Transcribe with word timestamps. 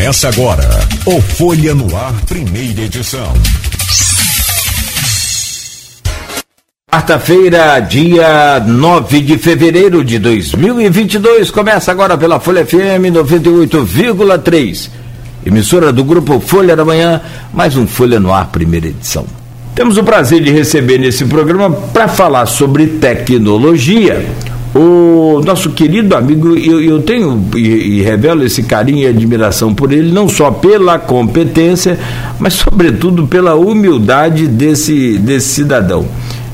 Começa 0.00 0.28
agora 0.30 0.66
o 1.04 1.20
Folha 1.20 1.74
no 1.74 1.94
Ar, 1.94 2.14
primeira 2.26 2.80
edição. 2.80 3.34
Quarta-feira, 6.90 7.78
dia 7.80 8.60
9 8.66 9.20
de 9.20 9.36
fevereiro 9.36 10.02
de 10.02 10.18
2022, 10.18 11.50
começa 11.50 11.92
agora 11.92 12.16
pela 12.16 12.40
Folha 12.40 12.64
FM 12.64 13.12
98,3. 13.12 14.88
Emissora 15.44 15.92
do 15.92 16.02
grupo 16.02 16.40
Folha 16.40 16.74
da 16.74 16.84
Manhã, 16.84 17.20
mais 17.52 17.76
um 17.76 17.86
Folha 17.86 18.18
no 18.18 18.32
Ar, 18.32 18.46
primeira 18.46 18.86
edição. 18.86 19.26
Temos 19.74 19.98
o 19.98 20.02
prazer 20.02 20.42
de 20.42 20.50
receber 20.50 20.96
nesse 20.96 21.26
programa 21.26 21.70
para 21.70 22.08
falar 22.08 22.46
sobre 22.46 22.86
tecnologia 22.86 24.26
o 24.74 25.40
nosso 25.44 25.70
querido 25.70 26.14
amigo, 26.14 26.56
eu, 26.56 26.80
eu 26.80 27.02
tenho 27.02 27.44
e, 27.56 27.58
e, 27.58 28.02
revelo 28.02 28.44
esse 28.44 28.62
carinho 28.62 29.00
e 29.00 29.06
admiração 29.06 29.74
por 29.74 29.92
ele, 29.92 30.12
não 30.12 30.28
só 30.28 30.50
pela 30.50 30.98
competência, 30.98 31.98
mas 32.38 32.54
sobretudo 32.54 33.26
pela 33.26 33.54
humildade 33.56 34.46
desse, 34.46 35.18
desse 35.18 35.48
cidadão. 35.48 36.06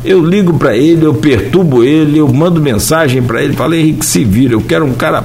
Eu 0.02 0.24
ligo 0.24 0.54
para 0.54 0.74
ele, 0.74 1.04
eu 1.04 1.12
perturbo 1.12 1.84
ele, 1.84 2.18
eu 2.18 2.28
mando 2.28 2.60
mensagem 2.60 3.22
para 3.22 3.42
ele, 3.42 3.52
falo, 3.52 3.74
Henrique, 3.74 4.06
se 4.06 4.24
vira, 4.24 4.54
eu 4.54 4.62
quero 4.62 4.86
um 4.86 4.94
cara 4.94 5.22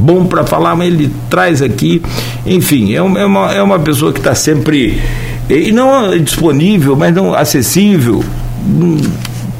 bom 0.00 0.24
para 0.24 0.44
falar, 0.44 0.74
mas 0.74 0.88
ele 0.88 1.10
traz 1.30 1.62
aqui. 1.62 2.02
Enfim, 2.44 2.92
é, 2.94 2.96
é 2.96 3.02
uma, 3.02 3.52
é 3.52 3.62
uma 3.62 3.78
pessoa 3.78 4.12
que 4.12 4.18
está 4.18 4.34
sempre. 4.34 5.00
E 5.48 5.70
não 5.70 6.18
disponível, 6.18 6.96
mas 6.96 7.14
não 7.14 7.34
acessível 7.34 8.24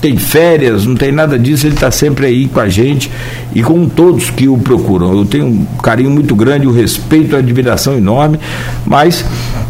tem 0.03 0.17
férias, 0.17 0.85
não 0.85 0.97
tem 0.97 1.13
nada 1.13 1.39
disso, 1.39 1.65
ele 1.65 1.75
está 1.75 1.91
sempre 1.93 2.27
aí 2.27 2.49
com 2.49 2.59
a 2.59 2.69
gente 2.69 3.09
e 3.55 3.63
com 3.63 3.89
todos 3.89 4.31
que 4.31 4.49
o 4.49 4.59
procuram. 4.59 5.17
Eu 5.17 5.25
tenho 5.25 5.47
um 5.47 5.65
carinho 5.81 6.11
muito 6.11 6.35
grande, 6.35 6.67
um 6.67 6.73
respeito, 6.73 7.37
uma 7.37 7.39
admiração 7.39 7.97
enorme, 7.97 8.41
mas 8.85 9.25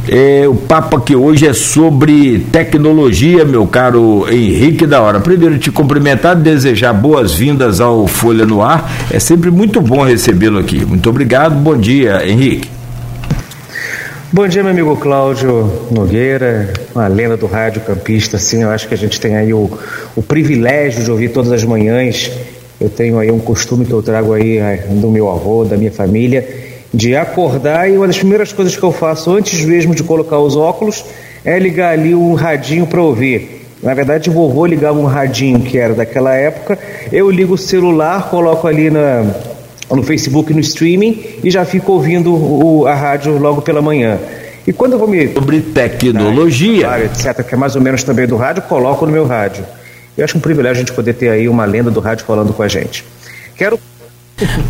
é, 0.09 0.49
o 0.49 0.55
papo 0.55 0.97
aqui 0.97 1.15
hoje 1.15 1.47
é 1.47 1.53
sobre 1.53 2.39
tecnologia, 2.51 3.45
meu 3.45 3.67
caro 3.67 4.27
Henrique 4.31 4.87
da 4.87 5.03
Hora. 5.03 5.21
Primeiro, 5.21 5.59
te 5.59 5.71
cumprimentar, 5.71 6.35
desejar 6.35 6.95
boas-vindas 6.95 7.79
ao 7.79 8.07
Folha 8.07 8.47
no 8.47 8.63
Ar. 8.63 8.91
É 9.11 9.21
sempre 9.21 9.51
muito 9.51 9.83
bom 9.83 10.03
recebê-lo 10.03 10.59
aqui. 10.59 10.83
Muito 10.83 11.11
obrigado, 11.11 11.55
bom 11.55 11.77
dia, 11.77 12.27
Henrique. 12.27 12.71
Bom 14.33 14.49
dia, 14.49 14.63
meu 14.63 14.73
amigo 14.73 14.97
Cláudio 14.97 15.71
Nogueira, 15.91 16.73
uma 16.95 17.07
lenda 17.09 17.37
do 17.37 17.47
rádio 17.47 17.81
campista, 17.83 18.37
assim, 18.37 18.63
eu 18.63 18.71
acho 18.71 18.87
que 18.87 18.95
a 18.95 18.99
gente 18.99 19.21
tem 19.21 19.37
aí 19.37 19.53
o, 19.53 19.71
o 20.15 20.23
privilégio 20.23 21.03
de 21.03 21.11
ouvir 21.11 21.31
todas 21.31 21.51
as 21.53 21.65
manhãs. 21.65 22.31
Eu 22.81 22.91
tenho 22.91 23.19
aí 23.19 23.31
um 23.31 23.39
costume 23.39 23.85
que 23.85 23.93
eu 23.93 24.03
trago 24.03 24.33
aí 24.33 24.59
é, 24.59 24.87
do 24.89 25.11
meu 25.11 25.31
avô, 25.31 25.65
da 25.65 25.77
minha 25.77 25.93
família, 25.93 26.47
de 26.93 27.17
acordar 27.17 27.89
e 27.89 27.97
uma 27.97 28.07
das 28.07 28.19
primeiras 28.19 28.53
coisas 28.53 28.77
que 28.77 28.83
eu 28.83 28.93
faço 28.93 29.31
antes 29.31 29.65
mesmo 29.65 29.95
de 29.95 30.03
colocar 30.03 30.39
os 30.39 30.57
óculos 30.57 31.05
é 31.45 31.59
ligar 31.59 31.93
ali 31.93 32.15
um 32.15 32.35
radinho 32.35 32.87
para 32.87 33.01
ouvir. 33.01 33.63
Na 33.83 33.95
verdade, 33.95 34.31
o 34.31 34.33
vovô 34.33 34.65
ligava 34.67 34.99
um 34.99 35.07
radinho 35.07 35.61
que 35.61 35.77
era 35.79 35.95
daquela 35.95 36.35
época, 36.35 36.79
eu 37.11 37.31
ligo 37.31 37.55
o 37.55 37.59
celular, 37.59 38.31
coloco 38.31 38.69
ali 38.69 38.91
na, 38.91 39.25
no 39.91 40.03
Facebook, 40.03 40.53
no 40.53 40.61
streaming 40.61 41.21
e 41.43 41.51
já 41.51 41.65
fico 41.65 41.93
ouvindo 41.93 42.33
o, 42.33 42.87
a 42.87 42.95
rádio 42.95 43.39
logo 43.39 43.63
pela 43.63 43.83
manhã. 43.83 44.19
E 44.67 44.73
quando 44.73 44.93
eu 44.93 44.99
vou 44.99 45.09
me. 45.09 45.33
Sobre 45.33 45.61
tecnologia. 45.61 46.87
Claro, 46.87 47.05
etc., 47.05 47.43
que 47.45 47.55
é 47.55 47.59
mais 47.59 47.75
ou 47.75 47.83
menos 47.83 48.03
também 48.05 48.27
do 48.27 48.37
rádio, 48.37 48.63
coloco 48.63 49.05
no 49.07 49.13
meu 49.13 49.27
rádio. 49.27 49.65
Eu 50.17 50.25
acho 50.25 50.37
um 50.37 50.41
privilégio 50.41 50.83
a 50.83 50.85
gente 50.85 50.93
poder 50.93 51.15
ter 51.15 51.29
aí 51.29 51.49
uma 51.49 51.65
lenda 51.65 51.91
do 51.91 52.01
rádio 52.01 52.25
falando 52.25 52.53
com 52.53 52.63
a 52.63 52.69
gente. 52.69 53.05
Quero 53.57 53.79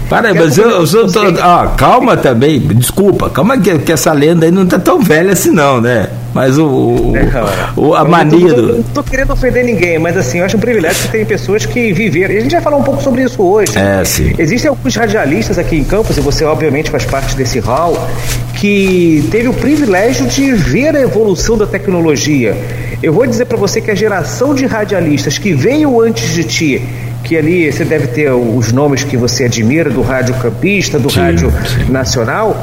para, 0.08 0.34
mas 0.34 0.58
eu, 0.58 0.70
eu 0.70 0.86
sou. 0.86 1.06
Tô, 1.06 1.20
ah, 1.40 1.74
calma 1.76 2.16
também, 2.16 2.60
desculpa, 2.60 3.30
calma 3.30 3.58
que, 3.58 3.78
que 3.78 3.92
essa 3.92 4.12
lenda 4.12 4.46
aí 4.46 4.52
não 4.52 4.66
tá 4.66 4.78
tão 4.78 5.00
velha 5.00 5.32
assim, 5.32 5.50
não, 5.50 5.80
né? 5.80 6.08
Mas 6.34 6.56
o. 6.58 6.66
o, 6.66 7.14
o 7.76 7.94
a 7.94 8.04
mania 8.04 8.54
do. 8.54 8.76
Não 8.78 8.82
tô 8.82 9.02
querendo 9.02 9.32
ofender 9.32 9.64
ninguém, 9.64 9.98
mas 9.98 10.16
assim, 10.16 10.38
eu 10.38 10.44
acho 10.44 10.56
um 10.56 10.60
privilégio 10.60 11.02
que 11.02 11.08
tem 11.08 11.24
pessoas 11.24 11.66
que 11.66 11.92
viveram. 11.92 12.34
E 12.34 12.38
a 12.38 12.40
gente 12.40 12.52
vai 12.52 12.60
falar 12.60 12.76
um 12.76 12.82
pouco 12.82 13.02
sobre 13.02 13.22
isso 13.22 13.42
hoje. 13.42 13.76
É, 13.76 14.04
sim. 14.04 14.34
Existem 14.38 14.68
alguns 14.68 14.94
radialistas 14.96 15.58
aqui 15.58 15.76
em 15.76 15.84
Campos, 15.84 16.16
e 16.16 16.20
você, 16.20 16.44
obviamente, 16.44 16.90
faz 16.90 17.04
parte 17.04 17.36
desse 17.36 17.58
hall, 17.60 18.08
que 18.54 19.28
teve 19.30 19.48
o 19.48 19.52
privilégio 19.52 20.26
de 20.26 20.52
ver 20.52 20.96
a 20.96 21.00
evolução 21.00 21.56
da 21.58 21.66
tecnologia. 21.66 22.56
Eu 23.02 23.12
vou 23.12 23.26
dizer 23.26 23.46
para 23.46 23.58
você 23.58 23.80
que 23.80 23.90
a 23.90 23.94
geração 23.94 24.54
de 24.54 24.64
radialistas 24.64 25.36
que 25.36 25.52
veio 25.52 26.00
antes 26.00 26.32
de 26.32 26.44
ti 26.44 26.82
que 27.32 27.38
ali 27.38 27.72
você 27.72 27.82
deve 27.82 28.08
ter 28.08 28.30
os 28.30 28.72
nomes 28.72 29.04
que 29.04 29.16
você 29.16 29.46
admira 29.46 29.88
do 29.88 30.02
rádio 30.02 30.34
campista, 30.34 30.98
do 30.98 31.08
sim, 31.08 31.18
rádio 31.18 31.50
sim. 31.50 31.90
nacional, 31.90 32.54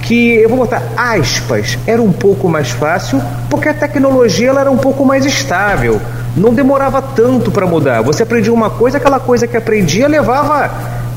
que 0.00 0.36
eu 0.36 0.48
vou 0.48 0.56
botar 0.56 0.82
aspas, 0.96 1.78
era 1.86 2.00
um 2.00 2.10
pouco 2.10 2.48
mais 2.48 2.70
fácil 2.70 3.20
porque 3.50 3.68
a 3.68 3.74
tecnologia 3.74 4.48
ela 4.48 4.62
era 4.62 4.70
um 4.70 4.78
pouco 4.78 5.04
mais 5.04 5.26
estável, 5.26 6.00
não 6.34 6.54
demorava 6.54 7.02
tanto 7.02 7.50
para 7.50 7.66
mudar. 7.66 8.00
Você 8.00 8.22
aprendia 8.22 8.50
uma 8.50 8.70
coisa, 8.70 8.96
aquela 8.96 9.20
coisa 9.20 9.46
que 9.46 9.58
aprendia 9.58 10.08
levava 10.08 10.70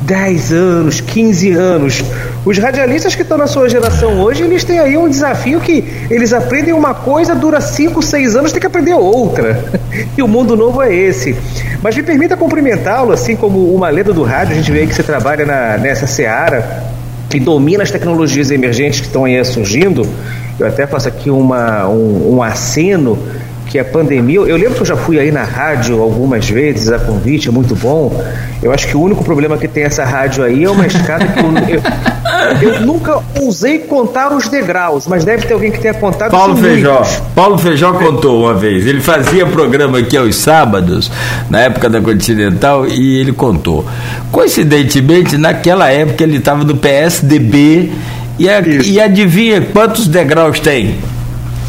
10 0.08 0.54
anos, 0.54 1.02
15 1.02 1.52
anos. 1.52 2.04
Os 2.46 2.58
radialistas 2.58 3.14
que 3.14 3.24
estão 3.24 3.38
na 3.38 3.46
sua 3.46 3.68
geração 3.68 4.22
hoje, 4.22 4.42
eles 4.42 4.64
têm 4.64 4.80
aí 4.80 4.96
um 4.96 5.10
desafio 5.10 5.60
que 5.60 5.84
eles 6.10 6.32
aprendem 6.32 6.74
uma 6.74 6.94
coisa, 6.94 7.36
dura 7.36 7.60
5, 7.60 8.02
6 8.02 8.38
anos, 8.38 8.54
tem 8.54 8.62
que 8.62 8.68
aprender 8.68 8.94
outra. 8.94 9.66
E 10.16 10.22
o 10.22 10.28
mundo 10.28 10.56
novo 10.56 10.82
é 10.82 10.94
esse. 10.94 11.36
Mas 11.82 11.96
me 11.96 12.04
permita 12.04 12.38
cumprimentá-lo, 12.38 13.12
assim 13.12 13.36
como 13.36 13.74
uma 13.74 13.90
lenda 13.90 14.14
do 14.14 14.24
rádio, 14.24 14.54
a 14.54 14.56
gente 14.56 14.72
vê 14.72 14.86
que 14.86 14.94
você 14.94 15.04
trabalha 15.04 15.46
na, 15.46 15.78
nessa 15.78 16.06
seara 16.08 16.84
e 17.34 17.40
domina 17.40 17.84
as 17.84 17.92
tecnologias 17.92 18.52
emergentes 18.52 19.00
que 19.00 19.08
estão 19.08 19.26
aí 19.26 19.44
surgindo. 19.44 20.08
Eu 20.60 20.68
até 20.68 20.88
faço 20.88 21.08
aqui 21.08 21.30
uma, 21.30 21.88
um, 21.88 22.36
um 22.36 22.44
aceno 22.44 23.18
que 23.70 23.78
a 23.78 23.86
pandemia. 23.86 24.40
Eu 24.40 24.58
lembro 24.58 24.76
que 24.76 24.82
eu 24.82 24.86
já 24.86 24.96
fui 24.96 25.20
aí 25.20 25.32
na 25.32 25.44
rádio 25.44 26.02
algumas 26.02 26.50
vezes, 26.50 26.92
a 26.92 27.00
convite 27.00 27.50
é 27.50 27.52
muito 27.52 27.76
bom. 27.76 28.24
Eu 28.62 28.72
acho 28.72 28.88
que 28.88 28.98
o 28.98 29.02
único 29.02 29.24
problema 29.24 29.58
que 29.58 29.68
tem 29.68 29.84
essa 29.84 30.04
rádio 30.04 30.44
aí 30.44 30.64
é 30.64 30.70
uma 30.70 30.88
escada 30.88 31.26
que 31.28 31.40
eu, 31.40 31.82
eu, 32.64 32.74
eu 32.74 32.82
nunca 32.82 33.22
ousei 33.40 33.80
contar 33.80 34.34
os 34.34 34.48
degraus, 34.48 35.08
mas 35.08 35.24
deve 35.24 35.46
ter 35.46 35.54
alguém 35.54 35.72
que 35.72 35.80
tenha 35.80 35.94
contado. 35.94 36.32
Paulo 36.32 36.56
Feijó. 36.58 37.04
Paulo 37.36 37.58
Feijó 37.58 37.94
contou 37.94 38.42
uma 38.42 38.54
vez. 38.54 38.86
Ele 38.86 39.02
fazia 39.02 39.46
programa 39.46 40.00
aqui 40.00 40.18
aos 40.18 40.36
sábados, 40.36 41.12
na 41.50 41.62
época 41.62 41.90
da 41.90 42.02
Continental, 42.02 42.88
e 42.88 43.18
ele 43.20 43.34
contou. 43.34 43.86
Coincidentemente, 44.32 45.38
naquela 45.38 45.90
época 45.90 46.24
ele 46.24 46.38
estava 46.38 46.64
no 46.64 46.78
PSDB. 46.78 47.92
E, 48.40 48.48
a, 48.48 48.62
e 48.62 49.00
adivinha 49.00 49.62
quantos 49.74 50.08
degraus 50.08 50.60
tem? 50.60 51.00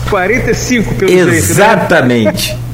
45 0.09 0.95
pelo 0.95 1.11
Exatamente. 1.11 2.47
Jeito, 2.49 2.59
né? 2.63 2.69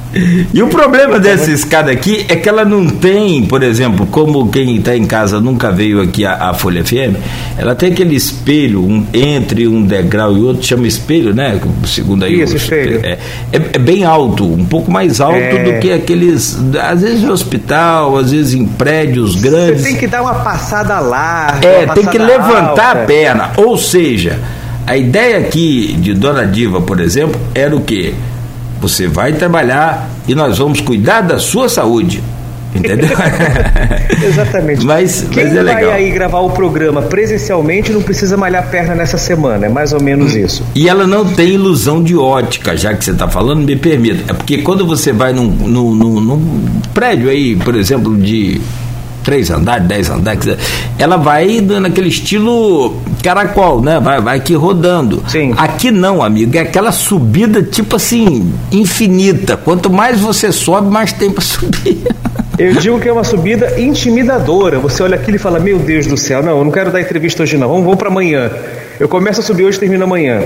E 0.52 0.62
o 0.62 0.68
problema 0.68 1.18
dessa 1.18 1.50
escada 1.50 1.90
aqui 1.90 2.24
é 2.28 2.36
que 2.36 2.48
ela 2.48 2.64
não 2.64 2.86
tem, 2.86 3.44
por 3.44 3.64
exemplo, 3.64 4.06
como 4.06 4.48
quem 4.48 4.76
está 4.76 4.96
em 4.96 5.04
casa 5.04 5.40
nunca 5.40 5.72
veio 5.72 6.00
aqui 6.00 6.24
a, 6.24 6.50
a, 6.50 6.54
Folha 6.54 6.84
FM, 6.84 7.16
ela 7.58 7.74
tem 7.74 7.90
aquele 7.90 8.14
espelho 8.14 8.80
um, 8.80 9.04
entre 9.12 9.66
um 9.66 9.82
degrau 9.82 10.36
e 10.36 10.40
outro, 10.40 10.62
chama 10.62 10.86
espelho, 10.86 11.34
né? 11.34 11.58
Segundo 11.84 12.24
aí. 12.24 12.40
Isso, 12.40 12.56
espelho. 12.56 13.00
É, 13.02 13.18
é, 13.52 13.62
é, 13.72 13.78
bem 13.78 14.04
alto, 14.04 14.44
um 14.44 14.64
pouco 14.64 14.90
mais 14.90 15.20
alto 15.20 15.36
é... 15.36 15.64
do 15.64 15.80
que 15.80 15.92
aqueles, 15.92 16.58
às 16.80 17.02
vezes 17.02 17.22
em 17.24 17.28
hospital, 17.28 18.16
às 18.16 18.30
vezes 18.30 18.54
em 18.54 18.66
prédios 18.66 19.34
grandes. 19.34 19.82
Você 19.82 19.88
tem 19.88 19.96
que 19.96 20.06
dar 20.06 20.22
uma 20.22 20.34
passada 20.36 21.00
larga. 21.00 21.66
É, 21.66 21.86
tem 21.86 22.06
que 22.06 22.18
levantar 22.18 22.68
alta. 22.68 23.02
a 23.02 23.04
perna. 23.04 23.50
Ou 23.56 23.76
seja, 23.76 24.38
a 24.86 24.96
ideia 24.96 25.38
aqui 25.38 25.94
de 25.98 26.14
Dona 26.14 26.46
Diva, 26.46 26.80
por 26.80 27.00
exemplo, 27.00 27.40
era 27.54 27.74
o 27.74 27.80
quê? 27.80 28.14
Você 28.80 29.06
vai 29.06 29.32
trabalhar 29.32 30.08
e 30.28 30.34
nós 30.34 30.58
vamos 30.58 30.80
cuidar 30.80 31.22
da 31.22 31.38
sua 31.38 31.68
saúde. 31.68 32.22
Entendeu? 32.74 33.10
Exatamente. 34.22 34.84
Mas, 34.84 35.26
Quem 35.30 35.44
mas 35.44 35.56
é 35.56 35.62
legal. 35.62 35.90
vai 35.90 35.92
aí 35.92 36.10
gravar 36.10 36.40
o 36.40 36.50
programa 36.50 37.02
presencialmente 37.02 37.92
não 37.92 38.02
precisa 38.02 38.36
malhar 38.36 38.68
perna 38.68 38.94
nessa 38.94 39.16
semana, 39.16 39.66
é 39.66 39.68
mais 39.68 39.92
ou 39.92 40.02
menos 40.02 40.34
isso. 40.34 40.64
E 40.74 40.88
ela 40.88 41.06
não 41.06 41.24
tem 41.24 41.50
ilusão 41.50 42.02
de 42.02 42.16
ótica, 42.16 42.76
já 42.76 42.92
que 42.94 43.04
você 43.04 43.12
está 43.12 43.28
falando, 43.28 43.64
me 43.64 43.76
permita. 43.76 44.32
É 44.32 44.34
porque 44.34 44.58
quando 44.58 44.86
você 44.86 45.12
vai 45.12 45.32
num, 45.32 45.46
num, 45.46 45.94
num, 45.94 46.20
num 46.20 46.66
prédio 46.92 47.30
aí, 47.30 47.54
por 47.56 47.76
exemplo, 47.76 48.16
de 48.16 48.60
três 49.24 49.50
andares, 49.50 49.88
dez 49.88 50.10
andares, 50.10 50.56
ela 50.98 51.16
vai 51.16 51.60
naquele 51.60 52.08
estilo 52.08 52.94
caracol, 53.22 53.80
né? 53.80 53.98
Vai, 53.98 54.20
vai 54.20 54.36
aqui 54.36 54.54
rodando. 54.54 55.24
Sim. 55.26 55.54
Aqui 55.56 55.90
não, 55.90 56.22
amigo, 56.22 56.56
é 56.56 56.60
aquela 56.60 56.92
subida 56.92 57.62
tipo 57.62 57.96
assim, 57.96 58.52
infinita. 58.70 59.56
Quanto 59.56 59.90
mais 59.90 60.20
você 60.20 60.52
sobe, 60.52 60.90
mais 60.90 61.12
tem 61.12 61.30
para 61.30 61.42
subir. 61.42 62.04
Eu 62.56 62.74
digo 62.74 63.00
que 63.00 63.08
é 63.08 63.12
uma 63.12 63.24
subida 63.24 63.80
intimidadora. 63.80 64.78
Você 64.78 65.02
olha 65.02 65.16
aquilo 65.16 65.36
e 65.36 65.40
fala: 65.40 65.58
Meu 65.58 65.78
Deus 65.78 66.06
do 66.06 66.16
céu, 66.16 66.42
não, 66.42 66.58
eu 66.58 66.64
não 66.64 66.70
quero 66.70 66.92
dar 66.92 67.00
entrevista 67.00 67.42
hoje, 67.42 67.56
não. 67.56 67.68
Vamos, 67.68 67.84
vamos 67.84 67.98
para 67.98 68.08
amanhã. 68.08 68.50
Eu 69.00 69.08
começo 69.08 69.40
a 69.40 69.42
subir 69.42 69.64
hoje 69.64 69.78
e 69.78 69.80
termino 69.80 70.04
amanhã. 70.04 70.42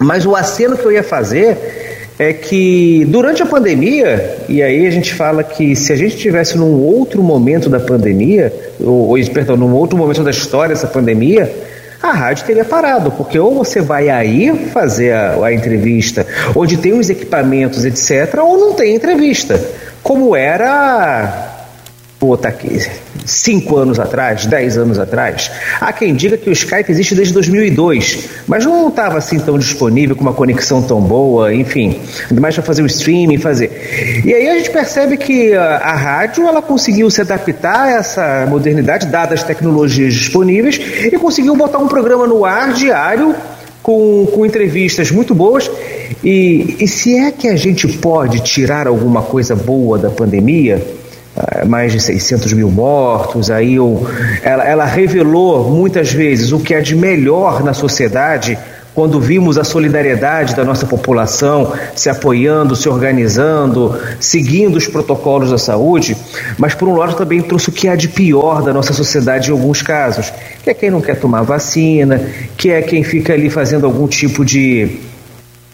Mas 0.00 0.24
o 0.24 0.34
aceno 0.34 0.76
que 0.76 0.84
eu 0.84 0.92
ia 0.92 1.02
fazer 1.02 1.81
é 2.22 2.32
que 2.32 3.04
durante 3.06 3.42
a 3.42 3.46
pandemia, 3.46 4.36
e 4.48 4.62
aí 4.62 4.86
a 4.86 4.90
gente 4.90 5.12
fala 5.12 5.42
que 5.42 5.74
se 5.74 5.92
a 5.92 5.96
gente 5.96 6.16
tivesse 6.16 6.56
num 6.56 6.80
outro 6.80 7.22
momento 7.22 7.68
da 7.68 7.80
pandemia, 7.80 8.52
ou, 8.78 9.08
ou 9.08 9.26
perdão, 9.26 9.56
num 9.56 9.74
outro 9.74 9.98
momento 9.98 10.22
da 10.22 10.30
história 10.30 10.74
dessa 10.74 10.86
pandemia, 10.86 11.52
a 12.00 12.12
rádio 12.12 12.44
teria 12.44 12.64
parado, 12.64 13.10
porque 13.12 13.38
ou 13.38 13.54
você 13.54 13.80
vai 13.80 14.08
aí 14.08 14.68
fazer 14.72 15.12
a, 15.12 15.44
a 15.44 15.52
entrevista, 15.52 16.26
onde 16.54 16.76
tem 16.76 16.92
os 16.92 17.10
equipamentos, 17.10 17.84
etc., 17.84 18.38
ou 18.40 18.58
não 18.58 18.72
tem 18.72 18.94
entrevista, 18.94 19.60
como 20.02 20.36
era 20.36 21.66
botar 22.20 22.50
aqui, 22.50 22.78
cinco 23.24 23.76
anos 23.76 23.98
atrás, 23.98 24.46
dez 24.46 24.76
anos 24.76 24.98
atrás. 24.98 25.50
Há 25.80 25.92
quem 25.92 26.14
diga 26.14 26.36
que 26.36 26.48
o 26.48 26.52
Skype 26.52 26.90
existe 26.90 27.14
desde 27.14 27.34
2002, 27.34 28.28
mas 28.46 28.64
não 28.64 28.88
estava 28.88 29.18
assim 29.18 29.38
tão 29.38 29.58
disponível, 29.58 30.16
com 30.16 30.22
uma 30.22 30.32
conexão 30.32 30.82
tão 30.82 31.00
boa, 31.00 31.54
enfim, 31.54 32.00
mais 32.40 32.54
para 32.54 32.64
fazer 32.64 32.82
o 32.82 32.86
streaming, 32.86 33.38
fazer. 33.38 34.22
E 34.24 34.32
aí 34.32 34.48
a 34.48 34.56
gente 34.56 34.70
percebe 34.70 35.16
que 35.16 35.54
a, 35.54 35.76
a 35.76 35.94
rádio 35.94 36.46
ela 36.46 36.62
conseguiu 36.62 37.10
se 37.10 37.20
adaptar 37.20 37.86
a 37.86 37.90
essa 37.90 38.46
modernidade, 38.48 39.06
dadas 39.06 39.40
as 39.40 39.44
tecnologias 39.44 40.14
disponíveis, 40.14 40.80
e 41.04 41.18
conseguiu 41.18 41.56
botar 41.56 41.78
um 41.78 41.88
programa 41.88 42.26
no 42.26 42.44
ar 42.44 42.72
diário 42.72 43.34
com, 43.82 44.26
com 44.32 44.46
entrevistas 44.46 45.10
muito 45.10 45.34
boas. 45.34 45.70
E, 46.22 46.76
e 46.78 46.86
se 46.86 47.16
é 47.16 47.30
que 47.30 47.48
a 47.48 47.56
gente 47.56 47.88
pode 47.88 48.40
tirar 48.40 48.86
alguma 48.86 49.22
coisa 49.22 49.56
boa 49.56 49.98
da 49.98 50.10
pandemia, 50.10 50.82
mais 51.66 51.92
de 51.92 52.00
600 52.00 52.52
mil 52.52 52.70
mortos, 52.70 53.50
aí 53.50 53.80
o, 53.80 54.06
ela, 54.42 54.64
ela 54.64 54.84
revelou 54.84 55.70
muitas 55.70 56.12
vezes 56.12 56.52
o 56.52 56.60
que 56.60 56.74
é 56.74 56.80
de 56.80 56.94
melhor 56.94 57.62
na 57.64 57.72
sociedade 57.72 58.58
quando 58.94 59.18
vimos 59.18 59.56
a 59.56 59.64
solidariedade 59.64 60.54
da 60.54 60.64
nossa 60.64 60.86
população 60.86 61.72
se 61.94 62.10
apoiando, 62.10 62.76
se 62.76 62.88
organizando, 62.88 63.98
seguindo 64.20 64.76
os 64.76 64.86
protocolos 64.86 65.50
da 65.50 65.58
saúde, 65.58 66.16
mas 66.58 66.74
por 66.74 66.88
um 66.88 66.96
lado 66.96 67.14
também 67.14 67.40
trouxe 67.40 67.70
o 67.70 67.72
que 67.72 67.88
há 67.88 67.96
de 67.96 68.08
pior 68.08 68.62
da 68.62 68.72
nossa 68.72 68.92
sociedade 68.92 69.48
em 69.48 69.52
alguns 69.52 69.80
casos, 69.80 70.30
que 70.62 70.68
é 70.68 70.74
quem 70.74 70.90
não 70.90 71.00
quer 71.00 71.18
tomar 71.18 71.42
vacina, 71.42 72.20
que 72.56 72.70
é 72.70 72.82
quem 72.82 73.02
fica 73.02 73.32
ali 73.32 73.48
fazendo 73.48 73.86
algum 73.86 74.06
tipo 74.06 74.44
de 74.44 74.98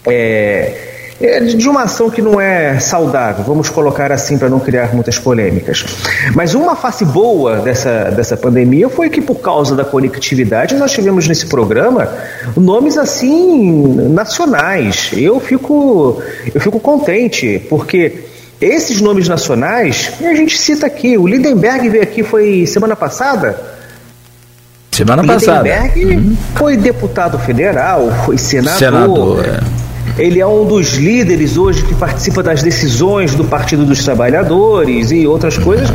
é, 0.07 0.88
é, 1.21 1.41
de 1.41 1.67
uma 1.67 1.83
ação 1.83 2.09
que 2.09 2.21
não 2.21 2.39
é 2.39 2.79
saudável, 2.79 3.43
vamos 3.43 3.69
colocar 3.69 4.11
assim 4.11 4.37
para 4.37 4.47
não 4.47 4.59
criar 4.59 4.93
muitas 4.93 5.19
polêmicas. 5.19 5.85
Mas 6.33 6.53
uma 6.53 6.75
face 6.75 7.03
boa 7.03 7.57
dessa, 7.57 8.05
dessa 8.05 8.37
pandemia 8.37 8.87
foi 8.87 9.09
que, 9.09 9.21
por 9.21 9.35
causa 9.35 9.75
da 9.75 9.83
conectividade, 9.83 10.75
nós 10.75 10.91
tivemos 10.91 11.27
nesse 11.27 11.47
programa 11.47 12.09
nomes 12.55 12.97
assim 12.97 13.83
nacionais. 14.09 15.11
Eu 15.13 15.39
fico, 15.41 16.21
eu 16.53 16.61
fico 16.61 16.79
contente, 16.79 17.59
porque 17.69 18.23
esses 18.61 19.01
nomes 19.01 19.27
nacionais, 19.27 20.13
a 20.21 20.33
gente 20.33 20.57
cita 20.57 20.85
aqui, 20.85 21.17
o 21.17 21.27
Lindenberg 21.27 21.89
veio 21.89 22.03
aqui, 22.03 22.23
foi 22.23 22.65
semana 22.65 22.95
passada. 22.95 23.59
Semana 24.91 25.23
passada. 25.25 25.63
Lindenberg 25.63 26.05
uhum. 26.05 26.37
foi 26.55 26.77
deputado 26.77 27.37
federal, 27.39 28.09
foi 28.25 28.37
senador. 28.37 28.77
Senador, 28.77 29.45
é 29.45 29.78
ele 30.19 30.39
é 30.39 30.45
um 30.45 30.65
dos 30.65 30.97
líderes 30.97 31.57
hoje 31.57 31.81
que 31.83 31.95
participa 31.95 32.43
das 32.43 32.61
decisões 32.61 33.33
do 33.33 33.45
Partido 33.45 33.85
dos 33.85 34.03
Trabalhadores 34.03 35.11
e 35.11 35.25
outras 35.25 35.57
coisas, 35.57 35.89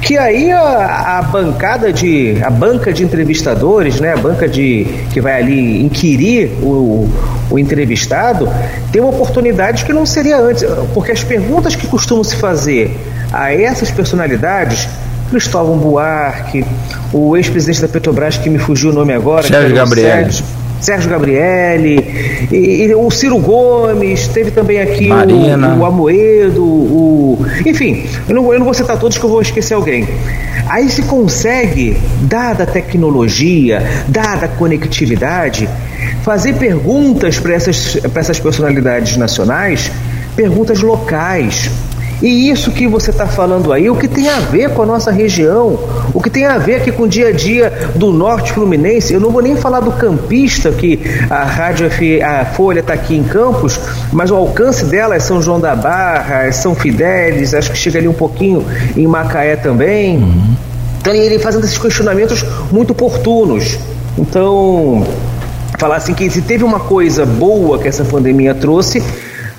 que 0.00 0.16
aí 0.16 0.52
a, 0.52 1.18
a 1.18 1.22
bancada 1.22 1.92
de 1.92 2.38
a 2.42 2.50
banca 2.50 2.92
de 2.92 3.02
entrevistadores, 3.02 4.00
né, 4.00 4.12
a 4.12 4.16
banca 4.16 4.48
de 4.48 4.86
que 5.12 5.20
vai 5.20 5.42
ali 5.42 5.82
inquirir 5.82 6.52
o, 6.62 7.10
o 7.50 7.58
entrevistado, 7.58 8.48
tem 8.92 9.02
uma 9.02 9.10
oportunidade 9.10 9.84
que 9.84 9.92
não 9.92 10.06
seria 10.06 10.38
antes, 10.38 10.64
porque 10.94 11.10
as 11.10 11.24
perguntas 11.24 11.74
que 11.74 11.86
costumam 11.88 12.22
se 12.22 12.36
fazer 12.36 12.96
a 13.32 13.52
essas 13.52 13.90
personalidades 13.90 14.88
Cristóvão 15.30 15.76
Buarque, 15.78 16.64
o 17.12 17.36
ex-presidente 17.36 17.82
da 17.82 17.88
Petrobras 17.88 18.38
que 18.38 18.48
me 18.48 18.58
fugiu 18.58 18.90
o 18.90 18.92
nome 18.92 19.12
agora, 19.12 19.42
Sérgio 19.42 19.74
Gabriel. 19.74 20.10
Sérgio, 20.10 20.44
Sérgio 20.80 21.10
Gabrielli, 21.10 22.48
e, 22.50 22.84
e, 22.84 22.94
o 22.94 23.10
Ciro 23.10 23.38
Gomes, 23.38 24.28
teve 24.28 24.50
também 24.50 24.80
aqui 24.80 25.08
o, 25.10 25.80
o, 25.80 25.84
Amoedo, 25.86 26.62
o. 26.62 27.46
Enfim, 27.64 28.04
eu 28.28 28.34
não, 28.34 28.52
eu 28.52 28.58
não 28.58 28.64
vou 28.64 28.74
citar 28.74 28.98
todos 28.98 29.16
que 29.16 29.24
eu 29.24 29.30
vou 29.30 29.40
esquecer 29.40 29.74
alguém. 29.74 30.06
Aí 30.68 30.88
se 30.90 31.02
consegue, 31.02 31.96
dada 32.22 32.64
a 32.64 32.66
tecnologia, 32.66 33.82
dada 34.08 34.46
a 34.46 34.48
conectividade, 34.48 35.68
fazer 36.22 36.54
perguntas 36.54 37.38
para 37.38 37.54
essas, 37.54 37.98
essas 38.14 38.40
personalidades 38.40 39.16
nacionais, 39.16 39.90
perguntas 40.34 40.80
locais, 40.80 41.70
e 42.24 42.48
isso 42.48 42.70
que 42.70 42.88
você 42.88 43.10
está 43.10 43.26
falando 43.26 43.70
aí, 43.70 43.90
o 43.90 43.94
que 43.94 44.08
tem 44.08 44.30
a 44.30 44.40
ver 44.40 44.70
com 44.70 44.80
a 44.80 44.86
nossa 44.86 45.10
região, 45.10 45.78
o 46.14 46.22
que 46.22 46.30
tem 46.30 46.46
a 46.46 46.56
ver 46.56 46.76
aqui 46.76 46.90
com 46.90 47.02
o 47.02 47.08
dia 47.08 47.28
a 47.28 47.32
dia 47.32 47.70
do 47.94 48.10
Norte 48.10 48.50
Fluminense. 48.50 49.12
Eu 49.12 49.20
não 49.20 49.30
vou 49.30 49.42
nem 49.42 49.54
falar 49.56 49.80
do 49.80 49.92
campista, 49.92 50.72
que 50.72 50.98
a 51.28 51.44
Rádio 51.44 51.86
F, 51.88 52.22
a 52.22 52.46
Folha 52.46 52.80
está 52.80 52.94
aqui 52.94 53.14
em 53.14 53.22
Campos, 53.22 53.78
mas 54.10 54.30
o 54.30 54.36
alcance 54.36 54.86
dela 54.86 55.14
é 55.14 55.20
São 55.20 55.42
João 55.42 55.60
da 55.60 55.76
Barra, 55.76 56.44
é 56.44 56.50
São 56.50 56.74
Fidélis, 56.74 57.52
acho 57.52 57.70
que 57.70 57.76
chega 57.76 57.98
ali 57.98 58.08
um 58.08 58.14
pouquinho 58.14 58.64
em 58.96 59.06
Macaé 59.06 59.56
também. 59.56 60.16
Uhum. 60.16 60.54
Então 61.02 61.12
ele 61.12 61.38
fazendo 61.38 61.64
esses 61.64 61.76
questionamentos 61.76 62.42
muito 62.72 62.92
oportunos. 62.92 63.76
Então, 64.16 65.06
falar 65.78 65.96
assim 65.96 66.14
que 66.14 66.30
se 66.30 66.40
teve 66.40 66.64
uma 66.64 66.80
coisa 66.80 67.26
boa 67.26 67.78
que 67.78 67.86
essa 67.86 68.02
pandemia 68.02 68.54
trouxe, 68.54 69.02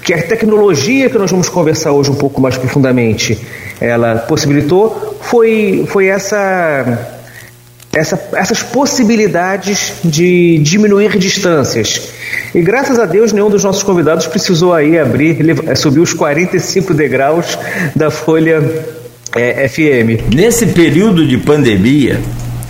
que 0.05 0.13
a 0.13 0.21
tecnologia 0.21 1.09
que 1.09 1.17
nós 1.17 1.31
vamos 1.31 1.49
conversar 1.49 1.91
hoje 1.91 2.11
um 2.11 2.15
pouco 2.15 2.39
mais 2.39 2.55
profundamente, 2.55 3.39
ela 3.81 4.17
possibilitou, 4.17 5.17
foi, 5.19 5.83
foi 5.87 6.05
essa, 6.05 7.09
essa, 7.91 8.29
essas 8.33 8.61
possibilidades 8.61 9.93
de 10.03 10.59
diminuir 10.59 11.17
distâncias. 11.17 12.09
E 12.53 12.61
graças 12.61 12.99
a 12.99 13.07
Deus, 13.07 13.33
nenhum 13.33 13.49
dos 13.49 13.63
nossos 13.63 13.81
convidados 13.81 14.27
precisou 14.27 14.75
aí 14.75 14.99
abrir, 14.99 15.39
subir 15.75 16.01
os 16.01 16.13
45 16.13 16.93
degraus 16.93 17.57
da 17.95 18.11
Folha 18.11 18.61
é, 19.35 19.67
FM. 19.67 20.31
Nesse 20.35 20.67
período 20.67 21.25
de 21.27 21.39
pandemia, 21.39 22.21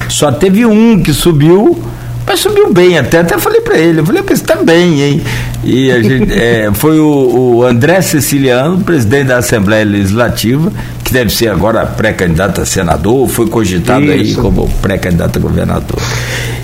só 0.08 0.32
teve 0.32 0.66
um 0.66 1.04
que 1.04 1.12
subiu 1.12 1.84
mas 2.26 2.40
subiu 2.40 2.74
bem 2.74 2.98
até, 2.98 3.20
até 3.20 3.38
falei 3.38 3.62
para 3.62 3.78
ele, 3.78 4.00
eu 4.00 4.06
falei, 4.06 4.24
você 4.24 4.44
tá 4.44 4.56
bem, 4.56 5.02
hein? 5.02 5.22
E 5.64 5.92
a 5.92 6.02
gente, 6.02 6.34
é, 6.34 6.72
foi 6.74 7.00
o, 7.00 7.58
o, 7.58 7.64
André 7.64 8.02
Ceciliano, 8.02 8.80
presidente 8.82 9.28
da 9.28 9.38
Assembleia 9.38 9.86
Legislativa, 9.86 10.72
que 11.04 11.14
deve 11.14 11.30
ser 11.30 11.50
agora 11.50 11.86
pré-candidato 11.86 12.62
a 12.62 12.66
senador, 12.66 13.28
foi 13.30 13.48
cogitado 13.48 14.06
Isso. 14.06 14.12
aí 14.12 14.36
como 14.36 14.68
pré-candidato 14.82 15.38
a 15.38 15.42
governador. 15.42 16.02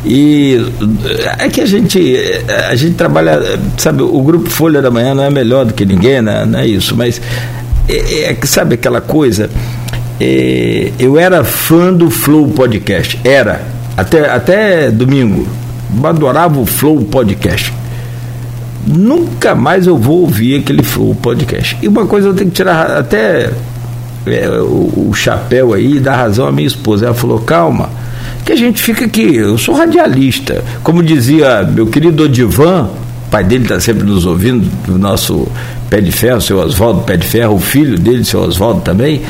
E 0.04 0.60
é 1.38 1.48
que 1.48 1.62
a 1.62 1.66
gente, 1.66 2.18
a 2.70 2.76
gente 2.76 2.96
trabalha, 2.96 3.40
sabe, 3.78 4.02
o 4.02 4.22
grupo 4.22 4.50
Folha 4.50 4.82
da 4.82 4.90
Manhã 4.90 5.14
não 5.14 5.24
é 5.24 5.30
melhor 5.30 5.66
do 5.66 5.74
que 5.74 5.86
ninguém, 5.86 6.22
né? 6.22 6.44
não 6.44 6.58
é 6.58 6.66
isso, 6.66 6.96
mas 6.98 7.22
é, 7.88 8.32
é, 8.32 8.38
sabe 8.46 8.76
aquela 8.76 9.00
coisa, 9.00 9.48
é, 10.20 10.92
eu 10.98 11.20
era 11.20 11.44
fã 11.44 11.94
do 11.94 12.10
Flow 12.10 12.48
Podcast, 12.50 13.20
era 13.24 13.62
até, 14.02 14.30
até 14.30 14.92
domingo. 14.92 15.48
Adorava 16.04 16.60
o 16.60 16.66
Flow 16.66 17.02
Podcast. 17.04 17.74
Nunca 18.88 19.54
mais 19.54 19.86
eu 19.86 19.96
vou 19.96 20.22
ouvir 20.22 20.60
aquele 20.60 20.82
Flow 20.82 21.14
Podcast. 21.14 21.78
E 21.82 21.88
uma 21.88 22.06
coisa 22.08 22.30
eu 22.30 22.34
tenho 22.34 22.50
que 22.50 22.56
tirar 22.56 22.98
até 22.98 23.52
é, 24.26 24.50
o, 24.60 25.10
o, 25.10 25.14
chapéu 25.14 25.74
aí 25.74 25.98
e 25.98 26.00
dar 26.00 26.16
razão 26.16 26.48
à 26.48 26.52
minha 26.52 26.68
esposa. 26.68 27.06
Ela 27.06 27.14
falou: 27.14 27.40
calma, 27.40 27.90
que 28.44 28.52
a 28.52 28.56
gente 28.56 28.82
fica 28.82 29.06
aqui. 29.06 29.36
Eu 29.36 29.58
sou 29.58 29.76
radialista. 29.76 30.64
Como 30.82 31.04
dizia 31.04 31.62
meu 31.64 31.86
querido 31.86 32.24
Odivan, 32.24 32.90
pai 33.30 33.44
dele 33.44 33.64
está 33.64 33.80
sempre 33.80 34.04
nos 34.04 34.26
ouvindo, 34.26 34.68
o 34.88 34.98
nosso 34.98 35.48
pé 35.92 36.02
de 36.02 36.12
ferro, 36.12 36.42
seu 36.42 36.58
Oswaldo 36.58 37.02
Pé 37.02 37.18
de 37.18 37.28
Ferro, 37.28 37.56
o 37.56 37.60
filho 37.60 38.00
dele, 38.00 38.26
seu 38.26 38.42
Oswaldo 38.42 38.82
também. 38.82 39.22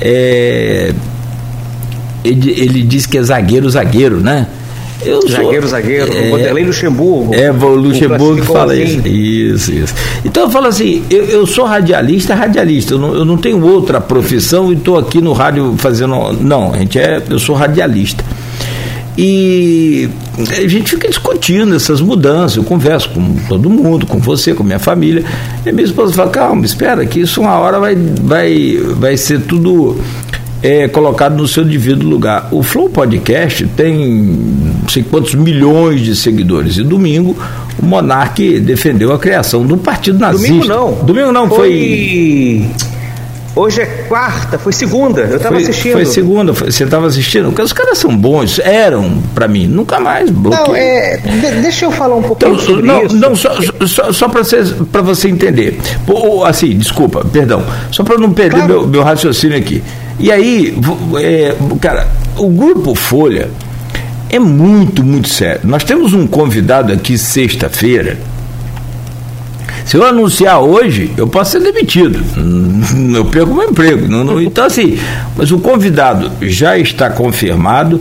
É, 0.00 0.92
ele, 2.24 2.50
ele 2.50 2.82
diz 2.82 3.06
que 3.06 3.18
é 3.18 3.22
zagueiro, 3.22 3.68
zagueiro, 3.68 4.20
né? 4.20 4.46
Eu 5.04 5.28
zagueiro, 5.28 5.62
sou, 5.62 5.70
zagueiro, 5.70 6.12
é, 6.12 6.30
Vanderlei 6.30 6.64
Luxemburgo. 6.64 7.34
É, 7.34 7.50
o 7.50 7.74
Luxemburgo 7.74 8.44
fala 8.44 8.72
assim. 8.72 8.82
isso. 8.84 9.08
Isso, 9.08 9.72
isso. 9.72 9.94
Então 10.24 10.44
eu 10.44 10.50
falo 10.50 10.66
assim, 10.66 11.02
eu, 11.10 11.24
eu 11.24 11.46
sou 11.46 11.64
radialista, 11.64 12.34
radialista, 12.34 12.94
eu 12.94 12.98
não, 12.98 13.14
eu 13.14 13.24
não 13.24 13.36
tenho 13.36 13.60
outra 13.64 14.00
profissão 14.00 14.72
e 14.72 14.76
estou 14.76 14.96
aqui 14.96 15.20
no 15.20 15.32
rádio 15.32 15.74
fazendo. 15.76 16.32
Não, 16.40 16.72
a 16.72 16.78
gente 16.78 16.98
é, 16.98 17.20
eu 17.28 17.38
sou 17.38 17.56
radialista. 17.56 18.24
E 19.16 20.08
a 20.38 20.68
gente 20.68 20.90
fica 20.90 21.06
discutindo 21.06 21.74
essas 21.74 22.00
mudanças, 22.00 22.56
eu 22.56 22.64
converso 22.64 23.10
com 23.10 23.34
todo 23.46 23.68
mundo, 23.68 24.06
com 24.06 24.18
você, 24.18 24.54
com 24.54 24.64
minha 24.64 24.78
família. 24.78 25.22
E 25.66 25.72
minha 25.72 25.84
esposa 25.84 26.14
fala, 26.14 26.30
calma, 26.30 26.64
espera, 26.64 27.04
que 27.04 27.20
isso 27.20 27.42
uma 27.42 27.58
hora 27.58 27.78
vai, 27.78 27.94
vai, 27.94 28.78
vai 28.96 29.16
ser 29.18 29.42
tudo 29.42 30.00
é 30.62 30.86
colocado 30.86 31.36
no 31.36 31.48
seu 31.48 31.64
devido 31.64 32.08
lugar. 32.08 32.48
O 32.52 32.62
Flow 32.62 32.88
Podcast 32.88 33.66
tem 33.76 33.96
não 34.82 34.88
sei 34.88 35.02
quantos 35.02 35.34
milhões 35.34 36.00
de 36.00 36.14
seguidores. 36.14 36.76
E 36.76 36.84
domingo 36.84 37.36
o 37.80 37.84
Monarque 37.84 38.60
defendeu 38.60 39.12
a 39.12 39.18
criação 39.18 39.66
do 39.66 39.76
partido 39.76 40.18
nazista. 40.18 40.48
Domingo 40.48 40.68
não. 40.68 40.92
Domingo 41.04 41.32
não, 41.32 41.48
foi. 41.48 41.56
foi... 41.56 42.92
Hoje 43.54 43.82
é 43.82 43.86
quarta, 44.08 44.58
foi 44.58 44.72
segunda, 44.72 45.20
eu 45.20 45.36
estava 45.36 45.58
assistindo. 45.58 45.92
Foi 45.92 46.06
segunda, 46.06 46.54
foi, 46.54 46.72
você 46.72 46.84
estava 46.84 47.06
assistindo? 47.06 47.48
Porque 47.48 47.60
os 47.60 47.72
caras 47.74 47.98
são 47.98 48.16
bons, 48.16 48.58
eram 48.58 49.22
para 49.34 49.46
mim, 49.46 49.66
nunca 49.66 50.00
mais 50.00 50.30
bloqueei. 50.30 50.66
Não, 50.66 50.74
é, 50.74 51.16
de, 51.18 51.60
deixa 51.60 51.84
eu 51.84 51.92
falar 51.92 52.14
um 52.14 52.22
pouquinho 52.22 52.54
então, 52.54 52.64
sobre 52.64 52.86
não, 52.86 53.04
isso. 53.04 53.16
Não, 53.16 53.36
só, 53.36 53.50
só, 53.86 54.10
só 54.10 54.28
para 54.30 54.42
você, 54.42 54.62
você 55.04 55.28
entender. 55.28 55.78
Assim, 56.46 56.78
desculpa, 56.78 57.22
perdão, 57.30 57.62
só 57.90 58.02
para 58.02 58.16
não 58.16 58.32
perder 58.32 58.56
claro. 58.56 58.72
meu, 58.72 58.86
meu 58.86 59.02
raciocínio 59.02 59.58
aqui. 59.58 59.82
E 60.18 60.30
aí, 60.30 60.76
é, 61.20 61.54
cara, 61.80 62.08
o 62.36 62.48
Grupo 62.48 62.94
Folha 62.94 63.50
é 64.30 64.38
muito, 64.38 65.02
muito 65.04 65.28
sério. 65.28 65.60
Nós 65.64 65.84
temos 65.84 66.14
um 66.14 66.26
convidado 66.26 66.92
aqui 66.92 67.18
sexta-feira 67.18 68.18
se 69.84 69.96
eu 69.96 70.04
anunciar 70.04 70.60
hoje, 70.60 71.12
eu 71.16 71.26
posso 71.26 71.52
ser 71.52 71.60
demitido. 71.60 72.22
Eu 73.14 73.24
perco 73.26 73.54
meu 73.54 73.68
emprego. 73.68 74.06
Então, 74.40 74.64
assim, 74.64 74.98
mas 75.36 75.50
o 75.50 75.58
convidado 75.58 76.30
já 76.42 76.78
está 76.78 77.10
confirmado. 77.10 78.00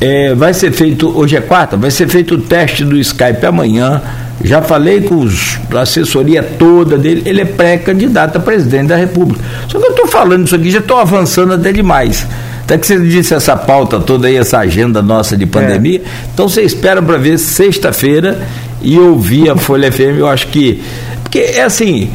É, 0.00 0.34
vai 0.34 0.52
ser 0.52 0.72
feito, 0.72 1.16
hoje 1.16 1.36
é 1.36 1.40
quarta, 1.40 1.76
vai 1.76 1.90
ser 1.90 2.08
feito 2.08 2.34
o 2.34 2.40
teste 2.40 2.84
do 2.84 2.98
Skype 2.98 3.44
amanhã. 3.46 4.02
Já 4.42 4.60
falei 4.60 5.00
com 5.02 5.20
os, 5.20 5.58
a 5.72 5.80
assessoria 5.80 6.42
toda 6.42 6.98
dele, 6.98 7.22
ele 7.24 7.40
é 7.40 7.44
pré-candidato 7.44 8.36
a 8.36 8.40
presidente 8.40 8.88
da 8.88 8.96
República. 8.96 9.42
Só 9.68 9.78
que 9.78 9.86
eu 9.86 9.90
estou 9.90 10.06
falando 10.08 10.46
isso 10.46 10.56
aqui, 10.56 10.70
já 10.70 10.80
estou 10.80 10.98
avançando 10.98 11.54
até 11.54 11.72
demais. 11.72 12.26
Até 12.64 12.78
que 12.78 12.86
você 12.86 12.98
disse 12.98 13.34
essa 13.34 13.56
pauta 13.56 14.00
toda 14.00 14.26
aí, 14.26 14.36
essa 14.36 14.58
agenda 14.58 15.02
nossa 15.02 15.36
de 15.36 15.46
pandemia. 15.46 15.98
É. 15.98 16.28
Então 16.32 16.48
você 16.48 16.62
espera 16.62 17.02
para 17.02 17.18
ver 17.18 17.38
sexta-feira 17.38 18.40
e 18.82 18.98
ouvir 18.98 19.50
a 19.50 19.56
Folha 19.56 19.90
FM, 19.92 20.18
eu 20.18 20.26
acho 20.26 20.48
que. 20.48 20.82
Porque 21.22 21.38
é 21.38 21.62
assim, 21.62 22.10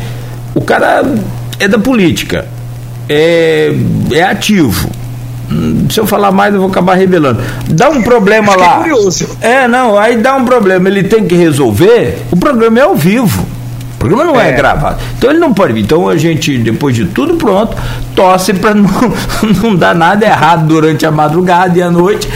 o 0.56 0.62
cara 0.62 1.04
é 1.60 1.68
da 1.68 1.78
política, 1.78 2.48
é, 3.08 3.74
é 4.12 4.24
ativo. 4.24 4.90
Se 5.90 6.00
eu 6.00 6.06
falar 6.06 6.32
mais, 6.32 6.54
eu 6.54 6.60
vou 6.60 6.70
acabar 6.70 6.96
revelando. 6.96 7.42
Dá 7.70 7.90
um 7.90 8.02
problema 8.02 8.56
lá. 8.56 8.84
É, 9.42 9.68
não, 9.68 9.98
aí 9.98 10.18
dá 10.18 10.36
um 10.36 10.46
problema, 10.46 10.88
ele 10.88 11.04
tem 11.04 11.26
que 11.26 11.36
resolver. 11.36 12.24
O 12.32 12.38
programa 12.38 12.80
é 12.80 12.84
ao 12.84 12.96
vivo. 12.96 13.46
O 13.96 13.98
programa 14.00 14.24
não 14.24 14.40
é. 14.40 14.50
é. 14.50 14.52
gravado. 14.54 15.00
Então 15.18 15.30
ele 15.30 15.40
não 15.40 15.54
pode 15.54 15.74
vir. 15.74 15.82
Então 15.82 16.08
a 16.08 16.16
gente, 16.16 16.58
depois 16.60 16.96
de 16.96 17.06
tudo 17.06 17.36
pronto, 17.36 17.76
torce 18.16 18.54
para 18.54 18.74
não, 18.74 18.90
não 19.62 19.76
dar 19.76 19.96
nada 19.96 20.26
errado 20.26 20.68
durante 20.68 21.06
a 21.06 21.12
madrugada 21.12 21.78
e 21.78 21.82
a 21.82 21.90
noite. 21.90 22.30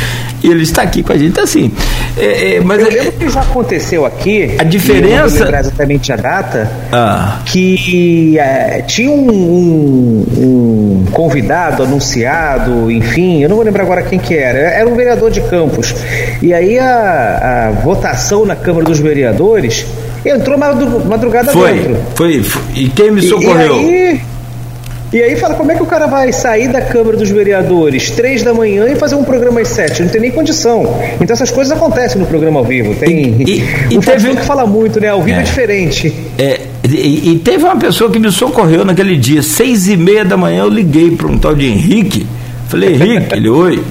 E 0.43 0.49
ele 0.49 0.63
está 0.63 0.81
aqui 0.81 1.01
com 1.01 1.13
a 1.13 1.17
gente. 1.17 1.29
Então, 1.29 1.43
assim. 1.43 1.71
É, 2.17 2.55
é, 2.55 2.59
mas 2.59 2.81
eu 2.81 2.87
é- 2.87 2.89
lembro 2.89 3.11
que 3.13 3.29
já 3.29 3.39
aconteceu 3.39 4.05
aqui. 4.05 4.55
A 4.59 4.63
diferença. 4.63 5.45
Eu 5.45 5.51
não 5.51 5.59
exatamente 5.59 6.11
a 6.11 6.15
data. 6.17 6.69
Ah. 6.91 7.39
Que 7.45 8.37
é, 8.37 8.83
tinha 8.85 9.09
um, 9.09 9.31
um, 9.31 10.25
um, 10.37 11.05
convidado, 11.11 11.83
anunciado, 11.83 12.91
enfim, 12.91 13.41
eu 13.41 13.49
não 13.49 13.55
vou 13.55 13.65
lembrar 13.65 13.83
agora 13.83 14.03
quem 14.03 14.19
que 14.19 14.35
era. 14.35 14.57
Era 14.57 14.89
um 14.89 14.95
vereador 14.95 15.31
de 15.31 15.41
Campos. 15.41 15.95
E 16.41 16.53
aí 16.53 16.77
a, 16.77 17.69
a 17.69 17.71
votação 17.81 18.45
na 18.45 18.55
Câmara 18.55 18.85
dos 18.85 18.99
Vereadores 18.99 19.85
entrou 20.25 20.57
madrugada 20.57 21.51
foi, 21.51 21.73
dentro. 21.73 21.97
Foi, 22.15 22.43
foi. 22.43 22.61
E 22.75 22.89
quem 22.89 23.11
me 23.11 23.21
socorreu? 23.21 23.81
E, 23.81 23.85
e 23.85 23.95
aí, 23.95 24.21
e 25.13 25.21
aí 25.21 25.35
fala, 25.35 25.53
como 25.53 25.71
é 25.71 25.75
que 25.75 25.83
o 25.83 25.85
cara 25.85 26.07
vai 26.07 26.33
sair 26.33 26.67
da 26.69 26.81
Câmara 26.81 27.15
dos 27.15 27.29
Vereadores 27.29 28.09
três 28.09 28.41
da 28.41 28.51
manhã 28.51 28.87
e 28.89 28.95
fazer 28.95 29.13
um 29.13 29.23
programa 29.23 29.61
às 29.61 29.67
sete? 29.67 30.01
Não 30.01 30.09
tem 30.09 30.19
nem 30.19 30.31
condição. 30.31 30.99
Então 31.21 31.35
essas 31.35 31.51
coisas 31.51 31.71
acontecem 31.71 32.19
no 32.19 32.25
programa 32.25 32.59
ao 32.59 32.65
vivo. 32.65 32.95
Tem. 32.95 33.35
E, 33.39 33.63
e, 33.91 33.97
o 33.97 34.01
teve... 34.01 34.35
que 34.35 34.43
fala 34.43 34.65
muito, 34.65 34.99
né? 34.99 35.09
Ao 35.09 35.21
vivo 35.21 35.37
é, 35.37 35.41
é 35.41 35.43
diferente. 35.43 36.13
É, 36.37 36.61
e, 36.83 37.31
e, 37.31 37.39
teve 37.39 37.63
uma 37.63 37.77
pessoa 37.77 38.09
que 38.09 38.17
me 38.17 38.31
socorreu 38.31 38.83
naquele 38.83 39.15
dia, 39.15 39.43
seis 39.43 39.87
e 39.87 39.95
meia 39.95 40.25
da 40.25 40.35
manhã, 40.35 40.63
eu 40.63 40.69
liguei 40.69 41.11
para 41.11 41.27
um 41.27 41.37
tal 41.37 41.53
de 41.53 41.67
Henrique. 41.67 42.25
Falei, 42.67 42.95
Henrique, 42.95 43.35
ele, 43.35 43.49
oi. 43.49 43.83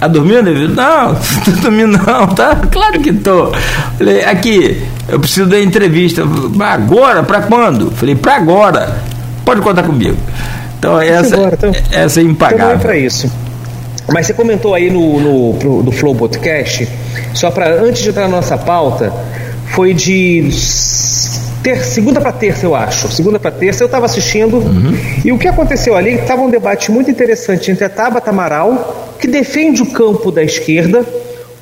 Tá 0.00 0.08
dormindo? 0.08 0.50
Ele 0.50 0.68
não, 0.68 1.14
tô 1.44 1.50
dormindo 1.62 1.96
não, 2.04 2.26
tá? 2.26 2.56
Claro 2.70 3.00
que 3.00 3.12
tô. 3.12 3.52
Falei, 3.96 4.24
aqui, 4.24 4.82
eu 5.08 5.20
preciso 5.20 5.46
da 5.46 5.60
entrevista. 5.60 6.22
Agora? 6.60 7.22
Para 7.22 7.42
quando? 7.42 7.92
Falei, 7.92 8.14
para 8.14 8.36
agora. 8.36 8.98
Pode 9.44 9.60
contar 9.60 9.82
comigo. 9.84 10.16
Então, 10.84 11.00
essa, 11.00 11.34
Agora, 11.34 11.54
então, 11.54 11.72
essa 11.92 12.20
é 12.20 12.22
impagável. 12.22 12.66
Então 12.66 12.78
para 12.80 12.96
isso. 12.96 13.32
Mas 14.12 14.26
você 14.26 14.34
comentou 14.34 14.74
aí 14.74 14.90
no, 14.90 15.18
no 15.18 15.58
pro, 15.58 15.82
do 15.82 15.90
Flow 15.90 16.14
Podcast, 16.14 16.86
só 17.32 17.50
para 17.50 17.72
antes 17.72 18.02
de 18.02 18.10
entrar 18.10 18.24
na 18.24 18.36
nossa 18.36 18.58
pauta, 18.58 19.10
foi 19.68 19.94
de 19.94 20.50
ter, 21.62 21.82
segunda 21.82 22.20
para 22.20 22.32
terça, 22.32 22.66
eu 22.66 22.74
acho. 22.74 23.10
Segunda 23.10 23.38
para 23.38 23.50
terça, 23.50 23.82
eu 23.82 23.86
estava 23.86 24.04
assistindo. 24.04 24.58
Uhum. 24.58 24.94
E 25.24 25.32
o 25.32 25.38
que 25.38 25.48
aconteceu 25.48 25.96
ali? 25.96 26.16
Estava 26.16 26.42
um 26.42 26.50
debate 26.50 26.92
muito 26.92 27.10
interessante 27.10 27.70
entre 27.70 27.84
a 27.86 27.88
Tabata 27.88 28.28
Amaral, 28.28 29.16
que 29.18 29.26
defende 29.26 29.80
o 29.80 29.86
campo 29.86 30.30
da 30.30 30.42
esquerda, 30.42 31.02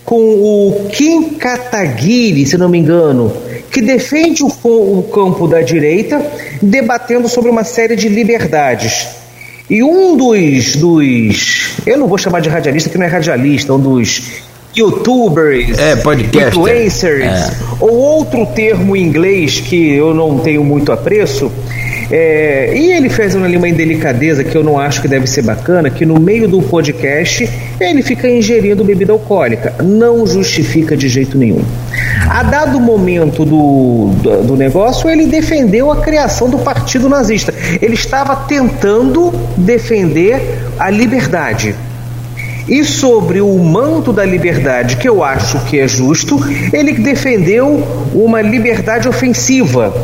com 0.05 0.17
o 0.17 0.89
Kim 0.93 1.31
Kataguiri, 1.31 2.45
se 2.45 2.59
não 2.59 2.69
me 2.69 2.79
engano, 2.79 3.33
que 3.71 3.81
defende 3.81 4.43
o, 4.43 4.49
o 4.49 5.03
campo 5.05 5.47
da 5.47 5.63
direita, 5.63 6.25
debatendo 6.61 7.29
sobre 7.29 7.51
uma 7.51 7.65
série 7.65 7.97
de 7.97 8.09
liberdades. 8.09 9.07
E 9.71 9.83
um 9.83 10.17
dos, 10.17 10.77
dos. 10.77 11.71
Eu 11.87 11.97
não 11.97 12.07
vou 12.07 12.19
chamar 12.19 12.41
de 12.41 12.49
radialista, 12.49 12.91
que 12.91 12.99
não 12.99 13.07
é 13.07 13.09
radialista, 13.09 13.73
um 13.73 13.81
dos 13.81 14.43
youtubers, 14.77 15.79
é, 15.79 15.95
influencers, 16.49 17.25
é. 17.25 17.51
ou 17.81 17.95
outro 17.95 18.47
termo 18.47 18.97
em 18.97 19.03
inglês 19.03 19.61
que 19.61 19.93
eu 19.95 20.15
não 20.15 20.39
tenho 20.39 20.65
muito 20.65 20.93
apreço, 20.93 21.53
é, 22.15 22.77
e 22.77 22.93
ele 22.93 23.09
fez 23.09 23.35
ali 23.35 23.57
uma 23.57 23.67
indelicadeza 23.67 24.45
que 24.45 24.55
eu 24.55 24.63
não 24.63 24.79
acho 24.79 25.01
que 25.01 25.09
deve 25.09 25.27
ser 25.27 25.41
bacana, 25.41 25.89
que 25.89 26.05
no 26.05 26.21
meio 26.21 26.47
do 26.47 26.61
podcast 26.61 27.49
ele 27.81 28.03
fica 28.03 28.29
ingerindo 28.29 28.85
bebida 28.85 29.15
alcoólica. 29.15 29.75
Não 29.83 30.27
justifica 30.27 30.95
de 30.95 31.09
jeito 31.09 31.39
nenhum. 31.39 31.65
A 32.29 32.43
dado 32.43 32.79
momento 32.79 33.47
do, 33.47 34.11
do, 34.23 34.43
do 34.43 34.57
negócio, 34.57 35.09
ele 35.09 35.25
defendeu 35.25 35.91
a 35.91 36.03
criação 36.03 36.51
do 36.51 36.59
partido 36.59 37.09
nazista. 37.09 37.55
Ele 37.81 37.95
estava 37.95 38.37
tentando 38.37 39.33
defender 39.57 40.39
a 40.79 40.91
liberdade. 40.91 41.75
E 42.69 42.85
sobre 42.85 43.41
o 43.41 43.59
manto 43.59 44.13
da 44.13 44.25
liberdade, 44.25 44.97
que 44.97 45.09
eu 45.09 45.25
acho 45.25 45.59
que 45.65 45.81
é 45.81 45.89
justo, 45.89 46.39
ele 46.75 46.93
defendeu 46.93 47.83
uma 48.15 48.43
liberdade 48.43 49.09
ofensiva 49.09 49.95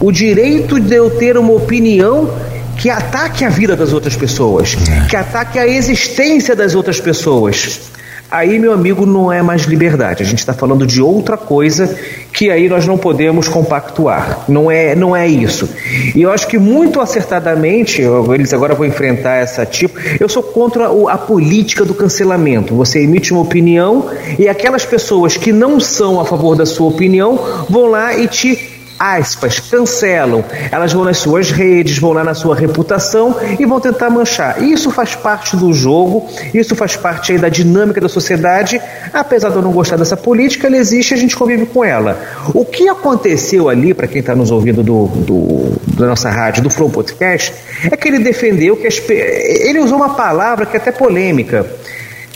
o 0.00 0.12
direito 0.12 0.78
de 0.78 0.94
eu 0.94 1.10
ter 1.10 1.36
uma 1.36 1.52
opinião 1.52 2.30
que 2.76 2.88
ataque 2.88 3.44
a 3.44 3.48
vida 3.48 3.74
das 3.74 3.92
outras 3.92 4.14
pessoas, 4.14 4.76
que 5.10 5.16
ataque 5.16 5.58
a 5.58 5.66
existência 5.66 6.54
das 6.54 6.74
outras 6.74 7.00
pessoas. 7.00 7.80
Aí, 8.30 8.58
meu 8.58 8.74
amigo, 8.74 9.06
não 9.06 9.32
é 9.32 9.40
mais 9.40 9.62
liberdade. 9.62 10.22
A 10.22 10.26
gente 10.26 10.40
está 10.40 10.52
falando 10.52 10.86
de 10.86 11.00
outra 11.00 11.34
coisa 11.38 11.96
que 12.30 12.50
aí 12.50 12.68
nós 12.68 12.86
não 12.86 12.98
podemos 12.98 13.48
compactuar. 13.48 14.44
Não 14.46 14.70
é, 14.70 14.94
não 14.94 15.16
é 15.16 15.26
isso. 15.26 15.66
E 16.14 16.20
eu 16.20 16.30
acho 16.30 16.46
que 16.46 16.58
muito 16.58 17.00
acertadamente, 17.00 18.02
eles 18.34 18.52
agora 18.52 18.74
vão 18.74 18.86
enfrentar 18.86 19.36
essa 19.36 19.64
tipo. 19.64 19.98
Eu 20.20 20.28
sou 20.28 20.42
contra 20.42 20.90
a 21.10 21.16
política 21.16 21.86
do 21.86 21.94
cancelamento. 21.94 22.74
Você 22.74 23.02
emite 23.02 23.32
uma 23.32 23.40
opinião 23.40 24.10
e 24.38 24.46
aquelas 24.46 24.84
pessoas 24.84 25.38
que 25.38 25.50
não 25.50 25.80
são 25.80 26.20
a 26.20 26.24
favor 26.26 26.54
da 26.54 26.66
sua 26.66 26.88
opinião 26.88 27.66
vão 27.70 27.86
lá 27.86 28.14
e 28.14 28.28
te 28.28 28.77
aspas, 28.98 29.60
cancelam. 29.60 30.44
Elas 30.70 30.92
vão 30.92 31.04
nas 31.04 31.18
suas 31.18 31.50
redes, 31.50 31.98
vão 31.98 32.12
lá 32.12 32.24
na 32.24 32.34
sua 32.34 32.56
reputação 32.56 33.36
e 33.58 33.64
vão 33.64 33.80
tentar 33.80 34.10
manchar. 34.10 34.62
Isso 34.62 34.90
faz 34.90 35.14
parte 35.14 35.56
do 35.56 35.72
jogo, 35.72 36.26
isso 36.52 36.74
faz 36.74 36.96
parte 36.96 37.36
da 37.38 37.48
dinâmica 37.48 38.00
da 38.00 38.08
sociedade. 38.08 38.80
Apesar 39.12 39.50
de 39.50 39.56
eu 39.56 39.62
não 39.62 39.72
gostar 39.72 39.96
dessa 39.96 40.16
política, 40.16 40.66
ela 40.66 40.76
existe 40.76 41.12
e 41.12 41.14
a 41.14 41.18
gente 41.18 41.36
convive 41.36 41.66
com 41.66 41.84
ela. 41.84 42.18
O 42.54 42.64
que 42.64 42.88
aconteceu 42.88 43.68
ali, 43.68 43.94
para 43.94 44.06
quem 44.06 44.20
está 44.20 44.34
nos 44.34 44.50
ouvindo 44.50 44.82
do, 44.82 45.06
do, 45.06 45.72
da 45.94 46.06
nossa 46.06 46.30
rádio, 46.30 46.62
do 46.62 46.70
Flow 46.70 46.90
Podcast, 46.90 47.54
é 47.90 47.96
que 47.96 48.08
ele 48.08 48.18
defendeu 48.18 48.76
que 48.76 48.86
as, 48.86 49.00
ele 49.08 49.78
usou 49.78 49.96
uma 49.96 50.10
palavra 50.10 50.66
que 50.66 50.76
é 50.76 50.80
até 50.80 50.90
polêmica. 50.90 51.66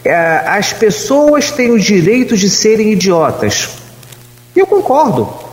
É, 0.04 0.42
as 0.46 0.72
pessoas 0.72 1.50
têm 1.50 1.70
o 1.70 1.78
direito 1.78 2.36
de 2.36 2.50
serem 2.50 2.92
idiotas. 2.92 3.68
E 4.54 4.58
eu 4.58 4.66
concordo. 4.66 5.51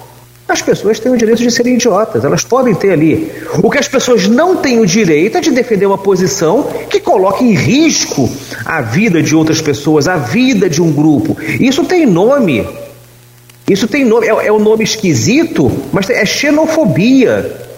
As 0.49 0.63
pessoas 0.63 0.99
têm 0.99 1.11
o 1.11 1.17
direito 1.17 1.43
de 1.43 1.51
serem 1.51 1.75
idiotas, 1.75 2.25
elas 2.25 2.43
podem 2.43 2.73
ter 2.73 2.91
ali. 2.91 3.31
O 3.61 3.69
que 3.69 3.77
as 3.77 3.87
pessoas 3.87 4.27
não 4.27 4.57
têm 4.57 4.79
o 4.79 4.85
direito 4.85 5.37
é 5.37 5.41
de 5.41 5.51
defender 5.51 5.85
uma 5.85 5.97
posição 5.97 6.63
que 6.89 6.99
coloque 6.99 7.45
em 7.45 7.53
risco 7.53 8.27
a 8.65 8.81
vida 8.81 9.21
de 9.21 9.35
outras 9.35 9.61
pessoas, 9.61 10.07
a 10.07 10.17
vida 10.17 10.67
de 10.67 10.81
um 10.81 10.91
grupo. 10.91 11.37
Isso 11.59 11.83
tem 11.85 12.03
nome. 12.05 12.67
Isso 13.69 13.87
tem 13.87 14.03
nome, 14.03 14.25
é, 14.25 14.47
é 14.47 14.51
um 14.51 14.57
nome 14.57 14.83
esquisito, 14.83 15.71
mas 15.91 16.09
é 16.09 16.25
xenofobia. 16.25 17.69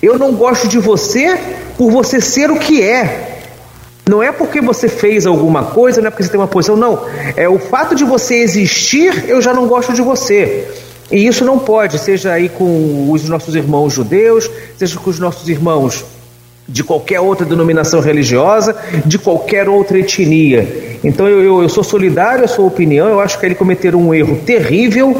Eu 0.00 0.16
não 0.16 0.32
gosto 0.32 0.68
de 0.68 0.78
você 0.78 1.36
por 1.76 1.90
você 1.90 2.20
ser 2.20 2.52
o 2.52 2.58
que 2.58 2.80
é. 2.80 3.40
Não 4.08 4.22
é 4.22 4.30
porque 4.30 4.60
você 4.60 4.88
fez 4.88 5.26
alguma 5.26 5.64
coisa, 5.64 6.00
não 6.00 6.06
é 6.06 6.10
porque 6.10 6.22
você 6.22 6.30
tem 6.30 6.38
uma 6.38 6.46
posição, 6.46 6.76
não. 6.76 7.04
É 7.36 7.48
o 7.48 7.58
fato 7.58 7.96
de 7.96 8.04
você 8.04 8.36
existir, 8.36 9.28
eu 9.28 9.42
já 9.42 9.52
não 9.52 9.66
gosto 9.66 9.92
de 9.92 10.02
você. 10.02 10.68
E 11.12 11.26
isso 11.26 11.44
não 11.44 11.58
pode, 11.58 11.98
seja 11.98 12.32
aí 12.32 12.48
com 12.48 13.10
os 13.10 13.28
nossos 13.28 13.54
irmãos 13.54 13.92
judeus, 13.92 14.50
seja 14.78 14.98
com 14.98 15.10
os 15.10 15.18
nossos 15.18 15.46
irmãos 15.46 16.04
de 16.66 16.82
qualquer 16.82 17.20
outra 17.20 17.44
denominação 17.44 18.00
religiosa, 18.00 18.74
de 19.04 19.18
qualquer 19.18 19.68
outra 19.68 19.98
etnia. 19.98 20.98
Então 21.04 21.28
eu, 21.28 21.42
eu, 21.42 21.62
eu 21.62 21.68
sou 21.68 21.84
solidário 21.84 22.44
à 22.44 22.48
sua 22.48 22.64
opinião, 22.64 23.08
eu 23.08 23.20
acho 23.20 23.38
que 23.38 23.44
ele 23.44 23.54
cometeram 23.54 24.00
um 24.00 24.14
erro 24.14 24.40
terrível. 24.46 25.14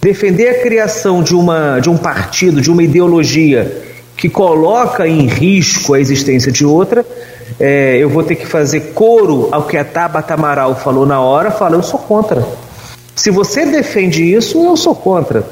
Defender 0.00 0.48
a 0.48 0.62
criação 0.62 1.22
de, 1.22 1.34
uma, 1.34 1.80
de 1.80 1.88
um 1.88 1.96
partido, 1.96 2.60
de 2.60 2.70
uma 2.70 2.82
ideologia 2.82 3.82
que 4.16 4.28
coloca 4.28 5.08
em 5.08 5.26
risco 5.26 5.94
a 5.94 6.00
existência 6.00 6.52
de 6.52 6.64
outra, 6.64 7.04
é, 7.58 7.96
eu 7.98 8.08
vou 8.08 8.22
ter 8.22 8.36
que 8.36 8.46
fazer 8.46 8.92
coro 8.92 9.48
ao 9.50 9.64
que 9.64 9.76
a 9.76 9.84
Tabata 9.84 10.34
Amaral 10.34 10.76
falou 10.76 11.06
na 11.06 11.20
hora, 11.20 11.50
fala, 11.50 11.74
eu 11.74 11.82
sou 11.82 11.98
contra. 11.98 12.46
Se 13.14 13.30
você 13.30 13.64
defende 13.64 14.22
isso, 14.22 14.64
eu 14.64 14.76
sou 14.76 14.94
contra. 14.94 15.46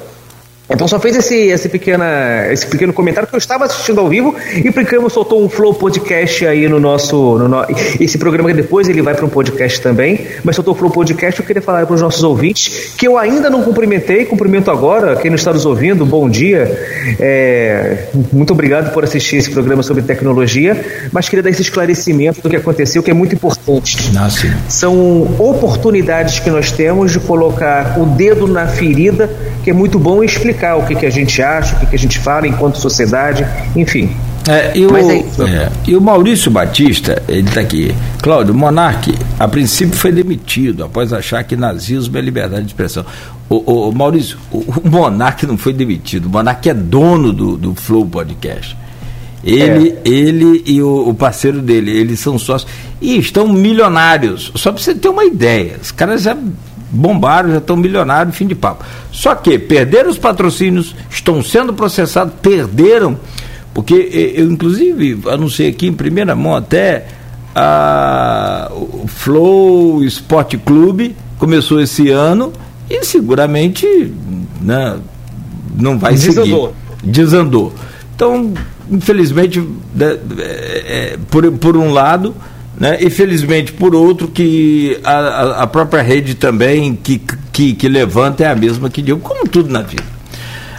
Então 0.70 0.88
só 0.88 0.98
fez 0.98 1.16
esse, 1.16 1.34
esse, 1.34 1.68
pequena, 1.68 2.46
esse 2.50 2.66
pequeno 2.66 2.92
comentário 2.92 3.28
que 3.28 3.34
eu 3.34 3.38
estava 3.38 3.64
assistindo 3.64 4.00
ao 4.00 4.08
vivo 4.08 4.34
e 4.56 4.70
Pricamo 4.70 5.10
soltou 5.10 5.44
um 5.44 5.48
Flow 5.48 5.74
Podcast 5.74 6.46
aí 6.46 6.68
no 6.68 6.80
nosso. 6.80 7.38
No 7.38 7.48
no, 7.48 7.66
esse 8.00 8.16
programa 8.16 8.48
que 8.48 8.54
depois 8.54 8.88
ele 8.88 9.02
vai 9.02 9.14
para 9.14 9.26
um 9.26 9.28
podcast 9.28 9.80
também, 9.80 10.26
mas 10.42 10.56
soltou 10.56 10.74
o 10.74 10.76
Flow 10.76 10.90
Podcast. 10.90 11.38
Eu 11.40 11.46
queria 11.46 11.60
falar 11.60 11.84
para 11.84 11.94
os 11.94 12.00
nossos 12.00 12.22
ouvintes 12.22 12.94
que 12.96 13.06
eu 13.06 13.18
ainda 13.18 13.50
não 13.50 13.62
cumprimentei, 13.62 14.24
cumprimento 14.24 14.70
agora, 14.70 15.16
quem 15.16 15.30
não 15.30 15.36
está 15.36 15.52
nos 15.52 15.66
ouvindo, 15.66 16.06
bom 16.06 16.28
dia. 16.28 16.62
É, 17.18 18.04
muito 18.32 18.52
obrigado 18.52 18.92
por 18.92 19.04
assistir 19.04 19.36
esse 19.36 19.50
programa 19.50 19.82
sobre 19.82 20.02
tecnologia, 20.02 21.08
mas 21.12 21.28
queria 21.28 21.42
dar 21.42 21.50
esse 21.50 21.62
esclarecimento 21.62 22.40
do 22.40 22.48
que 22.48 22.56
aconteceu, 22.56 23.02
que 23.02 23.10
é 23.10 23.14
muito 23.14 23.34
importante. 23.34 24.10
Nossa. 24.12 24.46
São 24.68 25.22
oportunidades 25.38 26.38
que 26.38 26.50
nós 26.50 26.70
temos 26.70 27.12
de 27.12 27.20
colocar 27.20 27.98
o 28.00 28.06
dedo 28.06 28.46
na 28.46 28.66
ferida, 28.66 29.28
que 29.62 29.70
é 29.70 29.72
muito 29.72 29.98
bom 29.98 30.22
explicar 30.22 30.61
explicar 30.62 30.76
o 30.76 30.86
que, 30.86 30.94
que 30.94 31.06
a 31.06 31.10
gente 31.10 31.42
acha, 31.42 31.74
o 31.74 31.80
que, 31.80 31.86
que 31.86 31.96
a 31.96 31.98
gente 31.98 32.18
fala 32.18 32.46
enquanto 32.46 32.78
sociedade, 32.78 33.46
enfim. 33.74 34.14
É, 34.48 34.76
e, 34.76 34.86
o, 34.86 34.96
é, 34.96 35.70
e 35.86 35.96
o 35.96 36.00
Maurício 36.00 36.50
Batista, 36.50 37.22
ele 37.28 37.48
está 37.48 37.60
aqui. 37.60 37.94
Cláudio, 38.20 38.54
Monarque, 38.54 39.14
a 39.38 39.46
princípio 39.46 39.96
foi 39.96 40.10
demitido 40.10 40.84
após 40.84 41.12
achar 41.12 41.42
que 41.44 41.56
nazismo 41.56 42.16
é 42.16 42.20
liberdade 42.20 42.62
de 42.62 42.68
expressão. 42.68 43.04
O, 43.48 43.88
o 43.88 43.92
Maurício, 43.92 44.38
o, 44.50 44.58
o 44.58 44.88
Monarque 44.88 45.46
não 45.46 45.58
foi 45.58 45.72
demitido, 45.72 46.26
o 46.26 46.30
Monarque 46.30 46.70
é 46.70 46.74
dono 46.74 47.32
do, 47.32 47.56
do 47.56 47.74
Flow 47.74 48.06
Podcast. 48.06 48.76
Ele, 49.44 49.90
é. 49.90 50.08
ele 50.08 50.62
e 50.66 50.80
o, 50.80 51.08
o, 51.08 51.14
parceiro 51.14 51.60
dele, 51.60 51.90
eles 51.90 52.20
são 52.20 52.38
sócios 52.38 52.70
e 53.00 53.18
estão 53.18 53.48
milionários. 53.48 54.52
Só 54.54 54.70
para 54.70 54.80
você 54.80 54.94
ter 54.94 55.08
uma 55.08 55.24
ideia, 55.24 55.78
os 55.82 55.90
caras 55.90 56.22
já 56.22 56.36
bombaram, 56.92 57.50
já 57.50 57.58
estão 57.58 57.76
milionários, 57.76 58.36
fim 58.36 58.46
de 58.46 58.54
papo. 58.54 58.84
Só 59.10 59.34
que 59.34 59.58
perderam 59.58 60.10
os 60.10 60.18
patrocínios, 60.18 60.94
estão 61.10 61.42
sendo 61.42 61.72
processados, 61.72 62.34
perderam, 62.40 63.18
porque 63.72 64.34
eu 64.36 64.50
inclusive 64.50 65.18
anunciei 65.28 65.70
aqui 65.70 65.86
em 65.86 65.92
primeira 65.92 66.36
mão 66.36 66.54
até 66.54 67.06
a, 67.54 68.70
o 68.72 69.06
Flow 69.06 70.04
Sport 70.04 70.56
Clube 70.64 71.16
começou 71.38 71.80
esse 71.80 72.10
ano 72.10 72.52
e 72.88 73.04
seguramente 73.04 73.86
né, 74.60 74.98
não 75.76 75.98
vai 75.98 76.12
Desandou. 76.12 76.44
seguir. 76.44 77.10
Desandou. 77.10 77.72
Então, 78.14 78.52
infelizmente, 78.90 79.66
é, 79.98 80.18
é, 80.44 81.18
por, 81.30 81.50
por 81.52 81.76
um 81.76 81.92
lado, 81.92 82.34
né? 82.82 82.98
E 83.00 83.08
felizmente 83.08 83.72
por 83.72 83.94
outro 83.94 84.26
que 84.26 84.98
a, 85.04 85.62
a 85.62 85.66
própria 85.68 86.02
rede 86.02 86.34
também 86.34 86.96
que, 86.96 87.22
que, 87.52 87.74
que 87.74 87.88
levanta 87.88 88.42
é 88.42 88.48
a 88.48 88.56
mesma 88.56 88.90
que 88.90 89.00
deu, 89.00 89.20
como 89.20 89.46
tudo 89.46 89.72
na 89.72 89.82
vida. 89.82 90.02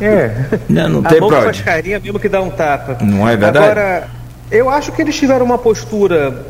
É. 0.02 0.60
Não, 0.68 0.90
não 0.90 1.00
a 1.00 1.08
tem 1.08 1.20
problema. 1.20 1.46
faz 1.46 1.62
carinha 1.62 2.02
mesmo 2.02 2.20
que 2.20 2.28
dá 2.28 2.42
um 2.42 2.50
tapa. 2.50 2.98
Não 3.02 3.26
é 3.26 3.38
verdade? 3.38 3.58
Agora, 3.66 4.10
eu 4.52 4.70
acho 4.70 4.92
que 4.92 5.02
eles 5.02 5.16
tiveram 5.16 5.46
uma 5.46 5.58
postura 5.58 6.46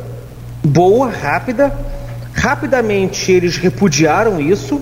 boa, 0.64 1.12
rápida. 1.12 1.72
Rapidamente 2.34 3.32
eles 3.32 3.56
repudiaram 3.56 4.42
isso. 4.42 4.82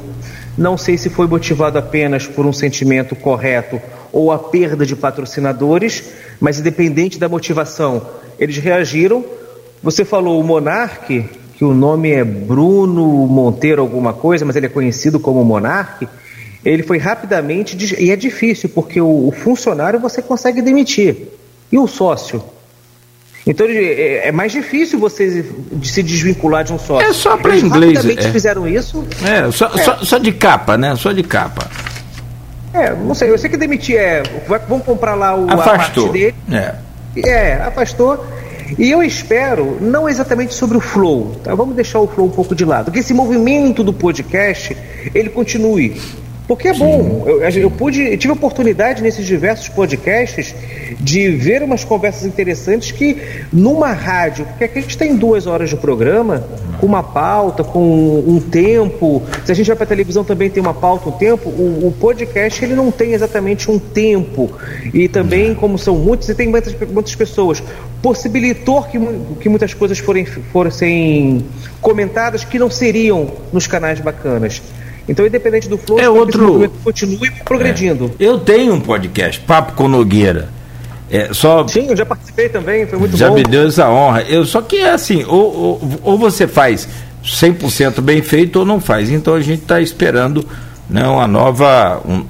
Não 0.58 0.78
sei 0.78 0.98
se 0.98 1.10
foi 1.10 1.28
motivado 1.28 1.78
apenas 1.78 2.26
por 2.26 2.46
um 2.46 2.54
sentimento 2.54 3.14
correto 3.14 3.82
ou 4.10 4.32
a 4.32 4.40
perda 4.40 4.86
de 4.86 4.96
patrocinadores, 4.96 6.02
mas 6.40 6.62
independente 6.62 7.20
da 7.20 7.28
motivação, 7.28 8.08
eles 8.40 8.56
reagiram 8.56 9.41
você 9.84 10.06
falou 10.06 10.40
o 10.40 10.44
Monarque, 10.44 11.26
que 11.56 11.66
o 11.66 11.74
nome 11.74 12.12
é 12.12 12.24
Bruno 12.24 13.28
Monteiro 13.28 13.82
alguma 13.82 14.14
coisa, 14.14 14.46
mas 14.46 14.56
ele 14.56 14.68
é 14.68 14.70
conhecido 14.70 15.20
como 15.20 15.44
Monarque. 15.44 16.08
Ele 16.64 16.84
foi 16.84 17.00
rapidamente 17.00 17.76
e 18.00 18.12
é 18.12 18.16
difícil 18.16 18.70
porque 18.70 19.02
o, 19.02 19.32
funcionário 19.32 20.00
você 20.00 20.22
consegue 20.22 20.62
demitir 20.62 21.30
e 21.72 21.78
o 21.78 21.88
sócio. 21.88 22.44
Então 23.48 23.66
é, 23.68 24.28
é 24.28 24.32
mais 24.32 24.52
difícil 24.52 25.00
você 25.00 25.44
se 25.82 26.04
desvincular 26.04 26.64
de 26.64 26.72
um 26.72 26.78
sócio. 26.78 27.08
É 27.08 27.12
só 27.12 27.36
para 27.38 27.58
inglês. 27.58 27.94
Rapidamente 27.96 28.28
é. 28.28 28.32
fizeram 28.32 28.68
isso. 28.68 29.04
É 29.24 29.52
só, 29.52 29.68
é. 29.74 29.84
Só, 29.84 29.98
só, 30.04 30.18
de 30.20 30.32
capa, 30.32 30.78
né? 30.78 30.96
Só 30.96 31.12
de 31.12 31.24
capa. 31.24 31.68
É, 32.72 32.94
não 32.94 33.16
sei. 33.16 33.32
Eu 33.32 33.38
sei 33.40 33.50
que 33.50 33.58
demitir 33.58 33.98
é. 33.98 34.22
Vamos 34.68 34.86
comprar 34.86 35.16
lá 35.16 35.36
o, 35.36 35.50
Afastou. 35.50 35.64
a 35.64 35.78
parte 35.78 36.10
dele. 36.10 36.36
É. 36.52 36.76
É, 37.26 37.54
afastou. 37.56 38.24
E 38.78 38.90
eu 38.90 39.04
espero, 39.04 39.78
não 39.82 40.08
exatamente 40.08 40.54
sobre 40.54 40.78
o 40.78 40.82
flow, 40.82 41.36
tá? 41.44 41.54
vamos 41.54 41.76
deixar 41.76 42.00
o 42.00 42.08
flow 42.08 42.28
um 42.28 42.32
pouco 42.32 42.56
de 42.56 42.66
lado, 42.66 42.92
que 42.92 43.00
esse 43.00 43.14
movimento 43.14 43.84
do 43.84 43.94
podcast 43.94 44.76
ele 45.14 45.30
continue. 45.30 46.00
Porque 46.48 46.68
é 46.68 46.74
bom. 46.74 47.24
Eu, 47.26 47.42
eu 47.42 47.72
pude, 47.72 48.02
eu 48.02 48.18
tive 48.18 48.34
oportunidade 48.34 49.02
nesses 49.02 49.26
diversos 49.26 49.70
podcasts 49.70 50.54
de 51.00 51.30
ver 51.30 51.64
umas 51.64 51.84
conversas 51.84 52.26
interessantes 52.26 52.92
que 52.92 53.18
numa 53.52 53.92
rádio, 53.92 54.46
porque 54.46 54.64
aqui 54.64 54.80
a 54.80 54.82
gente 54.82 54.98
tem 54.98 55.16
duas 55.16 55.48
horas 55.48 55.70
de 55.70 55.76
programa, 55.76 56.44
com 56.80 56.88
uma 56.88 57.04
pauta, 57.04 57.64
com 57.64 58.24
um 58.28 58.40
tempo. 58.40 59.22
Se 59.46 59.52
a 59.52 59.56
gente 59.56 59.68
vai 59.68 59.76
para 59.76 59.86
televisão 59.86 60.24
também 60.24 60.50
tem 60.50 60.62
uma 60.62 60.74
pauta, 60.74 61.10
um 61.10 61.12
tempo. 61.12 61.50
O, 61.50 61.88
o, 61.88 61.92
podcast 61.92 62.64
ele 62.66 62.74
não 62.74 62.92
tem 62.92 63.14
exatamente 63.14 63.70
um 63.70 63.78
tempo. 63.78 64.52
E 64.94 65.08
também, 65.08 65.54
como 65.54 65.78
são 65.78 65.96
muitos, 65.96 66.28
e 66.28 66.36
tem 66.36 66.48
muitas, 66.48 66.76
muitas 66.90 67.14
pessoas, 67.14 67.62
possibilitou 68.02 68.84
que, 68.84 69.00
que 69.40 69.48
muitas 69.48 69.74
coisas 69.74 70.00
forem, 70.00 70.26
fossem 70.26 71.46
comentadas 71.80 72.44
que 72.44 72.58
não 72.58 72.70
seriam 72.70 73.32
nos 73.54 73.68
canais 73.68 74.00
bacanas. 74.00 74.62
Então, 75.08 75.26
independente 75.26 75.68
do 75.68 75.78
flow, 75.78 76.00
é 76.00 76.10
outro... 76.10 76.70
continue 76.84 77.32
progredindo. 77.44 78.12
É. 78.20 78.24
Eu 78.24 78.40
tenho 78.40 78.74
um 78.74 78.80
podcast, 78.80 79.40
Papo 79.42 79.74
com 79.74 79.88
Nogueira. 79.88 80.50
É, 81.12 81.34
só... 81.34 81.68
Sim, 81.68 81.88
eu 81.90 81.96
já 81.96 82.06
participei 82.06 82.48
também, 82.48 82.88
foi 82.88 82.98
muito 82.98 83.18
já 83.18 83.28
bom. 83.28 83.38
Já 83.38 83.44
me 83.44 83.50
deu 83.50 83.68
essa 83.68 83.90
honra. 83.90 84.22
Eu, 84.22 84.46
só 84.46 84.62
que 84.62 84.78
é 84.78 84.92
assim, 84.92 85.26
ou, 85.26 85.54
ou, 85.54 86.00
ou 86.04 86.18
você 86.18 86.48
faz 86.48 86.88
100% 87.24 88.00
bem 88.00 88.22
feito 88.22 88.60
ou 88.60 88.66
não 88.66 88.80
faz. 88.80 89.10
Então 89.10 89.36
a 89.36 89.42
gente 89.42 89.62
está 89.62 89.82
esperando 89.82 90.46
né, 90.90 91.06
uma 91.08 91.28
nova, 91.28 92.02
um, 92.08 92.24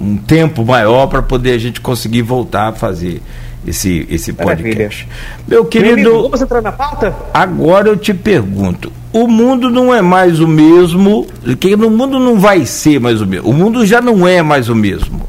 um 0.00 0.16
tempo 0.16 0.64
maior 0.64 1.08
para 1.08 1.20
poder 1.20 1.52
a 1.52 1.58
gente 1.58 1.80
conseguir 1.80 2.22
voltar 2.22 2.68
a 2.68 2.72
fazer 2.72 3.20
esse, 3.66 4.06
esse 4.10 4.32
podcast. 4.32 5.06
Maravilha. 5.06 5.44
Meu 5.46 5.64
querido. 5.64 5.96
Meu 5.96 6.10
amigo, 6.10 6.22
vamos 6.22 6.42
entrar 6.42 6.62
na 6.62 6.72
pauta? 6.72 7.14
Agora 7.34 7.88
eu 7.88 7.96
te 7.96 8.14
pergunto: 8.14 8.92
o 9.12 9.26
mundo 9.26 9.70
não 9.70 9.94
é 9.94 10.00
mais 10.00 10.40
o 10.40 10.48
mesmo, 10.48 11.26
que 11.58 11.76
no 11.76 11.90
mundo 11.90 12.18
não 12.18 12.38
vai 12.38 12.64
ser 12.66 13.00
mais 13.00 13.20
o 13.20 13.26
mesmo. 13.26 13.48
O 13.48 13.52
mundo 13.52 13.84
já 13.84 14.00
não 14.00 14.26
é 14.26 14.42
mais 14.42 14.68
o 14.68 14.74
mesmo. 14.74 15.28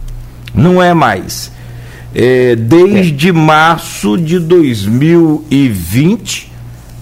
Não 0.54 0.82
é 0.82 0.94
mais. 0.94 1.52
É, 2.14 2.56
desde 2.56 3.30
é. 3.30 3.32
março 3.32 4.18
de 4.18 4.40
2020, 4.40 6.52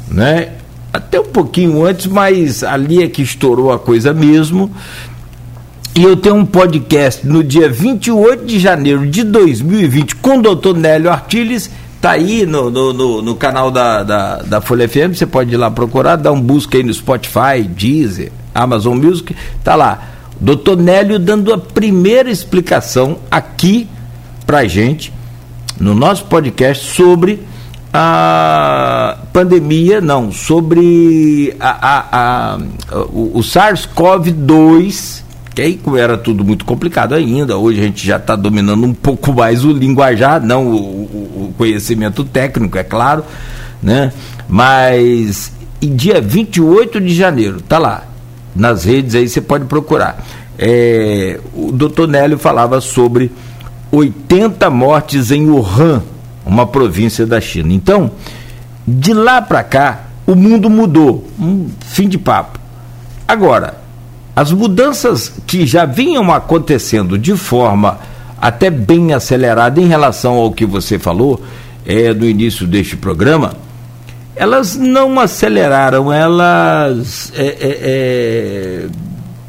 né? 0.10 0.50
Até 0.92 1.20
um 1.20 1.26
pouquinho 1.26 1.86
antes, 1.86 2.08
mas 2.08 2.64
ali 2.64 3.04
é 3.04 3.08
que 3.08 3.22
estourou 3.22 3.72
a 3.72 3.80
coisa 3.80 4.14
mesmo. 4.14 4.72
E 5.96 6.04
eu 6.04 6.16
tenho 6.16 6.36
um 6.36 6.46
podcast 6.46 7.26
no 7.26 7.44
dia 7.44 7.70
28 7.70 8.46
de 8.46 8.60
janeiro 8.60 9.08
de 9.08 9.24
2020 9.24 10.16
com 10.18 10.38
o 10.38 10.42
doutor 10.42 10.76
Nélio 10.76 11.10
Artiles. 11.10 11.72
Tá 12.00 12.12
aí 12.12 12.46
no, 12.46 12.70
no, 12.70 12.94
no, 12.94 13.22
no 13.24 13.36
canal 13.36 13.72
da, 13.72 14.04
da, 14.04 14.44
da, 14.44 14.62
Folha 14.62 14.88
FM, 14.88 15.16
você 15.16 15.26
pode 15.26 15.52
ir 15.52 15.58
lá 15.58 15.72
procurar, 15.72 16.16
dar 16.16 16.32
um 16.32 16.40
busca 16.40 16.78
aí 16.78 16.84
no 16.84 16.94
Spotify, 16.94 17.64
Deezer, 17.68 18.32
Amazon 18.54 18.96
Music, 18.96 19.36
tá 19.64 19.76
lá. 19.76 20.10
Doutor 20.40 20.78
Nélio 20.78 21.18
dando 21.18 21.52
a 21.52 21.58
primeira 21.58 22.30
explicação 22.30 23.18
aqui 23.32 23.90
pra 24.48 24.66
gente, 24.66 25.14
no 25.80 25.94
nosso 25.94 26.26
podcast, 26.26 26.86
sobre 26.96 27.46
a 27.94 29.18
pandemia, 29.34 30.00
não, 30.00 30.32
sobre 30.32 31.54
a, 31.60 31.70
a, 31.70 32.54
a 32.54 32.58
o, 33.12 33.38
o 33.38 33.42
SARS-CoV-2 33.42 35.28
que 35.54 35.62
aí 35.64 35.80
era 35.98 36.16
tudo 36.16 36.46
muito 36.46 36.64
complicado 36.64 37.16
ainda, 37.16 37.58
hoje 37.58 37.80
a 37.80 37.84
gente 37.84 38.06
já 38.06 38.18
está 38.18 38.36
dominando 38.36 38.86
um 38.86 38.94
pouco 38.94 39.34
mais 39.34 39.66
o 39.66 39.72
linguajar, 39.72 40.40
não 40.40 40.68
o, 40.68 40.76
o, 40.76 41.54
conhecimento 41.58 42.24
técnico, 42.24 42.78
é 42.78 42.84
claro, 42.84 43.24
né? 43.82 44.14
Mas 44.48 45.52
em 45.82 45.96
dia 45.96 46.22
28 46.22 47.02
de 47.02 47.16
janeiro, 47.16 47.60
tá 47.60 47.80
lá, 47.80 48.04
nas 48.56 48.84
redes 48.84 49.16
aí 49.16 49.28
você 49.28 49.42
pode 49.42 49.66
procurar. 49.66 50.24
É, 50.60 51.40
o 51.56 51.72
doutor 51.72 52.08
Nélio 52.08 52.38
falava 52.38 52.80
sobre 52.80 53.32
80 53.92 54.70
mortes 54.70 55.32
em 55.32 55.50
Wuhan, 55.50 56.04
uma 56.46 56.66
província 56.66 57.26
da 57.26 57.40
China. 57.42 57.74
Então, 57.74 58.12
de 58.88 59.14
lá 59.14 59.42
para 59.42 59.64
cá, 59.64 60.04
o 60.26 60.36
mundo 60.36 60.70
mudou. 60.70 61.28
Um 61.40 61.70
fim 61.86 62.08
de 62.08 62.18
papo. 62.18 62.60
Agora, 63.28 63.82
as 64.36 64.52
mudanças 64.52 65.34
que 65.46 65.66
já 65.66 65.86
vinham 65.86 66.32
acontecendo 66.32 67.18
de 67.18 67.36
forma 67.36 68.00
até 68.40 68.70
bem 68.70 69.14
acelerada 69.14 69.82
em 69.82 69.88
relação 69.88 70.36
ao 70.36 70.52
que 70.52 70.66
você 70.66 71.00
falou 71.00 71.42
é, 71.86 72.14
no 72.14 72.26
início 72.26 72.68
deste 72.68 72.96
programa, 72.96 73.54
elas 74.36 74.76
não 74.76 75.20
aceleraram, 75.20 76.14
elas 76.14 77.34
é, 77.36 77.46
é, 77.46 77.58
é, 77.60 78.88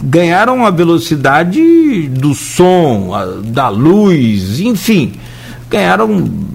ganharam 0.03 0.65
a 0.65 0.71
velocidade 0.71 2.09
do 2.09 2.35
som, 2.35 3.15
a, 3.15 3.25
da 3.45 3.69
luz, 3.69 4.61
enfim, 4.61 5.15
ganharam 5.69 6.09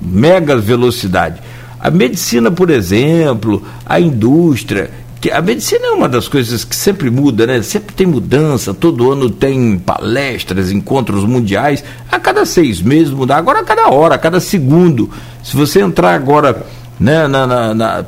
mega 0.04 0.58
velocidade. 0.58 1.42
A 1.80 1.92
medicina, 1.92 2.50
por 2.50 2.70
exemplo, 2.70 3.62
a 3.86 4.00
indústria, 4.00 4.90
a 5.32 5.42
medicina 5.42 5.88
é 5.88 5.92
uma 5.92 6.10
das 6.10 6.28
coisas 6.28 6.66
que 6.66 6.76
sempre 6.76 7.10
muda, 7.10 7.46
né? 7.46 7.62
Sempre 7.62 7.94
tem 7.94 8.06
mudança, 8.06 8.74
todo 8.74 9.12
ano 9.12 9.30
tem 9.30 9.78
palestras, 9.78 10.72
encontros 10.72 11.24
mundiais, 11.24 11.84
a 12.12 12.20
cada 12.20 12.46
seis 12.46 12.82
meses 12.82 13.14
muda, 13.14 13.36
agora 13.36 13.60
a 13.60 13.64
cada 13.64 13.90
hora, 13.90 14.16
a 14.16 14.18
cada 14.18 14.40
segundo. 14.40 15.10
Se 15.44 15.56
você 15.56 15.82
entrar 15.82 16.14
agora 16.14 16.66
né, 17.00 17.24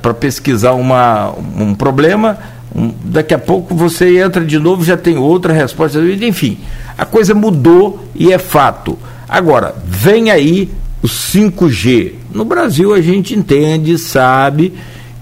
para 0.01 0.13
pesquisar 0.13 0.73
uma, 0.73 1.33
um 1.57 1.73
problema, 1.73 2.37
um, 2.75 2.93
daqui 3.05 3.33
a 3.33 3.39
pouco 3.39 3.73
você 3.73 4.19
entra 4.19 4.43
de 4.43 4.59
novo, 4.59 4.83
já 4.83 4.97
tem 4.97 5.17
outra 5.17 5.53
resposta, 5.53 5.99
enfim, 5.99 6.57
a 6.97 7.05
coisa 7.05 7.33
mudou 7.33 8.05
e 8.13 8.33
é 8.33 8.37
fato. 8.37 8.97
Agora, 9.27 9.73
vem 9.87 10.29
aí 10.29 10.69
o 11.01 11.07
5G. 11.07 12.13
No 12.33 12.43
Brasil 12.43 12.93
a 12.93 13.01
gente 13.01 13.33
entende, 13.33 13.97
sabe 13.97 14.73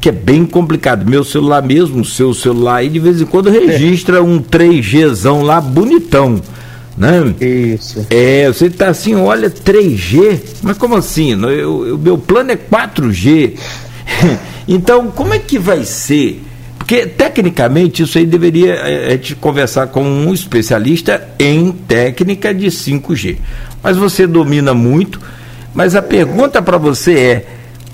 que 0.02 0.10
é 0.10 0.12
bem 0.12 0.46
complicado. 0.46 1.10
Meu 1.10 1.24
celular 1.24 1.62
mesmo, 1.62 2.02
o 2.02 2.06
seu 2.06 2.34
celular 2.34 2.78
aí, 2.78 2.90
de 2.90 3.00
vez 3.00 3.22
em 3.22 3.26
quando 3.26 3.50
registra 3.50 4.18
é. 4.18 4.22
um 4.22 4.42
3Gzão 4.42 5.44
lá 5.44 5.62
bonitão. 5.62 6.42
Né? 6.98 7.34
Isso. 7.40 8.06
É, 8.10 8.48
você 8.48 8.66
está 8.66 8.90
assim, 8.90 9.16
olha, 9.16 9.50
3G, 9.50 10.40
mas 10.62 10.78
como 10.78 10.96
assim? 10.96 11.34
O 11.36 11.98
meu 11.98 12.18
plano 12.18 12.52
é 12.52 12.58
4G. 12.58 13.54
então, 14.68 15.08
como 15.10 15.34
é 15.34 15.40
que 15.40 15.58
vai 15.58 15.86
ser? 15.86 16.44
Porque 16.94 17.08
tecnicamente 17.08 18.04
isso 18.04 18.20
aí 18.20 18.26
deveria 18.26 18.76
é, 18.76 19.14
é, 19.14 19.18
te 19.18 19.34
conversar 19.34 19.88
com 19.88 20.04
um 20.04 20.32
especialista 20.32 21.28
em 21.40 21.72
técnica 21.72 22.54
de 22.54 22.68
5G. 22.68 23.40
Mas 23.82 23.98
você 23.98 24.28
domina 24.28 24.76
muito, 24.76 25.20
mas 25.74 25.96
a 25.96 26.04
pergunta 26.04 26.62
para 26.62 26.78
você 26.78 27.18
é: 27.18 27.46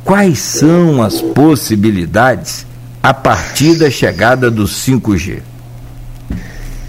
quais 0.04 0.40
são 0.40 1.02
as 1.02 1.22
possibilidades 1.22 2.68
a 3.02 3.14
partir 3.14 3.78
da 3.78 3.90
chegada 3.90 4.52
do 4.52 4.66
5G? 4.66 5.40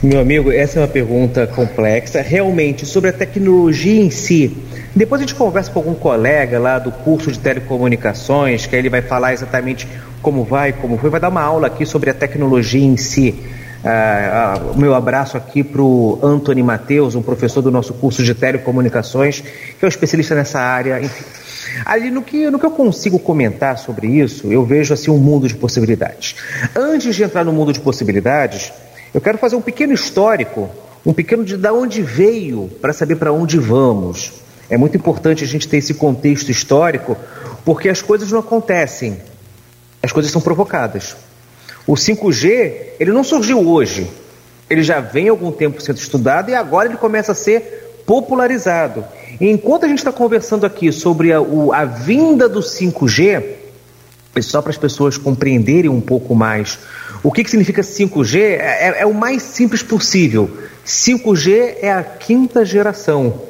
Meu 0.03 0.19
amigo, 0.19 0.51
essa 0.51 0.81
é 0.81 0.83
uma 0.83 0.89
pergunta 0.89 1.47
complexa. 1.47 2.23
Realmente, 2.23 2.87
sobre 2.87 3.11
a 3.11 3.13
tecnologia 3.13 4.03
em 4.03 4.11
si, 4.11 4.57
depois 4.97 5.21
a 5.21 5.25
gente 5.25 5.37
conversa 5.37 5.71
com 5.71 5.79
algum 5.79 5.95
colega 5.95 6.59
lá 6.59 6.81
do 6.81 6.91
curso 6.91 7.31
de 7.31 7.39
telecomunicações, 7.39 8.67
que 8.67 8.75
aí 8.75 8.83
ele 8.83 8.91
vai 8.91 9.03
falar 9.03 9.33
exatamente 9.33 9.87
como 10.23 10.45
vai, 10.45 10.73
como 10.73 10.99
foi, 10.99 11.11
vai 11.11 11.21
dar 11.21 11.29
uma 11.29 11.43
aula 11.43 11.67
aqui 11.67 11.87
sobre 11.87 12.11
a 12.11 12.15
tecnologia 12.15 12.85
em 12.85 12.97
si. 12.97 13.35
Ah, 13.83 14.59
ah, 14.59 14.73
o 14.75 14.79
meu 14.79 14.95
abraço 14.95 15.37
aqui 15.37 15.65
para 15.65 15.81
o 15.81 16.19
Anthony 16.23 16.63
Matheus, 16.63 17.15
um 17.15 17.23
professor 17.23 17.63
do 17.63 17.71
nosso 17.71 17.95
curso 17.95 18.23
de 18.23 18.35
telecomunicações, 18.35 19.41
que 19.41 19.83
é 19.83 19.87
um 19.87 19.89
especialista 19.89 20.35
nessa 20.35 20.61
área. 20.61 21.01
Enfim. 21.01 21.25
Ali 21.85 22.11
no 22.11 22.23
que, 22.23 22.51
no 22.51 22.59
que 22.59 22.67
eu 22.67 22.71
consigo 22.71 23.19
comentar 23.19 23.79
sobre 23.79 24.07
isso, 24.09 24.53
eu 24.53 24.65
vejo 24.65 24.93
assim 24.93 25.11
um 25.11 25.19
mundo 25.19 25.49
de 25.49 25.55
possibilidades. 25.55 26.37
Antes 26.77 27.15
de 27.15 27.23
entrar 27.23 27.45
no 27.45 27.53
mundo 27.53 27.73
de 27.73 27.81
possibilidades, 27.81 28.73
eu 29.15 29.21
quero 29.21 29.39
fazer 29.39 29.57
um 29.57 29.63
pequeno 29.63 29.95
histórico, 29.95 30.69
um 31.07 31.15
pequeno 31.15 31.43
de 31.43 31.57
da 31.57 31.73
onde 31.73 32.03
veio, 32.03 32.71
para 32.81 32.93
saber 32.93 33.17
para 33.17 33.33
onde 33.33 33.59
vamos. 33.59 34.33
É 34.69 34.77
muito 34.77 34.97
importante 34.97 35.43
a 35.43 35.47
gente 35.47 35.67
ter 35.67 35.79
esse 35.79 35.95
contexto 35.95 36.51
histórico, 36.51 37.17
porque 37.65 37.89
as 37.89 38.03
coisas 38.03 38.31
não 38.31 38.41
acontecem, 38.41 39.17
as 40.03 40.13
coisas 40.13 40.31
são 40.31 40.41
provocadas. 40.41 41.17
O 41.87 41.95
5G, 41.95 42.73
ele 42.99 43.13
não 43.13 43.25
surgiu 43.25 43.67
hoje, 43.67 44.09
ele 44.69 44.83
já 44.83 45.01
vem 45.01 45.29
há 45.29 45.33
algum 45.33 45.51
tempo 45.51 45.81
sendo 45.81 45.99
estudado 45.99 46.51
e 46.51 46.55
agora 46.55 46.89
ele 46.89 46.97
começa 46.97 47.33
a 47.33 47.35
ser 47.35 48.03
popularizado. 48.07 49.05
E 49.41 49.49
enquanto 49.49 49.85
a 49.85 49.89
gente 49.89 49.99
está 49.99 50.13
conversando 50.13 50.65
aqui 50.67 50.93
sobre 50.93 51.33
a, 51.33 51.41
o, 51.41 51.73
a 51.73 51.85
vinda 51.85 52.49
do 52.49 52.61
5G, 52.61 53.61
só 54.41 54.63
para 54.63 54.71
as 54.71 54.79
pessoas 54.79 55.19
compreenderem 55.19 55.91
um 55.91 56.01
pouco 56.01 56.35
mais 56.35 56.79
o 57.23 57.31
que, 57.31 57.45
que 57.45 57.51
significa 57.51 57.83
5G, 57.83 58.41
é, 58.41 58.55
é, 58.55 58.95
é 59.01 59.07
o 59.07 59.13
mais 59.13 59.43
simples 59.43 59.83
possível. 59.83 60.51
5G 60.87 61.77
é 61.81 61.93
a 61.93 62.03
quinta 62.03 62.65
geração. 62.65 63.43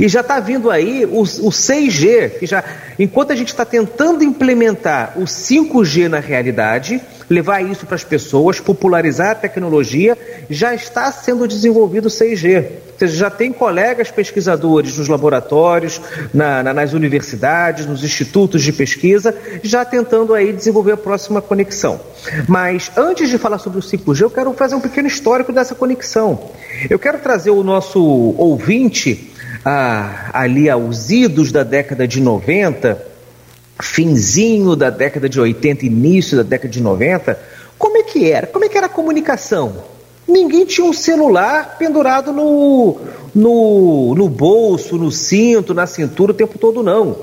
E 0.00 0.08
já 0.08 0.20
está 0.20 0.40
vindo 0.40 0.70
aí 0.70 1.04
o, 1.04 1.20
o 1.20 1.50
6G, 1.50 2.38
que 2.38 2.46
já, 2.46 2.64
enquanto 2.98 3.32
a 3.32 3.36
gente 3.36 3.48
está 3.48 3.64
tentando 3.64 4.24
implementar 4.24 5.14
o 5.16 5.24
5G 5.24 6.08
na 6.08 6.20
realidade, 6.20 7.00
levar 7.28 7.60
isso 7.60 7.86
para 7.86 7.94
as 7.94 8.04
pessoas, 8.04 8.58
popularizar 8.58 9.30
a 9.30 9.34
tecnologia, 9.34 10.16
já 10.48 10.74
está 10.74 11.10
sendo 11.12 11.46
desenvolvido 11.46 12.06
o 12.06 12.10
6G. 12.10 12.64
Ou 12.92 12.98
seja, 12.98 13.16
já 13.16 13.30
tem 13.30 13.52
colegas 13.52 14.10
pesquisadores 14.10 14.96
nos 14.98 15.06
laboratórios, 15.06 16.00
na, 16.34 16.62
na, 16.62 16.74
nas 16.74 16.92
universidades, 16.94 17.86
nos 17.86 18.02
institutos 18.02 18.62
de 18.62 18.72
pesquisa, 18.72 19.34
já 19.62 19.84
tentando 19.84 20.34
aí 20.34 20.52
desenvolver 20.52 20.92
a 20.92 20.96
próxima 20.96 21.40
conexão. 21.40 22.00
Mas 22.48 22.90
antes 22.96 23.28
de 23.28 23.38
falar 23.38 23.58
sobre 23.58 23.78
o 23.78 23.82
5G, 23.82 24.22
eu 24.22 24.30
quero 24.30 24.52
fazer 24.54 24.74
um 24.74 24.80
pequeno 24.80 25.06
histórico 25.06 25.52
dessa 25.52 25.74
conexão. 25.74 26.50
Eu 26.90 26.98
quero 26.98 27.18
trazer 27.18 27.50
o 27.50 27.62
nosso 27.62 28.02
ouvinte 28.36 29.27
ah, 29.64 30.30
ali 30.32 30.68
aos 30.68 31.10
idos 31.10 31.52
da 31.52 31.62
década 31.62 32.06
de 32.06 32.20
90, 32.20 33.00
finzinho 33.80 34.74
da 34.74 34.90
década 34.90 35.28
de 35.28 35.40
80, 35.40 35.86
início 35.86 36.36
da 36.36 36.42
década 36.42 36.68
de 36.68 36.82
90, 36.82 37.38
como 37.78 37.96
é 37.96 38.02
que 38.02 38.30
era? 38.30 38.46
Como 38.46 38.64
é 38.64 38.68
que 38.68 38.76
era 38.76 38.86
a 38.86 38.90
comunicação? 38.90 39.84
Ninguém 40.26 40.66
tinha 40.66 40.86
um 40.86 40.92
celular 40.92 41.76
pendurado 41.78 42.32
no, 42.32 42.98
no, 43.34 44.14
no 44.14 44.28
bolso, 44.28 44.96
no 44.96 45.10
cinto, 45.10 45.72
na 45.72 45.86
cintura 45.86 46.32
o 46.32 46.34
tempo 46.34 46.58
todo, 46.58 46.82
não. 46.82 47.16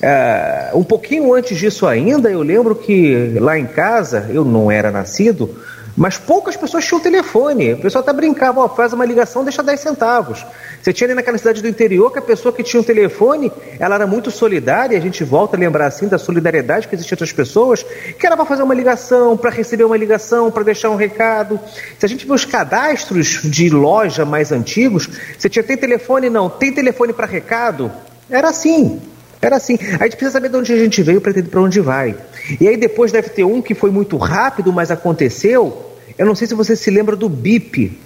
É, 0.00 0.70
um 0.74 0.84
pouquinho 0.84 1.34
antes 1.34 1.58
disso 1.58 1.86
ainda, 1.86 2.30
eu 2.30 2.42
lembro 2.42 2.74
que 2.74 3.38
lá 3.38 3.58
em 3.58 3.66
casa, 3.66 4.28
eu 4.32 4.44
não 4.44 4.70
era 4.70 4.90
nascido, 4.90 5.50
mas 5.96 6.18
poucas 6.18 6.56
pessoas 6.56 6.84
tinham 6.84 7.00
telefone. 7.00 7.74
O 7.74 7.78
pessoal 7.78 8.02
até 8.02 8.12
brincava, 8.12 8.68
faz 8.68 8.92
uma 8.92 9.04
ligação, 9.04 9.44
deixa 9.44 9.62
10 9.62 9.80
centavos. 9.80 10.44
Você 10.82 10.92
tinha 10.92 11.06
ali 11.06 11.14
naquela 11.14 11.38
cidade 11.38 11.62
do 11.62 11.68
interior 11.68 12.12
que 12.12 12.18
a 12.18 12.22
pessoa 12.22 12.52
que 12.52 12.62
tinha 12.62 12.80
um 12.80 12.84
telefone, 12.84 13.50
ela 13.78 13.94
era 13.94 14.06
muito 14.06 14.30
solidária, 14.30 14.98
a 14.98 15.00
gente 15.00 15.22
volta 15.22 15.56
a 15.56 15.60
lembrar 15.60 15.86
assim 15.86 16.08
da 16.08 16.18
solidariedade 16.18 16.88
que 16.88 16.94
existia 16.94 17.14
entre 17.14 17.24
as 17.24 17.32
pessoas, 17.32 17.82
que 18.18 18.26
era 18.26 18.36
para 18.36 18.44
fazer 18.44 18.62
uma 18.62 18.74
ligação, 18.74 19.36
para 19.36 19.50
receber 19.50 19.84
uma 19.84 19.96
ligação, 19.96 20.50
para 20.50 20.64
deixar 20.64 20.90
um 20.90 20.96
recado. 20.96 21.58
Se 21.98 22.04
a 22.04 22.08
gente 22.08 22.26
vê 22.26 22.32
os 22.32 22.44
cadastros 22.44 23.40
de 23.44 23.70
loja 23.70 24.24
mais 24.24 24.52
antigos, 24.52 25.08
você 25.38 25.48
tinha 25.48 25.62
tem 25.62 25.76
telefone? 25.76 26.28
Não. 26.28 26.50
Tem 26.50 26.72
telefone 26.72 27.12
para 27.12 27.26
recado? 27.26 27.90
Era 28.28 28.48
assim. 28.48 29.00
Era 29.40 29.56
assim. 29.56 29.78
A 30.00 30.04
gente 30.04 30.16
precisa 30.16 30.32
saber 30.32 30.48
de 30.48 30.56
onde 30.56 30.72
a 30.72 30.78
gente 30.78 31.02
veio 31.02 31.20
para 31.20 31.30
entender 31.30 31.48
para 31.48 31.60
onde 31.60 31.80
vai. 31.80 32.14
E 32.60 32.68
aí 32.68 32.76
depois 32.76 33.12
deve 33.12 33.28
ter 33.28 33.44
um 33.44 33.60
que 33.60 33.74
foi 33.74 33.90
muito 33.90 34.16
rápido, 34.16 34.72
mas 34.72 34.90
aconteceu. 34.90 35.92
Eu 36.16 36.26
não 36.26 36.34
sei 36.34 36.46
se 36.46 36.54
você 36.54 36.76
se 36.76 36.90
lembra 36.90 37.16
do 37.16 37.28
BIP. 37.28 37.98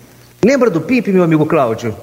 Lembra 0.45 0.71
do 0.71 0.81
BIP, 0.81 1.11
meu 1.13 1.23
amigo 1.23 1.45
Cláudio? 1.47 1.95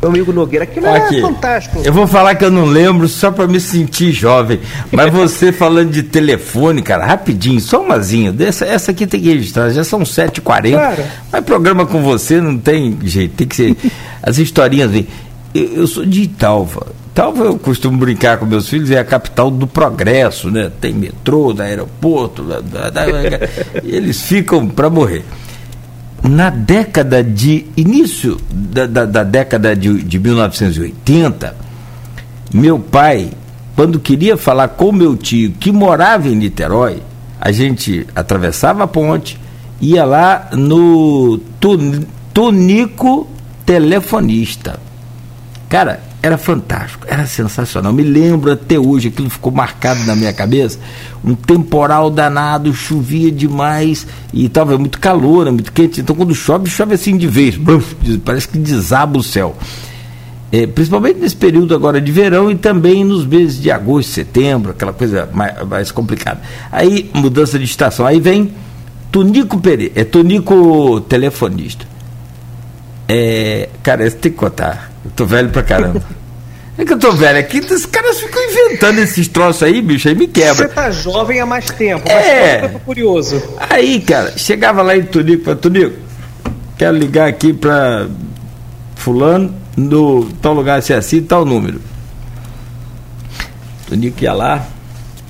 Meu 0.00 0.10
amigo 0.10 0.32
Nogueira, 0.32 0.64
aquilo 0.64 0.88
Aqui. 0.88 1.18
é 1.18 1.20
fantástico. 1.22 1.80
Eu 1.82 1.92
vou 1.92 2.06
falar 2.06 2.34
que 2.34 2.44
eu 2.44 2.50
não 2.50 2.66
lembro 2.66 3.08
só 3.08 3.30
para 3.30 3.46
me 3.46 3.58
sentir 3.58 4.12
jovem. 4.12 4.60
Mas 4.92 5.10
você 5.10 5.50
falando 5.52 5.90
de 5.90 6.02
telefone, 6.02 6.82
cara, 6.82 7.06
rapidinho, 7.06 7.58
só 7.60 7.82
umazinha. 7.82 8.30
Dessa, 8.30 8.66
essa 8.66 8.90
aqui 8.90 9.06
tem 9.06 9.20
que 9.20 9.32
registrar, 9.32 9.70
já 9.70 9.82
são 9.82 10.00
7h40. 10.00 10.72
Claro. 10.72 11.04
Mas 11.32 11.44
programa 11.44 11.86
com 11.86 12.02
você 12.02 12.40
não 12.40 12.58
tem 12.58 12.98
jeito, 13.02 13.36
tem 13.36 13.46
que 13.46 13.56
ser. 13.56 13.76
As 14.22 14.36
historinhas. 14.36 14.92
Eu, 15.54 15.62
eu 15.62 15.86
sou 15.86 16.04
de 16.04 16.28
Italva. 17.16 17.38
Talva 17.38 17.44
eu 17.44 17.58
costumo 17.58 17.96
brincar 17.96 18.36
com 18.36 18.44
meus 18.44 18.68
filhos, 18.68 18.90
é 18.90 18.98
a 18.98 19.04
capital 19.04 19.50
do 19.50 19.66
progresso, 19.66 20.50
né? 20.50 20.70
Tem 20.78 20.92
metrô, 20.92 21.54
da 21.54 21.64
aeroporto, 21.64 22.42
da, 22.42 22.90
da, 22.90 23.04
e 23.82 23.96
eles 23.96 24.20
ficam 24.20 24.68
para 24.68 24.90
morrer. 24.90 25.24
Na 26.22 26.50
década 26.50 27.24
de. 27.24 27.66
início 27.76 28.36
da, 28.50 28.86
da, 28.86 29.04
da 29.06 29.24
década 29.24 29.74
de, 29.74 30.02
de 30.02 30.18
1980, 30.18 31.56
meu 32.52 32.78
pai, 32.78 33.30
quando 33.74 33.98
queria 33.98 34.36
falar 34.36 34.68
com 34.68 34.92
meu 34.92 35.16
tio 35.16 35.52
que 35.52 35.72
morava 35.72 36.28
em 36.28 36.36
Niterói, 36.36 37.02
a 37.40 37.50
gente 37.50 38.06
atravessava 38.14 38.84
a 38.84 38.86
ponte, 38.86 39.40
ia 39.80 40.04
lá 40.04 40.50
no 40.52 41.38
Tunico 42.32 43.28
Telefonista. 43.64 44.78
Cara, 45.68 46.00
era 46.26 46.36
fantástico, 46.36 47.06
era 47.08 47.24
sensacional. 47.26 47.92
Me 47.92 48.02
lembro 48.02 48.50
até 48.50 48.78
hoje, 48.78 49.08
aquilo 49.08 49.30
ficou 49.30 49.52
marcado 49.52 50.04
na 50.04 50.16
minha 50.16 50.32
cabeça. 50.32 50.78
Um 51.24 51.34
temporal 51.34 52.10
danado, 52.10 52.74
chovia 52.74 53.30
demais 53.30 54.06
e 54.32 54.46
estava 54.46 54.76
muito 54.76 54.98
calor, 54.98 55.44
né, 55.44 55.52
muito 55.52 55.72
quente. 55.72 56.00
Então 56.00 56.16
quando 56.16 56.34
chove, 56.34 56.68
chove 56.68 56.94
assim 56.94 57.16
de 57.16 57.26
vez, 57.26 57.56
parece 58.24 58.48
que 58.48 58.58
desaba 58.58 59.18
o 59.18 59.22
céu. 59.22 59.56
É, 60.50 60.66
principalmente 60.66 61.18
nesse 61.18 61.36
período 61.36 61.74
agora 61.74 62.00
de 62.00 62.10
verão 62.10 62.50
e 62.50 62.56
também 62.56 63.04
nos 63.04 63.26
meses 63.26 63.60
de 63.60 63.70
agosto, 63.70 64.10
setembro, 64.10 64.70
aquela 64.70 64.92
coisa 64.92 65.28
mais, 65.32 65.66
mais 65.66 65.90
complicada. 65.90 66.40
Aí, 66.70 67.10
mudança 67.14 67.58
de 67.58 67.64
estação. 67.64 68.06
Aí 68.06 68.20
vem 68.20 68.52
Tonico 69.10 69.60
Pereira, 69.60 69.92
é 69.94 70.04
Tonico 70.04 71.00
telefonista. 71.02 71.86
É, 73.08 73.68
cara, 73.82 74.08
você 74.08 74.16
tem 74.16 74.32
que 74.32 74.38
contar. 74.38 74.90
Eu 75.04 75.10
tô 75.12 75.24
velho 75.24 75.50
pra 75.50 75.62
caramba. 75.62 76.02
É 76.78 76.84
que 76.84 76.92
eu 76.92 76.98
tô 76.98 77.10
velho 77.12 77.38
aqui, 77.38 77.60
os 77.60 77.86
caras 77.86 78.20
ficam 78.20 78.42
inventando 78.42 78.98
esses 78.98 79.26
troços 79.28 79.62
aí, 79.62 79.80
bicho, 79.80 80.08
aí 80.08 80.14
me 80.14 80.26
quebra. 80.26 80.54
Você 80.54 80.68
tá 80.68 80.90
jovem 80.90 81.40
há 81.40 81.46
mais 81.46 81.64
tempo, 81.70 82.04
mas 82.06 82.26
é. 82.26 82.66
eu 82.66 82.80
curioso. 82.80 83.42
Aí, 83.70 83.98
cara, 84.00 84.36
chegava 84.36 84.82
lá 84.82 84.94
em 84.94 85.02
Tunico, 85.02 85.44
falei, 85.44 85.58
Tunico, 85.58 85.96
quero 86.76 86.94
ligar 86.94 87.28
aqui 87.28 87.54
pra 87.54 88.06
fulano, 88.94 89.54
no 89.74 90.26
tal 90.42 90.52
lugar 90.52 90.78
assim, 90.78 90.92
assim, 90.92 91.22
tal 91.22 91.46
número. 91.46 91.80
Tunico 93.86 94.22
ia 94.22 94.34
lá, 94.34 94.66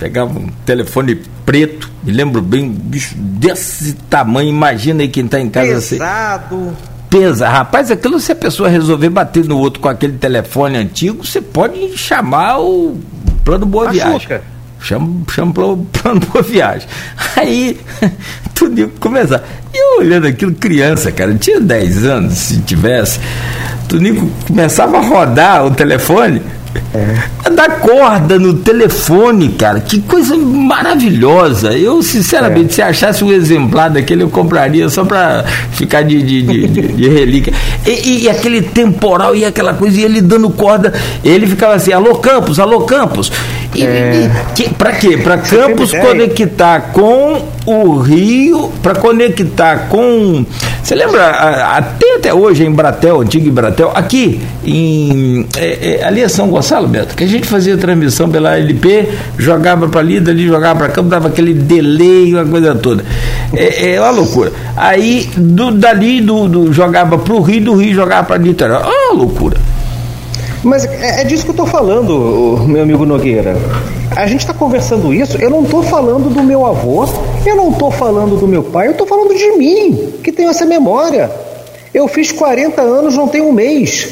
pegava 0.01 0.37
um 0.37 0.49
telefone 0.65 1.23
preto, 1.45 1.89
me 2.03 2.11
lembro 2.11 2.43
bem, 2.43 2.65
um 2.65 2.73
bicho 2.73 3.15
desse 3.17 3.93
tamanho, 4.11 4.49
imagina 4.49 5.03
aí 5.03 5.09
quem 5.09 5.29
tá 5.29 5.39
em 5.39 5.49
casa 5.49 5.77
assim. 5.77 5.99
Pesado. 5.99 6.57
Assim 6.57 6.96
pesa. 7.11 7.49
Rapaz, 7.49 7.91
aquilo 7.91 8.21
se 8.21 8.33
a 8.33 8.37
pessoa 8.37 8.69
resolver 8.69 9.11
bater 9.11 9.45
no 9.45 9.59
outro 9.59 9.81
com 9.81 9.89
aquele 9.89 10.15
telefone 10.15 10.77
antigo, 10.77 11.25
você 11.25 11.41
pode 11.41 11.97
chamar 11.97 12.59
o 12.61 12.99
plano 13.45 13.67
Boa 13.67 13.91
Viagem. 13.91 14.41
Chama, 14.81 15.23
chama 15.31 15.53
o 15.65 15.77
plano 15.79 16.21
Boa 16.21 16.43
Viagem. 16.43 16.89
Aí, 17.37 17.79
tudo 18.55 18.91
começar. 19.01 19.43
E 19.73 19.77
eu 19.77 20.01
olhando 20.01 20.27
aquilo, 20.27 20.55
criança, 20.55 21.11
cara, 21.11 21.35
tinha 21.35 21.61
10 21.61 22.05
anos, 22.05 22.35
se 22.35 22.61
tivesse, 22.61 23.21
tudo 23.89 24.31
começava 24.47 24.99
a 24.99 25.01
rodar 25.01 25.65
o 25.67 25.71
telefone. 25.71 26.43
É. 26.95 27.51
Dar 27.51 27.81
corda 27.81 28.39
no 28.39 28.55
telefone, 28.55 29.51
cara, 29.51 29.81
que 29.81 30.01
coisa 30.01 30.37
maravilhosa. 30.37 31.73
Eu, 31.73 32.03
sinceramente, 32.03 32.73
é. 32.73 32.75
se 32.75 32.83
achasse 32.83 33.25
um 33.25 33.33
exemplar 33.33 33.91
daquele, 33.91 34.23
eu 34.23 34.29
compraria 34.29 34.89
só 34.89 35.05
para 35.05 35.45
ficar 35.73 36.03
de, 36.03 36.23
de, 36.23 36.43
de, 36.43 36.67
de, 36.69 36.83
de 36.93 37.09
relíquia. 37.09 37.53
E, 37.87 38.25
e, 38.25 38.29
aquele 38.29 38.63
temporal 38.63 39.35
e 39.35 39.45
aquela 39.45 39.75
coisa, 39.75 39.99
e 39.99 40.05
ele 40.05 40.21
dando 40.21 40.51
corda, 40.51 40.93
ele 41.25 41.47
ficava 41.47 41.75
assim: 41.75 41.93
alô 41.93 42.17
Campos, 42.17 42.59
alô 42.59 42.83
Campos. 42.83 43.31
E, 43.77 43.85
é. 43.85 44.31
que, 44.55 44.73
para 44.75 44.93
quê? 44.93 45.19
Para 45.19 45.39
Campos 45.39 45.93
conectar 45.93 46.93
com 46.93 47.43
o 47.67 47.99
Rio, 47.99 48.73
para 48.83 48.95
conectar 48.95 49.89
com. 49.89 50.45
Você 50.83 50.95
lembra, 50.95 51.29
até 51.77 52.17
até 52.17 52.33
hoje 52.33 52.65
em 52.65 52.71
Bratel, 52.71 53.21
antigo 53.21 53.51
Bratel, 53.51 53.93
aqui 53.95 54.41
em. 54.65 55.47
É, 55.57 55.99
é, 56.01 56.05
ali 56.05 56.23
é 56.23 56.29
São 56.29 56.49
Gonçalo, 56.49 56.89
Beto, 56.89 57.15
que 57.15 57.25
a 57.25 57.27
gente 57.27 57.47
fazia 57.47 57.77
transmissão 57.77 58.29
pela 58.29 58.57
LP, 58.57 59.09
jogava 59.37 59.89
para 59.89 60.01
ali, 60.01 60.21
dali 60.21 60.47
jogava 60.47 60.79
para 60.79 60.89
campo, 60.89 61.09
dava 61.09 61.29
aquele 61.29 61.53
delay, 61.53 62.33
uma 62.33 62.47
coisa 62.47 62.75
toda. 62.75 63.05
É, 63.53 63.95
é 63.95 64.01
uma 64.01 64.11
loucura. 64.11 64.53
Aí, 64.77 65.29
do, 65.37 65.71
dali 65.73 66.21
do, 66.21 66.49
do 66.49 66.73
jogava 66.73 67.19
para 67.19 67.35
o 67.35 67.41
Rio, 67.41 67.65
do 67.65 67.75
Rio 67.75 67.95
jogava 67.95 68.25
para 68.27 68.39
Niterói. 68.39 68.83
É 68.83 69.13
uma 69.13 69.19
loucura. 69.23 69.57
Mas 70.67 70.85
é, 70.85 71.21
é 71.21 71.25
disso 71.25 71.45
que 71.45 71.51
eu 71.51 71.53
estou 71.53 71.67
falando, 71.67 72.59
meu 72.67 72.83
amigo 72.83 73.07
Nogueira. 73.07 73.57
A 74.17 74.27
gente 74.27 74.41
está 74.41 74.53
conversando 74.53 75.15
isso, 75.15 75.39
eu 75.39 75.49
não 75.49 75.63
estou 75.63 75.81
falando 75.81 76.29
do 76.29 76.43
meu 76.43 76.67
avô, 76.67 77.07
eu 77.47 77.55
não 77.55 77.71
estou 77.71 77.89
falando 77.93 78.37
do 78.37 78.49
meu 78.49 78.65
pai, 78.65 78.89
eu 78.89 78.91
estou 78.91 79.07
falando 79.07 79.33
de 79.33 79.53
mim, 79.53 80.15
que 80.25 80.33
tenho 80.33 80.51
essa 80.51 80.67
memória. 80.67 81.31
Eu 81.95 82.09
fiz 82.09 82.33
40 82.33 82.83
anos, 82.83 83.17
não 83.17 83.29
tem 83.29 83.41
um 83.41 83.53
mês. 83.53 84.09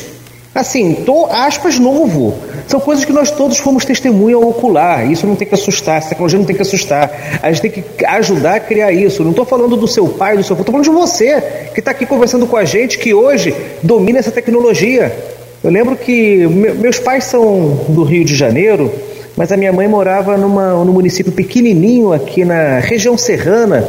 Assim, 0.55 0.95
tô, 0.95 1.27
aspas, 1.27 1.81
novo. 1.81 2.39
São 2.69 2.79
coisas 2.79 3.05
que 3.05 3.13
nós 3.13 3.33
todos 3.33 3.59
fomos 3.59 3.85
testemunha 3.85 4.39
ocular. 4.39 5.11
Isso 5.11 5.27
não 5.27 5.35
tem 5.35 5.49
que 5.49 5.55
assustar, 5.55 5.99
essa 5.99 6.11
tecnologia 6.11 6.39
não 6.39 6.47
tem 6.47 6.55
que 6.55 6.63
assustar. 6.63 7.41
A 7.43 7.51
gente 7.51 7.63
tem 7.63 7.71
que 7.83 8.05
ajudar 8.05 8.55
a 8.55 8.61
criar 8.61 8.93
isso. 8.93 9.25
Não 9.25 9.31
estou 9.31 9.45
falando 9.45 9.77
do 9.77 9.89
seu 9.89 10.07
pai, 10.07 10.37
do 10.37 10.45
seu 10.45 10.55
avô, 10.55 10.63
estou 10.63 10.73
falando 10.73 10.85
de 10.85 10.91
você, 10.91 11.71
que 11.75 11.81
está 11.81 11.91
aqui 11.91 12.07
conversando 12.07 12.47
com 12.47 12.57
a 12.57 12.65
gente, 12.65 12.97
que 12.97 13.13
hoje 13.13 13.53
domina 13.83 14.21
essa 14.21 14.31
tecnologia. 14.31 15.34
Eu 15.65 15.71
lembro 15.71 15.97
que 15.97 16.47
meus 16.47 16.99
pais 16.99 17.25
são 17.25 17.87
do 17.89 18.03
Rio 18.03 18.23
de 18.23 18.37
Janeiro, 18.37 18.93
mas 19.35 19.51
a 19.51 19.57
minha 19.57 19.73
mãe 19.73 19.89
morava 19.89 20.37
numa, 20.37 20.85
num 20.85 20.93
município 20.93 21.33
pequenininho 21.33 22.13
aqui 22.13 22.45
na 22.45 22.81
região 22.81 23.17
serrana. 23.17 23.83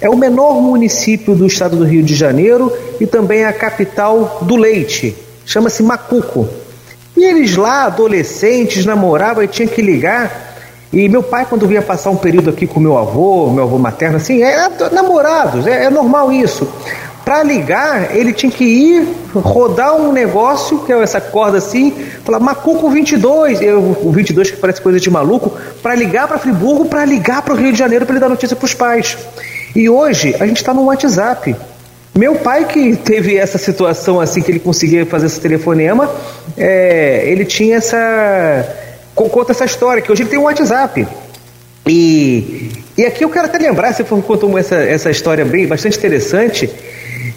É 0.00 0.08
o 0.08 0.16
menor 0.16 0.54
município 0.54 1.34
do 1.34 1.46
estado 1.46 1.76
do 1.76 1.84
Rio 1.84 2.02
de 2.02 2.14
Janeiro 2.14 2.72
e 2.98 3.06
também 3.06 3.44
a 3.44 3.52
capital 3.52 4.38
do 4.40 4.56
leite. 4.56 5.14
Chama-se 5.44 5.82
Macuco. 5.82 6.48
E 7.14 7.22
eles 7.26 7.56
lá, 7.56 7.84
adolescentes, 7.84 8.86
namoravam 8.86 9.44
e 9.44 9.48
tinham 9.48 9.68
que 9.68 9.82
ligar. 9.82 10.56
E 10.90 11.10
meu 11.10 11.22
pai, 11.22 11.44
quando 11.46 11.66
vinha 11.66 11.82
passar 11.82 12.08
um 12.08 12.16
período 12.16 12.48
aqui 12.48 12.66
com 12.66 12.80
meu 12.80 12.96
avô, 12.96 13.50
meu 13.50 13.64
avô 13.64 13.76
materno, 13.76 14.16
assim, 14.16 14.42
é, 14.42 14.70
namorados, 14.90 15.66
é, 15.66 15.84
é 15.84 15.90
normal 15.90 16.32
isso. 16.32 16.66
Para 17.28 17.42
ligar, 17.42 18.16
ele 18.16 18.32
tinha 18.32 18.50
que 18.50 18.64
ir 18.64 19.06
rodar 19.34 19.94
um 19.94 20.12
negócio, 20.12 20.78
que 20.78 20.90
é 20.90 20.98
essa 21.02 21.20
corda 21.20 21.58
assim, 21.58 21.90
falar 22.24 22.40
Macuco 22.40 22.88
22, 22.88 23.60
eu, 23.60 23.98
o 24.02 24.10
22 24.10 24.52
que 24.52 24.56
parece 24.56 24.80
coisa 24.80 24.98
de 24.98 25.10
maluco, 25.10 25.54
para 25.82 25.94
ligar 25.94 26.26
para 26.26 26.38
Friburgo, 26.38 26.86
para 26.86 27.04
ligar 27.04 27.42
para 27.42 27.52
o 27.52 27.56
Rio 27.58 27.70
de 27.70 27.78
Janeiro 27.78 28.06
para 28.06 28.14
ele 28.14 28.20
dar 28.20 28.30
notícia 28.30 28.56
para 28.56 28.64
os 28.64 28.72
pais. 28.72 29.18
E 29.76 29.90
hoje 29.90 30.34
a 30.40 30.46
gente 30.46 30.56
está 30.56 30.72
no 30.72 30.86
WhatsApp. 30.86 31.54
Meu 32.14 32.36
pai 32.36 32.64
que 32.64 32.96
teve 32.96 33.36
essa 33.36 33.58
situação 33.58 34.18
assim 34.18 34.40
que 34.40 34.50
ele 34.50 34.60
conseguia 34.60 35.04
fazer 35.04 35.26
esse 35.26 35.38
telefonema, 35.38 36.10
é, 36.56 37.24
ele 37.26 37.44
tinha 37.44 37.76
essa 37.76 38.66
conta 39.14 39.52
essa 39.52 39.66
história 39.66 40.00
que 40.00 40.10
hoje 40.10 40.22
ele 40.22 40.30
tem 40.30 40.38
um 40.38 40.44
WhatsApp. 40.44 41.06
E, 41.86 42.70
e 42.96 43.04
aqui 43.04 43.22
eu 43.22 43.28
quero 43.28 43.44
até 43.44 43.58
lembrar, 43.58 43.92
você 43.92 44.02
contou 44.02 44.58
essa, 44.58 44.76
essa 44.76 45.10
história 45.10 45.44
bem 45.44 45.66
bastante 45.66 45.98
interessante. 45.98 46.70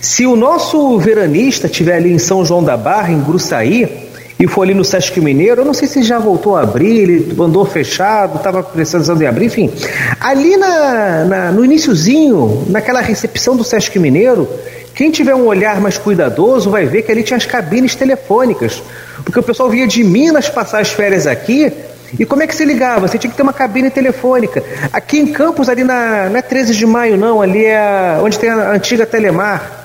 Se 0.01 0.25
o 0.25 0.35
nosso 0.35 0.97
veranista 0.97 1.67
estiver 1.67 1.95
ali 1.95 2.11
em 2.11 2.17
São 2.17 2.43
João 2.43 2.63
da 2.63 2.75
Barra, 2.75 3.11
em 3.11 3.21
Gruçaí, 3.21 4.09
e 4.39 4.47
for 4.47 4.63
ali 4.63 4.73
no 4.73 4.83
Sesc 4.83 5.21
Mineiro, 5.21 5.61
eu 5.61 5.65
não 5.65 5.75
sei 5.75 5.87
se 5.87 6.01
já 6.01 6.17
voltou 6.17 6.57
a 6.57 6.61
abrir, 6.61 6.97
ele 6.97 7.35
andou 7.39 7.63
fechado, 7.63 8.37
estava 8.37 8.63
precisando 8.63 9.19
de 9.19 9.27
abrir, 9.27 9.45
enfim. 9.45 9.71
Ali 10.19 10.57
na, 10.57 11.25
na, 11.25 11.51
no 11.51 11.63
iníciozinho, 11.63 12.65
naquela 12.67 13.01
recepção 13.01 13.55
do 13.55 13.63
Sesc 13.63 13.99
Mineiro, 13.99 14.49
quem 14.95 15.11
tiver 15.11 15.35
um 15.35 15.45
olhar 15.45 15.79
mais 15.79 15.99
cuidadoso 15.99 16.71
vai 16.71 16.87
ver 16.87 17.03
que 17.03 17.11
ali 17.11 17.21
tinha 17.21 17.37
as 17.37 17.45
cabines 17.45 17.93
telefônicas. 17.93 18.81
Porque 19.23 19.39
o 19.39 19.43
pessoal 19.43 19.69
vinha 19.69 19.85
de 19.85 20.03
Minas 20.03 20.49
passar 20.49 20.81
as 20.81 20.89
férias 20.89 21.27
aqui. 21.27 21.71
E 22.19 22.25
como 22.25 22.41
é 22.41 22.47
que 22.47 22.55
se 22.55 22.65
ligava? 22.65 23.07
Você 23.07 23.19
tinha 23.19 23.29
que 23.29 23.37
ter 23.37 23.43
uma 23.43 23.53
cabine 23.53 23.91
telefônica. 23.91 24.63
Aqui 24.91 25.19
em 25.19 25.27
Campos, 25.27 25.69
ali 25.69 25.83
na. 25.83 26.29
Não 26.29 26.37
é 26.37 26.41
13 26.41 26.75
de 26.75 26.85
maio, 26.87 27.15
não, 27.15 27.41
ali 27.41 27.63
é 27.63 28.17
onde 28.21 28.39
tem 28.39 28.49
a 28.49 28.71
antiga 28.71 29.05
Telemar. 29.05 29.80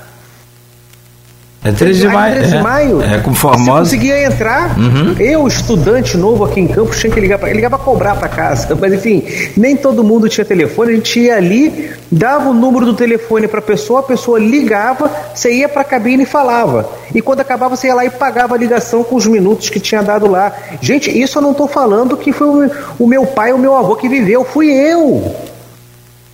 É 1.63 1.71
13 1.71 1.99
de 1.99 2.07
maio. 2.07 2.35
13 2.35 2.51
de 2.51 2.57
é, 2.57 2.61
maio. 2.61 3.01
É, 3.01 3.19
com 3.19 3.33
Formosa. 3.33 3.89
Você 3.89 3.95
conseguia 3.97 4.23
entrar. 4.23 4.77
Uhum. 4.77 5.15
Eu, 5.19 5.47
estudante 5.47 6.15
novo 6.15 6.45
aqui 6.45 6.59
em 6.59 6.67
Campos, 6.67 6.99
tinha 6.99 7.11
que 7.11 7.19
ligar 7.19 7.39
para 7.39 7.51
ligar 7.51 7.69
para 7.69 7.79
cobrar 7.79 8.15
para 8.15 8.29
casa. 8.29 8.77
Mas 8.79 8.93
enfim, 8.93 9.23
nem 9.57 9.75
todo 9.75 10.03
mundo 10.03 10.29
tinha 10.29 10.45
telefone. 10.45 10.91
A 10.91 10.95
gente 10.95 11.19
ia 11.19 11.35
ali, 11.35 11.91
dava 12.11 12.49
o 12.49 12.53
número 12.53 12.85
do 12.85 12.93
telefone 12.93 13.47
para 13.47 13.59
a 13.59 13.61
pessoa, 13.61 14.01
a 14.01 14.03
pessoa 14.03 14.39
ligava, 14.39 15.11
você 15.33 15.51
ia 15.51 15.67
para 15.67 15.81
a 15.81 15.85
cabine 15.85 16.23
e 16.23 16.25
falava. 16.25 16.89
E 17.13 17.21
quando 17.21 17.39
acabava, 17.39 17.75
você 17.75 17.87
ia 17.87 17.95
lá 17.95 18.05
e 18.05 18.09
pagava 18.09 18.55
a 18.55 18.57
ligação 18.57 19.03
com 19.03 19.15
os 19.15 19.25
minutos 19.25 19.69
que 19.69 19.79
tinha 19.79 20.03
dado 20.03 20.27
lá. 20.27 20.53
Gente, 20.79 21.09
isso 21.09 21.39
eu 21.39 21.41
não 21.41 21.51
estou 21.51 21.67
falando 21.67 22.15
que 22.15 22.31
foi 22.31 22.69
o, 22.99 23.07
meu 23.07 23.25
pai, 23.25 23.51
o 23.51 23.57
meu 23.57 23.75
avô 23.75 23.95
que 23.95 24.07
viveu. 24.07 24.45
Fui 24.45 24.71
eu. 24.71 25.35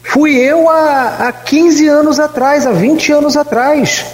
Fui 0.03 0.35
eu 0.35 0.69
há, 0.69 1.27
há 1.27 1.31
15 1.31 1.87
anos 1.87 2.19
atrás, 2.19 2.67
há 2.67 2.71
20 2.71 3.11
anos 3.13 3.37
atrás. 3.37 4.05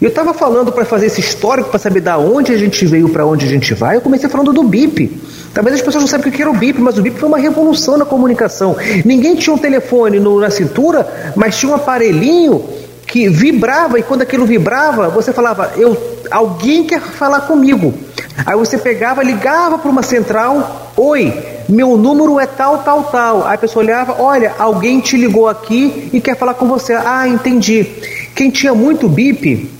Eu 0.00 0.10
estava 0.10 0.34
falando 0.34 0.70
para 0.70 0.84
fazer 0.84 1.06
esse 1.06 1.20
histórico, 1.20 1.70
para 1.70 1.78
saber 1.78 2.00
da 2.00 2.18
onde 2.18 2.52
a 2.52 2.58
gente 2.58 2.84
veio, 2.84 3.08
para 3.08 3.24
onde 3.24 3.46
a 3.46 3.48
gente 3.48 3.72
vai. 3.72 3.96
Eu 3.96 4.02
comecei 4.02 4.28
falando 4.28 4.52
do 4.52 4.62
BIP. 4.62 5.10
Talvez 5.54 5.76
as 5.76 5.80
pessoas 5.80 6.02
não 6.02 6.08
saibam 6.08 6.28
o 6.28 6.32
que 6.32 6.42
era 6.42 6.50
o 6.50 6.54
BIP, 6.54 6.78
mas 6.82 6.98
o 6.98 7.02
BIP 7.02 7.18
foi 7.18 7.28
uma 7.28 7.38
revolução 7.38 7.96
na 7.96 8.04
comunicação. 8.04 8.76
Ninguém 9.06 9.34
tinha 9.36 9.54
um 9.54 9.58
telefone 9.58 10.20
no, 10.20 10.38
na 10.38 10.50
cintura, 10.50 11.32
mas 11.34 11.56
tinha 11.56 11.72
um 11.72 11.74
aparelhinho 11.74 12.62
que 13.06 13.30
vibrava 13.30 13.98
e 13.98 14.02
quando 14.02 14.20
aquilo 14.20 14.44
vibrava, 14.44 15.08
você 15.08 15.32
falava: 15.32 15.72
"Eu, 15.78 15.96
alguém 16.30 16.84
quer 16.84 17.00
falar 17.00 17.42
comigo". 17.42 17.94
Aí 18.44 18.54
você 18.54 18.76
pegava, 18.76 19.22
ligava 19.22 19.78
para 19.78 19.90
uma 19.90 20.02
central: 20.02 20.92
"Oi, 20.94 21.32
meu 21.70 21.96
número 21.96 22.38
é 22.38 22.44
tal, 22.44 22.78
tal, 22.78 23.04
tal". 23.04 23.46
Aí 23.46 23.54
a 23.54 23.58
pessoa 23.58 23.82
olhava: 23.82 24.16
"Olha, 24.18 24.54
alguém 24.58 25.00
te 25.00 25.16
ligou 25.16 25.48
aqui 25.48 26.10
e 26.12 26.20
quer 26.20 26.36
falar 26.36 26.52
com 26.52 26.68
você". 26.68 26.92
Ah, 26.92 27.26
entendi. 27.26 27.86
Quem 28.34 28.50
tinha 28.50 28.74
muito 28.74 29.08
BIP 29.08 29.75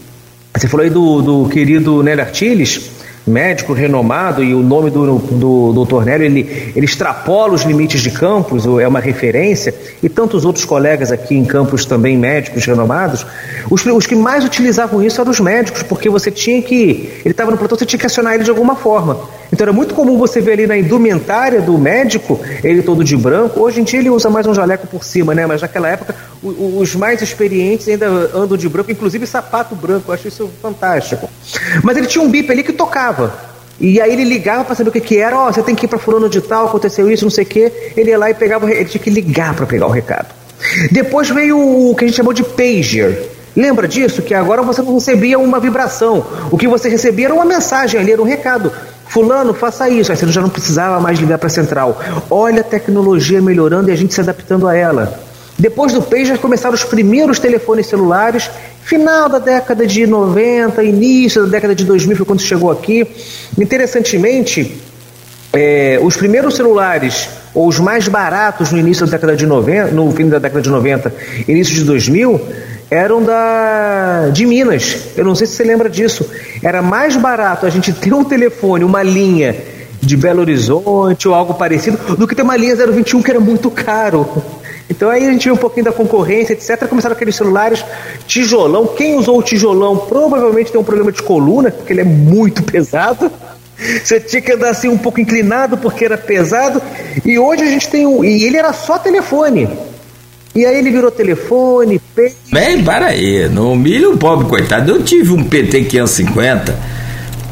você 0.58 0.68
falou 0.68 0.84
aí 0.84 0.90
do, 0.90 1.20
do 1.20 1.48
querido 1.48 2.02
Nélio 2.02 2.24
Artiles. 2.24 2.90
médico 3.26 3.72
renomado 3.72 4.42
e 4.44 4.54
o 4.54 4.62
nome 4.62 4.88
do, 4.88 5.18
do, 5.18 5.72
do 5.72 5.84
Dr. 5.84 6.04
Nélio, 6.04 6.24
ele, 6.26 6.72
ele 6.76 6.86
extrapola 6.86 7.54
os 7.54 7.62
limites 7.62 8.00
de 8.00 8.12
campus, 8.12 8.64
é 8.80 8.86
uma 8.86 9.00
referência, 9.00 9.74
e 10.00 10.08
tantos 10.08 10.44
outros 10.44 10.64
colegas 10.64 11.10
aqui 11.10 11.34
em 11.34 11.44
campus 11.44 11.84
também 11.84 12.16
médicos 12.16 12.64
renomados, 12.64 13.26
os, 13.68 13.84
os 13.84 14.06
que 14.06 14.14
mais 14.14 14.44
utilizavam 14.44 15.02
isso 15.02 15.20
eram 15.20 15.32
os 15.32 15.40
médicos, 15.40 15.82
porque 15.82 16.08
você 16.08 16.30
tinha 16.30 16.62
que, 16.62 17.10
ele 17.24 17.32
estava 17.32 17.50
no 17.50 17.58
plantão, 17.58 17.76
você 17.76 17.84
tinha 17.84 17.98
que 17.98 18.06
acionar 18.06 18.34
ele 18.34 18.44
de 18.44 18.50
alguma 18.50 18.76
forma. 18.76 19.18
Então 19.52 19.64
era 19.64 19.72
muito 19.72 19.94
comum 19.94 20.16
você 20.16 20.40
ver 20.40 20.52
ali 20.52 20.66
na 20.66 20.76
indumentária 20.76 21.60
do 21.60 21.76
médico, 21.76 22.40
ele 22.62 22.80
todo 22.82 23.02
de 23.02 23.16
branco, 23.16 23.60
hoje 23.60 23.80
em 23.80 23.84
dia 23.84 23.98
ele 23.98 24.10
usa 24.10 24.30
mais 24.30 24.46
um 24.46 24.54
jaleco 24.54 24.86
por 24.86 25.02
cima, 25.02 25.34
né? 25.34 25.46
Mas 25.46 25.62
naquela 25.62 25.88
época 25.88 26.14
os 26.42 26.94
mais 26.94 27.22
experientes 27.22 27.88
ainda 27.88 28.06
andam 28.06 28.56
de 28.56 28.68
branco, 28.68 28.90
inclusive 28.90 29.26
sapato 29.26 29.74
branco, 29.74 30.10
eu 30.10 30.14
acho 30.14 30.28
isso 30.28 30.50
fantástico. 30.60 31.28
Mas 31.82 31.96
ele 31.96 32.06
tinha 32.06 32.22
um 32.22 32.28
bip 32.28 32.50
ali 32.50 32.62
que 32.62 32.72
tocava. 32.72 33.34
E 33.78 34.00
aí 34.00 34.12
ele 34.12 34.24
ligava 34.24 34.64
para 34.64 34.74
saber 34.74 34.88
o 34.88 34.92
que, 34.92 35.00
que 35.00 35.18
era, 35.18 35.36
ó, 35.36 35.48
oh, 35.48 35.52
você 35.52 35.62
tem 35.62 35.74
que 35.74 35.84
ir 35.84 35.88
para 35.88 35.98
fulano 35.98 36.28
de 36.28 36.40
tal, 36.40 36.66
aconteceu 36.66 37.10
isso, 37.10 37.24
não 37.24 37.30
sei 37.30 37.44
o 37.44 37.46
quê. 37.46 37.92
Ele 37.96 38.10
ia 38.10 38.18
lá 38.18 38.30
e 38.30 38.34
pegava, 38.34 38.70
ele 38.70 38.86
tinha 38.86 39.02
que 39.02 39.10
ligar 39.10 39.54
para 39.54 39.66
pegar 39.66 39.86
o 39.86 39.90
recado. 39.90 40.28
Depois 40.90 41.28
veio 41.28 41.58
o 41.90 41.94
que 41.94 42.04
a 42.04 42.08
gente 42.08 42.16
chamou 42.16 42.32
de 42.32 42.42
pager. 42.42 43.30
Lembra 43.54 43.88
disso? 43.88 44.22
Que 44.22 44.34
agora 44.34 44.62
você 44.62 44.82
não 44.82 44.94
recebia 44.94 45.38
uma 45.38 45.58
vibração. 45.58 46.24
O 46.50 46.58
que 46.58 46.68
você 46.68 46.88
recebia 46.88 47.26
era 47.26 47.34
uma 47.34 47.44
mensagem 47.44 48.00
ali, 48.00 48.12
era 48.12 48.20
um 48.20 48.26
recado. 48.26 48.72
Fulano, 49.08 49.54
faça 49.54 49.88
isso. 49.88 50.10
Aí 50.10 50.18
você 50.18 50.26
já 50.28 50.42
não 50.42 50.48
precisava 50.48 51.00
mais 51.00 51.18
ligar 51.18 51.38
para 51.38 51.46
a 51.46 51.50
central. 51.50 52.00
Olha 52.30 52.60
a 52.60 52.64
tecnologia 52.64 53.40
melhorando 53.40 53.88
e 53.88 53.92
a 53.92 53.96
gente 53.96 54.12
se 54.12 54.20
adaptando 54.20 54.68
a 54.68 54.76
ela. 54.76 55.25
Depois 55.58 55.92
do 55.92 56.02
pager 56.02 56.38
começaram 56.38 56.74
os 56.74 56.84
primeiros 56.84 57.38
telefones 57.38 57.86
celulares, 57.86 58.50
final 58.82 59.28
da 59.28 59.38
década 59.38 59.86
de 59.86 60.06
90, 60.06 60.82
início 60.84 61.44
da 61.44 61.48
década 61.48 61.74
de 61.74 61.84
2000 61.84 62.16
foi 62.16 62.26
quando 62.26 62.42
chegou 62.42 62.70
aqui. 62.70 63.06
Interessantemente, 63.58 64.80
é, 65.52 65.98
os 66.02 66.16
primeiros 66.16 66.56
celulares, 66.56 67.28
ou 67.54 67.66
os 67.66 67.78
mais 67.78 68.06
baratos 68.06 68.70
no 68.70 68.78
início 68.78 69.06
da 69.06 69.12
década 69.12 69.34
de 69.34 69.46
90, 69.46 69.92
no 69.92 70.12
fim 70.12 70.28
da 70.28 70.38
década 70.38 70.60
de 70.60 70.68
90, 70.68 71.12
início 71.48 71.74
de 71.74 71.84
2000, 71.84 72.40
eram 72.90 73.22
da 73.22 74.28
de 74.32 74.44
Minas. 74.44 74.98
Eu 75.16 75.24
não 75.24 75.34
sei 75.34 75.46
se 75.46 75.54
você 75.54 75.64
lembra 75.64 75.88
disso. 75.88 76.28
Era 76.62 76.82
mais 76.82 77.16
barato 77.16 77.64
a 77.64 77.70
gente 77.70 77.92
ter 77.92 78.12
um 78.12 78.22
telefone, 78.22 78.84
uma 78.84 79.02
linha 79.02 79.56
de 80.00 80.16
Belo 80.16 80.40
Horizonte 80.40 81.26
ou 81.26 81.34
algo 81.34 81.54
parecido, 81.54 82.16
do 82.16 82.28
que 82.28 82.34
ter 82.34 82.42
uma 82.42 82.56
linha 82.56 82.76
021 82.76 83.22
que 83.22 83.30
era 83.30 83.40
muito 83.40 83.70
caro. 83.70 84.28
Então 84.88 85.10
aí 85.10 85.26
a 85.26 85.30
gente 85.32 85.44
viu 85.44 85.54
um 85.54 85.58
pouquinho 85.58 85.84
da 85.84 85.92
concorrência, 85.92 86.52
etc. 86.52 86.86
Começaram 86.88 87.14
aqueles 87.14 87.34
celulares 87.34 87.84
tijolão. 88.26 88.86
Quem 88.86 89.14
usou 89.14 89.38
o 89.38 89.42
tijolão 89.42 89.96
provavelmente 89.96 90.70
tem 90.70 90.80
um 90.80 90.84
problema 90.84 91.10
de 91.10 91.22
coluna, 91.22 91.70
porque 91.70 91.92
ele 91.92 92.02
é 92.02 92.04
muito 92.04 92.62
pesado. 92.62 93.30
Você 94.02 94.20
tinha 94.20 94.40
que 94.40 94.52
andar 94.52 94.70
assim 94.70 94.88
um 94.88 94.96
pouco 94.96 95.20
inclinado 95.20 95.76
porque 95.76 96.04
era 96.04 96.16
pesado. 96.16 96.80
E 97.24 97.38
hoje 97.38 97.62
a 97.62 97.66
gente 97.66 97.88
tem 97.88 98.06
um. 98.06 98.24
E 98.24 98.44
ele 98.44 98.56
era 98.56 98.72
só 98.72 98.98
telefone. 98.98 99.68
E 100.54 100.64
aí 100.64 100.78
ele 100.78 100.90
virou 100.90 101.10
telefone, 101.10 102.00
Bem, 102.50 102.82
para 102.82 103.08
aí. 103.08 103.46
No 103.48 103.76
milho, 103.76 104.14
o 104.14 104.16
pobre 104.16 104.48
coitado. 104.48 104.90
Eu 104.90 105.02
tive 105.02 105.32
um 105.32 105.44
PT 105.44 105.84
550 105.84 106.95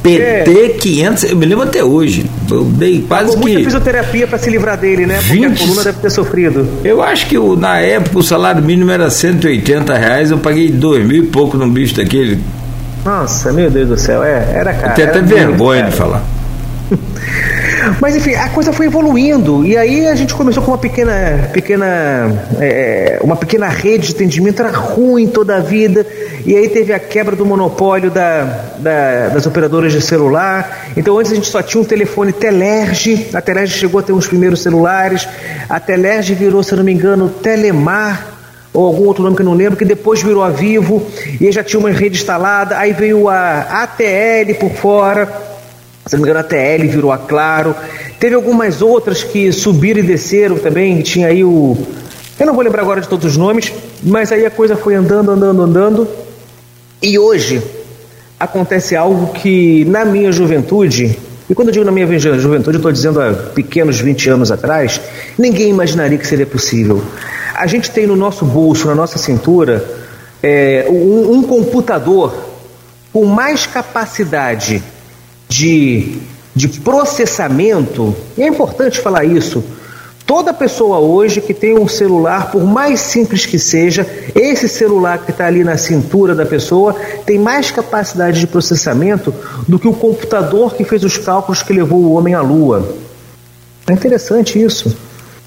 PT 0.05 0.51
é. 0.51 0.69
500, 0.69 1.25
eu 1.25 1.37
me 1.37 1.47
lembro 1.47 1.65
até 1.65 1.83
hoje. 1.83 2.27
Eu 2.51 2.65
dei 2.65 3.03
quase 3.09 3.31
Pagou 3.31 3.43
que. 3.43 3.53
muita 3.53 3.65
fisioterapia 3.65 4.27
para 4.27 4.37
se 4.37 4.51
livrar 4.51 4.77
dele, 4.77 5.07
né? 5.07 5.17
Porque 5.17 5.33
20... 5.33 5.47
a 5.47 5.59
coluna 5.59 5.85
deve 5.85 5.99
ter 5.99 6.11
sofrido. 6.11 6.69
Eu 6.85 7.03
acho 7.03 7.27
que 7.27 7.39
o, 7.39 7.57
na 7.57 7.79
época 7.79 8.19
o 8.19 8.23
salário 8.23 8.63
mínimo 8.63 8.91
era 8.91 9.09
180 9.09 9.97
reais, 9.97 10.31
eu 10.31 10.39
paguei 10.39 10.71
dois 10.71 11.05
mil 11.07 11.25
e 11.25 11.27
pouco 11.27 11.57
num 11.57 11.71
bicho 11.71 11.97
daquele. 11.97 12.39
Nossa, 13.03 13.51
meu 13.53 13.71
Deus 13.71 13.89
do 13.89 13.97
céu, 13.99 14.23
é, 14.23 14.47
era 14.55 14.75
caro. 14.75 14.91
Eu 14.91 14.95
tenho 14.95 15.09
até 15.09 15.21
vergonha 15.23 15.85
de 15.85 15.97
falar. 15.97 16.23
Mas 18.01 18.17
enfim, 18.17 18.35
a 18.35 18.49
coisa 18.49 18.73
foi 18.73 18.87
evoluindo. 18.87 19.65
E 19.65 19.77
aí 19.77 20.07
a 20.07 20.15
gente 20.15 20.35
começou 20.35 20.63
com 20.63 20.71
uma 20.71 20.79
pequena, 20.79 21.51
pequena, 21.53 21.87
é, 22.61 23.19
uma 23.23 23.37
pequena 23.37 23.69
rede 23.69 24.09
de 24.09 24.15
atendimento, 24.15 24.61
era 24.61 24.71
ruim 24.71 25.27
toda 25.27 25.57
a 25.57 25.61
vida. 25.61 26.07
E 26.45 26.55
aí 26.57 26.69
teve 26.69 26.93
a 26.93 26.99
quebra 26.99 27.35
do 27.35 27.45
monopólio 27.47 28.11
da, 28.11 28.43
da, 28.79 29.29
das 29.29 29.47
operadoras 29.47 29.93
de 29.93 30.01
celular. 30.01 30.91
Então 30.97 31.19
antes 31.19 31.33
a 31.33 31.35
gente 31.35 31.49
só 31.49 31.63
tinha 31.63 31.81
um 31.81 31.85
telefone 31.85 32.33
Telerge, 32.33 33.29
a 33.33 33.41
Telerge 33.41 33.79
chegou 33.79 34.01
a 34.01 34.03
ter 34.03 34.13
uns 34.13 34.27
primeiros 34.27 34.61
celulares, 34.61 35.27
a 35.69 35.81
Telerge 35.81 36.35
virou, 36.35 36.63
se 36.63 36.75
não 36.75 36.85
me 36.85 36.93
engano, 36.93 37.29
Telemar 37.29 38.35
ou 38.73 38.87
algum 38.87 39.07
outro 39.07 39.23
nome 39.23 39.37
que 39.37 39.43
eu 39.43 39.47
não 39.47 39.55
lembro, 39.55 39.77
que 39.77 39.85
depois 39.85 40.21
virou 40.21 40.43
a 40.43 40.51
Vivo, 40.51 41.07
e 41.41 41.47
aí 41.47 41.53
já 41.53 41.63
tinha 41.63 41.79
uma 41.79 41.91
rede 41.91 42.17
instalada, 42.19 42.77
aí 42.77 42.93
veio 42.93 43.29
a 43.29 43.85
ATL 43.85 44.53
por 44.59 44.73
fora, 44.73 45.54
se 46.07 46.15
não 46.15 46.23
me 46.23 46.29
engano, 46.29 46.41
a 46.41 46.43
TL 46.43 46.87
virou 46.89 47.11
a 47.13 47.19
Claro. 47.19 47.75
Teve 48.21 48.35
algumas 48.35 48.83
outras 48.83 49.23
que 49.23 49.51
subiram 49.53 50.01
e 50.01 50.03
desceram 50.03 50.59
também. 50.59 51.01
Tinha 51.01 51.29
aí 51.29 51.43
o. 51.43 51.77
Eu 52.39 52.47
não 52.47 52.55
vou 52.55 52.63
lembrar 52.63 52.83
agora 52.83 53.01
de 53.01 53.09
todos 53.09 53.25
os 53.25 53.37
nomes, 53.37 53.73
mas 54.03 54.31
aí 54.33 54.45
a 54.45 54.51
coisa 54.51 54.77
foi 54.77 54.95
andando, 54.95 55.31
andando, 55.31 55.63
andando. 55.63 56.09
E 57.01 57.19
hoje 57.19 57.63
acontece 58.39 58.97
algo 58.97 59.33
que 59.33 59.85
na 59.87 60.05
minha 60.05 60.31
juventude, 60.33 61.19
e 61.49 61.55
quando 61.55 61.69
eu 61.69 61.73
digo 61.73 61.85
na 61.85 61.93
minha 61.93 62.07
juventude, 62.19 62.77
eu 62.77 62.79
estou 62.79 62.93
dizendo 62.93 63.21
há 63.21 63.33
pequenos 63.33 64.01
20 64.01 64.31
anos 64.31 64.51
atrás, 64.53 65.01
ninguém 65.39 65.71
imaginaria 65.71 66.19
que 66.19 66.27
seria 66.27 66.47
possível. 66.47 67.03
A 67.55 67.67
gente 67.67 67.91
tem 67.91 68.07
no 68.07 68.17
nosso 68.17 68.45
bolso, 68.45 68.89
na 68.89 68.95
nossa 68.95 69.17
cintura, 69.17 69.85
é, 70.43 70.87
um, 70.89 71.35
um 71.35 71.43
computador 71.43 72.35
com 73.13 73.25
mais 73.25 73.65
capacidade 73.65 74.83
de, 75.55 76.19
de 76.55 76.69
processamento, 76.81 78.15
e 78.37 78.43
é 78.43 78.49
importante 78.49 78.99
falar 78.99 79.25
isso. 79.25 79.63
Toda 80.27 80.53
pessoa 80.55 80.99
hoje 80.99 81.41
que 81.41 81.53
tem 81.53 81.79
um 81.79 81.87
celular, 81.87 82.51
por 82.51 82.65
mais 82.65 82.99
simples 82.99 83.45
que 83.47 83.59
seja, 83.59 84.07
esse 84.35 84.69
celular 84.69 85.19
que 85.19 85.31
está 85.31 85.47
ali 85.47 85.63
na 85.63 85.77
cintura 85.77 86.35
da 86.35 86.47
pessoa 86.47 86.97
tem 87.27 87.39
mais 87.39 87.71
capacidade 87.71 88.41
de 88.41 88.47
processamento 88.47 89.33
do 89.69 89.79
que 89.79 89.87
o 89.87 89.93
computador 89.93 90.75
que 90.75 90.83
fez 90.83 91.05
os 91.05 91.19
cálculos 91.19 91.63
que 91.63 91.75
levou 91.75 92.01
o 92.01 92.15
homem 92.15 92.35
à 92.35 92.41
Lua. 92.41 92.97
É 93.87 93.93
interessante 93.93 94.61
isso. 94.61 94.97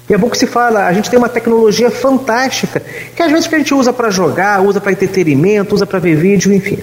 E 0.08 0.14
é 0.14 0.16
bom 0.16 0.30
que 0.30 0.38
se 0.38 0.46
fala, 0.46 0.86
a 0.86 0.92
gente 0.92 1.10
tem 1.10 1.18
uma 1.18 1.28
tecnologia 1.28 1.90
fantástica, 1.90 2.80
que 3.14 3.22
às 3.22 3.30
vezes 3.30 3.46
que 3.46 3.56
a 3.56 3.58
gente 3.58 3.74
usa 3.74 3.92
para 3.92 4.10
jogar, 4.10 4.62
usa 4.62 4.80
para 4.80 4.92
entretenimento, 4.92 5.74
usa 5.74 5.84
para 5.84 5.98
ver 5.98 6.16
vídeo, 6.16 6.52
enfim. 6.52 6.78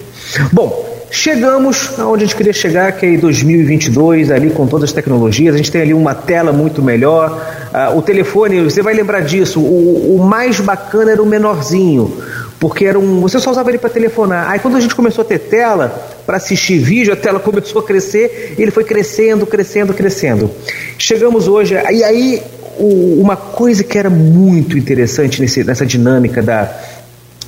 Bom, 0.51 0.94
Chegamos 1.15 1.97
aonde 1.97 2.25
a 2.25 2.27
gente 2.27 2.35
queria 2.35 2.51
chegar, 2.51 2.91
que 2.91 3.05
é 3.05 3.09
em 3.09 3.17
2022, 3.17 4.31
ali 4.31 4.49
com 4.49 4.67
todas 4.67 4.89
as 4.89 4.93
tecnologias. 4.93 5.55
A 5.55 5.57
gente 5.57 5.71
tem 5.71 5.81
ali 5.81 5.93
uma 5.93 6.13
tela 6.13 6.51
muito 6.51 6.83
melhor. 6.83 7.41
Uh, 7.73 7.97
o 7.97 8.01
telefone, 8.01 8.61
você 8.61 8.81
vai 8.81 8.93
lembrar 8.93 9.21
disso, 9.21 9.61
o, 9.61 10.17
o, 10.17 10.25
mais 10.25 10.59
bacana 10.59 11.11
era 11.11 11.23
o 11.23 11.25
menorzinho, 11.25 12.21
porque 12.59 12.83
era 12.83 12.99
um, 12.99 13.21
você 13.21 13.39
só 13.39 13.49
usava 13.49 13.69
ele 13.69 13.77
para 13.77 13.89
telefonar. 13.89 14.49
Aí 14.49 14.59
quando 14.59 14.75
a 14.75 14.81
gente 14.81 14.93
começou 14.93 15.21
a 15.21 15.25
ter 15.25 15.39
tela 15.39 15.87
para 16.25 16.35
assistir 16.35 16.79
vídeo, 16.79 17.13
a 17.13 17.15
tela 17.15 17.39
começou 17.39 17.81
a 17.81 17.85
crescer 17.85 18.53
e 18.57 18.61
ele 18.61 18.71
foi 18.71 18.83
crescendo, 18.83 19.45
crescendo, 19.45 19.93
crescendo. 19.93 20.51
Chegamos 20.97 21.47
hoje, 21.47 21.75
e 21.93 22.03
aí 22.03 22.43
uma 22.77 23.37
coisa 23.37 23.85
que 23.85 23.97
era 23.97 24.09
muito 24.09 24.77
interessante 24.77 25.39
nesse, 25.39 25.63
nessa 25.63 25.85
dinâmica 25.85 26.41
da 26.41 26.77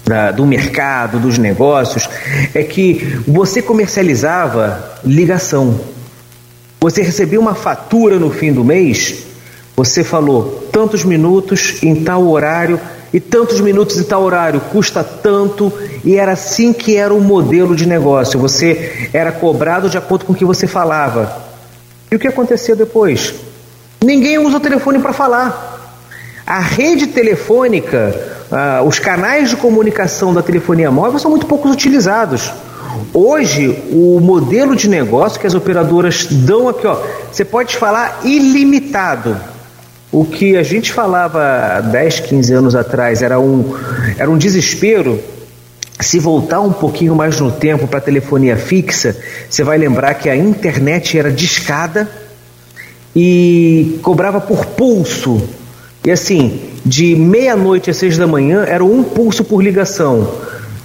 da, 0.07 0.31
do 0.31 0.45
mercado, 0.45 1.19
dos 1.19 1.37
negócios, 1.37 2.09
é 2.53 2.63
que 2.63 3.21
você 3.27 3.61
comercializava 3.61 4.99
ligação. 5.03 5.79
Você 6.79 7.01
recebia 7.01 7.39
uma 7.39 7.55
fatura 7.55 8.17
no 8.17 8.31
fim 8.31 8.53
do 8.53 8.63
mês, 8.63 9.25
você 9.75 10.03
falou 10.03 10.69
tantos 10.71 11.03
minutos 11.03 11.83
em 11.83 12.03
tal 12.03 12.27
horário 12.27 12.79
e 13.13 13.19
tantos 13.19 13.59
minutos 13.61 13.97
em 13.99 14.03
tal 14.03 14.23
horário 14.23 14.59
custa 14.71 15.03
tanto, 15.03 15.71
e 16.03 16.15
era 16.15 16.33
assim 16.33 16.73
que 16.73 16.95
era 16.95 17.13
o 17.13 17.21
modelo 17.21 17.75
de 17.75 17.87
negócio. 17.87 18.39
Você 18.39 19.09
era 19.13 19.31
cobrado 19.31 19.89
de 19.89 19.97
acordo 19.97 20.25
com 20.25 20.33
o 20.33 20.35
que 20.35 20.45
você 20.45 20.67
falava. 20.67 21.45
E 22.11 22.15
o 22.15 22.19
que 22.19 22.27
aconteceu 22.27 22.75
depois? 22.75 23.33
Ninguém 24.03 24.37
usa 24.37 24.57
o 24.57 24.59
telefone 24.59 24.99
para 24.99 25.13
falar. 25.13 25.75
A 26.45 26.59
rede 26.59 27.07
telefônica 27.07 28.26
ah, 28.51 28.81
os 28.85 28.99
canais 28.99 29.49
de 29.49 29.57
comunicação 29.57 30.33
da 30.33 30.41
telefonia 30.41 30.89
móvel 30.89 31.19
são 31.19 31.31
muito 31.31 31.45
poucos 31.45 31.71
utilizados. 31.71 32.51
Hoje, 33.13 33.83
o 33.91 34.19
modelo 34.19 34.75
de 34.75 34.89
negócio 34.89 35.39
que 35.39 35.47
as 35.47 35.53
operadoras 35.53 36.25
dão 36.29 36.69
aqui, 36.69 36.87
ó, 36.87 37.01
você 37.31 37.43
pode 37.43 37.75
falar 37.75 38.21
ilimitado. 38.23 39.37
O 40.11 40.23
que 40.23 40.55
a 40.55 40.63
gente 40.63 40.93
falava 40.93 41.81
10, 41.81 42.21
15 42.21 42.53
anos 42.53 42.75
atrás 42.75 43.21
era 43.21 43.39
um, 43.39 43.75
era 44.17 44.29
um 44.29 44.37
desespero. 44.37 45.19
Se 45.99 46.19
voltar 46.19 46.61
um 46.61 46.71
pouquinho 46.71 47.15
mais 47.15 47.39
no 47.39 47.51
tempo 47.51 47.87
para 47.87 47.97
a 47.97 48.01
telefonia 48.01 48.55
fixa, 48.55 49.17
você 49.49 49.63
vai 49.63 49.77
lembrar 49.77 50.13
que 50.13 50.29
a 50.29 50.35
internet 50.35 51.17
era 51.17 51.31
discada 51.31 52.07
e 53.15 53.99
cobrava 54.01 54.39
por 54.39 54.65
pulso. 54.65 55.41
E 56.05 56.11
assim, 56.11 56.66
de 56.87 57.15
meia-noite 57.15 57.89
às 57.89 57.97
seis 57.97 58.17
da 58.17 58.25
manhã 58.25 58.63
era 58.65 58.83
um 58.83 59.03
pulso 59.03 59.43
por 59.43 59.61
ligação. 59.61 60.27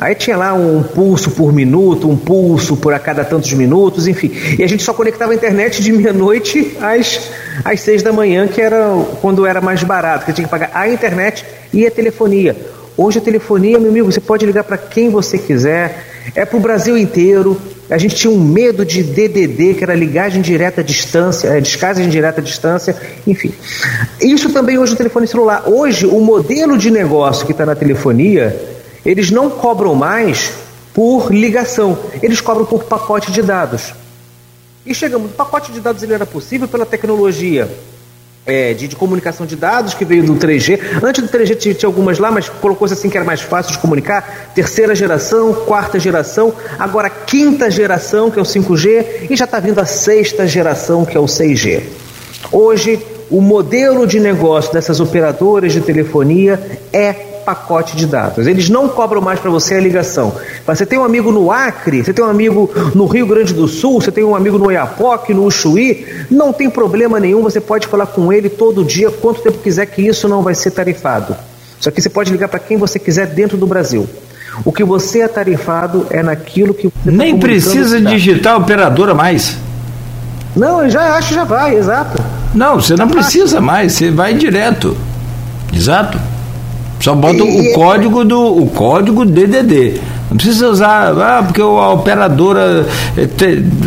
Aí 0.00 0.16
tinha 0.16 0.36
lá 0.36 0.52
um 0.52 0.82
pulso 0.82 1.30
por 1.30 1.52
minuto, 1.52 2.10
um 2.10 2.16
pulso 2.16 2.76
por 2.76 2.92
a 2.92 2.98
cada 2.98 3.24
tantos 3.24 3.52
minutos, 3.52 4.08
enfim. 4.08 4.32
E 4.58 4.64
a 4.64 4.66
gente 4.66 4.82
só 4.82 4.92
conectava 4.92 5.30
a 5.30 5.34
internet 5.36 5.80
de 5.80 5.92
meia-noite 5.92 6.76
às, 6.80 7.30
às 7.64 7.80
seis 7.80 8.02
da 8.02 8.12
manhã, 8.12 8.48
que 8.48 8.60
era 8.60 8.84
quando 9.20 9.46
era 9.46 9.60
mais 9.60 9.84
barato, 9.84 10.26
que 10.26 10.32
tinha 10.32 10.44
que 10.44 10.50
pagar 10.50 10.72
a 10.74 10.88
internet 10.88 11.44
e 11.72 11.86
a 11.86 11.90
telefonia. 11.90 12.56
Hoje 12.96 13.18
a 13.18 13.22
telefonia, 13.22 13.78
meu 13.78 13.90
amigo, 13.90 14.10
você 14.10 14.20
pode 14.20 14.44
ligar 14.44 14.64
para 14.64 14.76
quem 14.76 15.08
você 15.08 15.38
quiser, 15.38 16.04
é 16.34 16.44
para 16.44 16.56
o 16.56 16.60
Brasil 16.60 16.98
inteiro. 16.98 17.56
A 17.90 17.98
gente 17.98 18.14
tinha 18.14 18.32
um 18.32 18.40
medo 18.40 18.84
de 18.84 19.02
DDD, 19.02 19.74
que 19.74 19.84
era 19.84 19.94
ligagem 19.94 20.40
direta 20.40 20.80
à 20.80 20.84
distância, 20.84 21.48
é, 21.48 21.60
descagem 21.60 22.08
direta 22.08 22.40
à 22.40 22.44
distância, 22.44 22.96
enfim. 23.26 23.52
Isso 24.20 24.50
também 24.50 24.78
hoje 24.78 24.92
no 24.92 24.98
telefone 24.98 25.26
celular. 25.26 25.64
Hoje, 25.68 26.06
o 26.06 26.20
modelo 26.20 26.78
de 26.78 26.90
negócio 26.90 27.44
que 27.44 27.52
está 27.52 27.66
na 27.66 27.74
telefonia 27.74 28.72
eles 29.04 29.30
não 29.30 29.50
cobram 29.50 29.94
mais 29.94 30.52
por 30.94 31.32
ligação, 31.32 31.98
eles 32.22 32.40
cobram 32.40 32.64
por 32.64 32.84
pacote 32.84 33.32
de 33.32 33.42
dados. 33.42 33.92
E 34.84 34.94
chegamos, 34.94 35.30
o 35.30 35.34
pacote 35.34 35.72
de 35.72 35.80
dados 35.80 36.02
ele 36.02 36.14
era 36.14 36.26
possível 36.26 36.68
pela 36.68 36.84
tecnologia 36.84 37.68
é, 38.44 38.74
de, 38.74 38.88
de, 38.88 38.96
comunicação 38.96 39.46
de 39.46 39.54
dados 39.54 39.94
que 39.94 40.04
veio 40.04 40.24
do 40.24 40.34
3G. 40.34 40.78
Antes 41.02 41.22
do 41.22 41.28
3G 41.28 41.56
tinha, 41.56 41.74
tinha 41.74 41.88
algumas 41.88 42.18
lá, 42.18 42.30
mas 42.30 42.48
colocou-se 42.48 42.94
assim 42.94 43.08
que 43.08 43.16
era 43.16 43.24
mais 43.24 43.40
fácil 43.40 43.72
de 43.72 43.78
comunicar. 43.78 44.50
Terceira 44.54 44.94
geração, 44.94 45.54
quarta 45.54 45.98
geração, 45.98 46.52
agora 46.78 47.08
quinta 47.08 47.70
geração, 47.70 48.30
que 48.30 48.38
é 48.38 48.42
o 48.42 48.44
5G, 48.44 49.30
e 49.30 49.36
já 49.36 49.44
está 49.44 49.60
vindo 49.60 49.80
a 49.80 49.86
sexta 49.86 50.46
geração, 50.46 51.04
que 51.04 51.16
é 51.16 51.20
o 51.20 51.26
6G. 51.26 51.82
Hoje, 52.50 53.00
o 53.30 53.40
modelo 53.40 54.06
de 54.06 54.18
negócio 54.18 54.72
dessas 54.72 55.00
operadoras 55.00 55.72
de 55.72 55.80
telefonia 55.80 56.60
é 56.92 57.31
pacote 57.44 57.96
de 57.96 58.06
dados. 58.06 58.46
Eles 58.46 58.68
não 58.68 58.88
cobram 58.88 59.20
mais 59.20 59.38
para 59.40 59.50
você 59.50 59.74
a 59.74 59.80
ligação. 59.80 60.32
Você 60.66 60.86
tem 60.86 60.98
um 60.98 61.04
amigo 61.04 61.30
no 61.30 61.50
Acre, 61.50 62.04
você 62.04 62.12
tem 62.12 62.24
um 62.24 62.28
amigo 62.28 62.70
no 62.94 63.06
Rio 63.06 63.26
Grande 63.26 63.52
do 63.52 63.68
Sul, 63.68 64.00
você 64.00 64.10
tem 64.10 64.24
um 64.24 64.34
amigo 64.34 64.58
no 64.58 64.66
Oiapoque, 64.66 65.34
no 65.34 65.44
Uxuí, 65.44 66.06
não 66.30 66.52
tem 66.52 66.70
problema 66.70 67.18
nenhum, 67.20 67.42
você 67.42 67.60
pode 67.60 67.86
falar 67.86 68.06
com 68.06 68.32
ele 68.32 68.48
todo 68.48 68.84
dia, 68.84 69.10
quanto 69.10 69.42
tempo 69.42 69.58
quiser, 69.58 69.86
que 69.86 70.02
isso 70.02 70.28
não 70.28 70.42
vai 70.42 70.54
ser 70.54 70.70
tarifado. 70.70 71.36
Só 71.80 71.90
que 71.90 72.00
você 72.00 72.08
pode 72.08 72.30
ligar 72.30 72.48
para 72.48 72.60
quem 72.60 72.76
você 72.76 72.98
quiser 72.98 73.26
dentro 73.26 73.56
do 73.56 73.66
Brasil. 73.66 74.08
O 74.64 74.72
que 74.72 74.84
você 74.84 75.20
é 75.20 75.28
tarifado 75.28 76.06
é 76.10 76.22
naquilo 76.22 76.74
que 76.74 76.84
você 76.84 77.10
tá 77.10 77.10
Nem 77.10 77.34
tá 77.34 77.40
precisa 77.40 78.00
digitar 78.00 78.56
operadora 78.56 79.14
mais. 79.14 79.56
Não, 80.54 80.84
eu 80.84 80.90
já 80.90 81.16
acho 81.16 81.34
já 81.34 81.44
vai, 81.44 81.74
exato. 81.74 82.22
Não, 82.54 82.80
você 82.80 82.94
não 82.94 83.08
precisa 83.08 83.60
mais, 83.60 83.94
você 83.94 84.10
vai 84.10 84.34
direto. 84.34 84.96
Exato. 85.72 86.18
Só 87.02 87.16
bota 87.16 87.38
e, 87.38 87.70
o 87.70 87.74
código 87.74 88.24
do 88.24 88.62
o 88.62 88.66
código 88.68 89.24
DDD. 89.24 90.00
Não 90.30 90.36
precisa 90.36 90.68
usar, 90.68 91.12
ah, 91.20 91.42
porque 91.42 91.60
a 91.60 91.90
operadora. 91.90 92.86
Eh, 93.18 93.28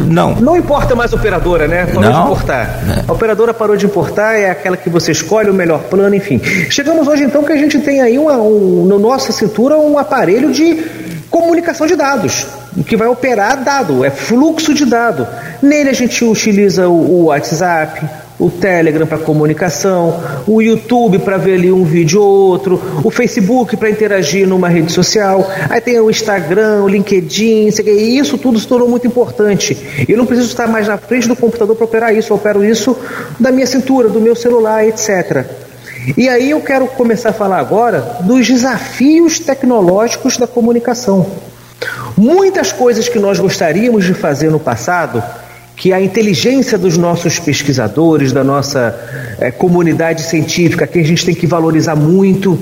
não. 0.06 0.36
Não 0.36 0.58
importa 0.58 0.94
mais 0.96 1.14
a 1.14 1.16
operadora, 1.16 1.66
né? 1.66 1.86
Parou 1.86 2.04
não. 2.04 2.12
de 2.12 2.32
importar. 2.32 2.84
É. 2.88 3.04
A 3.08 3.14
operadora 3.14 3.54
parou 3.54 3.78
de 3.78 3.86
importar, 3.86 4.36
é 4.36 4.52
aquela 4.52 4.76
que 4.76 4.90
você 4.90 5.14
escolhe 5.14 5.50
o 5.50 5.54
melhor 5.54 5.80
plano, 5.84 6.14
enfim. 6.14 6.40
Chegamos 6.70 7.08
hoje 7.08 7.24
então 7.24 7.42
que 7.42 7.54
a 7.54 7.58
gente 7.58 7.80
tem 7.80 8.02
aí 8.02 8.20
uma, 8.20 8.34
um, 8.34 8.86
no 8.86 9.00
nossa 9.00 9.32
cintura 9.32 9.78
um 9.78 9.98
aparelho 9.98 10.52
de 10.52 10.84
comunicação 11.32 11.88
de 11.88 11.96
dados, 11.96 12.46
que 12.86 12.96
vai 12.96 13.08
operar 13.08 13.64
dado, 13.64 14.04
é 14.04 14.10
fluxo 14.10 14.74
de 14.74 14.86
dado. 14.86 15.26
Nele 15.62 15.90
a 15.90 15.94
gente 15.94 16.24
utiliza 16.24 16.88
o, 16.88 16.94
o 16.94 17.24
WhatsApp, 17.26 18.06
o 18.38 18.50
Telegram 18.50 19.08
para 19.08 19.18
comunicação, 19.18 20.22
o 20.46 20.62
YouTube 20.62 21.20
para 21.20 21.38
ver 21.38 21.56
ali 21.56 21.72
um 21.72 21.84
vídeo 21.84 22.22
ou 22.22 22.28
outro, 22.28 22.82
o 23.04 23.10
Facebook 23.10 23.78
para 23.78 23.90
interagir 23.90 24.48
numa 24.48 24.68
rede 24.68 24.92
social, 24.92 25.50
aí 25.70 25.80
tem 25.80 26.00
o 26.00 26.10
Instagram, 26.10 26.84
o 26.84 26.88
LinkedIn, 26.88 27.70
e 27.86 28.18
isso 28.18 28.38
tudo 28.38 28.60
se 28.60 28.68
tornou 28.68 28.90
muito 28.90 29.08
importante. 29.08 30.06
Eu 30.08 30.18
não 30.18 30.26
preciso 30.26 30.50
estar 30.50 30.68
mais 30.68 30.88
na 30.88 30.98
frente 30.98 31.28
do 31.28 31.36
computador 31.36 31.76
para 31.76 31.86
operar 31.86 32.16
isso, 32.16 32.34
eu 32.34 32.38
opero 32.38 32.64
isso 32.64 32.98
da 33.40 33.52
minha 33.52 33.66
cintura, 33.66 34.10
do 34.10 34.20
meu 34.20 34.36
celular, 34.36 34.86
etc. 34.86 35.46
E 36.18 36.30
aí 36.30 36.52
eu 36.52 36.62
quero 36.62 36.88
começar 36.88 37.30
a 37.30 37.34
falar 37.34 37.60
agora 37.60 38.18
dos 38.22 38.46
desafios 38.46 39.40
tecnológicos 39.40 40.38
da 40.38 40.46
comunicação. 40.46 41.26
Muitas 42.18 42.72
coisas 42.72 43.10
que 43.10 43.20
nós 43.20 43.40
gostaríamos 43.40 44.06
de 44.06 44.14
fazer 44.14 44.50
no 44.50 44.60
passado 44.60 45.24
que 45.76 45.92
a 45.92 46.02
inteligência 46.02 46.78
dos 46.78 46.98
nossos 46.98 47.38
pesquisadores, 47.38 48.32
da 48.32 48.44
nossa 48.44 48.98
é, 49.40 49.52
comunidade 49.52 50.24
científica, 50.24 50.88
que 50.88 51.00
a 51.00 51.04
gente 51.04 51.26
tem 51.26 51.36
que 51.36 51.46
valorizar 51.46 51.96
muito. 51.96 52.58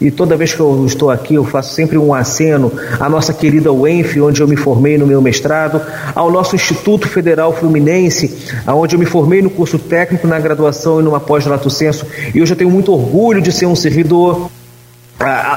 E 0.00 0.10
toda 0.10 0.36
vez 0.36 0.52
que 0.52 0.60
eu 0.60 0.84
estou 0.86 1.10
aqui, 1.10 1.34
eu 1.34 1.44
faço 1.44 1.72
sempre 1.74 1.96
um 1.96 2.12
aceno 2.12 2.72
à 2.98 3.08
nossa 3.08 3.32
querida 3.32 3.72
UENF, 3.72 4.20
onde 4.20 4.40
eu 4.40 4.48
me 4.48 4.56
formei 4.56 4.98
no 4.98 5.06
meu 5.06 5.22
mestrado, 5.22 5.80
ao 6.14 6.30
nosso 6.30 6.56
Instituto 6.56 7.08
Federal 7.08 7.52
Fluminense, 7.54 8.36
onde 8.66 8.96
eu 8.96 8.98
me 8.98 9.06
formei 9.06 9.40
no 9.40 9.50
curso 9.50 9.78
técnico, 9.78 10.26
na 10.26 10.38
graduação 10.40 11.00
e 11.00 11.02
numa 11.02 11.20
pós-lato 11.20 11.70
senso, 11.70 12.04
e 12.34 12.42
hoje 12.42 12.52
eu 12.52 12.56
tenho 12.56 12.70
muito 12.70 12.92
orgulho 12.92 13.40
de 13.40 13.52
ser 13.52 13.66
um 13.66 13.76
servidor 13.76 14.50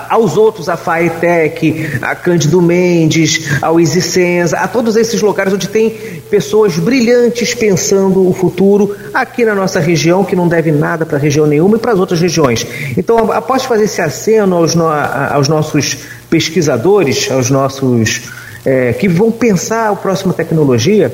aos 0.10 0.38
outros, 0.38 0.70
a 0.70 0.78
FAETEC, 0.78 1.99
a 2.01 2.16
Cândido 2.16 2.62
Mendes, 2.62 3.62
ao 3.62 3.80
Isicenza, 3.80 4.58
a 4.58 4.68
todos 4.68 4.95
esses 4.95 5.22
lugares 5.22 5.53
onde 5.53 5.68
tem 5.68 5.89
pessoas 6.30 6.78
brilhantes 6.78 7.53
pensando 7.53 8.28
o 8.28 8.34
futuro 8.34 8.95
aqui 9.14 9.43
na 9.43 9.55
nossa 9.55 9.80
região, 9.80 10.24
que 10.24 10.36
não 10.36 10.47
deve 10.47 10.72
nada 10.72 11.05
para 11.05 11.18
região 11.18 11.47
nenhuma 11.47 11.78
e 11.78 11.80
para 11.80 11.91
as 11.91 11.99
outras 11.99 12.22
regiões. 12.22 12.66
Então, 12.95 13.32
após 13.32 13.64
fazer 13.64 13.86
esse 13.86 14.01
aceno 14.01 14.58
aos, 14.58 14.76
no, 14.76 14.88
aos 14.88 15.47
nossos 15.47 15.97
pesquisadores, 16.30 17.30
aos 17.32 17.49
nossos 17.49 18.30
é, 18.66 18.93
que 18.93 19.08
vão 19.08 19.32
pensar 19.32 19.89
a 19.89 19.95
próxima 19.95 20.34
tecnologia, 20.34 21.14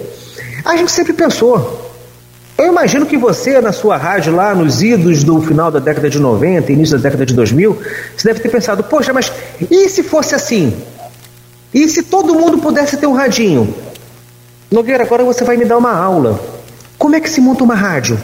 a 0.65 0.75
gente 0.75 0.91
sempre 0.91 1.13
pensou, 1.13 1.82
eu 2.63 2.71
imagino 2.71 3.05
que 3.05 3.17
você, 3.17 3.59
na 3.59 3.71
sua 3.71 3.97
rádio, 3.97 4.33
lá 4.33 4.55
nos 4.55 4.81
idos 4.81 5.23
do 5.23 5.41
final 5.41 5.69
da 5.69 5.79
década 5.79 6.09
de 6.09 6.19
90, 6.19 6.71
início 6.71 6.97
da 6.97 7.03
década 7.03 7.25
de 7.25 7.33
2000, 7.33 7.77
você 8.15 8.27
deve 8.27 8.39
ter 8.39 8.49
pensado: 8.49 8.83
poxa, 8.83 9.11
mas 9.11 9.31
e 9.69 9.89
se 9.89 10.03
fosse 10.03 10.33
assim? 10.33 10.73
E 11.73 11.87
se 11.87 12.03
todo 12.03 12.35
mundo 12.35 12.59
pudesse 12.59 12.97
ter 12.97 13.07
um 13.07 13.13
radinho? 13.13 13.73
Nogueira, 14.71 15.03
agora 15.03 15.23
você 15.23 15.43
vai 15.43 15.57
me 15.57 15.65
dar 15.65 15.77
uma 15.77 15.91
aula. 15.91 16.39
Como 16.97 17.15
é 17.15 17.19
que 17.19 17.29
se 17.29 17.41
monta 17.41 17.63
uma 17.63 17.75
rádio? 17.75 18.17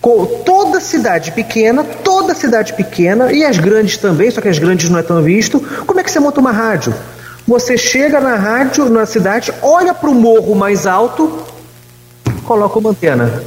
Com 0.00 0.26
toda 0.44 0.80
cidade 0.80 1.30
pequena, 1.30 1.84
toda 1.84 2.34
cidade 2.34 2.72
pequena, 2.72 3.32
e 3.32 3.44
as 3.44 3.58
grandes 3.58 3.96
também, 3.98 4.30
só 4.30 4.40
que 4.40 4.48
as 4.48 4.58
grandes 4.58 4.90
não 4.90 4.98
é 4.98 5.02
tão 5.02 5.22
visto, 5.22 5.60
como 5.86 6.00
é 6.00 6.02
que 6.02 6.10
você 6.10 6.18
monta 6.18 6.40
uma 6.40 6.50
rádio? 6.50 6.92
Você 7.46 7.76
chega 7.76 8.20
na 8.20 8.34
rádio, 8.34 8.88
na 8.88 9.06
cidade, 9.06 9.52
olha 9.62 9.94
para 9.94 10.10
o 10.10 10.14
morro 10.14 10.54
mais 10.54 10.86
alto, 10.86 11.51
coloca 12.42 12.78
uma 12.78 12.90
antena. 12.90 13.42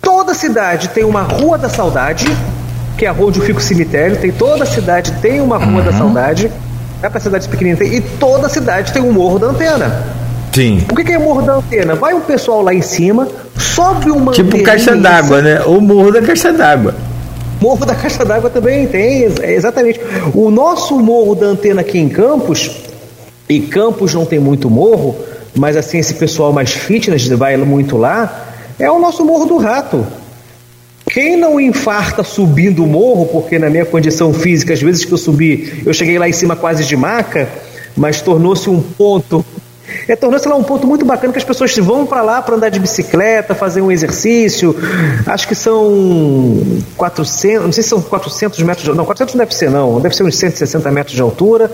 Toda 0.00 0.34
cidade 0.34 0.88
tem 0.88 1.04
uma 1.04 1.22
Rua 1.22 1.58
da 1.58 1.68
Saudade, 1.68 2.26
que 2.96 3.04
é 3.04 3.08
a 3.08 3.12
rua 3.12 3.28
onde 3.28 3.40
fica 3.40 3.58
o 3.58 3.62
cemitério, 3.62 4.16
tem 4.16 4.32
toda 4.32 4.64
cidade 4.64 5.12
tem 5.22 5.40
uma 5.40 5.56
Rua 5.56 5.80
uhum. 5.80 5.84
da 5.84 5.92
Saudade, 5.92 6.50
é 7.02 7.08
para 7.08 7.20
cidades 7.20 7.46
pequeninas, 7.46 7.80
e 7.80 8.00
toda 8.00 8.48
cidade 8.48 8.92
tem 8.92 9.02
um 9.02 9.12
morro 9.12 9.38
da 9.38 9.48
antena. 9.48 10.04
Sim. 10.52 10.84
O 10.90 10.94
que 10.94 11.12
é 11.12 11.18
morro 11.18 11.42
da 11.42 11.54
antena? 11.54 11.94
Vai 11.94 12.12
um 12.12 12.20
pessoal 12.20 12.62
lá 12.62 12.74
em 12.74 12.82
cima, 12.82 13.28
sobe 13.56 14.10
uma 14.10 14.32
Tipo 14.32 14.62
caixa 14.62 14.96
d'água, 14.96 15.40
né? 15.40 15.62
Ou 15.64 15.80
morro 15.80 16.12
da 16.12 16.20
caixa 16.20 16.52
d'água. 16.52 16.94
Morro 17.60 17.84
da 17.84 17.94
Caixa 17.94 18.24
d'Água 18.24 18.48
também 18.48 18.86
tem, 18.86 19.28
exatamente. 19.42 20.00
O 20.34 20.50
nosso 20.50 20.98
morro 20.98 21.34
da 21.34 21.46
antena 21.46 21.82
aqui 21.82 21.98
em 21.98 22.08
Campos, 22.08 22.70
e 23.46 23.60
Campos 23.60 24.14
não 24.14 24.24
tem 24.24 24.38
muito 24.38 24.70
morro, 24.70 25.14
mas 25.54 25.76
assim, 25.76 25.98
esse 25.98 26.14
pessoal 26.14 26.52
mais 26.52 26.72
fitness 26.72 27.26
vai 27.28 27.56
muito 27.56 27.96
lá, 27.96 28.48
é 28.78 28.90
o 28.90 28.98
nosso 28.98 29.24
Morro 29.24 29.46
do 29.46 29.56
Rato. 29.56 30.06
Quem 31.10 31.36
não 31.36 31.58
infarta 31.58 32.22
subindo 32.22 32.84
o 32.84 32.86
morro, 32.86 33.26
porque 33.26 33.58
na 33.58 33.68
minha 33.68 33.84
condição 33.84 34.32
física, 34.32 34.72
às 34.72 34.80
vezes 34.80 35.04
que 35.04 35.12
eu 35.12 35.18
subi, 35.18 35.82
eu 35.84 35.92
cheguei 35.92 36.18
lá 36.18 36.28
em 36.28 36.32
cima 36.32 36.54
quase 36.54 36.84
de 36.84 36.96
maca, 36.96 37.48
mas 37.96 38.20
tornou-se 38.20 38.70
um 38.70 38.80
ponto. 38.80 39.44
É, 40.06 40.14
tornou-se 40.14 40.46
lá 40.46 40.54
um 40.54 40.62
ponto 40.62 40.86
muito 40.86 41.04
bacana 41.04 41.32
que 41.32 41.38
as 41.40 41.44
pessoas 41.44 41.76
vão 41.78 42.06
para 42.06 42.22
lá 42.22 42.40
para 42.40 42.54
andar 42.54 42.68
de 42.68 42.78
bicicleta, 42.78 43.56
fazer 43.56 43.82
um 43.82 43.90
exercício. 43.90 44.76
Acho 45.26 45.48
que 45.48 45.54
são 45.56 46.62
400, 46.96 47.64
não 47.64 47.72
sei 47.72 47.82
se 47.82 47.88
são 47.88 48.00
400 48.00 48.60
metros 48.60 48.84
de 48.84 48.94
Não, 48.94 49.04
400 49.04 49.34
não 49.34 49.40
deve 49.40 49.54
ser, 49.54 49.68
não. 49.68 50.00
Deve 50.00 50.14
ser 50.14 50.22
uns 50.22 50.36
160 50.36 50.92
metros 50.92 51.16
de 51.16 51.22
altura 51.22 51.68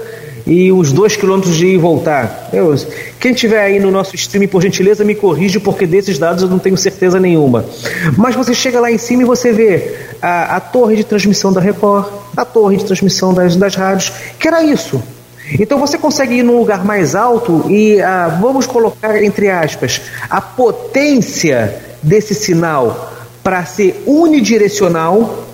e 0.47 0.71
uns 0.71 0.93
dois 0.93 1.17
quilômetros 1.17 1.57
de 1.57 1.67
ir 1.67 1.75
e 1.75 1.79
voltar. 1.79 2.51
Eu, 2.53 2.75
quem 3.19 3.35
tiver 3.35 3.61
aí 3.61 3.81
no 3.81 3.91
nosso 3.91 4.15
stream, 4.15 4.47
por 4.47 4.63
gentileza, 4.63 5.05
me 5.05 5.15
corrige, 5.15 5.59
porque 5.59 5.87
desses 5.87 6.19
dados 6.19 6.43
eu 6.43 6.49
não 6.49 6.59
tenho 6.59 6.77
certeza 6.77 7.19
nenhuma. 7.19 7.65
Mas 8.17 8.37
você 8.37 8.55
chega 8.55 8.81
lá 8.81 8.91
em 8.91 8.99
cima 8.99 9.23
e 9.23 9.27
você 9.27 9.51
vê 9.53 9.97
a, 10.23 10.57
a 10.57 10.61
torre 10.61 10.97
de 10.97 11.05
transmissão 11.05 11.53
da 11.53 11.61
Record, 11.61 12.07
a 12.37 12.45
torre 12.45 12.77
de 12.77 12.85
transmissão 12.85 13.35
das, 13.35 13.57
das 13.57 13.75
rádios, 13.75 14.13
que 14.39 14.47
era 14.47 14.63
isso. 14.63 15.03
Então 15.59 15.79
você 15.79 15.97
consegue 15.99 16.37
ir 16.37 16.43
num 16.43 16.59
lugar 16.59 16.85
mais 16.85 17.15
alto 17.15 17.67
e 17.71 18.01
ah, 18.01 18.39
vamos 18.41 18.67
colocar 18.67 19.23
entre 19.23 19.49
aspas 19.49 20.01
a 20.29 20.41
potência 20.41 21.81
desse 22.03 22.35
sinal 22.35 23.13
para 23.45 23.65
ser 23.65 24.03
unidirecional 24.07 25.46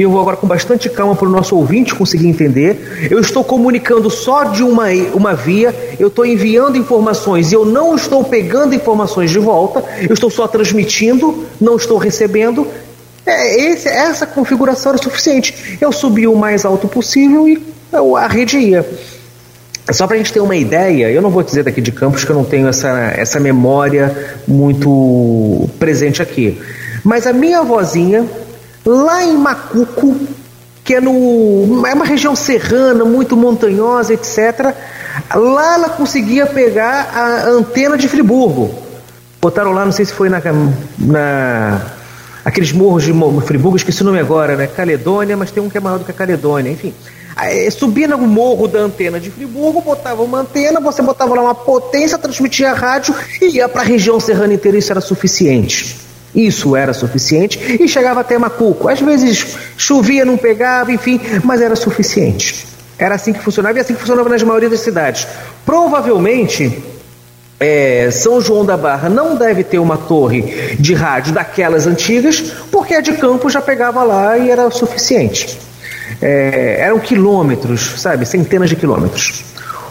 e 0.00 0.02
eu 0.02 0.10
vou 0.10 0.18
agora 0.18 0.38
com 0.38 0.46
bastante 0.46 0.88
calma 0.88 1.14
para 1.14 1.28
o 1.28 1.30
nosso 1.30 1.54
ouvinte 1.54 1.94
conseguir 1.94 2.26
entender. 2.26 3.08
Eu 3.10 3.20
estou 3.20 3.44
comunicando 3.44 4.08
só 4.08 4.44
de 4.44 4.62
uma, 4.62 4.86
uma 5.12 5.34
via, 5.34 5.74
eu 5.98 6.08
estou 6.08 6.24
enviando 6.24 6.78
informações 6.78 7.52
e 7.52 7.54
eu 7.54 7.66
não 7.66 7.94
estou 7.94 8.24
pegando 8.24 8.74
informações 8.74 9.30
de 9.30 9.38
volta, 9.38 9.84
eu 10.00 10.14
estou 10.14 10.30
só 10.30 10.48
transmitindo, 10.48 11.44
não 11.60 11.76
estou 11.76 11.98
recebendo. 11.98 12.66
É, 13.26 13.60
esse, 13.60 13.88
essa 13.88 14.26
configuração 14.26 14.92
era 14.92 15.02
suficiente. 15.02 15.76
Eu 15.78 15.92
subi 15.92 16.26
o 16.26 16.34
mais 16.34 16.64
alto 16.64 16.88
possível 16.88 17.46
e 17.46 17.62
a 18.16 18.26
rede 18.26 18.56
ia. 18.56 18.88
Só 19.92 20.06
para 20.06 20.14
a 20.14 20.18
gente 20.18 20.32
ter 20.32 20.40
uma 20.40 20.56
ideia, 20.56 21.10
eu 21.10 21.20
não 21.20 21.28
vou 21.28 21.42
dizer 21.42 21.62
daqui 21.62 21.82
de 21.82 21.92
Campos 21.92 22.24
que 22.24 22.30
eu 22.30 22.36
não 22.36 22.44
tenho 22.44 22.68
essa, 22.68 22.88
essa 23.14 23.38
memória 23.38 24.34
muito 24.48 25.68
presente 25.78 26.22
aqui. 26.22 26.58
Mas 27.04 27.26
a 27.26 27.34
minha 27.34 27.60
avózinha, 27.60 28.26
lá 28.84 29.24
em 29.24 29.36
Macuco, 29.36 30.16
que 30.84 30.94
é, 30.94 31.00
no, 31.00 31.86
é 31.86 31.94
uma 31.94 32.04
região 32.04 32.34
serrana, 32.34 33.04
muito 33.04 33.36
montanhosa, 33.36 34.14
etc., 34.14 34.74
lá 35.34 35.74
ela 35.74 35.88
conseguia 35.90 36.46
pegar 36.46 37.10
a 37.14 37.48
antena 37.48 37.96
de 37.96 38.08
Friburgo. 38.08 38.74
Botaram 39.40 39.72
lá, 39.72 39.84
não 39.84 39.92
sei 39.92 40.04
se 40.04 40.12
foi 40.12 40.28
na, 40.28 40.40
na 40.98 41.80
aqueles 42.44 42.72
morros 42.72 43.04
de 43.04 43.12
Friburgo, 43.46 43.76
esqueci 43.76 44.02
o 44.02 44.04
nome 44.04 44.18
agora, 44.18 44.56
né? 44.56 44.66
Caledônia, 44.66 45.36
mas 45.36 45.50
tem 45.50 45.62
um 45.62 45.70
que 45.70 45.78
é 45.78 45.80
maior 45.80 45.98
do 45.98 46.04
que 46.04 46.10
a 46.10 46.14
Caledônia, 46.14 46.70
enfim. 46.70 46.94
Subia 47.70 48.06
no 48.08 48.18
morro 48.18 48.68
da 48.68 48.80
antena 48.80 49.18
de 49.18 49.30
Friburgo, 49.30 49.80
botava 49.80 50.22
uma 50.22 50.40
antena, 50.40 50.80
você 50.80 51.00
botava 51.00 51.34
lá 51.34 51.42
uma 51.42 51.54
potência, 51.54 52.18
transmitia 52.18 52.72
rádio 52.72 53.14
e 53.40 53.56
ia 53.56 53.68
para 53.68 53.80
a 53.80 53.84
região 53.84 54.20
serrana 54.20 54.52
inteira, 54.52 54.76
isso 54.76 54.92
era 54.92 55.00
suficiente. 55.00 56.09
Isso 56.34 56.76
era 56.76 56.92
suficiente 56.92 57.78
e 57.80 57.88
chegava 57.88 58.20
até 58.20 58.38
Macuco. 58.38 58.88
Às 58.88 59.00
vezes 59.00 59.56
chovia, 59.76 60.24
não 60.24 60.36
pegava, 60.36 60.92
enfim, 60.92 61.20
mas 61.42 61.60
era 61.60 61.74
suficiente. 61.74 62.66
Era 62.98 63.14
assim 63.14 63.32
que 63.32 63.40
funcionava 63.40 63.78
e 63.78 63.80
assim 63.80 63.94
que 63.94 64.00
funcionava 64.00 64.28
nas 64.28 64.42
maioria 64.42 64.68
das 64.68 64.80
cidades. 64.80 65.26
Provavelmente 65.64 66.82
é, 67.58 68.10
São 68.10 68.40
João 68.40 68.64
da 68.64 68.76
Barra 68.76 69.10
não 69.10 69.36
deve 69.36 69.62
ter 69.62 69.78
uma 69.78 69.98
torre 69.98 70.76
de 70.78 70.94
rádio 70.94 71.34
daquelas 71.34 71.86
antigas, 71.86 72.40
porque 72.70 72.94
a 72.94 73.00
de 73.02 73.12
campo 73.12 73.50
já 73.50 73.60
pegava 73.60 74.02
lá 74.02 74.38
e 74.38 74.50
era 74.50 74.70
suficiente. 74.70 75.58
É, 76.22 76.76
eram 76.80 76.98
quilômetros, 76.98 78.00
sabe? 78.00 78.24
Centenas 78.24 78.70
de 78.70 78.76
quilômetros. 78.76 79.44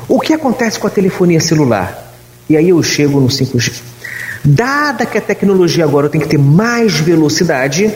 O 0.07 0.19
que 0.19 0.33
acontece 0.33 0.79
com 0.79 0.87
a 0.87 0.89
telefonia 0.89 1.39
celular? 1.39 2.11
E 2.49 2.57
aí 2.57 2.69
eu 2.69 2.81
chego 2.81 3.19
no 3.19 3.27
5G. 3.27 3.71
Dada 4.43 5.05
que 5.05 5.17
a 5.17 5.21
tecnologia 5.21 5.83
agora 5.83 6.09
tem 6.09 6.19
que 6.19 6.27
ter 6.27 6.37
mais 6.37 6.99
velocidade, 6.99 7.93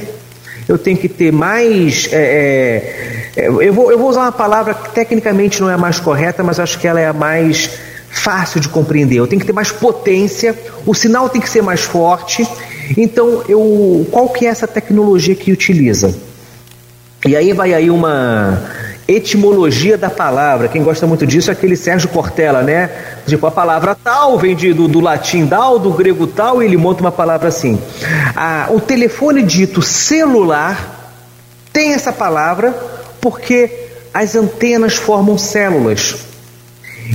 eu 0.68 0.78
tenho 0.78 0.98
que 0.98 1.10
ter 1.10 1.32
mais. 1.32 2.10
É, 2.12 3.32
é, 3.36 3.44
é, 3.44 3.48
eu, 3.48 3.74
vou, 3.74 3.92
eu 3.92 3.98
vou 3.98 4.10
usar 4.10 4.22
uma 4.22 4.32
palavra 4.32 4.74
que 4.74 4.92
tecnicamente 4.94 5.62
não 5.62 5.70
é 5.70 5.74
a 5.74 5.78
mais 5.78 6.00
correta, 6.00 6.44
mas 6.44 6.60
acho 6.60 6.80
que 6.80 6.88
ela 6.88 7.00
é 7.00 7.08
a 7.08 7.14
mais 7.14 7.70
fácil 8.10 8.60
de 8.60 8.70
compreender. 8.70 9.20
Eu 9.20 9.28
tenho 9.28 9.40
que 9.40 9.46
ter 9.46 9.54
mais 9.54 9.72
potência, 9.72 10.58
o 10.86 10.94
sinal 10.94 11.30
tem 11.30 11.42
que 11.42 11.50
ser 11.50 11.62
mais 11.62 11.82
forte. 11.82 12.48
Então, 12.98 13.44
eu, 13.48 14.06
qual 14.12 14.30
que 14.30 14.46
é 14.46 14.50
essa 14.50 14.68
tecnologia 14.68 15.36
que 15.36 15.52
utiliza? 15.52 16.14
E 17.26 17.36
aí 17.36 17.54
vai 17.54 17.74
aí 17.74 17.90
uma 17.90 18.62
etimologia 19.08 19.98
da 19.98 20.10
palavra. 20.10 20.68
Quem 20.68 20.84
gosta 20.84 21.06
muito 21.06 21.26
disso 21.26 21.50
é 21.50 21.54
aquele 21.54 21.76
Sérgio 21.76 22.10
Cortella, 22.10 22.62
né? 22.62 22.90
Tipo, 23.28 23.48
a 23.48 23.52
palavra 23.52 23.96
tal 23.96 24.38
vem 24.38 24.56
de, 24.56 24.74
do, 24.74 24.88
do 24.88 25.00
latim 25.00 25.46
tal, 25.46 25.78
do 25.78 25.92
grego 25.92 26.28
tal, 26.28 26.62
e 26.62 26.66
ele 26.66 26.78
monta 26.78 27.02
uma 27.02 27.12
palavra 27.12 27.48
assim. 27.48 27.80
Ah, 28.36 28.68
o 28.70 28.80
telefone 28.80 29.44
dito 29.44 29.82
celular 29.82 31.16
tem 31.72 31.94
essa 31.94 32.14
palavra 32.14 32.72
porque 33.20 33.70
as 34.14 34.36
antenas 34.36 34.96
formam 34.96 35.38
células. 35.38 36.16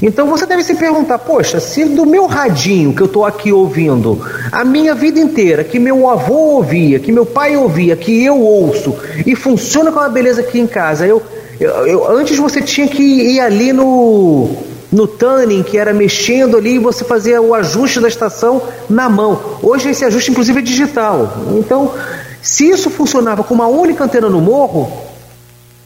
Então 0.03 0.29
você 0.29 0.45
deve 0.45 0.63
se 0.63 0.75
perguntar: 0.75 1.19
poxa, 1.19 1.61
se 1.61 1.85
do 1.85 2.05
meu 2.05 2.27
radinho 2.27 2.93
que 2.93 3.01
eu 3.01 3.07
estou 3.07 3.25
aqui 3.25 3.53
ouvindo 3.53 4.21
a 4.53 4.65
minha 4.65 4.95
vida 4.95 5.19
inteira, 5.19 5.65
que 5.65 5.79
meu 5.79 6.09
avô 6.09 6.57
ouvia, 6.57 6.99
que 6.99 7.11
meu 7.11 7.25
pai 7.25 7.57
ouvia, 7.57 7.97
que 7.97 8.25
eu 8.25 8.39
ouço 8.39 8.95
e 9.25 9.35
funciona 9.35 9.91
com 9.91 9.99
uma 9.99 10.09
beleza 10.09 10.41
aqui 10.41 10.61
em 10.61 10.67
casa, 10.67 11.07
eu, 11.07 11.23
eu, 11.61 11.87
eu 11.87 12.11
antes 12.11 12.39
você 12.39 12.63
tinha 12.63 12.87
que 12.89 13.03
ir 13.03 13.41
ali 13.41 13.73
no 13.73 14.49
no 14.91 15.07
tuning, 15.07 15.63
que 15.63 15.77
era 15.77 15.93
mexendo 15.93 16.57
ali 16.57 16.77
e 16.77 16.79
você 16.79 17.05
fazia 17.05 17.43
o 17.43 17.55
ajuste 17.55 18.01
da 18.01 18.09
estação 18.09 18.63
na 18.89 19.09
mão. 19.09 19.59
Hoje 19.63 19.91
esse 19.91 20.05
ajuste 20.05 20.31
inclusive 20.31 20.61
é 20.61 20.63
digital. 20.63 21.45
Então, 21.59 21.93
se 22.41 22.71
isso 22.71 22.89
funcionava 22.89 23.45
com 23.45 23.53
uma 23.53 23.67
única 23.67 24.05
antena 24.05 24.31
no 24.31 24.41
morro, 24.41 24.91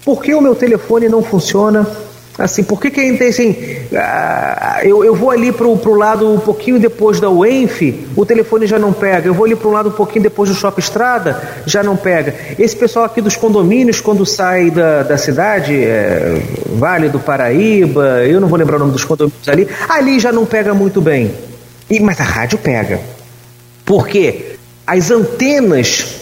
por 0.05 0.23
que 0.23 0.35
o 0.35 0.41
meu 0.41 0.55
telefone 0.55 1.09
não 1.09 1.23
funciona 1.23 1.87
Assim, 2.39 2.65
por 2.65 2.81
que, 2.81 2.91
que 2.91 3.01
é 3.01 3.29
assim, 3.29 3.55
ah, 3.95 4.81
eu, 4.83 5.05
eu 5.05 5.15
vou 5.15 5.31
ali 5.31 5.53
para 5.53 5.67
o 5.67 5.95
lado 5.95 6.33
um 6.33 6.41
pouquinho 6.41 6.81
depois 6.81 7.21
da 7.21 7.29
UENF, 7.29 8.07
o 8.17 8.25
telefone 8.25 8.67
já 8.67 8.79
não 8.79 8.91
pega. 8.91 9.29
Eu 9.29 9.35
vou 9.35 9.45
ali 9.45 9.55
um 9.55 9.71
lado 9.71 9.91
um 9.91 9.93
pouquinho 9.93 10.23
depois 10.23 10.49
do 10.49 10.55
Shopping 10.55 10.81
Estrada, 10.81 11.43
já 11.67 11.83
não 11.83 11.95
pega. 11.95 12.35
Esse 12.59 12.75
pessoal 12.75 13.05
aqui 13.05 13.21
dos 13.21 13.37
condomínios, 13.37 14.01
quando 14.01 14.25
sai 14.25 14.71
da, 14.71 15.03
da 15.03 15.19
cidade, 15.19 15.75
é, 15.75 16.41
Vale 16.71 17.11
do 17.11 17.21
Paraíba, 17.21 18.25
eu 18.25 18.41
não 18.41 18.49
vou 18.49 18.59
lembrar 18.59 18.77
o 18.77 18.81
nome 18.81 18.93
dos 18.93 19.05
condomínios 19.05 19.49
ali, 19.49 19.69
ali 19.89 20.19
já 20.19 20.33
não 20.33 20.47
pega 20.47 20.73
muito 20.73 21.03
bem. 21.03 21.35
E, 21.91 22.01
mas 22.01 22.19
a 22.19 22.25
rádio 22.25 22.57
pega. 22.57 22.99
Por 23.85 24.09
quê? 24.09 24.57
As 24.87 25.11
antenas 25.11 26.22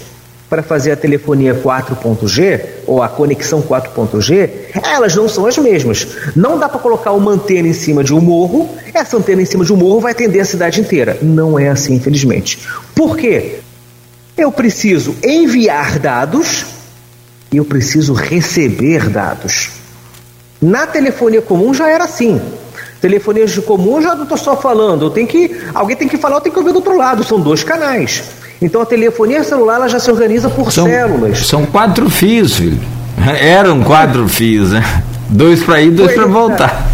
para 0.50 0.64
fazer 0.64 0.90
a 0.90 0.96
telefonia 0.96 1.54
4.G 1.54 2.82
ou 2.84 3.00
a 3.00 3.08
conexão 3.08 3.62
4.G, 3.62 4.50
elas 4.82 5.14
não 5.14 5.28
são 5.28 5.46
as 5.46 5.56
mesmas. 5.56 6.08
Não 6.34 6.58
dá 6.58 6.68
para 6.68 6.80
colocar 6.80 7.12
uma 7.12 7.30
antena 7.30 7.68
em 7.68 7.72
cima 7.72 8.02
de 8.02 8.12
um 8.12 8.20
morro, 8.20 8.68
essa 8.92 9.16
antena 9.16 9.40
em 9.40 9.44
cima 9.44 9.64
de 9.64 9.72
um 9.72 9.76
morro 9.76 10.00
vai 10.00 10.10
atender 10.10 10.40
a 10.40 10.44
cidade 10.44 10.80
inteira. 10.80 11.16
Não 11.22 11.56
é 11.56 11.68
assim, 11.68 11.94
infelizmente. 11.94 12.58
Por 12.96 13.16
quê? 13.16 13.60
Eu 14.36 14.50
preciso 14.50 15.14
enviar 15.24 16.00
dados 16.00 16.66
e 17.52 17.58
eu 17.58 17.64
preciso 17.64 18.12
receber 18.12 19.08
dados. 19.08 19.70
Na 20.60 20.84
telefonia 20.84 21.40
comum 21.40 21.72
já 21.72 21.88
era 21.88 22.04
assim. 22.04 22.40
Telefonia 23.00 23.46
de 23.46 23.62
comum 23.62 24.02
já 24.02 24.16
não 24.16 24.24
estou 24.24 24.36
só 24.36 24.56
falando, 24.56 25.06
eu 25.06 25.10
tenho 25.10 25.26
que 25.26 25.58
alguém 25.72 25.96
tem 25.96 26.08
que 26.08 26.18
falar, 26.18 26.36
eu 26.36 26.40
tenho 26.40 26.52
que 26.52 26.58
ouvir 26.58 26.72
do 26.72 26.76
outro 26.76 26.96
lado. 26.96 27.22
São 27.22 27.40
dois 27.40 27.62
canais. 27.62 28.39
Então 28.60 28.80
a 28.80 28.86
telefonia 28.86 29.42
celular 29.42 29.76
ela 29.76 29.88
já 29.88 29.98
se 29.98 30.10
organiza 30.10 30.50
por 30.50 30.70
são, 30.70 30.84
células. 30.86 31.46
São 31.46 31.64
quatro 31.64 32.10
fios, 32.10 32.56
filho. 32.56 32.80
Eram 33.40 33.82
quatro 33.82 34.28
fios, 34.28 34.72
né? 34.72 34.82
Dois 35.28 35.62
para 35.62 35.80
ir, 35.80 35.90
dois 35.90 36.12
para 36.12 36.26
voltar. 36.26 36.90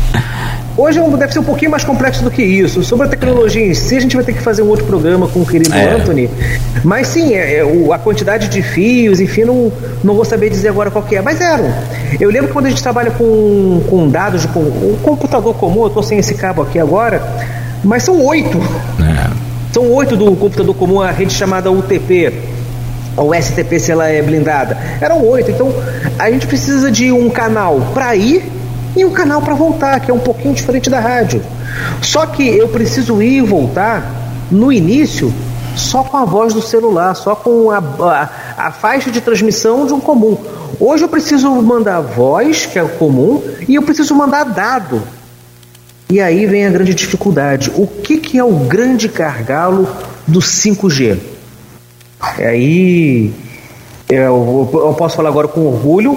Hoje 0.77 0.99
é 0.99 1.03
deve 1.03 1.33
ser 1.33 1.39
um 1.39 1.45
pouquinho 1.45 1.71
mais 1.71 1.85
complexo 1.85 2.23
do 2.23 2.31
que 2.31 2.43
isso. 2.43 2.85
Sobre 2.85 3.07
a 3.07 3.11
tecnologia 3.11 3.65
em 3.65 3.73
si, 3.73 3.97
a 3.97 4.01
gente 4.01 4.15
vai 4.15 4.25
ter 4.25 4.35
que 4.35 4.43
fazer 4.43 4.61
um 4.61 4.69
outro 4.69 4.85
programa 4.85 5.27
com 5.27 5.41
o 5.41 5.47
querido 5.47 5.75
é. 5.75 5.95
Anthony. 5.95 6.29
Mas 6.85 7.09
sim, 7.09 7.33
é, 7.33 7.61
é, 7.61 7.93
a 7.95 7.99
quantidade 7.99 8.49
de 8.49 8.63
fios, 8.63 9.19
enfim, 9.19 9.45
não, 9.45 9.73
não 10.05 10.15
vou 10.15 10.25
saber 10.25 10.51
dizer 10.51 10.69
agora 10.69 10.91
qual 10.91 11.03
que 11.03 11.17
é. 11.17 11.23
Mas 11.23 11.41
eram. 11.41 11.73
Eu 12.21 12.29
lembro 12.29 12.49
que 12.49 12.53
quando 12.53 12.67
a 12.67 12.69
gente 12.69 12.83
trabalha 12.83 13.11
com, 13.11 13.83
com 13.89 14.07
dados, 14.11 14.45
com 14.45 14.61
um 14.61 14.99
computador 15.03 15.55
comum, 15.55 15.83
eu 15.83 15.87
estou 15.89 16.03
sem 16.03 16.19
esse 16.19 16.35
cabo 16.35 16.61
aqui 16.61 16.79
agora, 16.79 17.23
mas 17.83 18.03
são 18.03 18.23
oito. 18.23 18.59
É. 19.01 19.46
São 19.77 19.93
oito 19.93 20.17
do 20.17 20.35
computador 20.37 20.75
comum, 20.75 21.03
a 21.03 21.11
rede 21.11 21.35
chamada 21.35 21.71
UTP, 21.71 22.33
ou 23.15 23.35
STP 23.35 23.79
se 23.79 23.93
ela 23.93 24.09
é 24.09 24.23
blindada. 24.23 24.75
Eram 25.03 25.23
oito. 25.27 25.51
Então 25.51 25.71
a 26.19 26.31
gente 26.31 26.47
precisa 26.47 26.91
de 26.91 27.13
um 27.13 27.29
canal 27.29 27.79
para 27.93 28.17
ir 28.17 28.43
e 28.97 29.05
um 29.05 29.11
canal 29.11 29.43
para 29.43 29.53
voltar, 29.53 30.01
que 30.01 30.11
é 30.11 30.15
um 30.15 30.19
pouquinho 30.19 30.55
diferente 30.55 30.89
da 30.89 30.99
rádio. 30.99 31.43
Só 32.01 32.25
que 32.25 32.49
eu 32.49 32.69
preciso 32.69 33.21
ir 33.21 33.37
e 33.37 33.41
voltar 33.43 34.11
no 34.51 34.73
início 34.73 35.31
só 35.77 36.03
com 36.03 36.17
a 36.17 36.25
voz 36.25 36.55
do 36.55 36.63
celular, 36.63 37.15
só 37.15 37.35
com 37.35 37.71
a, 37.71 37.77
a, 37.77 38.29
a 38.69 38.73
faixa 38.73 39.11
de 39.11 39.21
transmissão 39.21 39.87
de 39.87 39.93
um 39.93 40.01
comum. 40.01 40.39
Hoje 40.81 41.05
eu 41.05 41.09
preciso 41.11 41.51
mandar 41.51 42.01
voz, 42.01 42.65
que 42.65 42.79
é 42.79 42.83
o 42.83 42.89
comum, 42.89 43.43
e 43.69 43.75
eu 43.75 43.83
preciso 43.83 44.15
mandar 44.15 44.45
dado, 44.45 45.03
e 46.09 46.21
aí 46.21 46.47
vem 46.47 46.67
a 46.67 46.71
grande 46.71 46.95
dificuldade. 46.95 47.71
O 47.75 47.87
que, 47.87 48.19
que 48.19 48.39
é 48.39 48.45
o 48.45 48.53
grande 48.53 49.09
gargalo 49.09 49.89
do 50.27 50.39
5G? 50.39 51.19
Aí 52.21 53.33
eu, 54.09 54.71
eu 54.73 54.95
posso 54.95 55.17
falar 55.17 55.29
agora 55.29 55.49
com 55.49 55.67
orgulho. 55.67 56.17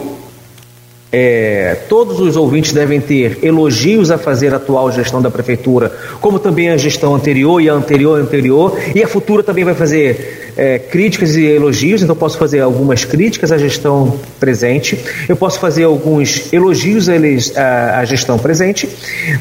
É, 1.11 1.75
todos 1.89 2.19
os 2.19 2.35
ouvintes 2.35 2.71
devem 2.71 3.01
ter 3.01 3.39
elogios 3.41 4.11
a 4.11 4.17
fazer 4.19 4.53
à 4.53 4.57
atual 4.57 4.91
gestão 4.91 5.19
da 5.19 5.31
prefeitura, 5.31 5.91
como 6.21 6.37
também 6.37 6.69
a 6.69 6.77
gestão 6.77 7.15
anterior 7.15 7.59
e 7.59 7.67
a 7.67 7.73
anterior 7.73 8.21
anterior, 8.21 8.77
e 8.93 9.01
a 9.01 9.07
futura 9.07 9.41
também 9.41 9.65
vai 9.65 9.73
fazer 9.73 10.48
é, 10.59 10.77
críticas 10.77 11.37
e 11.37 11.45
elogios, 11.45 12.03
então 12.03 12.13
posso 12.13 12.37
fazer 12.37 12.59
algumas 12.59 13.05
críticas 13.05 13.49
à 13.49 13.57
gestão 13.57 14.19
presente, 14.41 14.99
eu 15.29 15.37
posso 15.37 15.57
fazer 15.57 15.85
alguns 15.85 16.51
elogios 16.51 17.07
à, 17.55 17.99
à 17.99 18.05
gestão 18.05 18.37
presente, 18.37 18.89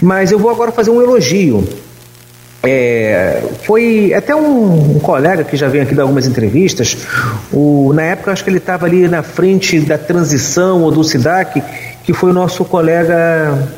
mas 0.01 0.31
eu 0.31 0.39
vou 0.39 0.49
agora 0.49 0.71
fazer 0.71 0.91
um 0.91 1.03
elogio. 1.03 1.66
é, 2.62 3.43
foi 3.64 4.14
até 4.14 4.35
um, 4.35 4.97
um, 4.97 5.01
colega 5.01 5.43
que 5.43 5.57
já 5.57 5.66
veio 5.66 5.83
aqui 5.83 5.95
dar 5.95 6.03
algumas 6.03 6.27
entrevistas. 6.27 6.97
O, 7.53 7.93
na 7.93 8.03
época, 8.03 8.31
acho 8.31 8.45
que 8.45 8.51
ele 8.51 8.59
estava 8.59 8.87
ali 8.87 9.09
na 9.09 9.25
frente 9.25 9.81
da 9.81 9.99
transição 9.99 10.83
ou 10.83 10.93
do 10.93 11.03
SIDAC, 11.03 11.61
que 12.05 12.12
foi 12.12 12.31
o 12.31 12.33
nosso 12.33 12.64
colega 12.64 13.69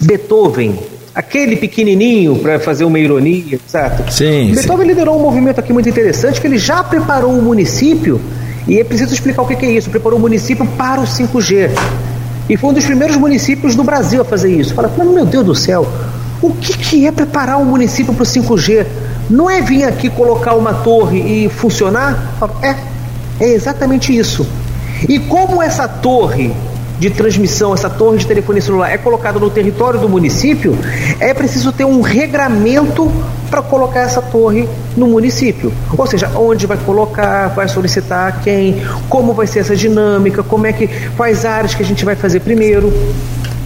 Beethoven, 0.00 0.78
aquele 1.14 1.56
pequenininho 1.56 2.36
para 2.36 2.58
fazer 2.58 2.84
uma 2.84 2.98
ironia, 2.98 3.58
certo? 3.66 4.10
Sim. 4.10 4.52
Beethoven 4.54 4.86
sim. 4.86 4.92
liderou 4.92 5.18
um 5.18 5.22
movimento 5.22 5.58
aqui 5.58 5.72
muito 5.72 5.88
interessante 5.88 6.40
que 6.40 6.46
ele 6.46 6.58
já 6.58 6.82
preparou 6.82 7.32
o 7.32 7.42
município 7.42 8.20
e 8.66 8.78
é 8.78 8.84
preciso 8.84 9.12
explicar 9.12 9.42
o 9.42 9.46
que 9.46 9.66
é 9.66 9.70
isso. 9.70 9.90
Preparou 9.90 10.18
o 10.18 10.22
município 10.22 10.66
para 10.78 11.00
o 11.00 11.04
5G 11.04 11.70
e 12.48 12.56
foi 12.56 12.70
um 12.70 12.72
dos 12.72 12.84
primeiros 12.84 13.16
municípios 13.16 13.76
do 13.76 13.84
Brasil 13.84 14.22
a 14.22 14.24
fazer 14.24 14.54
isso. 14.54 14.74
Fala, 14.74 14.90
meu 15.04 15.26
Deus 15.26 15.44
do 15.44 15.54
céu, 15.54 15.86
o 16.40 16.52
que, 16.52 16.76
que 16.76 17.06
é 17.06 17.12
preparar 17.12 17.58
um 17.58 17.64
município 17.64 18.12
para 18.14 18.22
o 18.22 18.26
5G? 18.26 18.86
Não 19.30 19.48
é 19.48 19.60
vir 19.60 19.84
aqui 19.84 20.10
colocar 20.10 20.54
uma 20.54 20.74
torre 20.74 21.44
e 21.44 21.48
funcionar? 21.48 22.36
É, 22.62 22.76
é 23.44 23.48
exatamente 23.54 24.16
isso. 24.16 24.46
E 25.08 25.18
como 25.18 25.62
essa 25.62 25.86
torre 25.86 26.52
de 27.02 27.10
transmissão, 27.10 27.74
essa 27.74 27.90
torre 27.90 28.18
de 28.18 28.26
telefonia 28.28 28.62
celular 28.62 28.88
é 28.92 28.96
colocada 28.96 29.36
no 29.36 29.50
território 29.50 29.98
do 29.98 30.08
município, 30.08 30.78
é 31.18 31.34
preciso 31.34 31.72
ter 31.72 31.84
um 31.84 32.00
regramento 32.00 33.10
para 33.50 33.60
colocar 33.60 34.02
essa 34.02 34.22
torre 34.22 34.68
no 34.96 35.08
município. 35.08 35.72
Ou 35.98 36.06
seja, 36.06 36.30
onde 36.36 36.64
vai 36.64 36.76
colocar, 36.76 37.48
vai 37.48 37.66
solicitar 37.66 38.40
quem, 38.44 38.80
como 39.08 39.32
vai 39.32 39.48
ser 39.48 39.58
essa 39.58 39.74
dinâmica, 39.74 40.44
como 40.44 40.64
é 40.64 40.72
que, 40.72 40.88
quais 41.16 41.44
áreas 41.44 41.74
que 41.74 41.82
a 41.82 41.84
gente 41.84 42.04
vai 42.04 42.14
fazer 42.14 42.38
primeiro. 42.38 42.92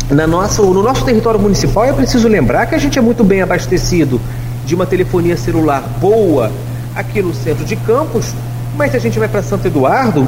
Na 0.08 0.26
nossa, 0.26 0.62
no 0.62 0.82
nosso 0.82 1.04
território 1.04 1.38
municipal 1.38 1.84
é 1.84 1.92
preciso 1.92 2.28
lembrar 2.28 2.64
que 2.64 2.74
a 2.74 2.78
gente 2.78 2.98
é 2.98 3.02
muito 3.02 3.22
bem 3.22 3.42
abastecido 3.42 4.18
de 4.64 4.74
uma 4.74 4.86
telefonia 4.86 5.36
celular 5.36 5.82
boa 6.00 6.50
aqui 6.94 7.20
no 7.20 7.34
centro 7.34 7.66
de 7.66 7.76
Campos, 7.76 8.32
mas 8.78 8.92
se 8.92 8.96
a 8.96 9.00
gente 9.00 9.18
vai 9.18 9.28
para 9.28 9.42
Santo 9.42 9.66
Eduardo, 9.66 10.26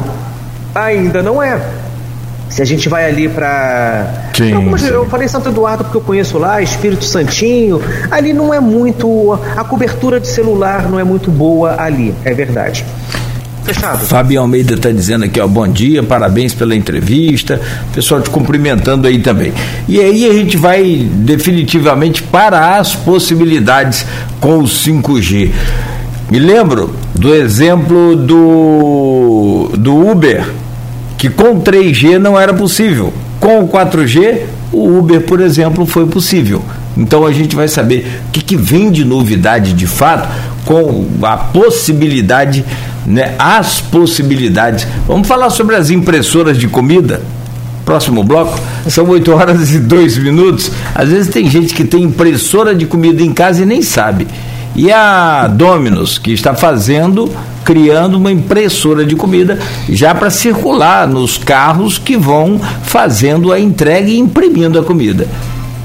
ainda 0.75 1.23
não 1.23 1.43
é. 1.43 1.88
Se 2.49 2.63
a 2.63 2.65
gente 2.65 2.89
vai 2.89 3.09
ali 3.09 3.29
para. 3.29 4.31
Eu 4.91 5.07
falei 5.07 5.29
Santo 5.29 5.49
Eduardo 5.49 5.85
porque 5.85 5.97
eu 5.97 6.03
conheço 6.03 6.39
lá, 6.39 6.63
Espírito 6.63 7.05
Santinho. 7.05 7.81
Ali 8.11 8.33
não 8.33 8.53
é 8.53 8.61
muito. 8.61 9.39
A 9.57 9.65
cobertura 9.65 10.19
de 10.19 10.29
celular 10.29 10.89
não 10.89 10.99
é 10.99 11.05
muito 11.05 11.31
boa 11.31 11.81
ali, 11.81 12.15
é 12.25 12.33
verdade. 12.33 12.85
Fechado. 13.65 14.07
Fábio 14.07 14.41
Almeida 14.41 14.75
está 14.75 14.91
dizendo 14.91 15.27
aqui, 15.27 15.39
ó, 15.39 15.47
bom 15.47 15.69
dia, 15.69 16.03
parabéns 16.03 16.55
pela 16.55 16.75
entrevista. 16.75 17.61
Pessoal 17.93 18.23
te 18.23 18.31
cumprimentando 18.31 19.07
aí 19.07 19.19
também. 19.19 19.53
E 19.87 20.01
aí 20.01 20.25
a 20.29 20.33
gente 20.33 20.57
vai 20.57 21.07
definitivamente 21.13 22.23
para 22.23 22.79
as 22.79 22.95
possibilidades 22.95 24.07
com 24.41 24.59
o 24.61 24.63
5G. 24.63 25.53
Me 26.31 26.39
lembro 26.39 26.95
do 27.15 27.35
exemplo 27.35 28.17
do, 28.17 29.71
do 29.77 30.11
Uber 30.11 30.47
que 31.19 31.29
com 31.29 31.61
3G 31.61 32.17
não 32.17 32.39
era 32.39 32.55
possível. 32.55 33.13
Com 33.41 33.69
4G, 33.69 34.43
o 34.73 34.99
Uber, 34.99 35.21
por 35.23 35.41
exemplo, 35.41 35.85
foi 35.85 36.07
possível. 36.07 36.65
Então 36.97 37.27
a 37.27 37.33
gente 37.33 37.55
vai 37.55 37.69
saber 37.69 38.21
o 38.29 38.31
que, 38.31 38.41
que 38.41 38.57
vem 38.57 38.91
de 38.91 39.05
novidade 39.05 39.73
de 39.73 39.87
fato 39.87 40.29
com 40.65 41.07
a 41.23 41.37
possibilidade, 41.37 42.65
né, 43.05 43.35
as 43.39 43.81
possibilidades. 43.81 44.87
Vamos 45.07 45.27
falar 45.27 45.51
sobre 45.51 45.75
as 45.77 45.91
impressoras 45.91 46.57
de 46.57 46.69
comida? 46.69 47.21
Próximo 47.85 48.23
bloco, 48.23 48.61
são 48.87 49.09
8 49.09 49.33
horas 49.33 49.73
e 49.73 49.79
2 49.79 50.19
minutos. 50.19 50.71
Às 50.95 51.09
vezes 51.09 51.33
tem 51.33 51.49
gente 51.49 51.75
que 51.75 51.85
tem 51.85 52.03
impressora 52.03 52.75
de 52.75 52.85
comida 52.85 53.23
em 53.23 53.33
casa 53.33 53.63
e 53.63 53.67
nem 53.67 53.81
sabe. 53.81 54.27
E 54.79 54.93
a 54.93 55.49
Domino's, 55.49 56.19
que 56.19 56.33
está 56.33 56.55
fazendo, 56.55 57.29
criando 57.65 58.17
uma 58.17 58.31
impressora 58.31 59.05
de 59.05 59.17
comida 59.17 59.59
já 59.89 60.15
para 60.15 60.31
circular 60.31 61.05
nos 61.09 61.37
carros 61.37 61.99
que 61.99 62.17
vão 62.17 62.61
fazendo 62.85 63.53
a 63.53 63.59
entrega 63.59 64.09
e 64.09 64.17
imprimindo 64.17 64.79
a 64.79 64.85
comida. 64.85 65.27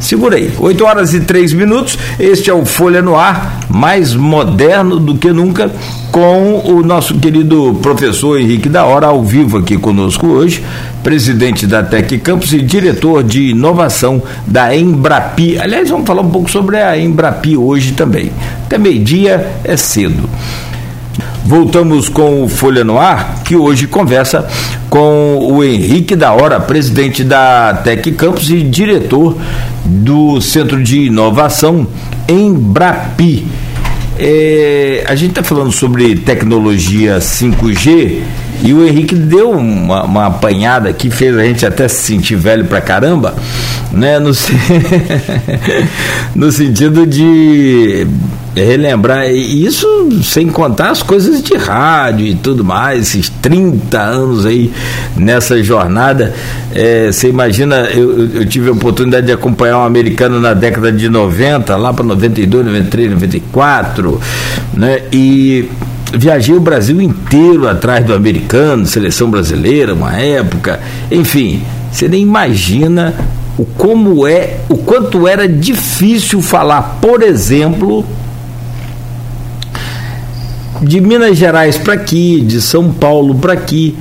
Segura 0.04 0.36
aí, 0.36 0.52
8 0.60 0.84
horas 0.84 1.14
e 1.14 1.22
3 1.22 1.54
minutos. 1.54 1.98
Este 2.20 2.50
é 2.50 2.54
o 2.54 2.66
Folha 2.66 3.02
no 3.02 3.16
Ar, 3.16 3.62
mais 3.70 4.14
moderno 4.14 5.00
do 5.00 5.16
que 5.16 5.32
nunca, 5.32 5.72
com 6.12 6.62
o 6.66 6.84
nosso 6.84 7.18
querido 7.20 7.80
professor 7.82 8.38
Henrique 8.38 8.68
da 8.68 8.84
Hora, 8.84 9.08
ao 9.08 9.24
vivo 9.24 9.60
aqui 9.60 9.78
conosco 9.78 10.28
hoje, 10.28 10.62
presidente 11.02 11.66
da 11.66 11.82
Tec 11.82 12.20
Campus 12.20 12.52
e 12.52 12.62
diretor 12.62 13.24
de 13.24 13.52
inovação 13.52 14.22
da 14.46 14.76
Embrapi. 14.76 15.58
Aliás, 15.58 15.90
vamos 15.90 16.06
falar 16.06 16.22
um 16.22 16.30
pouco 16.30 16.52
sobre 16.52 16.76
a 16.76 16.98
Embrapi 16.98 17.56
hoje 17.56 17.94
também. 17.94 18.30
Até 18.66 18.78
meio-dia 18.78 19.54
é 19.64 19.78
cedo. 19.78 20.30
Voltamos 21.46 22.08
com 22.08 22.44
o 22.44 22.50
Folha 22.50 22.84
no 22.84 22.98
Ar, 22.98 23.44
que 23.44 23.56
hoje 23.56 23.86
conversa 23.88 24.48
com 24.90 25.40
o 25.42 25.64
Henrique 25.64 26.16
da 26.16 26.32
Hora, 26.34 26.60
presidente 26.60 27.24
da 27.24 27.74
Tec 27.84 28.12
Campus 28.14 28.50
e 28.50 28.64
diretor 28.64 29.38
do 29.84 30.40
Centro 30.40 30.82
de 30.82 31.02
Inovação 31.04 31.86
Embrapi. 32.28 33.46
É, 34.18 35.04
a 35.08 35.16
gente 35.16 35.32
está 35.32 35.44
falando 35.44 35.72
sobre 35.72 36.16
tecnologia 36.16 37.18
5G 37.18 38.22
e 38.64 38.74
o 38.74 38.88
Henrique 38.88 39.14
deu 39.14 39.52
uma, 39.52 40.06
uma 40.06 40.28
apanhada 40.28 40.94
que 40.94 41.10
fez 41.10 41.38
a 41.38 41.44
gente 41.44 41.66
até 41.66 41.86
se 41.90 42.04
sentir 42.04 42.38
velho 42.38 42.64
pra 42.64 42.80
caramba, 42.80 43.36
né? 43.92 44.20
No, 44.20 44.32
no 46.34 46.50
sentido 46.50 47.06
de 47.06 48.08
relembrar, 48.56 49.30
e 49.30 49.66
isso 49.66 49.86
sem 50.24 50.48
contar 50.48 50.92
as 50.92 51.04
coisas 51.04 51.44
de 51.44 51.58
rádio 51.58 52.26
e 52.26 52.36
tudo 52.36 52.64
mais, 52.64 53.10
esses 53.10 53.28
30 53.42 54.00
anos 54.00 54.46
aí 54.46 54.72
nessa 55.18 55.62
jornada. 55.62 56.34
É, 56.74 57.12
você 57.12 57.28
imagina, 57.28 57.90
eu, 57.94 58.30
eu, 58.34 58.46
tive 58.46 58.70
a 58.70 58.72
oportunidade 58.72 59.26
de 59.26 59.34
acompanhar 59.34 59.80
um 59.80 59.84
americano 59.84 60.40
na 60.40 60.54
década 60.54 60.90
de 60.90 61.10
90, 61.10 61.76
lá 61.76 61.94
para 61.94 62.06
92, 62.06 62.66
93, 62.66 63.12
94, 63.12 64.22
né? 64.74 65.02
E 65.12 65.70
viajei 66.14 66.56
o 66.56 66.60
Brasil 66.60 67.02
inteiro 67.02 67.68
atrás 67.68 68.06
do 68.06 68.14
americano, 68.14 68.86
seleção 68.86 69.30
brasileira, 69.30 69.94
uma 69.94 70.16
época, 70.16 70.80
enfim, 71.12 71.64
você 71.92 72.08
nem 72.08 72.22
imagina 72.22 73.14
o 73.58 73.66
como 73.66 74.28
é, 74.28 74.60
o 74.70 74.78
quanto 74.78 75.28
era 75.28 75.48
difícil 75.48 76.42
falar, 76.42 77.00
por 77.02 77.22
exemplo, 77.22 78.06
de 80.82 81.00
Minas 81.00 81.38
Gerais 81.38 81.78
para 81.78 81.94
aqui, 81.94 82.42
de 82.42 82.62
São 82.62 82.92
Paulo 82.92 83.36
para 83.36 83.54
aqui. 83.54 83.96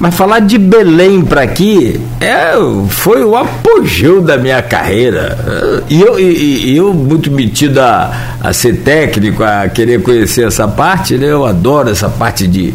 Mas 0.00 0.14
falar 0.14 0.38
de 0.38 0.56
Belém 0.56 1.20
para 1.20 1.42
aqui 1.42 2.00
é, 2.22 2.54
foi 2.88 3.22
o 3.22 3.36
apogeu 3.36 4.22
da 4.22 4.38
minha 4.38 4.62
carreira. 4.62 5.84
E 5.90 6.00
eu, 6.00 6.18
e, 6.18 6.74
eu 6.74 6.94
muito 6.94 7.30
metido 7.30 7.78
a, 7.80 8.10
a 8.40 8.50
ser 8.54 8.78
técnico, 8.78 9.44
a 9.44 9.68
querer 9.68 10.02
conhecer 10.02 10.46
essa 10.46 10.66
parte, 10.66 11.18
né? 11.18 11.26
Eu 11.26 11.44
adoro 11.44 11.90
essa 11.90 12.08
parte 12.08 12.46
de. 12.46 12.72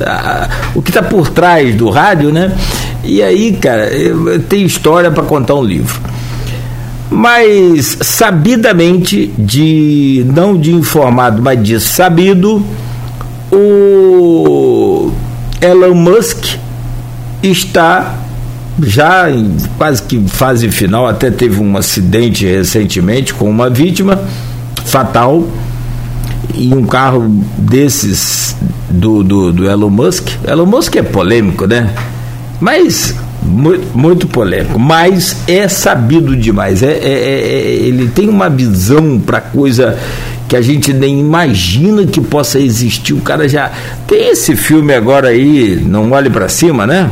A, 0.00 0.48
o 0.72 0.80
que 0.80 0.90
está 0.90 1.02
por 1.02 1.28
trás 1.28 1.74
do 1.74 1.90
rádio, 1.90 2.30
né? 2.32 2.56
E 3.02 3.20
aí, 3.24 3.54
cara, 3.54 3.90
tenho 4.48 4.64
história 4.64 5.10
para 5.10 5.24
contar 5.24 5.54
um 5.54 5.64
livro 5.64 6.00
mas 7.10 7.96
sabidamente 8.02 9.32
de 9.38 10.26
não 10.28 10.58
de 10.58 10.74
informado, 10.74 11.40
mas 11.40 11.62
de 11.62 11.80
sabido, 11.80 12.62
o 13.50 15.10
Elon 15.58 15.94
Musk 15.94 16.58
está 17.42 18.14
já 18.82 19.30
em 19.30 19.56
quase 19.76 20.02
que 20.02 20.20
fase 20.28 20.70
final, 20.70 21.06
até 21.06 21.30
teve 21.30 21.60
um 21.60 21.76
acidente 21.76 22.46
recentemente 22.46 23.34
com 23.34 23.50
uma 23.50 23.68
vítima 23.68 24.20
fatal 24.84 25.46
em 26.54 26.72
um 26.74 26.84
carro 26.84 27.28
desses 27.58 28.56
do, 28.88 29.22
do, 29.22 29.52
do 29.52 29.68
Elon 29.68 29.90
Musk. 29.90 30.28
Elon 30.46 30.66
Musk 30.66 30.96
é 30.96 31.02
polêmico, 31.02 31.66
né? 31.66 31.92
Mas 32.60 33.14
muito, 33.42 33.96
muito 33.96 34.26
polêmico, 34.26 34.78
mas 34.78 35.36
é 35.46 35.68
sabido 35.68 36.36
demais. 36.36 36.82
É, 36.82 36.92
é, 36.92 37.12
é 37.12 37.64
ele 37.86 38.08
tem 38.08 38.28
uma 38.28 38.48
visão 38.48 39.18
para 39.20 39.40
coisa 39.40 39.98
que 40.48 40.56
a 40.56 40.62
gente 40.62 40.92
nem 40.92 41.20
imagina 41.20 42.06
que 42.06 42.20
possa 42.20 42.58
existir. 42.58 43.12
O 43.12 43.20
cara 43.20 43.48
já 43.48 43.70
tem 44.06 44.30
esse 44.30 44.56
filme 44.56 44.94
agora 44.94 45.28
aí, 45.28 45.76
não 45.76 46.10
olhe 46.10 46.30
para 46.30 46.48
cima, 46.48 46.86
né? 46.86 47.10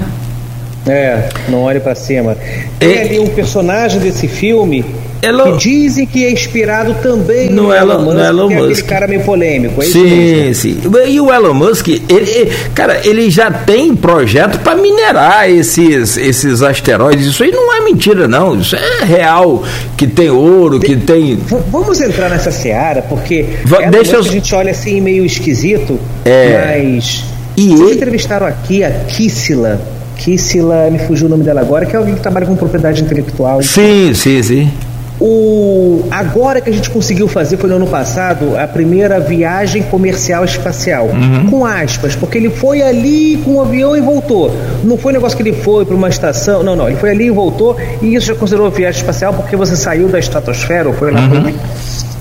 É, 0.87 1.29
não 1.49 1.63
olhe 1.63 1.81
para 1.81 1.95
cima. 1.95 2.37
Tem 2.79 2.95
é... 2.95 3.03
ali 3.03 3.19
um 3.19 3.29
personagem 3.29 4.01
desse 4.01 4.27
filme 4.27 4.85
Elon... 5.23 5.57
que 5.57 5.69
dizem 5.69 6.07
que 6.07 6.25
é 6.25 6.31
inspirado 6.31 6.95
também 7.03 7.51
no, 7.51 7.65
no 7.65 7.75
Elon, 7.75 8.03
Musk, 8.03 8.15
no 8.15 8.25
Elon 8.25 8.49
que 8.49 8.55
Musk. 8.55 8.69
é 8.69 8.73
aquele 8.73 8.89
cara 8.89 9.09
meio 9.09 9.21
polêmico. 9.23 9.83
É 9.83 9.87
sim, 9.87 10.55
sim. 10.55 10.81
E 11.09 11.21
o 11.21 11.33
Elon 11.33 11.55
Musk, 11.55 11.89
ele, 11.89 12.03
ele, 12.09 12.53
cara, 12.75 13.01
ele 13.05 13.31
já 13.31 13.51
tem 13.51 13.95
projeto 13.95 14.59
para 14.61 14.77
minerar 14.77 15.49
esses, 15.51 16.17
esses 16.17 16.63
asteroides. 16.63 17.27
Isso 17.27 17.43
aí 17.43 17.51
não 17.51 17.75
é 17.75 17.81
mentira, 17.81 18.29
não. 18.29 18.59
Isso 18.59 18.77
é 18.77 19.05
real. 19.05 19.63
Que 19.97 20.07
tem 20.07 20.31
ouro, 20.31 20.79
que 20.81 20.97
tem. 20.97 21.37
Vamos 21.71 22.01
entrar 22.01 22.29
nessa 22.29 22.51
seara, 22.51 23.03
porque 23.03 23.47
Va 23.65 23.81
deixa 23.91 24.17
eu... 24.17 24.21
a 24.21 24.23
gente 24.23 24.55
olha 24.55 24.71
assim 24.71 25.01
meio 25.01 25.25
esquisito, 25.25 25.99
é... 26.25 26.77
mas. 26.83 27.25
E 27.57 27.69
Vocês 27.69 27.81
ele... 27.81 27.95
entrevistaram 27.95 28.47
aqui 28.47 28.85
a 28.85 28.91
Kissila. 28.91 29.81
Kissila, 30.17 30.91
me 30.91 30.99
fugiu 30.99 31.27
o 31.27 31.31
nome 31.31 31.45
dela 31.45 31.61
agora, 31.61 31.87
que 31.87 31.95
é 31.95 31.99
alguém 31.99 32.15
que 32.15 32.21
trabalha 32.21 32.47
com 32.47 32.57
propriedade 32.57 33.03
intelectual. 33.03 33.63
Sim, 33.63 34.13
sim, 34.15 34.43
sim. 34.43 34.71
O, 35.19 36.05
agora 36.11 36.61
que 36.61 36.69
a 36.69 36.73
gente 36.73 36.91
conseguiu 36.91 37.27
fazer 37.27 37.57
foi 37.57 37.71
no 37.71 37.77
ano 37.77 37.87
passado 37.87 38.55
a 38.59 38.67
primeira 38.67 39.19
viagem 39.19 39.83
comercial 39.85 40.45
espacial, 40.45 41.07
uhum. 41.07 41.47
com 41.51 41.65
aspas, 41.65 42.15
porque 42.15 42.37
ele 42.37 42.51
foi 42.51 42.83
ali 42.83 43.41
com 43.43 43.53
o 43.53 43.57
um 43.57 43.63
avião 43.63 43.97
e 43.97 44.01
voltou. 44.01 44.55
Não 44.85 44.99
foi 44.99 45.13
um 45.13 45.15
negócio 45.15 45.35
que 45.35 45.43
ele 45.43 45.55
foi 45.55 45.87
para 45.87 45.95
uma 45.95 46.09
estação, 46.09 46.63
não, 46.63 46.77
não, 46.77 46.87
ele 46.87 46.99
foi 46.99 47.11
ali 47.11 47.27
e 47.27 47.31
voltou, 47.31 47.77
e 48.03 48.15
isso 48.15 48.27
já 48.27 48.35
considerou 48.35 48.71
viagem 48.71 49.01
espacial 49.01 49.33
porque 49.33 49.57
você 49.57 49.75
saiu 49.75 50.09
da 50.09 50.19
estratosfera, 50.19 50.89
ou 50.89 50.95
foi 50.95 51.11
lá. 51.11 51.21
Uhum. 51.21 51.55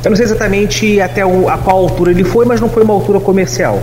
Eu 0.03 0.11
não 0.11 0.15
sei 0.15 0.25
exatamente 0.25 1.01
até 1.01 1.25
o, 1.25 1.49
a 1.49 1.57
qual 1.57 1.77
altura 1.77 2.11
ele 2.11 2.23
foi, 2.23 2.45
mas 2.45 2.61
não 2.61 2.69
foi 2.69 2.83
uma 2.83 2.93
altura 2.93 3.19
comercial. 3.19 3.81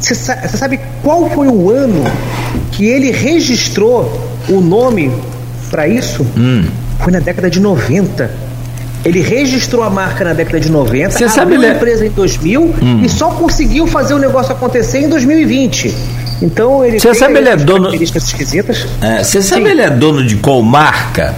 Você 0.00 0.14
sabe 0.14 0.78
qual 1.02 1.30
foi 1.30 1.48
o 1.48 1.70
ano 1.70 2.04
que 2.72 2.86
ele 2.86 3.10
registrou 3.10 4.20
o 4.48 4.60
nome 4.60 5.10
para 5.70 5.88
isso? 5.88 6.26
Hum. 6.36 6.64
Foi 7.00 7.12
na 7.12 7.20
década 7.20 7.48
de 7.50 7.60
90. 7.60 8.30
Ele 9.04 9.20
registrou 9.20 9.84
a 9.84 9.90
marca 9.90 10.24
na 10.24 10.32
década 10.32 10.58
de 10.58 10.70
90, 10.70 11.10
Você 11.12 11.28
sabe 11.28 11.54
a 11.54 11.74
empresa 11.74 12.04
em 12.04 12.10
2000 12.10 12.74
Hum. 12.82 13.00
e 13.04 13.08
só 13.08 13.30
conseguiu 13.30 13.86
fazer 13.86 14.14
o 14.14 14.18
negócio 14.18 14.52
acontecer 14.52 14.98
em 15.00 15.08
2020. 15.08 15.94
Então 16.42 16.84
ele 16.84 16.98
Você 16.98 17.14
sabe, 17.14 17.38
ele 17.38 17.48
é 17.48 17.56
dono- 17.56 17.94
esquisitas. 17.94 18.86
É, 19.00 19.22
Você 19.22 19.40
sabe 19.40 19.62
Sim. 19.66 19.70
ele 19.70 19.82
é 19.82 19.90
dono 19.90 20.24
de 20.26 20.36
qual 20.36 20.62
marca? 20.62 21.34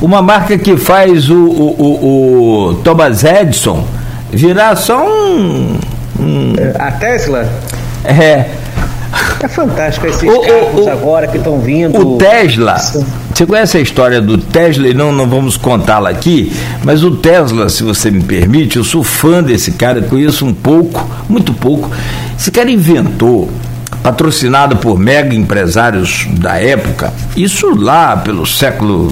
Uma 0.00 0.22
marca 0.22 0.56
que 0.56 0.76
faz 0.76 1.28
o, 1.28 1.34
o, 1.36 1.76
o, 1.78 2.68
o 2.70 2.74
Thomas 2.84 3.24
Edison 3.24 3.84
virar 4.30 4.76
só 4.76 5.06
um. 5.08 5.76
A 6.78 6.90
Tesla 6.92 7.48
É, 8.04 8.44
é 9.42 9.48
fantástica 9.48 10.08
esses 10.08 10.22
O- 10.22 10.40
carros 10.40 10.86
o- 10.86 10.90
agora 10.90 11.26
que 11.26 11.36
estão 11.38 11.58
vindo. 11.60 11.98
o 11.98 12.18
Tesla. 12.18 12.76
Você 13.34 13.46
conhece 13.46 13.76
a 13.76 13.80
história 13.80 14.20
do 14.20 14.38
Tesla 14.38 14.86
e 14.88 14.94
não, 14.94 15.10
não 15.12 15.28
vamos 15.28 15.56
contá-la 15.56 16.10
aqui, 16.10 16.52
mas 16.84 17.02
o 17.02 17.10
Tesla, 17.16 17.68
se 17.68 17.82
você 17.82 18.10
me 18.10 18.22
permite, 18.22 18.76
eu 18.76 18.84
sou 18.84 19.02
fã 19.02 19.42
desse 19.42 19.72
cara, 19.72 20.00
conheço 20.02 20.44
um 20.46 20.54
pouco, 20.54 21.04
muito 21.28 21.52
pouco. 21.52 21.90
Esse 22.38 22.50
cara 22.50 22.70
inventou, 22.70 23.50
patrocinado 24.02 24.76
por 24.76 24.98
mega 24.98 25.34
empresários 25.34 26.26
da 26.38 26.60
época, 26.60 27.12
isso 27.36 27.74
lá 27.74 28.16
pelo 28.16 28.46
século 28.46 29.10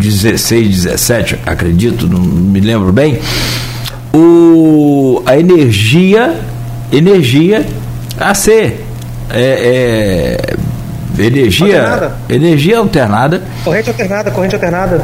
16, 0.00 0.84
17, 0.84 1.36
acredito, 1.44 2.06
não 2.06 2.20
me 2.20 2.60
lembro 2.60 2.92
bem, 2.92 3.18
o, 4.14 5.22
a 5.26 5.38
energia, 5.38 6.38
energia 6.92 7.66
AC, 8.18 8.74
é, 9.30 10.36
é, 11.18 11.22
energia, 11.22 11.82
Alternada. 11.82 12.16
energia 12.28 12.78
alternada, 12.78 13.42
Corrente 13.64 13.88
alternada, 13.90 14.30
corrente 14.30 14.54
alternada. 14.54 15.02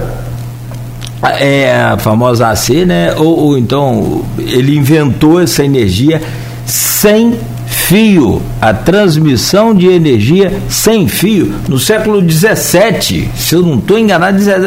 é 1.41 1.73
a 1.93 1.99
famosa 1.99 2.49
AC, 2.49 2.85
né? 2.87 3.15
Ou, 3.17 3.39
ou 3.39 3.59
então 3.59 4.25
ele 4.39 4.77
inventou 4.77 5.41
essa 5.41 5.65
energia 5.65 6.21
sem 6.67 7.39
fio, 7.67 8.41
a 8.61 8.73
transmissão 8.73 9.75
de 9.75 9.87
energia 9.89 10.53
sem 10.69 11.07
fio 11.09 11.53
no 11.69 11.79
século 11.79 12.23
17, 12.23 13.31
se 13.37 13.55
eu 13.55 13.63
não 13.63 13.79
estou 13.79 13.99
enganado, 13.99 14.39
17, 14.39 14.63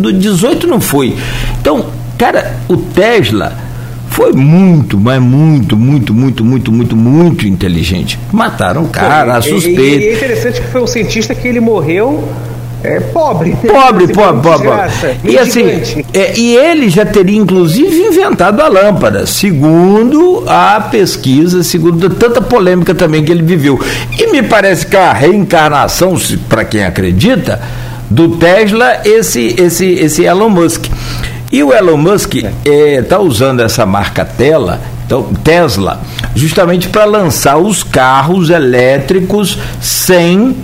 do 0.00 0.12
18 0.12 0.66
não 0.66 0.80
foi. 0.80 1.16
Então, 1.60 1.86
cara, 2.18 2.56
o 2.68 2.76
Tesla 2.76 3.52
foi 4.18 4.32
muito, 4.32 4.98
mas 4.98 5.22
muito, 5.22 5.76
muito, 5.76 6.12
muito, 6.12 6.44
muito, 6.44 6.72
muito, 6.72 6.96
muito 6.96 7.46
inteligente. 7.46 8.18
Mataram 8.32 8.82
o 8.82 8.88
cara, 8.88 9.34
a 9.34 9.38
E- 9.38 9.40
E, 9.40 9.42
suspeita. 9.44 9.80
é 10.06 10.12
interessante 10.14 10.60
que 10.60 10.66
foi 10.66 10.82
um 10.82 10.88
cientista 10.88 11.36
que 11.36 11.46
ele 11.46 11.60
morreu 11.60 12.28
é, 12.82 12.98
pobre. 12.98 13.56
Pobre, 13.64 14.04
Assim, 14.04 14.12
pobre, 14.12 14.40
pobre. 14.42 14.68
E 15.24 15.38
assim, 15.38 16.04
é, 16.12 16.36
e 16.36 16.56
ele 16.56 16.88
já 16.88 17.04
teria 17.06 17.36
inclusive 17.38 17.96
inventado 18.08 18.60
a 18.60 18.66
lâmpada, 18.68 19.24
segundo 19.24 20.42
a 20.48 20.80
pesquisa, 20.80 21.62
segundo 21.62 22.10
tanta 22.10 22.40
polêmica 22.42 22.94
também 22.96 23.22
que 23.24 23.30
ele 23.30 23.42
viveu. 23.42 23.78
E 24.18 24.32
me 24.32 24.42
parece 24.42 24.84
que 24.84 24.96
a 24.96 25.12
reencarnação, 25.12 26.16
para 26.48 26.64
quem 26.64 26.84
acredita, 26.84 27.60
do 28.10 28.30
Tesla, 28.36 29.00
esse, 29.04 29.54
esse, 29.60 29.84
esse 29.92 30.24
Elon 30.24 30.48
Musk. 30.48 30.86
E 31.50 31.62
o 31.62 31.72
Elon 31.72 31.96
Musk 31.96 32.34
está 32.64 33.18
usando 33.18 33.60
essa 33.60 33.86
marca 33.86 34.24
Tela, 34.24 34.80
então, 35.06 35.32
Tesla, 35.42 36.02
justamente 36.34 36.90
para 36.90 37.06
lançar 37.06 37.56
os 37.56 37.82
carros 37.82 38.50
elétricos 38.50 39.58
sem 39.80 40.54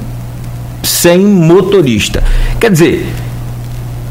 sem 0.82 1.18
motorista. 1.20 2.22
Quer 2.61 2.70
dizer, 2.70 3.07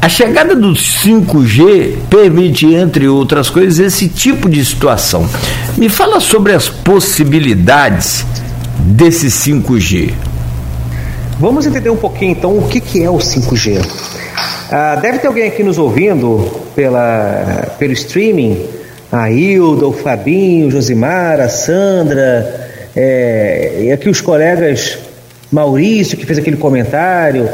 a 0.02 0.08
chegada 0.08 0.56
do 0.56 0.72
5G 0.72 1.98
permite, 2.10 2.66
entre 2.66 3.06
outras 3.06 3.48
coisas, 3.48 3.78
esse 3.78 4.08
tipo 4.08 4.50
de 4.50 4.64
situação. 4.64 5.28
Me 5.76 5.88
fala 5.88 6.18
sobre 6.18 6.52
as 6.52 6.68
possibilidades 6.68 8.26
desse 8.80 9.28
5G. 9.28 10.12
Vamos 11.38 11.64
entender 11.64 11.90
um 11.90 11.96
pouquinho 11.96 12.32
então 12.32 12.58
o 12.58 12.66
que, 12.66 12.80
que 12.80 13.02
é 13.02 13.08
o 13.08 13.18
5G. 13.18 13.80
Ah, 14.70 14.96
deve 14.96 15.20
ter 15.20 15.28
alguém 15.28 15.46
aqui 15.46 15.62
nos 15.62 15.78
ouvindo 15.78 16.63
pela, 16.74 17.74
pelo 17.78 17.92
streaming, 17.92 18.66
a 19.10 19.30
Hilda, 19.30 19.86
o 19.86 19.92
Fabinho, 19.92 20.70
Josimar, 20.70 21.40
a 21.40 21.48
Sandra, 21.48 22.68
é, 22.96 23.80
e 23.82 23.92
aqui 23.92 24.08
os 24.08 24.20
colegas 24.20 24.98
Maurício, 25.50 26.16
que 26.16 26.26
fez 26.26 26.38
aquele 26.38 26.56
comentário, 26.56 27.48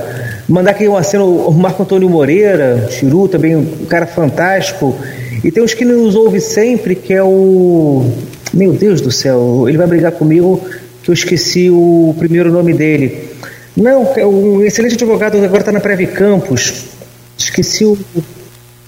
mandar 0.49 0.71
aqui 0.71 0.89
uma 0.89 1.03
cena 1.03 1.25
o 1.25 1.53
Marco 1.53 1.83
Antônio 1.83 2.09
Moreira, 2.09 2.89
Chiru, 2.91 3.29
também 3.29 3.57
um 3.57 3.85
cara 3.87 4.07
fantástico, 4.07 4.97
e 5.45 5.51
tem 5.51 5.62
uns 5.62 5.75
que 5.75 5.85
nos 5.85 6.14
ouve 6.14 6.41
sempre, 6.41 6.95
que 6.95 7.12
é 7.12 7.23
o. 7.23 8.11
Meu 8.53 8.73
Deus 8.73 9.01
do 9.01 9.12
céu, 9.12 9.66
ele 9.68 9.79
vai 9.79 9.87
brigar 9.87 10.12
comigo 10.12 10.61
que 11.03 11.11
eu 11.11 11.14
esqueci 11.14 11.71
o 11.71 12.14
primeiro 12.18 12.51
nome 12.51 12.75
dele. 12.75 13.29
Não, 13.77 14.12
é 14.16 14.27
um 14.27 14.62
excelente 14.62 14.95
advogado, 14.95 15.37
agora 15.37 15.61
está 15.61 15.73
na 15.73 15.81
Preve 15.81 16.07
Campos. 16.07 16.87
Esqueci 17.39 17.85
o. 17.85 17.97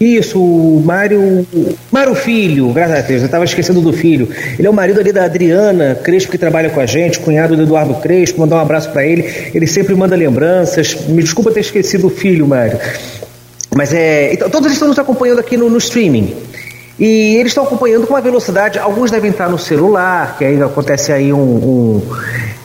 Isso, 0.03 0.42
o 0.42 0.82
Mário. 0.84 1.46
Mário 1.92 2.14
Filho, 2.16 2.72
graças 2.72 2.98
a 2.98 3.00
Deus, 3.03 3.20
eu 3.20 3.26
estava 3.26 3.44
esquecendo 3.44 3.80
do 3.80 3.92
filho. 3.92 4.28
Ele 4.59 4.66
é 4.66 4.70
o 4.70 4.72
marido 4.72 4.98
ali 4.98 5.12
da 5.12 5.24
Adriana 5.24 5.94
Crespo, 5.94 6.32
que 6.32 6.38
trabalha 6.38 6.70
com 6.70 6.80
a 6.80 6.86
gente, 6.86 7.20
cunhado 7.20 7.55
do 7.55 7.62
Eduardo 7.62 7.94
Crespo, 7.94 8.40
mandar 8.40 8.57
um 8.57 8.61
abraço 8.61 8.90
para 8.90 9.07
ele. 9.07 9.32
Ele 9.55 9.66
sempre 9.66 9.94
manda 9.94 10.16
lembranças. 10.16 10.96
Me 11.07 11.22
desculpa 11.22 11.53
ter 11.53 11.61
esquecido 11.61 12.09
o 12.09 12.11
filho, 12.11 12.48
Mário. 12.48 12.80
Mas 13.72 13.94
é. 13.94 14.32
Então, 14.32 14.50
todos 14.50 14.66
eles 14.66 14.74
estão 14.74 14.88
nos 14.88 14.98
acompanhando 14.98 15.38
aqui 15.38 15.57
no, 15.57 15.70
no 15.70 15.78
streaming. 15.78 16.34
E 16.98 17.36
eles 17.36 17.53
estão 17.53 17.62
acompanhando 17.62 18.05
com 18.05 18.14
uma 18.14 18.20
velocidade, 18.20 18.80
alguns 18.80 19.11
devem 19.11 19.30
estar 19.30 19.48
no 19.48 19.59
celular, 19.59 20.36
que 20.36 20.44
aí 20.44 20.61
acontece 20.61 21.12
aí 21.12 21.32
um. 21.32 21.38
um 21.38 22.03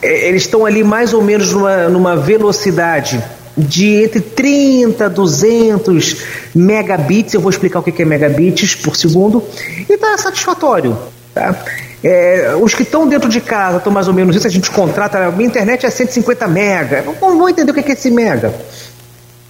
é, 0.02 0.28
eles 0.28 0.42
estão 0.42 0.66
ali 0.66 0.82
mais 0.82 1.14
ou 1.14 1.22
menos 1.22 1.52
numa, 1.52 1.88
numa 1.88 2.16
velocidade 2.16 3.22
de 3.58 4.04
entre 4.04 4.20
30 4.20 5.06
a 5.06 5.08
200 5.08 6.16
megabits, 6.54 7.34
eu 7.34 7.40
vou 7.40 7.50
explicar 7.50 7.80
o 7.80 7.82
que 7.82 8.00
é 8.00 8.04
megabits 8.04 8.76
por 8.76 8.96
segundo, 8.96 9.42
e 9.88 9.92
está 9.92 10.16
satisfatório. 10.16 10.96
Tá? 11.34 11.64
É, 12.02 12.54
os 12.60 12.74
que 12.74 12.84
estão 12.84 13.08
dentro 13.08 13.28
de 13.28 13.40
casa 13.40 13.78
estão 13.78 13.92
mais 13.92 14.06
ou 14.06 14.14
menos 14.14 14.36
isso, 14.36 14.46
a 14.46 14.50
gente 14.50 14.70
contrata, 14.70 15.18
a 15.18 15.32
minha 15.32 15.48
internet 15.48 15.84
é 15.84 15.90
150 15.90 16.46
mega, 16.46 17.02
vamos, 17.02 17.18
vamos 17.20 17.50
entender 17.50 17.72
o 17.72 17.74
que 17.74 17.80
é 17.80 17.92
esse 17.92 18.10
mega. 18.10 18.54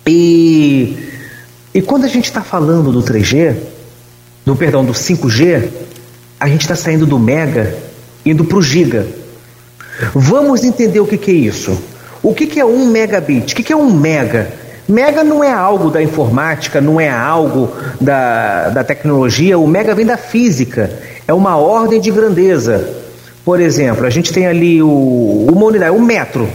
E, 0.07 0.97
e 1.75 1.83
quando 1.83 2.07
a 2.07 2.09
gente 2.09 2.25
está 2.25 2.41
falando 2.41 2.91
do 2.91 3.03
3G, 3.03 3.55
do 4.47 4.57
perdão, 4.57 4.83
do 4.83 4.95
5G, 4.95 5.69
a 6.41 6.49
gente 6.49 6.63
está 6.63 6.75
saindo 6.75 7.05
do 7.05 7.19
mega 7.19 7.77
indo 8.25 8.45
para 8.45 8.57
o 8.57 8.63
giga. 8.63 9.07
Vamos 10.15 10.65
entender 10.65 11.01
o 11.01 11.07
que, 11.07 11.19
que 11.19 11.31
é 11.31 11.35
isso. 11.35 11.79
O 12.23 12.35
que, 12.35 12.47
que 12.47 12.61
é 12.61 12.65
um 12.65 12.87
megabit? 12.87 13.53
O 13.53 13.57
que, 13.57 13.63
que 13.63 13.73
é 13.73 13.77
um 13.77 13.93
mega? 13.93 14.49
Mega 14.89 15.23
não 15.23 15.45
é 15.45 15.53
algo 15.53 15.91
da 15.91 16.03
informática, 16.03 16.81
não 16.81 16.99
é 16.99 17.11
algo 17.11 17.71
da, 18.01 18.71
da 18.71 18.83
tecnologia, 18.83 19.59
o 19.59 19.67
mega 19.67 19.95
vem 19.95 20.07
da 20.07 20.17
física, 20.17 20.91
é 21.27 21.35
uma 21.35 21.59
ordem 21.59 22.01
de 22.01 22.11
grandeza. 22.11 22.89
Por 23.45 23.61
exemplo, 23.61 24.07
a 24.07 24.11
gente 24.11 24.33
tem 24.33 24.47
ali 24.47 24.83
o, 24.83 25.47
uma 25.53 25.67
unidade, 25.67 25.95
o 25.95 26.01
metro. 26.01 26.49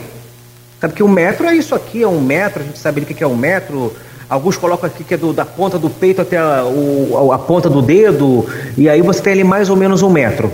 Sabe 0.81 0.95
que 0.95 1.03
o 1.03 1.07
metro 1.07 1.45
é 1.45 1.55
isso 1.55 1.75
aqui, 1.75 2.01
é 2.01 2.07
um 2.07 2.19
metro, 2.19 2.61
a 2.61 2.65
gente 2.65 2.79
sabe 2.79 3.01
o 3.01 3.05
que 3.05 3.23
é 3.23 3.27
um 3.27 3.35
metro. 3.35 3.93
Alguns 4.27 4.57
colocam 4.57 4.87
aqui 4.87 5.03
que 5.03 5.13
é 5.13 5.17
do, 5.17 5.31
da 5.31 5.45
ponta 5.45 5.77
do 5.77 5.89
peito 5.89 6.21
até 6.21 6.37
a, 6.37 6.65
o, 6.65 7.31
a 7.31 7.37
ponta 7.37 7.69
do 7.69 7.83
dedo, 7.83 8.47
e 8.75 8.89
aí 8.89 9.01
você 9.01 9.21
tem 9.21 9.33
ali 9.33 9.43
mais 9.43 9.69
ou 9.69 9.75
menos 9.75 10.01
um 10.01 10.09
metro. 10.09 10.51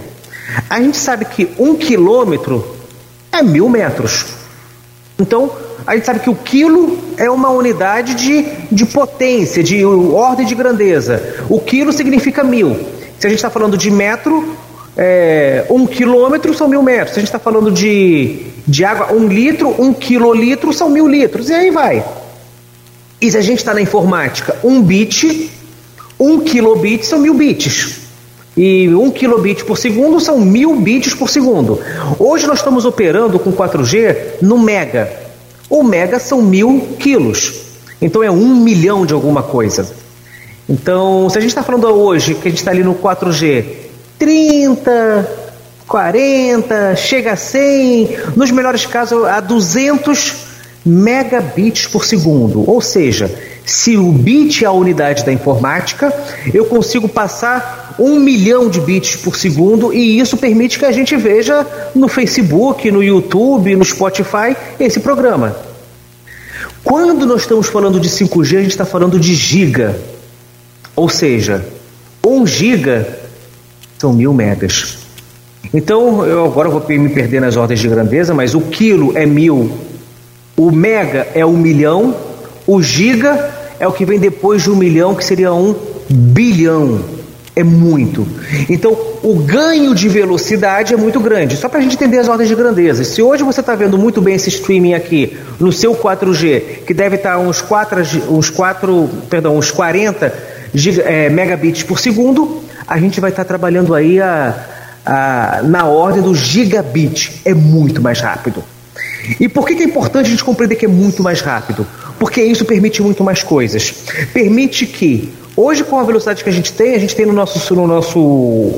A 0.70 0.82
gente 0.82 0.97
sabe 0.97 1.24
que 1.24 1.49
um 1.57 1.76
quilômetro 1.76 2.76
é 3.32 3.41
mil 3.41 3.70
metros. 3.70 4.39
Então, 5.20 5.51
a 5.86 5.95
gente 5.95 6.05
sabe 6.05 6.20
que 6.20 6.30
o 6.30 6.36
quilo 6.36 6.97
é 7.17 7.30
uma 7.30 7.49
unidade 7.49 8.15
de, 8.15 8.45
de 8.72 8.86
potência, 8.86 9.61
de 9.61 9.84
ordem 9.84 10.45
de 10.45 10.55
grandeza. 10.55 11.43
O 11.49 11.59
quilo 11.59 11.91
significa 11.91 12.43
mil. 12.43 12.76
Se 13.20 13.28
a 13.28 13.30
gente 13.30 13.39
está 13.39 13.49
falando 13.49 13.78
de 13.78 13.91
metro, 13.91 14.55
é, 14.95 15.65
um 15.70 15.86
quilômetro 15.86 16.53
são 16.53 16.70
mil 16.70 16.82
metros. 16.82 17.13
Se 17.13 17.20
a 17.20 17.22
gente 17.22 17.28
está 17.28 17.39
falando 17.39 17.70
de, 17.70 18.45
de 18.65 18.86
água, 18.86 19.13
um 19.13 19.28
litro, 19.28 19.76
um 19.78 19.93
quilolitro 19.93 20.72
são 20.72 20.89
mil 20.89 21.07
litros. 21.07 21.49
E 21.49 21.53
aí 21.53 21.70
vai. 21.70 22.03
E 23.22 23.30
se 23.30 23.38
a 23.38 23.41
gente 23.41 23.59
está 23.59 23.74
na 23.74 23.82
informática, 23.82 24.55
um 24.63 24.82
bit, 24.82 25.51
um 26.17 26.39
kilobit 26.39 27.05
são 27.05 27.20
mil 27.20 27.34
bits. 27.34 27.99
E 28.58 28.89
um 28.89 29.12
kilobit 29.12 29.64
por 29.64 29.78
segundo 29.78 30.20
são 30.20 30.39
mil 30.39 30.76
bits 30.78 31.14
por 31.14 31.30
segundo. 31.30 31.80
Hoje 32.18 32.47
nós 32.47 32.60
estamos 32.60 32.86
operando 32.86 33.39
com 33.39 33.52
4G 33.52 34.41
no 34.41 34.58
mega. 34.58 35.12
O 35.70 35.84
mega 35.84 36.20
são 36.20 36.41
mil 36.41 36.95
quilos. 37.00 37.54
Então 38.02 38.24
é 38.24 38.32
um 38.32 38.56
milhão 38.56 39.06
de 39.06 39.14
alguma 39.14 39.43
coisa. 39.43 39.89
Então, 40.68 41.30
se 41.30 41.38
a 41.38 41.41
gente 41.41 41.50
está 41.50 41.64
falando 41.64 41.88
hoje 41.88 42.36
que 42.36 42.47
a 42.47 42.52
gente 42.52 42.60
está 42.60 42.72
ali 42.72 42.84
no 42.84 42.95
4G, 42.95 43.66
30, 44.20 45.28
40, 45.88 46.95
chega 46.95 47.34
a 47.34 47.36
100, 47.36 48.18
nos 48.36 48.52
melhores 48.52 48.86
casos 48.86 49.26
a 49.26 49.39
200 49.39 50.36
megabits 50.86 51.88
por 51.88 52.06
segundo. 52.06 52.70
Ou 52.70 52.82
seja, 52.82 53.34
se 53.66 53.97
o 53.97 54.12
bit 54.12 54.64
é 54.64 54.68
a 54.68 54.72
unidade 54.72 55.26
da 55.26 55.34
informática, 55.34 56.14
eu 56.54 56.66
consigo 56.66 57.10
passar 57.10 57.89
um 58.00 58.20
milhão 58.20 58.70
de 58.70 58.80
bits 58.80 59.18
por 59.18 59.36
segundo 59.36 59.93
e 59.93 60.20
isso 60.20 60.38
permite 60.38 60.80
que 60.80 60.86
a 60.86 60.91
gente 60.91 61.16
veja 61.16 61.68
no 61.93 62.08
Facebook, 62.08 62.89
no 62.89 63.04
YouTube, 63.04 63.76
no 63.76 63.84
Spotify 63.84 64.56
esse 64.80 65.00
programa. 65.02 65.56
Quando 66.84 67.26
nós 67.26 67.41
estamos 67.41 67.68
falando 67.68 68.00
de 68.00 68.10
5G, 68.10 68.58
a 68.58 68.62
gente 68.62 68.72
está 68.72 68.86
falando 68.86 69.20
de 69.20 69.36
giga. 69.36 70.00
Ou 70.95 71.10
seja, 71.10 71.66
1 72.26 72.47
giga 72.47 73.20
são 73.97 74.14
mil 74.14 74.34
megas. 74.34 74.97
Então, 75.74 76.26
eu 76.26 76.45
agora 76.45 76.70
vou 76.70 76.84
me 76.88 77.10
perder 77.10 77.41
nas 77.41 77.58
ordens 77.58 77.80
de 77.80 77.88
grandeza, 77.88 78.34
mas 78.34 78.56
o 78.56 78.62
quilo 78.62 79.16
é 79.16 79.26
mil, 79.26 79.72
o 80.58 80.72
mega 80.72 81.28
é 81.36 81.45
um 81.45 81.58
milhão, 81.58 82.16
o 82.66 82.82
giga 82.82 83.54
é 83.80 83.88
o 83.88 83.91
que 83.91 84.06
vem 84.06 84.20
depois 84.20 84.64
de 84.64 84.72
um 84.72 84.76
milhão, 84.76 85.14
que 85.14 85.24
seria 85.24 85.54
um 85.54 85.76
bilhão. 86.10 87.18
É 87.60 87.64
muito. 87.64 88.26
Então, 88.70 88.97
o 89.22 89.36
ganho 89.36 89.93
de 89.93 90.07
velocidade 90.07 90.93
é 90.93 90.97
muito 90.97 91.20
grande. 91.20 91.57
Só 91.57 91.68
para 91.68 91.80
a 91.80 91.82
gente 91.82 91.95
entender 91.95 92.18
as 92.18 92.30
ordens 92.30 92.47
de 92.47 92.55
grandeza. 92.55 93.03
Se 93.03 93.22
hoje 93.22 93.43
você 93.43 93.60
está 93.60 93.76
vendo 93.76 93.97
muito 93.97 94.22
bem 94.22 94.36
esse 94.36 94.47
streaming 94.47 94.93
aqui 94.93 95.38
no 95.60 95.70
seu 95.74 95.93
4G, 95.93 96.86
que 96.86 96.93
deve 96.93 97.18
estar 97.18 97.34
tá 97.34 97.39
uns 97.39 97.62
4, 97.62 98.01
uns 98.30 98.49
4, 98.49 99.10
perdão, 99.30 99.57
uns 99.57 99.72
40 99.72 100.34
giga, 100.74 101.01
é, 101.01 101.30
megabits 101.30 101.84
por 101.84 101.99
segundo, 101.99 102.64
a 102.88 102.97
gente 102.97 103.20
vai 103.20 103.30
estar 103.30 103.43
trabalhando 103.43 103.93
aí 103.93 104.22
a, 104.22 104.55
a, 105.05 105.60
na 105.64 105.84
ordem 105.84 106.22
do 106.22 106.34
gigabit. 106.34 107.41
É 107.43 107.53
muito 107.53 108.01
mais 108.01 108.22
rápido. 108.22 108.64
E 109.38 109.49
por 109.49 109.68
que, 109.68 109.76
que 109.76 109.84
é 109.84 109.86
importante 109.86 110.28
a 110.28 110.30
gente 110.30 110.45
compreender 110.45 110.76
que 110.78 110.86
é 110.86 110.89
muito 110.89 111.22
mais 111.22 111.41
rápido? 111.41 111.86
Porque 112.18 112.41
isso 112.41 112.64
permite 112.64 113.01
muito 113.01 113.22
mais 113.22 113.43
coisas. 113.43 113.93
Permite 114.34 114.86
que, 114.86 115.30
hoje, 115.60 115.84
com 115.84 115.99
a 115.99 116.03
velocidade 116.03 116.43
que 116.43 116.49
a 116.49 116.53
gente 116.53 116.72
tem, 116.74 116.95
a 116.95 116.99
gente 116.99 117.16
tem 117.16 117.26
no 117.26 117.34
nosso, 117.34 117.76
no 117.76 117.86
nosso 117.86 118.20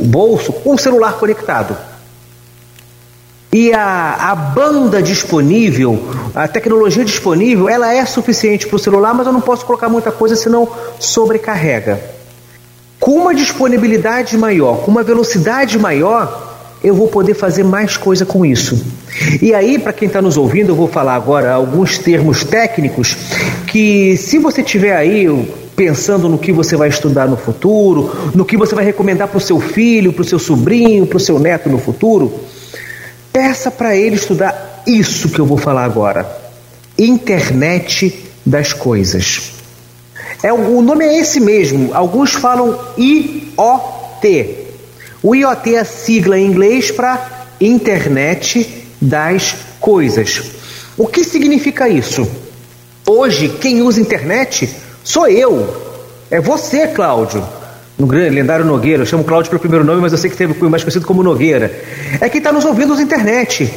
bolso 0.02 0.54
um 0.66 0.78
celular 0.78 1.14
conectado. 1.14 1.78
E 3.54 3.74
a, 3.74 4.32
a 4.32 4.36
banda 4.36 5.02
disponível, 5.02 6.02
a 6.34 6.48
tecnologia 6.48 7.04
disponível, 7.04 7.68
ela 7.68 7.94
é 7.94 8.06
suficiente 8.06 8.66
para 8.66 8.78
o 8.78 8.80
celular, 8.80 9.14
mas 9.14 9.28
eu 9.28 9.34
não 9.34 9.42
posso 9.42 9.66
colocar 9.66 9.90
muita 9.90 10.12
coisa, 10.12 10.36
senão 10.38 10.70
sobrecarrega. 11.00 12.02
Com 12.98 13.12
uma 13.12 13.36
disponibilidade 13.36 14.38
maior, 14.38 14.84
com 14.84 14.92
uma 14.92 15.04
velocidade 15.04 15.78
maior, 15.78 16.50
eu 16.82 16.96
vou 16.96 17.10
poder 17.10 17.34
fazer 17.34 17.64
mais 17.64 17.98
coisa 17.98 18.26
com 18.26 18.46
isso. 18.46 18.82
E 19.42 19.54
aí, 19.54 19.78
para 19.78 19.92
quem 19.92 20.08
está 20.08 20.22
nos 20.22 20.38
ouvindo, 20.38 20.70
eu 20.70 20.76
vou 20.76 20.88
falar 20.88 21.16
agora 21.16 21.52
alguns 21.52 21.98
termos 21.98 22.46
técnicos 22.46 23.18
que, 23.68 24.16
se 24.16 24.38
você 24.38 24.64
tiver 24.64 24.96
aí 24.96 25.28
pensando 25.76 26.30
no 26.30 26.38
que 26.38 26.52
você 26.52 26.76
vai 26.76 26.90
estudar 26.90 27.28
no 27.28 27.38
futuro, 27.38 28.32
no 28.36 28.46
que 28.46 28.58
você 28.58 28.76
vai 28.76 28.86
recomendar 28.86 29.28
para 29.28 29.38
o 29.38 29.42
seu 29.42 29.60
filho, 29.60 30.14
para 30.14 30.22
o 30.22 30.26
seu 30.26 30.40
sobrinho, 30.40 31.06
para 31.06 31.18
o 31.18 31.20
seu 31.20 31.40
neto 31.40 31.70
no 31.70 31.80
futuro, 31.80 32.34
peça 33.32 33.72
para 33.72 33.96
ele 33.96 34.16
estudar 34.16 34.84
isso 34.86 35.30
que 35.30 35.40
eu 35.40 35.46
vou 35.46 35.58
falar 35.58 35.86
agora: 35.86 36.30
internet 36.98 38.14
das 38.46 38.74
coisas. 38.74 39.54
É, 40.44 40.52
o 40.52 40.82
nome 40.82 41.06
é 41.06 41.20
esse 41.20 41.40
mesmo. 41.40 41.94
Alguns 41.94 42.34
falam 42.34 42.78
IoT. 42.98 44.58
O 45.22 45.36
IoT 45.36 45.76
é 45.76 45.80
a 45.80 45.86
sigla 45.86 46.40
em 46.40 46.48
inglês 46.48 46.90
para 46.90 47.46
Internet 47.60 48.88
das 49.00 49.56
Coisas. 49.80 50.42
O 50.98 51.08
que 51.08 51.24
significa 51.24 51.88
isso? 51.88 52.28
Hoje, 53.08 53.50
quem 53.50 53.82
usa 53.82 54.02
internet 54.02 54.70
sou 55.04 55.28
eu. 55.28 55.92
É 56.30 56.40
você, 56.40 56.88
Cláudio. 56.88 57.44
No 57.98 58.08
grande 58.08 58.36
lendário 58.36 58.66
Nogueira. 58.66 59.04
Eu 59.04 59.06
chamo 59.06 59.24
Cláudio 59.24 59.50
pelo 59.50 59.60
primeiro 59.60 59.86
nome, 59.86 60.02
mas 60.02 60.12
eu 60.12 60.18
sei 60.18 60.30
que 60.30 60.38
teve 60.38 60.54
mais 60.68 60.84
conhecido 60.84 61.06
como 61.06 61.22
Nogueira. 61.22 61.72
É 62.20 62.30
quem 62.30 62.40
está 62.40 62.52
nos 62.52 62.66
ouvindo 62.66 62.96
na 62.96 63.02
internet. 63.02 63.72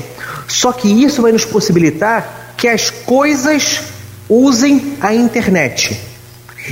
Só 0.49 0.73
que 0.73 0.89
isso 0.89 1.23
vai 1.23 1.33
nos 1.33 1.45
possibilitar 1.45 2.55
que 2.57 2.69
as 2.69 2.91
coisas 2.91 3.81
usem 4.29 4.97
a 5.01 5.15
internet 5.15 6.15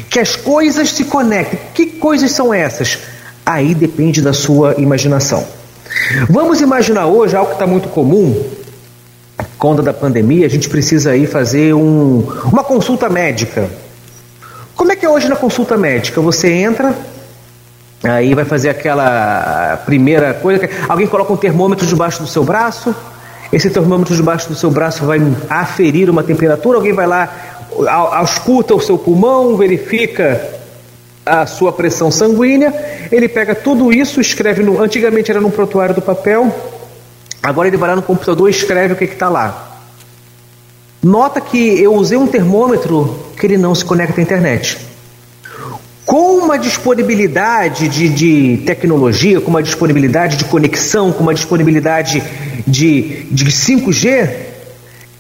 que 0.09 0.19
as 0.19 0.37
coisas 0.37 0.91
se 0.91 1.05
conectem. 1.05 1.59
Que 1.75 1.87
coisas 1.87 2.33
são 2.33 2.53
essas? 2.53 2.99
Aí 3.45 3.75
depende 3.75 4.23
da 4.23 4.33
sua 4.33 4.75
imaginação. 4.79 5.45
Vamos 6.29 6.61
imaginar 6.61 7.07
hoje 7.07 7.37
algo 7.37 7.51
que 7.51 7.57
está 7.57 7.67
muito 7.67 7.89
comum, 7.89 8.43
conta 9.59 9.83
da 9.83 9.93
pandemia, 9.93 10.47
a 10.47 10.49
gente 10.49 10.69
precisa 10.69 11.11
aí 11.11 11.27
fazer 11.27 11.75
um, 11.75 12.27
uma 12.51 12.65
consulta 12.65 13.09
médica. 13.09 13.69
Como 14.83 14.91
é 14.91 14.97
que 14.97 15.07
é 15.07 15.09
hoje 15.09 15.29
na 15.29 15.37
consulta 15.37 15.77
médica? 15.77 16.21
Você 16.21 16.51
entra, 16.51 16.93
aí 18.03 18.35
vai 18.35 18.45
fazer 18.45 18.69
aquela 18.69 19.81
primeira 19.87 20.35
coisa, 20.35 20.69
alguém 20.89 21.07
coloca 21.07 21.33
um 21.33 21.37
termômetro 21.37 21.87
debaixo 21.87 22.21
do 22.21 22.27
seu 22.27 22.43
braço, 22.43 22.93
esse 23.53 23.71
termômetro 23.71 24.17
debaixo 24.17 24.49
do 24.49 24.57
seu 24.57 24.73
braço 24.73 25.05
vai 25.05 25.21
aferir 25.49 26.11
uma 26.11 26.25
temperatura, 26.25 26.79
alguém 26.79 26.93
vai 26.93 27.07
lá 27.07 27.33
ausculta 28.11 28.75
o 28.75 28.81
seu 28.81 28.99
pulmão, 28.99 29.57
verifica 29.57 30.45
a 31.25 31.47
sua 31.47 31.73
pressão 31.73 32.11
sanguínea, 32.11 32.75
ele 33.13 33.29
pega 33.29 33.55
tudo 33.55 33.93
isso, 33.93 34.21
escreve 34.21 34.65
no. 34.65 34.83
Antigamente 34.83 35.31
era 35.31 35.41
no 35.41 35.53
prontuário 35.53 35.95
do 35.95 36.03
papel, 36.03 36.53
agora 37.41 37.69
ele 37.69 37.77
vai 37.77 37.91
lá 37.91 37.95
no 37.95 38.03
computador 38.03 38.49
e 38.49 38.51
escreve 38.51 38.95
o 38.95 38.97
que 38.97 39.05
está 39.05 39.29
lá. 39.29 39.72
Nota 41.03 41.41
que 41.41 41.83
eu 41.83 41.95
usei 41.95 42.17
um 42.17 42.29
termômetro 42.29 43.19
que 43.37 43.45
ele 43.45 43.59
não 43.59 43.75
se 43.75 43.85
conecta 43.85 44.21
à 44.21 44.23
internet. 44.23 44.79
Com 46.05 46.37
uma 46.39 46.57
disponibilidade 46.57 47.89
de, 47.89 48.09
de 48.09 48.63
tecnologia, 48.65 49.41
com 49.41 49.51
uma 49.51 49.63
disponibilidade 49.63 50.37
de 50.37 50.45
conexão, 50.45 51.11
com 51.11 51.25
uma 51.25 51.35
disponibilidade 51.35 52.23
de, 52.67 53.25
de 53.31 53.45
5G, 53.47 54.31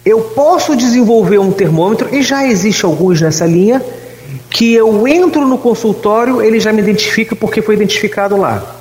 eu 0.04 0.20
posso 0.20 0.76
desenvolver 0.76 1.38
um 1.38 1.50
termômetro, 1.50 2.14
e 2.14 2.22
já 2.22 2.46
existe 2.46 2.84
alguns 2.84 3.20
nessa 3.20 3.44
linha, 3.44 3.82
que 4.50 4.72
eu 4.74 5.08
entro 5.08 5.46
no 5.46 5.58
consultório, 5.58 6.40
ele 6.42 6.60
já 6.60 6.72
me 6.72 6.80
identifica 6.80 7.34
porque 7.34 7.60
foi 7.60 7.74
identificado 7.74 8.36
lá. 8.36 8.76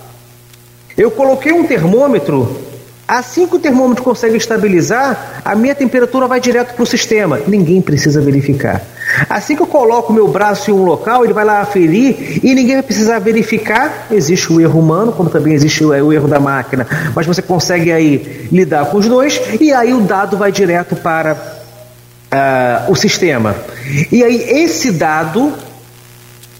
Eu 0.96 1.10
coloquei 1.10 1.52
um 1.52 1.66
termômetro, 1.66 2.71
assim 3.12 3.46
que 3.46 3.56
o 3.58 3.60
termômetro 3.60 4.04
consegue 4.04 4.38
estabilizar, 4.38 5.42
a 5.44 5.54
minha 5.54 5.76
temperatura 5.76 6.28
vai 6.28 6.40
direto 6.40 6.74
para 6.74 6.84
o 6.84 6.86
sistema. 6.86 7.42
Ninguém 7.46 7.82
precisa 7.82 8.22
verificar. 8.22 8.82
Assim 9.30 9.54
que 9.54 9.62
eu 9.62 9.68
coloco 9.68 10.14
meu 10.14 10.30
braço 10.30 10.72
em 10.72 10.74
um 10.74 10.84
local, 10.84 11.26
ele 11.26 11.34
vai 11.34 11.44
lá 11.44 11.60
aferir 11.60 12.40
e 12.42 12.56
ninguém 12.56 12.76
vai 12.76 12.84
precisar 12.84 13.20
verificar. 13.20 14.08
Existe 14.10 14.54
o 14.54 14.62
erro 14.62 14.80
humano, 14.80 15.12
como 15.12 15.30
também 15.30 15.54
existe 15.54 15.84
o 15.84 16.14
erro 16.14 16.28
da 16.28 16.40
máquina, 16.40 16.88
mas 17.14 17.26
você 17.26 17.42
consegue 17.42 17.92
aí 17.92 18.48
lidar 18.50 18.86
com 18.86 18.98
os 18.98 19.08
dois 19.10 19.42
e 19.60 19.74
aí 19.74 19.94
o 19.94 20.00
dado 20.00 20.38
vai 20.38 20.52
direto 20.52 20.96
para 20.96 21.34
uh, 21.34 22.92
o 22.92 22.96
sistema. 22.96 23.56
E 24.10 24.24
aí 24.24 24.42
esse 24.64 24.90
dado 24.90 25.52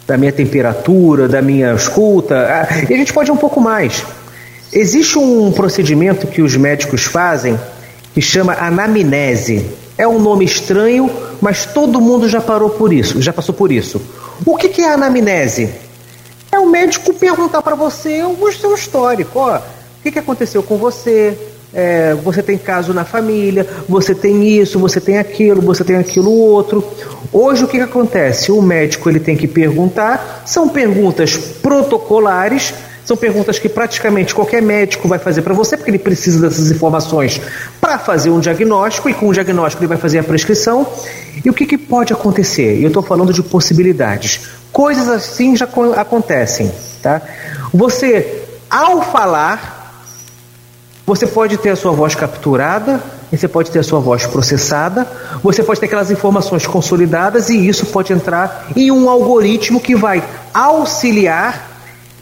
da 0.06 0.18
minha 0.18 0.34
temperatura, 0.34 1.30
da 1.30 1.42
minha 1.42 1.74
escuta, 1.74 2.36
uh, 2.36 2.92
e 2.92 2.94
a 2.94 2.98
gente 2.98 3.14
pode 3.14 3.30
ir 3.30 3.34
um 3.34 3.38
pouco 3.38 3.62
mais. 3.62 4.04
Existe 4.74 5.18
um 5.18 5.52
procedimento 5.52 6.28
que 6.28 6.42
os 6.42 6.56
médicos 6.56 7.04
fazem 7.04 7.60
que 8.14 8.22
chama 8.22 8.54
anamnese. 8.54 9.66
É 9.98 10.08
um 10.08 10.18
nome 10.18 10.46
estranho, 10.46 11.12
mas 11.42 11.66
todo 11.66 12.00
mundo 12.00 12.30
já 12.30 12.40
parou 12.40 12.70
por 12.70 12.94
isso, 12.94 13.22
já 13.22 13.34
passou 13.34 13.54
por 13.54 13.72
isso. 13.72 14.02
O 14.46 14.56
que, 14.56 14.82
é 14.82 14.90
anamnese? 14.90 15.70
É 16.52 16.58
o 16.58 16.70
médico 16.70 17.14
perguntar 17.14 17.62
para 17.62 17.76
você 17.76 18.24
o 18.24 18.52
seu 18.52 18.74
histórico. 18.74 19.40
Ó, 19.40 19.58
o 19.58 19.62
que, 20.02 20.12
que 20.12 20.20
aconteceu 20.20 20.64
com 20.64 20.78
você? 20.78 21.38
É, 21.74 22.16
você 22.16 22.42
tem 22.44 22.58
caso 22.58 22.94
na 22.94 23.06
família, 23.06 23.66
você 23.88 24.14
tem 24.14 24.58
isso, 24.58 24.80
você 24.80 25.00
tem 25.00 25.18
aquilo, 25.18 25.62
você 25.62 25.84
tem 25.84 25.98
aquilo 25.98 26.32
outro. 26.32 26.84
Hoje 27.32 27.64
o 27.64 27.68
que, 27.68 27.78
que 27.78 27.84
acontece? 27.84 28.52
O 28.52 28.62
médico 28.62 29.10
ele 29.10 29.20
tem 29.20 29.38
que 29.38 29.48
perguntar, 29.48 30.44
são 30.46 30.68
perguntas 30.68 31.38
protocolares, 31.62 32.74
são 33.04 33.18
perguntas 33.18 33.60
que 33.60 33.68
praticamente 33.68 34.34
qualquer 34.34 34.62
médico 34.62 35.08
vai 35.08 35.20
fazer 35.20 35.42
para 35.42 35.54
você, 35.54 35.76
porque 35.76 35.90
ele 35.92 36.00
precisa 36.00 36.48
dessas 36.48 36.72
informações 36.72 37.42
para 37.80 37.98
fazer 37.98 38.30
um 38.30 38.40
diagnóstico, 38.40 39.10
e 39.10 39.14
com 39.14 39.28
o 39.28 39.34
diagnóstico 39.34 39.82
ele 39.82 39.90
vai 39.90 39.98
fazer 39.98 40.20
a 40.20 40.24
prescrição. 40.24 40.86
E 41.44 41.50
o 41.50 41.54
que, 41.54 41.66
que 41.66 41.78
pode 41.78 42.14
acontecer? 42.14 42.82
Eu 42.82 42.88
estou 42.88 43.02
falando 43.02 43.34
de 43.34 43.42
possibilidades. 43.42 44.42
Coisas 44.72 45.08
assim 45.10 45.56
já 45.56 45.68
acontecem. 45.98 46.72
Tá? 47.02 47.22
Você, 47.74 48.44
ao 48.70 49.02
falar, 49.02 49.82
você 51.06 51.26
pode 51.26 51.58
ter 51.58 51.70
a 51.70 51.76
sua 51.76 51.92
voz 51.92 52.16
capturada, 52.16 53.02
você 53.32 53.48
pode 53.48 53.72
ter 53.72 53.80
a 53.80 53.84
sua 53.84 54.00
voz 54.00 54.26
processada, 54.26 55.08
você 55.42 55.64
pode 55.64 55.80
ter 55.80 55.86
aquelas 55.88 56.12
informações 56.12 56.68
consolidadas 56.68 57.50
e 57.50 57.68
isso 57.68 57.86
pode 57.88 58.14
entrar 58.14 58.68
em 58.76 58.92
um 58.92 59.10
algoritmo 59.10 59.80
que 59.80 59.96
vai 59.96 60.24
auxiliar, 60.54 61.71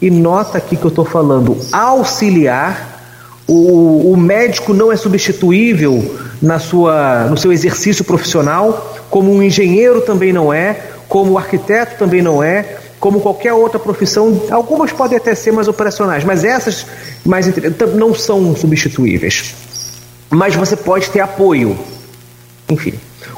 e 0.00 0.10
nota 0.10 0.58
aqui 0.58 0.76
que 0.76 0.84
eu 0.84 0.88
estou 0.88 1.04
falando, 1.04 1.56
auxiliar. 1.72 2.98
O, 3.46 4.12
o 4.12 4.16
médico 4.16 4.72
não 4.72 4.92
é 4.92 4.96
substituível 4.96 6.20
na 6.40 6.60
sua, 6.60 7.24
no 7.24 7.36
seu 7.36 7.52
exercício 7.52 8.04
profissional, 8.04 8.96
como 9.10 9.32
um 9.32 9.42
engenheiro 9.42 10.00
também 10.02 10.32
não 10.32 10.52
é, 10.52 10.78
como 11.08 11.32
o 11.32 11.38
arquiteto 11.38 11.96
também 11.98 12.22
não 12.22 12.40
é, 12.40 12.76
como 13.00 13.20
qualquer 13.20 13.52
outra 13.52 13.78
profissão, 13.78 14.42
algumas 14.50 14.92
podem 14.92 15.16
até 15.16 15.34
ser 15.34 15.52
mais 15.52 15.66
operacionais, 15.66 16.22
mas 16.22 16.44
essas 16.44 16.86
mais 17.24 17.46
não 17.94 18.14
são 18.14 18.54
substituíveis. 18.54 19.54
Mas 20.28 20.54
você 20.54 20.76
pode 20.76 21.10
ter 21.10 21.20
apoio. 21.20 21.76
Enfim, 22.68 22.94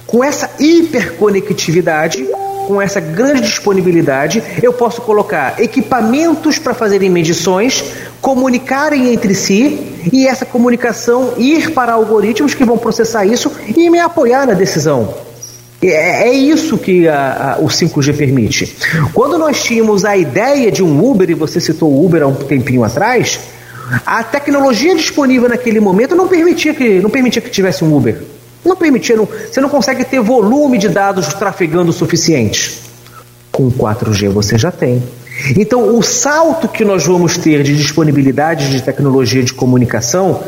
com 0.07 0.23
essa 0.23 0.51
hiperconectividade, 0.59 2.29
com 2.67 2.81
essa 2.81 3.01
grande 3.01 3.43
disponibilidade, 3.43 4.43
eu 4.63 4.73
posso 4.73 5.01
colocar 5.03 5.61
equipamentos 5.61 6.59
para 6.59 6.75
fazerem 6.75 7.11
medições, 7.11 7.85
comunicarem 8.21 9.13
entre 9.13 9.35
si 9.35 9.93
e 10.13 10.27
essa 10.27 10.47
comunicação 10.47 11.35
ir 11.39 11.71
para 11.73 11.93
algoritmos 11.93 12.55
que 12.55 12.65
vão 12.65 12.79
processar 12.79 13.25
isso 13.27 13.53
e 13.77 13.91
me 13.91 13.99
apoiar 13.99 14.47
na 14.47 14.55
decisão. 14.55 15.15
É, 15.83 16.29
é 16.29 16.33
isso 16.33 16.79
que 16.79 17.09
a, 17.09 17.55
a, 17.55 17.59
o 17.59 17.67
5G 17.67 18.17
permite. 18.17 18.77
Quando 19.13 19.37
nós 19.37 19.63
tínhamos 19.63 20.05
a 20.05 20.17
ideia 20.17 20.71
de 20.71 20.83
um 20.83 21.05
Uber, 21.05 21.29
e 21.29 21.35
você 21.35 21.61
citou 21.61 21.91
o 21.91 22.05
Uber 22.05 22.23
há 22.23 22.27
um 22.27 22.35
tempinho 22.35 22.85
atrás, 22.85 23.41
a 24.07 24.23
tecnologia 24.23 24.95
disponível 24.95 25.49
naquele 25.49 25.81
momento 25.81 26.15
não 26.15 26.29
permitia 26.29 26.73
que, 26.73 27.01
não 27.01 27.11
permitia 27.11 27.43
que 27.43 27.51
tivesse 27.51 27.85
um 27.85 27.95
Uber. 27.97 28.23
Não 28.65 28.77
permitia, 28.77 29.17
não, 29.17 29.27
você 29.27 29.61
não 29.61 29.69
consegue 29.69 30.05
ter 30.05 30.21
volume 30.21 30.79
de 30.79 30.89
dados 30.89 31.35
trafegando 31.35 31.91
o 31.91 31.93
suficiente. 31.93 32.81
Com 33.51 33.71
4G 33.71 34.29
você 34.31 34.57
já 34.57 34.71
tem. 34.71 35.03
Então, 35.57 35.97
o 35.97 36.03
salto 36.03 36.69
que 36.69 36.85
nós 36.85 37.07
vamos 37.07 37.37
ter 37.37 37.63
de 37.63 37.77
disponibilidade 37.77 38.71
de 38.71 38.83
tecnologia 38.83 39.43
de 39.43 39.53
comunicação 39.53 40.43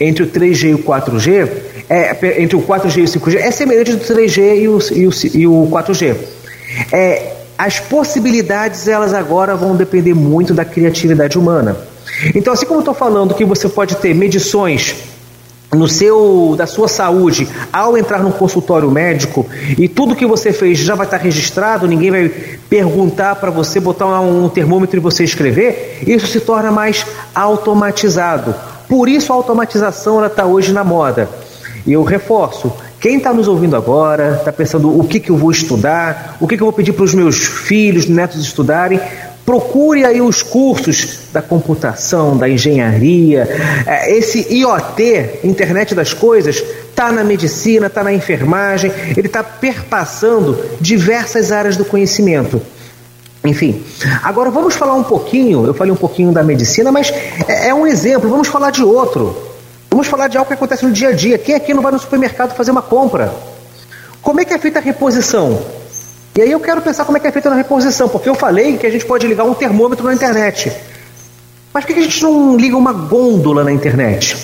entre 0.00 0.22
o 0.22 0.26
3G 0.26 0.70
e 0.70 0.74
o 0.74 0.78
4G 0.78 1.48
é, 1.88 2.42
entre 2.42 2.56
o 2.56 2.62
4G 2.62 2.98
e 2.98 3.02
o 3.02 3.06
5G 3.06 3.36
é 3.36 3.50
semelhante 3.50 3.92
do 3.92 4.04
3G 4.04 4.58
e 4.60 4.68
o, 4.68 4.78
e 4.92 5.06
o, 5.06 5.10
e 5.34 5.46
o 5.46 5.68
4G. 5.70 6.16
É, 6.92 7.32
as 7.56 7.80
possibilidades 7.80 8.86
elas 8.86 9.12
agora 9.12 9.56
vão 9.56 9.74
depender 9.74 10.14
muito 10.14 10.54
da 10.54 10.64
criatividade 10.64 11.38
humana. 11.38 11.76
Então, 12.34 12.52
assim 12.52 12.66
como 12.66 12.78
eu 12.78 12.82
estou 12.82 12.94
falando 12.94 13.34
que 13.34 13.44
você 13.44 13.68
pode 13.68 13.96
ter 13.96 14.14
medições 14.14 14.96
no 15.72 15.86
seu 15.86 16.54
da 16.56 16.66
sua 16.66 16.88
saúde 16.88 17.46
ao 17.72 17.96
entrar 17.96 18.22
num 18.22 18.30
consultório 18.30 18.90
médico 18.90 19.46
e 19.76 19.86
tudo 19.86 20.16
que 20.16 20.24
você 20.24 20.52
fez 20.52 20.78
já 20.78 20.94
vai 20.94 21.06
estar 21.06 21.18
registrado, 21.18 21.86
ninguém 21.86 22.10
vai 22.10 22.28
perguntar 22.70 23.36
para 23.36 23.50
você 23.50 23.78
botar 23.78 24.20
um 24.20 24.48
termômetro 24.48 24.96
e 24.96 25.00
você 25.00 25.24
escrever, 25.24 26.02
isso 26.06 26.26
se 26.26 26.40
torna 26.40 26.70
mais 26.70 27.04
automatizado. 27.34 28.54
Por 28.88 29.08
isso 29.08 29.32
a 29.32 29.36
automatização 29.36 30.24
está 30.24 30.46
hoje 30.46 30.72
na 30.72 30.82
moda. 30.82 31.28
E 31.86 31.92
eu 31.92 32.02
reforço, 32.02 32.72
quem 33.00 33.18
está 33.18 33.32
nos 33.32 33.46
ouvindo 33.46 33.76
agora, 33.76 34.36
está 34.38 34.52
pensando 34.52 34.98
o 34.98 35.04
que, 35.04 35.20
que 35.20 35.30
eu 35.30 35.36
vou 35.36 35.50
estudar, 35.50 36.36
o 36.40 36.48
que, 36.48 36.56
que 36.56 36.62
eu 36.62 36.66
vou 36.66 36.72
pedir 36.72 36.92
para 36.92 37.04
os 37.04 37.14
meus 37.14 37.36
filhos, 37.36 38.06
netos 38.08 38.40
estudarem, 38.42 39.00
procure 39.48 40.04
aí 40.04 40.20
os 40.20 40.42
cursos 40.42 41.20
da 41.32 41.40
computação, 41.40 42.36
da 42.36 42.46
engenharia, 42.46 43.48
é, 43.86 44.14
esse 44.14 44.46
IoT, 44.54 45.40
internet 45.42 45.94
das 45.94 46.12
coisas, 46.12 46.56
está 46.56 47.10
na 47.10 47.24
medicina, 47.24 47.86
está 47.86 48.04
na 48.04 48.12
enfermagem, 48.12 48.92
ele 49.16 49.26
está 49.26 49.42
perpassando 49.42 50.62
diversas 50.78 51.50
áreas 51.50 51.78
do 51.78 51.84
conhecimento. 51.86 52.60
Enfim, 53.42 53.82
agora 54.22 54.50
vamos 54.50 54.74
falar 54.74 54.92
um 54.92 55.02
pouquinho, 55.02 55.64
eu 55.64 55.72
falei 55.72 55.94
um 55.94 55.96
pouquinho 55.96 56.30
da 56.30 56.42
medicina, 56.42 56.92
mas 56.92 57.10
é, 57.48 57.68
é 57.68 57.74
um 57.74 57.86
exemplo, 57.86 58.28
vamos 58.28 58.48
falar 58.48 58.70
de 58.70 58.84
outro. 58.84 59.34
Vamos 59.90 60.08
falar 60.08 60.28
de 60.28 60.36
algo 60.36 60.46
que 60.46 60.52
acontece 60.52 60.84
no 60.84 60.92
dia 60.92 61.08
a 61.08 61.12
dia. 61.12 61.38
Quem 61.38 61.54
aqui 61.54 61.72
não 61.72 61.82
vai 61.82 61.90
no 61.90 61.98
supermercado 61.98 62.54
fazer 62.54 62.70
uma 62.70 62.82
compra? 62.82 63.32
Como 64.20 64.42
é 64.42 64.44
que 64.44 64.52
é 64.52 64.58
feita 64.58 64.78
a 64.78 64.82
reposição? 64.82 65.58
E 66.38 66.40
aí 66.40 66.52
eu 66.52 66.60
quero 66.60 66.80
pensar 66.80 67.04
como 67.04 67.18
é 67.18 67.20
que 67.20 67.26
é 67.26 67.32
feita 67.32 67.50
a 67.50 67.54
reposição, 67.56 68.08
porque 68.08 68.28
eu 68.28 68.34
falei 68.36 68.76
que 68.76 68.86
a 68.86 68.90
gente 68.90 69.04
pode 69.04 69.26
ligar 69.26 69.42
um 69.42 69.54
termômetro 69.54 70.06
na 70.06 70.14
internet. 70.14 70.70
Mas 71.74 71.84
por 71.84 71.92
que 71.92 71.98
a 71.98 72.02
gente 72.04 72.22
não 72.22 72.56
liga 72.56 72.76
uma 72.76 72.92
gôndola 72.92 73.64
na 73.64 73.72
internet? 73.72 74.36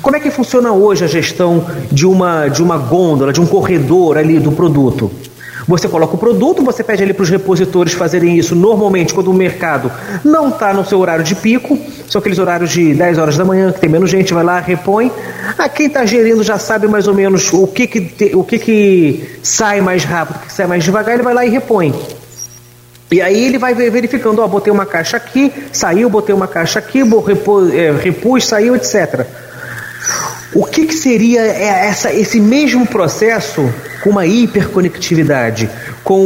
Como 0.00 0.16
é 0.16 0.20
que 0.20 0.30
funciona 0.30 0.72
hoje 0.72 1.04
a 1.04 1.06
gestão 1.06 1.66
de 1.90 2.06
uma, 2.06 2.48
de 2.48 2.62
uma 2.62 2.78
gôndola, 2.78 3.30
de 3.30 3.42
um 3.42 3.46
corredor 3.46 4.16
ali 4.16 4.38
do 4.38 4.52
produto? 4.52 5.10
Você 5.66 5.88
coloca 5.88 6.14
o 6.14 6.18
produto, 6.18 6.62
você 6.62 6.82
pede 6.82 7.02
ali 7.02 7.12
para 7.12 7.22
os 7.22 7.30
repositores 7.30 7.92
fazerem 7.92 8.36
isso 8.36 8.54
normalmente 8.54 9.14
quando 9.14 9.30
o 9.30 9.34
mercado 9.34 9.90
não 10.24 10.48
está 10.48 10.72
no 10.72 10.84
seu 10.84 10.98
horário 10.98 11.24
de 11.24 11.34
pico, 11.34 11.78
são 12.08 12.18
aqueles 12.18 12.38
horários 12.38 12.70
de 12.70 12.94
10 12.94 13.18
horas 13.18 13.36
da 13.36 13.44
manhã, 13.44 13.72
que 13.72 13.80
tem 13.80 13.88
menos 13.88 14.10
gente, 14.10 14.34
vai 14.34 14.44
lá, 14.44 14.60
repõe. 14.60 15.10
Ah, 15.56 15.68
quem 15.68 15.86
está 15.86 16.04
gerindo 16.04 16.42
já 16.42 16.58
sabe 16.58 16.88
mais 16.88 17.06
ou 17.06 17.14
menos 17.14 17.52
o 17.52 17.66
que, 17.66 17.86
que, 17.86 18.00
te, 18.00 18.36
o 18.36 18.42
que, 18.42 18.58
que 18.58 19.38
sai 19.42 19.80
mais 19.80 20.04
rápido, 20.04 20.36
o 20.36 20.46
que 20.46 20.52
sai 20.52 20.66
mais 20.66 20.84
devagar, 20.84 21.14
ele 21.14 21.22
vai 21.22 21.34
lá 21.34 21.46
e 21.46 21.50
repõe. 21.50 21.94
E 23.12 23.20
aí 23.20 23.44
ele 23.44 23.58
vai 23.58 23.74
verificando, 23.74 24.40
ó, 24.40 24.48
botei 24.48 24.72
uma 24.72 24.86
caixa 24.86 25.18
aqui, 25.18 25.52
saiu, 25.70 26.08
botei 26.08 26.34
uma 26.34 26.48
caixa 26.48 26.78
aqui, 26.78 27.02
repus, 27.02 27.74
é, 27.74 27.92
repus 27.92 28.46
saiu, 28.46 28.74
etc. 28.74 29.26
O 30.54 30.64
que, 30.64 30.86
que 30.86 30.94
seria 30.94 31.40
é, 31.40 31.86
essa, 31.86 32.12
esse 32.12 32.38
mesmo 32.38 32.86
processo 32.86 33.72
com 34.02 34.10
uma 34.10 34.26
hiperconectividade, 34.26 35.70
com 36.04 36.20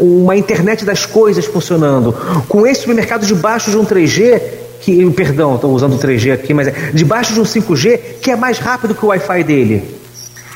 uma 0.00 0.36
internet 0.36 0.84
das 0.84 1.04
coisas 1.04 1.44
funcionando, 1.44 2.14
com 2.48 2.66
esse 2.66 2.80
supermercado 2.80 3.26
debaixo 3.26 3.70
de 3.70 3.76
um 3.76 3.84
3G, 3.84 4.40
que, 4.80 5.10
perdão, 5.10 5.56
estou 5.56 5.70
usando 5.72 5.94
o 5.94 5.98
3G 5.98 6.32
aqui, 6.32 6.54
mas 6.54 6.68
é 6.68 6.74
debaixo 6.94 7.34
de 7.34 7.40
um 7.40 7.44
5G 7.44 7.98
que 8.20 8.30
é 8.30 8.36
mais 8.36 8.58
rápido 8.58 8.94
que 8.94 9.04
o 9.04 9.08
Wi-Fi 9.08 9.44
dele. 9.44 10.02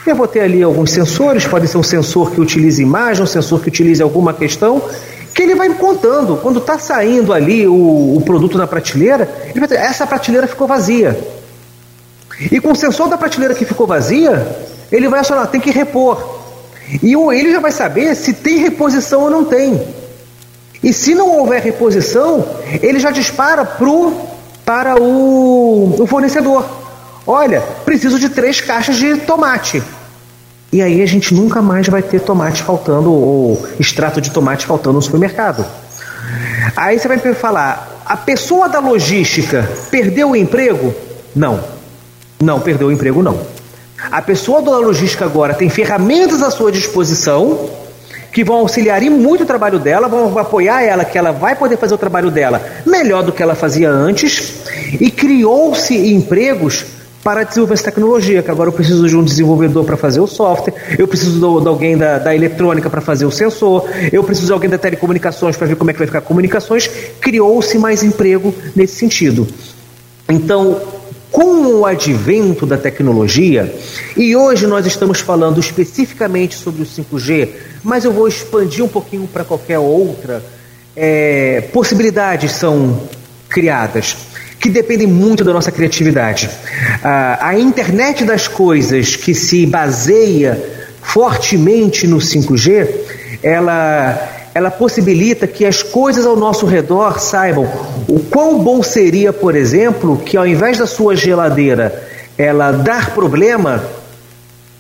Eu 0.07 0.17
vou 0.17 0.27
ter 0.27 0.41
ali 0.41 0.63
alguns 0.63 0.93
sensores, 0.93 1.47
pode 1.47 1.67
ser 1.69 1.79
um 1.79 1.83
sensor 1.83 2.31
que 2.31 2.41
utilize 2.41 2.81
imagem, 2.81 3.23
um 3.23 3.27
sensor 3.27 3.61
que 3.61 3.69
utilize 3.69 4.03
alguma 4.03 4.33
questão, 4.33 4.81
que 5.35 5.43
ele 5.43 5.55
vai 5.55 5.69
me 5.69 5.75
contando. 5.75 6.37
Quando 6.37 6.61
está 6.61 6.79
saindo 6.79 7.33
ali 7.33 7.67
o, 7.67 8.17
o, 8.17 8.23
produto 8.25 8.57
na 8.57 8.67
prateleira, 8.67 9.29
ele 9.51 9.67
vai 9.67 9.77
essa 9.77 10.07
prateleira 10.07 10.47
ficou 10.47 10.67
vazia. 10.67 11.19
E 12.41 12.61
com 12.61 12.73
o 12.73 12.77
sensor 12.77 13.09
da 13.09 13.17
prateleira 13.17 13.55
que 13.55 13.65
ficou 13.65 13.87
vazia, 13.87 14.47
ele 14.93 15.09
vai 15.09 15.21
acionar, 15.21 15.47
tem 15.49 15.61
que 15.61 15.71
repor. 15.71 16.45
E 17.03 17.15
ele 17.15 17.53
já 17.53 17.61
vai 17.61 17.73
saber 17.73 18.15
se 18.15 18.33
tem 18.33 18.59
reposição 18.59 19.23
ou 19.23 19.31
não 19.31 19.45
tem. 19.45 19.83
E 20.83 20.93
se 20.93 21.15
não 21.15 21.39
houver 21.39 21.63
reposição, 21.63 22.45
ele 22.83 23.01
já 23.01 23.11
dispara 23.11 23.65
pro, 23.65 24.13
para 24.65 25.01
o, 25.01 26.03
o 26.03 26.07
fornecedor. 26.07 26.65
Olha, 27.27 27.61
preciso 27.85 28.19
de 28.19 28.29
três 28.29 28.61
caixas 28.61 28.97
de 28.97 29.17
tomate. 29.17 29.83
E 30.73 30.83
aí 30.83 31.03
a 31.03 31.07
gente 31.07 31.35
nunca 31.35 31.63
mais 31.63 31.89
vai 31.89 32.03
ter 32.03 32.21
tomate 32.21 32.63
faltando, 32.63 33.11
ou 33.11 33.67
extrato 33.81 34.21
de 34.21 34.31
tomate 34.31 34.67
faltando 34.67 34.97
no 34.97 35.03
supermercado. 35.03 35.65
Aí 36.77 36.99
você 36.99 37.09
vai 37.09 37.19
falar, 37.35 38.03
a 38.05 38.17
pessoa 38.17 38.69
da 38.69 38.79
logística 38.79 39.69
perdeu 39.91 40.31
o 40.31 40.37
emprego? 40.37 40.95
Não. 41.35 41.76
Não, 42.41 42.61
perdeu 42.61 42.89
o 42.89 42.93
emprego 42.93 43.23
não. 43.23 43.39
A 44.11 44.21
pessoa 44.21 44.61
da 44.61 44.79
logística 44.79 45.25
agora 45.25 45.55
tem 45.55 45.69
ferramentas 45.69 46.43
à 46.43 46.51
sua 46.51 46.71
disposição 46.71 47.69
que 48.33 48.45
vão 48.45 48.57
auxiliar 48.57 49.03
e 49.03 49.09
muito 49.09 49.45
o 49.45 49.47
trabalho 49.47 49.79
dela, 49.79 50.09
vão 50.09 50.39
apoiar 50.39 50.83
ela, 50.83 51.07
que 51.07 51.17
ela 51.17 51.33
vai 51.33 51.57
poder 51.57 51.79
fazer 51.79 51.95
o 51.95 51.99
trabalho 51.99 52.31
dela 52.31 52.63
melhor 52.85 53.23
do 53.23 53.33
que 53.33 53.43
ela 53.43 53.55
fazia 53.55 53.91
antes, 53.91 54.61
e 55.01 55.11
criou-se 55.11 55.97
empregos 55.97 56.85
para 57.25 57.43
desenvolver 57.43 57.75
essa 57.75 57.85
tecnologia, 57.85 58.43
que 58.43 58.51
agora 58.51 58.69
eu 58.69 58.73
preciso 58.73 59.09
de 59.09 59.17
um 59.17 59.25
desenvolvedor 59.25 59.85
para 59.85 59.97
fazer 59.97 60.21
o 60.21 60.27
software, 60.27 60.75
eu 60.99 61.09
preciso 61.09 61.33
de, 61.33 61.63
de 61.63 61.69
alguém 61.69 61.97
da, 61.97 62.19
da 62.19 62.35
eletrônica 62.35 62.89
para 62.89 63.01
fazer 63.01 63.25
o 63.25 63.33
sensor, 63.33 63.89
eu 64.13 64.23
preciso 64.23 64.47
de 64.47 64.53
alguém 64.53 64.71
da 64.71 64.79
telecomunicações 64.79 65.57
para 65.57 65.67
ver 65.67 65.75
como 65.75 65.91
é 65.91 65.93
que 65.93 65.99
vai 65.99 66.07
ficar 66.07 66.21
comunicações. 66.21 66.89
Criou-se 67.21 67.77
mais 67.79 68.05
emprego 68.05 68.55
nesse 68.77 68.95
sentido. 68.95 69.49
Então, 70.29 70.79
com 71.31 71.67
o 71.67 71.87
advento 71.87 72.65
da 72.65 72.77
tecnologia, 72.77 73.75
e 74.17 74.37
hoje 74.37 74.67
nós 74.67 74.87
estamos 74.87 75.21
falando 75.21 75.61
especificamente 75.61 76.55
sobre 76.55 76.83
o 76.83 76.87
5G, 76.87 77.49
mas 77.83 78.05
eu 78.05 78.13
vou 78.13 78.29
expandir 78.29 78.85
um 78.85 78.89
pouquinho 78.89 79.27
para 79.27 79.45
qualquer 79.45 79.79
outra, 79.79 80.43
é, 80.97 81.63
possibilidades 81.73 82.53
são 82.53 83.01
criadas 83.49 84.17
que 84.59 84.71
dependem 84.71 85.07
muito 85.07 85.45
da 85.45 85.53
nossa 85.53 85.71
criatividade. 85.71 86.51
A, 87.03 87.57
internet 87.59 88.25
das 88.25 88.49
coisas 88.49 89.15
que 89.15 89.35
se 89.35 89.67
baseia 89.67 90.61
fortemente 91.03 92.07
no 92.07 92.17
5G, 92.17 92.89
ela 93.43 94.33
ela 94.55 94.71
possibilita 94.71 95.47
que 95.47 95.67
as 95.67 95.83
coisas 95.83 96.25
ao 96.25 96.35
nosso 96.35 96.65
redor 96.65 97.21
saibam 97.21 97.71
o 98.09 98.21
quão 98.21 98.59
bom 98.59 98.83
seria, 98.83 99.33
por 99.33 99.55
exemplo, 99.55 100.19
que 100.19 100.37
ao 100.37 100.47
invés 100.47 100.79
da 100.79 100.87
sua 100.87 101.17
geladeira 101.17 102.05
ela 102.39 102.71
dar 102.71 103.15
problema, 103.15 103.83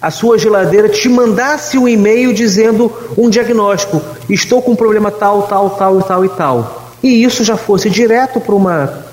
a 0.00 0.10
sua 0.10 0.38
geladeira 0.38 0.88
te 0.88 1.08
mandasse 1.08 1.78
um 1.78 1.88
e-mail 1.88 2.32
dizendo 2.32 2.92
um 3.16 3.28
diagnóstico: 3.28 4.00
estou 4.28 4.62
com 4.62 4.72
um 4.72 4.76
problema 4.76 5.10
tal, 5.10 5.42
tal, 5.42 5.70
tal 5.70 5.98
e 5.98 6.02
tal 6.04 6.24
e 6.24 6.28
tal. 6.28 6.92
E 7.02 7.24
isso 7.24 7.42
já 7.44 7.56
fosse 7.56 7.90
direto 7.90 8.40
para 8.40 8.54
uma 8.54 9.06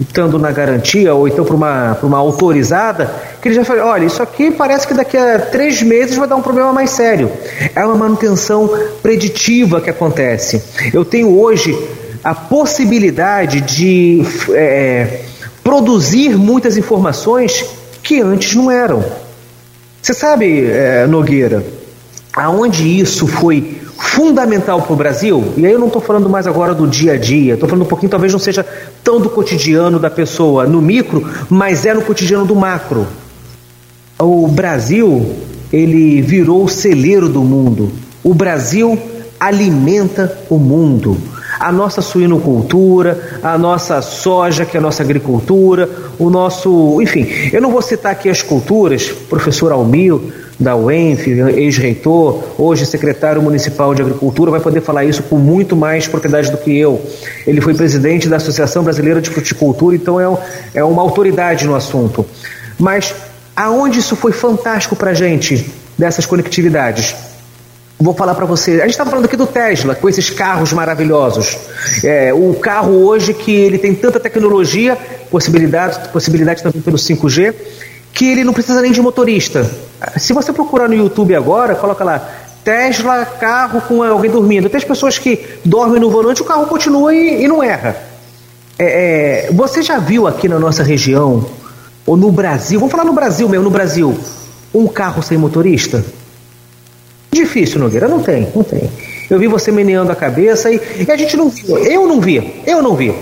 estando 0.00 0.38
na 0.38 0.50
garantia 0.50 1.14
ou 1.14 1.28
então 1.28 1.44
para 1.44 1.54
uma, 1.54 1.98
uma 2.02 2.18
autorizada, 2.18 3.10
que 3.40 3.48
ele 3.48 3.54
já 3.54 3.64
fala, 3.64 3.84
olha, 3.84 4.06
isso 4.06 4.22
aqui 4.22 4.50
parece 4.50 4.86
que 4.86 4.94
daqui 4.94 5.16
a 5.16 5.38
três 5.38 5.82
meses 5.82 6.16
vai 6.16 6.26
dar 6.26 6.36
um 6.36 6.42
problema 6.42 6.72
mais 6.72 6.90
sério. 6.90 7.30
É 7.74 7.84
uma 7.84 7.94
manutenção 7.94 8.70
preditiva 9.02 9.78
que 9.80 9.90
acontece. 9.90 10.62
Eu 10.92 11.04
tenho 11.04 11.38
hoje 11.38 11.76
a 12.22 12.34
possibilidade 12.34 13.60
de 13.60 14.22
é, 14.50 15.22
produzir 15.62 16.36
muitas 16.36 16.76
informações 16.76 17.64
que 18.02 18.20
antes 18.20 18.54
não 18.54 18.70
eram. 18.70 19.04
Você 20.02 20.14
sabe, 20.14 20.64
é, 20.64 21.06
Nogueira, 21.06 21.64
aonde 22.34 22.86
isso 23.00 23.26
foi 23.26 23.80
fundamental 23.98 24.80
para 24.82 24.92
o 24.92 24.96
Brasil, 24.96 25.52
e 25.56 25.66
aí 25.66 25.72
eu 25.72 25.78
não 25.78 25.88
estou 25.88 26.00
falando 26.00 26.28
mais 26.28 26.46
agora 26.46 26.74
do 26.74 26.86
dia 26.86 27.12
a 27.12 27.16
dia, 27.18 27.54
estou 27.54 27.68
falando 27.68 27.84
um 27.84 27.88
pouquinho, 27.88 28.10
talvez 28.10 28.32
não 28.32 28.40
seja 28.40 28.66
tão 29.04 29.20
do 29.20 29.28
cotidiano 29.28 29.98
da 29.98 30.08
pessoa 30.08 30.66
no 30.66 30.80
micro, 30.80 31.28
mas 31.50 31.84
é 31.84 31.92
no 31.92 32.02
cotidiano 32.02 32.46
do 32.46 32.56
macro. 32.56 33.06
O 34.18 34.48
Brasil, 34.48 35.36
ele 35.72 36.20
virou 36.22 36.64
o 36.64 36.68
celeiro 36.68 37.28
do 37.28 37.42
mundo. 37.42 37.92
O 38.22 38.34
Brasil 38.34 38.98
alimenta 39.38 40.38
o 40.48 40.58
mundo. 40.58 41.16
A 41.60 41.70
nossa 41.70 42.00
suinocultura, 42.00 43.38
a 43.42 43.58
nossa 43.58 44.00
soja, 44.00 44.64
que 44.64 44.76
é 44.76 44.80
a 44.80 44.82
nossa 44.82 45.02
agricultura, 45.02 45.88
o 46.18 46.30
nosso. 46.30 47.00
Enfim, 47.02 47.26
eu 47.52 47.60
não 47.60 47.70
vou 47.70 47.82
citar 47.82 48.12
aqui 48.12 48.30
as 48.30 48.40
culturas, 48.40 49.08
professor 49.28 49.70
Almir, 49.70 50.18
da 50.60 50.76
UENF, 50.76 51.26
ex-reitor, 51.26 52.42
hoje 52.58 52.84
secretário 52.84 53.40
municipal 53.40 53.94
de 53.94 54.02
Agricultura, 54.02 54.50
vai 54.50 54.60
poder 54.60 54.82
falar 54.82 55.06
isso 55.06 55.22
com 55.22 55.36
muito 55.36 55.74
mais 55.74 56.06
propriedade 56.06 56.50
do 56.50 56.58
que 56.58 56.78
eu. 56.78 57.00
Ele 57.46 57.62
foi 57.62 57.72
presidente 57.72 58.28
da 58.28 58.36
Associação 58.36 58.82
Brasileira 58.82 59.22
de 59.22 59.30
Fruticultura, 59.30 59.96
então 59.96 60.20
é, 60.20 60.38
é 60.74 60.84
uma 60.84 61.00
autoridade 61.00 61.66
no 61.66 61.74
assunto. 61.74 62.26
Mas 62.78 63.14
aonde 63.56 63.98
isso 63.98 64.14
foi 64.14 64.32
fantástico 64.32 64.94
para 64.94 65.12
a 65.12 65.14
gente, 65.14 65.72
dessas 65.96 66.26
conectividades? 66.26 67.29
Vou 68.00 68.14
falar 68.14 68.34
para 68.34 68.46
você. 68.46 68.72
A 68.72 68.84
gente 68.84 68.92
estava 68.92 69.10
falando 69.10 69.26
aqui 69.26 69.36
do 69.36 69.46
Tesla, 69.46 69.94
com 69.94 70.08
esses 70.08 70.30
carros 70.30 70.72
maravilhosos. 70.72 71.58
É, 72.02 72.32
o 72.32 72.54
carro 72.54 72.92
hoje 73.04 73.34
que 73.34 73.52
ele 73.52 73.76
tem 73.76 73.94
tanta 73.94 74.18
tecnologia, 74.18 74.96
possibilidade, 75.30 76.08
possibilidade 76.08 76.62
também 76.62 76.80
pelo 76.80 76.96
5G, 76.96 77.54
que 78.14 78.30
ele 78.30 78.42
não 78.42 78.54
precisa 78.54 78.80
nem 78.80 78.90
de 78.90 79.02
motorista. 79.02 79.70
Se 80.16 80.32
você 80.32 80.50
procurar 80.50 80.88
no 80.88 80.94
YouTube 80.94 81.34
agora, 81.34 81.74
coloca 81.74 82.02
lá 82.02 82.26
Tesla, 82.64 83.26
carro 83.26 83.82
com 83.82 84.02
alguém 84.02 84.30
dormindo. 84.30 84.70
Tem 84.70 84.78
as 84.78 84.84
pessoas 84.84 85.18
que 85.18 85.38
dormem 85.62 86.00
no 86.00 86.10
volante, 86.10 86.40
o 86.40 86.44
carro 86.46 86.66
continua 86.66 87.14
e, 87.14 87.44
e 87.44 87.48
não 87.48 87.62
erra. 87.62 87.96
É, 88.78 89.48
é, 89.48 89.52
você 89.52 89.82
já 89.82 89.98
viu 89.98 90.26
aqui 90.26 90.48
na 90.48 90.58
nossa 90.58 90.82
região, 90.82 91.44
ou 92.06 92.16
no 92.16 92.32
Brasil, 92.32 92.80
vamos 92.80 92.92
falar 92.92 93.04
no 93.04 93.12
Brasil 93.12 93.46
mesmo, 93.46 93.64
no 93.64 93.70
Brasil, 93.70 94.18
um 94.72 94.86
carro 94.86 95.22
sem 95.22 95.36
motorista? 95.36 96.02
Difícil, 97.32 97.80
Nogueira, 97.80 98.08
não 98.08 98.20
tem, 98.20 98.48
não 98.54 98.62
tem. 98.62 98.90
Eu 99.30 99.38
vi 99.38 99.46
você 99.46 99.70
meneando 99.70 100.10
a 100.10 100.16
cabeça 100.16 100.70
e, 100.70 100.80
e 101.06 101.10
a 101.10 101.16
gente 101.16 101.36
não 101.36 101.48
viu. 101.48 101.78
Eu 101.78 102.06
não 102.06 102.20
vi, 102.20 102.62
eu 102.66 102.82
não 102.82 102.94
vi 102.94 103.14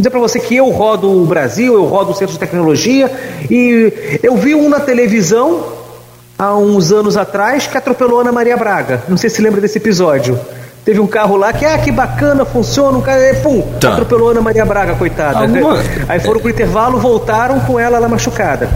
dizer 0.00 0.10
para 0.10 0.18
você 0.18 0.40
que 0.40 0.56
eu 0.56 0.68
rodo 0.70 1.10
o 1.10 1.26
Brasil, 1.26 1.74
eu 1.74 1.84
rodo 1.84 2.12
o 2.12 2.14
Centro 2.14 2.32
de 2.32 2.38
Tecnologia 2.38 3.10
e 3.50 4.18
eu 4.22 4.36
vi 4.36 4.54
um 4.54 4.68
na 4.68 4.80
televisão 4.80 5.64
há 6.38 6.56
uns 6.56 6.90
anos 6.90 7.16
atrás 7.16 7.66
que 7.66 7.76
atropelou 7.76 8.20
Ana 8.20 8.32
Maria 8.32 8.56
Braga. 8.56 9.02
Não 9.08 9.16
sei 9.16 9.28
se 9.28 9.42
lembra 9.42 9.60
desse 9.60 9.78
episódio. 9.78 10.38
Teve 10.90 10.98
um 10.98 11.06
carro 11.06 11.36
lá 11.36 11.52
que, 11.52 11.64
ah, 11.64 11.78
que 11.78 11.92
bacana, 11.92 12.44
funciona, 12.44 12.98
um 12.98 13.00
cara, 13.00 13.32
pum, 13.44 13.62
tá. 13.78 13.92
atropelou 13.92 14.30
Ana 14.30 14.40
Maria 14.40 14.66
Braga, 14.66 14.96
coitada. 14.96 15.38
Alguma... 15.38 15.80
Aí 16.08 16.18
foram 16.18 16.40
pro 16.40 16.50
intervalo, 16.50 16.98
voltaram 16.98 17.60
com 17.60 17.78
ela 17.78 17.96
lá 18.00 18.08
machucada. 18.08 18.68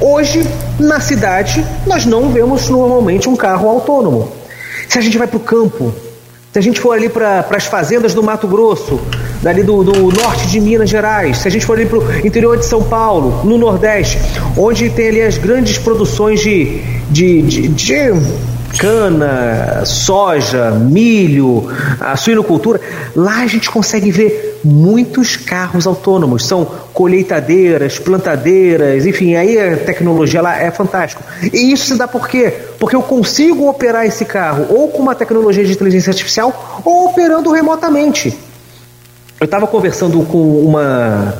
Hoje, 0.00 0.46
na 0.78 1.00
cidade, 1.00 1.66
nós 1.84 2.06
não 2.06 2.28
vemos 2.28 2.68
normalmente 2.68 3.28
um 3.28 3.34
carro 3.34 3.68
autônomo. 3.68 4.30
Se 4.88 5.00
a 5.00 5.02
gente 5.02 5.18
vai 5.18 5.26
pro 5.26 5.40
campo, 5.40 5.92
se 6.52 6.60
a 6.60 6.62
gente 6.62 6.78
for 6.78 6.92
ali 6.92 7.08
para 7.08 7.44
as 7.50 7.66
fazendas 7.66 8.14
do 8.14 8.22
Mato 8.22 8.46
Grosso, 8.46 9.00
dali 9.42 9.64
do, 9.64 9.82
do, 9.82 10.16
norte 10.16 10.46
de 10.46 10.60
Minas 10.60 10.88
Gerais, 10.88 11.38
se 11.38 11.48
a 11.48 11.50
gente 11.50 11.66
for 11.66 11.76
ali 11.76 11.86
para 11.86 11.98
o 11.98 12.24
interior 12.24 12.56
de 12.56 12.66
São 12.66 12.84
Paulo, 12.84 13.44
no 13.44 13.58
Nordeste, 13.58 14.16
onde 14.56 14.88
tem 14.90 15.08
ali 15.08 15.22
as 15.22 15.36
grandes 15.36 15.76
produções 15.76 16.38
de, 16.38 16.80
de, 17.10 17.42
de, 17.42 17.66
de 17.66 18.12
cana, 18.76 19.84
soja, 19.84 20.70
milho, 20.70 21.68
a 22.00 22.16
suinocultura, 22.16 22.80
lá 23.14 23.40
a 23.40 23.46
gente 23.46 23.70
consegue 23.70 24.10
ver 24.10 24.60
muitos 24.64 25.36
carros 25.36 25.86
autônomos. 25.86 26.46
São 26.46 26.64
colheitadeiras, 26.92 27.98
plantadeiras, 27.98 29.06
enfim, 29.06 29.34
aí 29.34 29.58
a 29.58 29.76
tecnologia 29.76 30.42
lá 30.42 30.60
é 30.60 30.70
fantástico. 30.70 31.22
E 31.52 31.72
isso 31.72 31.86
se 31.86 31.96
dá 31.96 32.06
por 32.08 32.28
quê? 32.28 32.52
Porque 32.78 32.96
eu 32.96 33.02
consigo 33.02 33.68
operar 33.68 34.06
esse 34.06 34.24
carro 34.24 34.66
ou 34.68 34.88
com 34.88 35.02
uma 35.02 35.14
tecnologia 35.14 35.64
de 35.64 35.72
inteligência 35.72 36.10
artificial 36.10 36.82
ou 36.84 37.06
operando 37.10 37.50
remotamente. 37.50 38.36
Eu 39.40 39.44
estava 39.44 39.66
conversando 39.66 40.22
com 40.24 40.64
uma. 40.64 41.34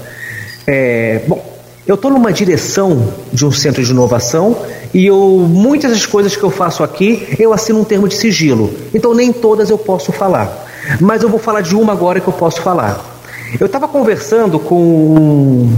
É, 0.66 1.22
bom, 1.26 1.47
eu 1.88 1.94
estou 1.94 2.10
numa 2.10 2.30
direção 2.30 3.14
de 3.32 3.46
um 3.46 3.50
centro 3.50 3.82
de 3.82 3.90
inovação 3.92 4.54
e 4.92 5.06
eu, 5.06 5.16
muitas 5.48 5.90
das 5.90 6.04
coisas 6.04 6.36
que 6.36 6.42
eu 6.42 6.50
faço 6.50 6.84
aqui 6.84 7.34
eu 7.38 7.50
assino 7.50 7.80
um 7.80 7.84
termo 7.84 8.06
de 8.06 8.14
sigilo. 8.14 8.70
Então 8.92 9.14
nem 9.14 9.32
todas 9.32 9.70
eu 9.70 9.78
posso 9.78 10.12
falar. 10.12 10.66
Mas 11.00 11.22
eu 11.22 11.30
vou 11.30 11.40
falar 11.40 11.62
de 11.62 11.74
uma 11.74 11.94
agora 11.94 12.20
que 12.20 12.28
eu 12.28 12.32
posso 12.32 12.60
falar. 12.60 13.02
Eu 13.58 13.64
estava 13.64 13.88
conversando 13.88 14.58
com 14.58 14.78
um, 14.78 15.72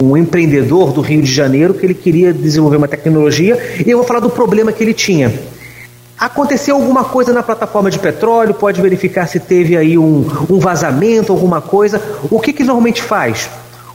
um, 0.00 0.16
empreendedor 0.16 0.92
do 0.92 1.00
Rio 1.00 1.20
de 1.20 1.32
Janeiro 1.32 1.74
que 1.74 1.84
ele 1.84 1.94
queria 1.94 2.32
desenvolver 2.32 2.76
uma 2.76 2.86
tecnologia 2.86 3.58
e 3.84 3.90
eu 3.90 3.98
vou 3.98 4.06
falar 4.06 4.20
do 4.20 4.30
problema 4.30 4.70
que 4.70 4.84
ele 4.84 4.94
tinha. 4.94 5.34
Aconteceu 6.16 6.76
alguma 6.76 7.02
coisa 7.02 7.32
na 7.32 7.42
plataforma 7.42 7.90
de 7.90 7.98
petróleo, 7.98 8.54
pode 8.54 8.80
verificar 8.80 9.26
se 9.26 9.40
teve 9.40 9.76
aí 9.76 9.98
um, 9.98 10.24
um 10.48 10.60
vazamento, 10.60 11.32
alguma 11.32 11.60
coisa. 11.60 12.00
O 12.30 12.38
que, 12.38 12.52
que 12.52 12.62
normalmente 12.62 13.02
faz? 13.02 13.50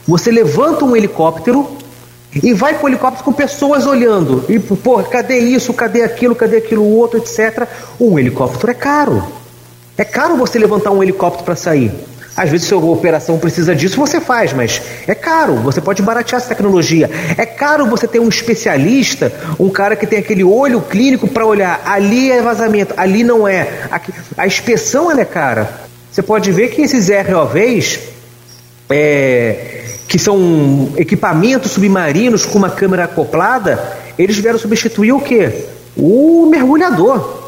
Você 0.06 0.30
levanta 0.30 0.84
um 0.84 0.96
helicóptero 0.96 1.68
e 2.42 2.52
vai 2.52 2.74
com 2.78 2.86
o 2.86 2.88
helicóptero 2.88 3.24
com 3.24 3.32
pessoas 3.32 3.86
olhando. 3.86 4.44
E, 4.48 4.58
pô, 4.58 5.02
cadê 5.02 5.38
isso, 5.38 5.72
cadê 5.74 6.02
aquilo, 6.02 6.34
cadê 6.34 6.56
aquilo 6.56 6.84
outro, 6.84 7.18
etc. 7.18 7.66
Um 8.00 8.18
helicóptero 8.18 8.70
é 8.70 8.74
caro. 8.74 9.24
É 9.96 10.04
caro 10.04 10.36
você 10.36 10.58
levantar 10.58 10.90
um 10.90 11.02
helicóptero 11.02 11.44
para 11.44 11.56
sair. 11.56 11.92
Às 12.34 12.48
vezes, 12.48 12.66
se 12.66 12.72
a 12.72 12.78
operação 12.78 13.38
precisa 13.38 13.74
disso, 13.74 13.96
você 13.96 14.18
faz, 14.18 14.54
mas 14.54 14.80
é 15.06 15.14
caro. 15.14 15.56
Você 15.56 15.82
pode 15.82 16.00
baratear 16.00 16.40
essa 16.40 16.48
tecnologia. 16.48 17.10
É 17.36 17.44
caro 17.44 17.86
você 17.86 18.08
ter 18.08 18.20
um 18.20 18.28
especialista, 18.28 19.30
um 19.58 19.68
cara 19.68 19.94
que 19.94 20.06
tem 20.06 20.18
aquele 20.18 20.42
olho 20.42 20.80
clínico 20.80 21.28
para 21.28 21.44
olhar. 21.44 21.82
Ali 21.84 22.32
é 22.32 22.40
vazamento, 22.40 22.94
ali 22.96 23.22
não 23.22 23.46
é. 23.46 23.68
A 24.36 24.46
inspeção 24.46 25.10
é 25.10 25.24
cara. 25.26 25.82
Você 26.10 26.22
pode 26.22 26.50
ver 26.52 26.68
que 26.68 26.80
esses 26.80 27.08
ROVs, 27.08 27.98
é, 28.92 29.84
que 30.06 30.18
são 30.18 30.92
equipamentos 30.96 31.72
submarinos 31.72 32.44
com 32.44 32.58
uma 32.58 32.70
câmera 32.70 33.04
acoplada, 33.04 33.82
eles 34.18 34.36
vieram 34.36 34.58
substituir 34.58 35.12
o 35.12 35.20
quê? 35.20 35.66
O 35.96 36.46
mergulhador. 36.46 37.42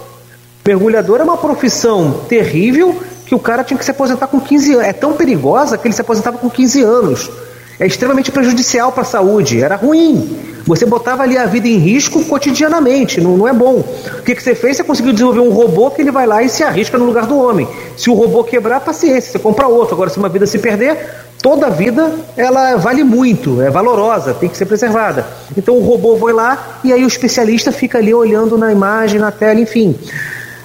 Mergulhador 0.67 1.21
é 1.21 1.25
uma 1.25 1.37
profissão 1.37 2.25
terrível 2.29 2.99
que 3.27 3.35
o 3.35 3.39
cara 3.39 3.63
tinha 3.65 3.79
que 3.79 3.85
se 3.85 3.91
aposentar 3.91 4.27
com 4.27 4.41
15 4.41 4.75
anos. 4.75 4.87
É 4.87 4.93
tão 4.93 5.13
perigosa 5.13 5.77
que 5.77 5.87
ele 5.87 5.95
se 5.95 6.01
aposentava 6.01 6.39
com 6.39 6.49
15 6.49 6.83
anos. 6.83 7.31
É 7.79 7.87
extremamente 7.87 8.31
prejudicial 8.31 8.93
para 8.93 9.03
a 9.03 9.07
saúde, 9.07 9.63
era 9.63 9.77
ruim. 9.77 10.55
Você 10.67 10.87
botava 10.87 11.23
ali 11.23 11.37
a 11.37 11.45
vida 11.45 11.69
em 11.69 11.77
risco 11.77 12.25
cotidianamente, 12.25 13.21
não, 13.21 13.37
não 13.37 13.47
é 13.47 13.53
bom. 13.53 13.85
O 14.19 14.23
que, 14.23 14.35
que 14.35 14.43
você 14.43 14.55
fez? 14.55 14.77
Você 14.77 14.85
conseguiu 14.85 15.13
desenvolver 15.13 15.41
um 15.41 15.51
robô 15.51 15.91
que 15.91 16.01
ele 16.01 16.11
vai 16.11 16.27
lá 16.27 16.43
e 16.43 16.49
se 16.49 16.63
arrisca 16.63 16.97
no 16.97 17.05
lugar 17.05 17.27
do 17.27 17.39
homem. 17.39 17.69
Se 17.97 18.09
o 18.09 18.15
robô 18.15 18.43
quebrar, 18.45 18.81
paciência, 18.81 19.33
você 19.33 19.39
compra 19.39 19.67
outro. 19.67 19.95
Agora, 19.95 20.09
se 20.09 20.17
uma 20.17 20.29
vida 20.29 20.47
se 20.47 20.59
perder, 20.59 20.97
toda 21.43 21.69
vida 21.69 22.15
ela 22.37 22.77
vale 22.77 23.05
muito, 23.05 23.61
é 23.61 23.69
valorosa, 23.69 24.33
tem 24.33 24.49
que 24.49 24.57
ser 24.57 24.65
preservada. 24.65 25.27
Então 25.55 25.77
o 25.77 25.85
robô 25.85 26.17
vai 26.17 26.33
lá 26.33 26.81
e 26.83 26.93
aí 26.93 27.05
o 27.05 27.09
especialista 27.09 27.71
fica 27.71 27.99
ali 27.99 28.15
olhando 28.15 28.57
na 28.57 28.73
imagem, 28.73 29.21
na 29.21 29.31
tela, 29.31 29.61
enfim. 29.61 29.95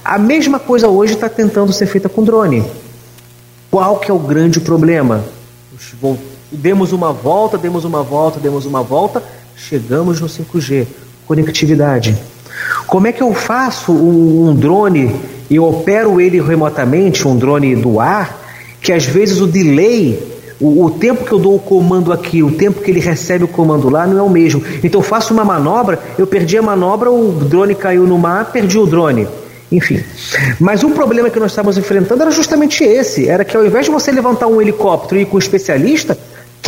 A 0.06 0.18
mesma 0.18 0.60
coisa 0.60 0.88
hoje 0.88 1.14
está 1.14 1.28
tentando 1.28 1.74
ser 1.74 1.88
feita 1.88 2.08
com 2.08 2.24
drone. 2.24 2.64
Qual 3.70 4.00
que 4.00 4.10
é 4.10 4.14
o 4.14 4.20
grande 4.20 4.62
problema? 4.62 5.26
Demos 6.52 6.92
uma 6.92 7.14
volta, 7.14 7.58
demos 7.58 7.86
uma 7.86 8.02
volta, 8.02 8.40
demos 8.40 8.66
uma 8.66 8.82
volta, 8.82 9.24
chegamos 9.56 10.20
no 10.20 10.28
5G, 10.28 10.88
conectividade. 11.28 12.18
Como 12.88 13.08
é 13.08 13.12
que 13.12 13.22
eu 13.22 13.34
faço 13.34 13.92
um, 13.92 14.56
drone 14.56 15.16
e 15.50 15.60
opero 15.60 16.20
ele 16.20 16.42
remotamente, 16.42 17.28
um 17.28 17.38
drone 17.38 17.76
do 17.76 18.00
ar, 18.00 18.40
que 18.82 18.92
às 18.92 19.06
vezes 19.06 19.40
o 19.40 19.48
delay, 19.48 20.20
o, 20.60 20.86
o, 20.86 20.92
tempo 20.92 21.24
que 21.24 21.32
eu 21.32 21.40
dou 21.40 21.56
o 21.56 21.60
comando 21.60 22.12
aqui, 22.12 22.42
o 22.42 22.52
tempo 22.52 22.82
que 22.82 22.90
ele 22.90 23.00
recebe 23.00 23.44
o 23.44 23.48
comando 23.48 23.90
lá 23.90 24.08
não 24.08 24.18
é 24.18 24.22
o 24.22 24.30
mesmo. 24.30 24.64
Então 24.84 25.02
eu 25.02 25.06
faço 25.06 25.34
uma 25.34 25.46
manobra, 25.46 26.00
eu 26.18 26.26
perdi 26.26 26.58
a 26.58 26.62
manobra, 26.62 27.12
o 27.12 27.32
drone 27.32 27.76
caiu 27.76 28.08
no 28.08 28.18
mar, 28.18 28.52
perdi 28.52 28.78
o 28.78 28.86
drone. 28.86 29.28
Enfim. 29.72 30.04
Mas 30.60 30.84
o 30.84 30.90
problema 30.90 31.30
que 31.30 31.40
nós 31.40 31.52
estávamos 31.52 31.78
enfrentando 31.78 32.24
era 32.24 32.32
justamente 32.32 32.84
esse: 32.84 33.30
era 33.30 33.46
que 33.46 33.56
ao 33.56 33.66
invés 33.66 33.86
de 33.86 33.92
você 33.92 34.12
levantar 34.12 34.48
um 34.48 34.60
helicóptero 34.60 35.20
e 35.20 35.24
ir 35.24 35.26
com 35.26 35.36
um 35.36 35.40
especialista, 35.40 36.18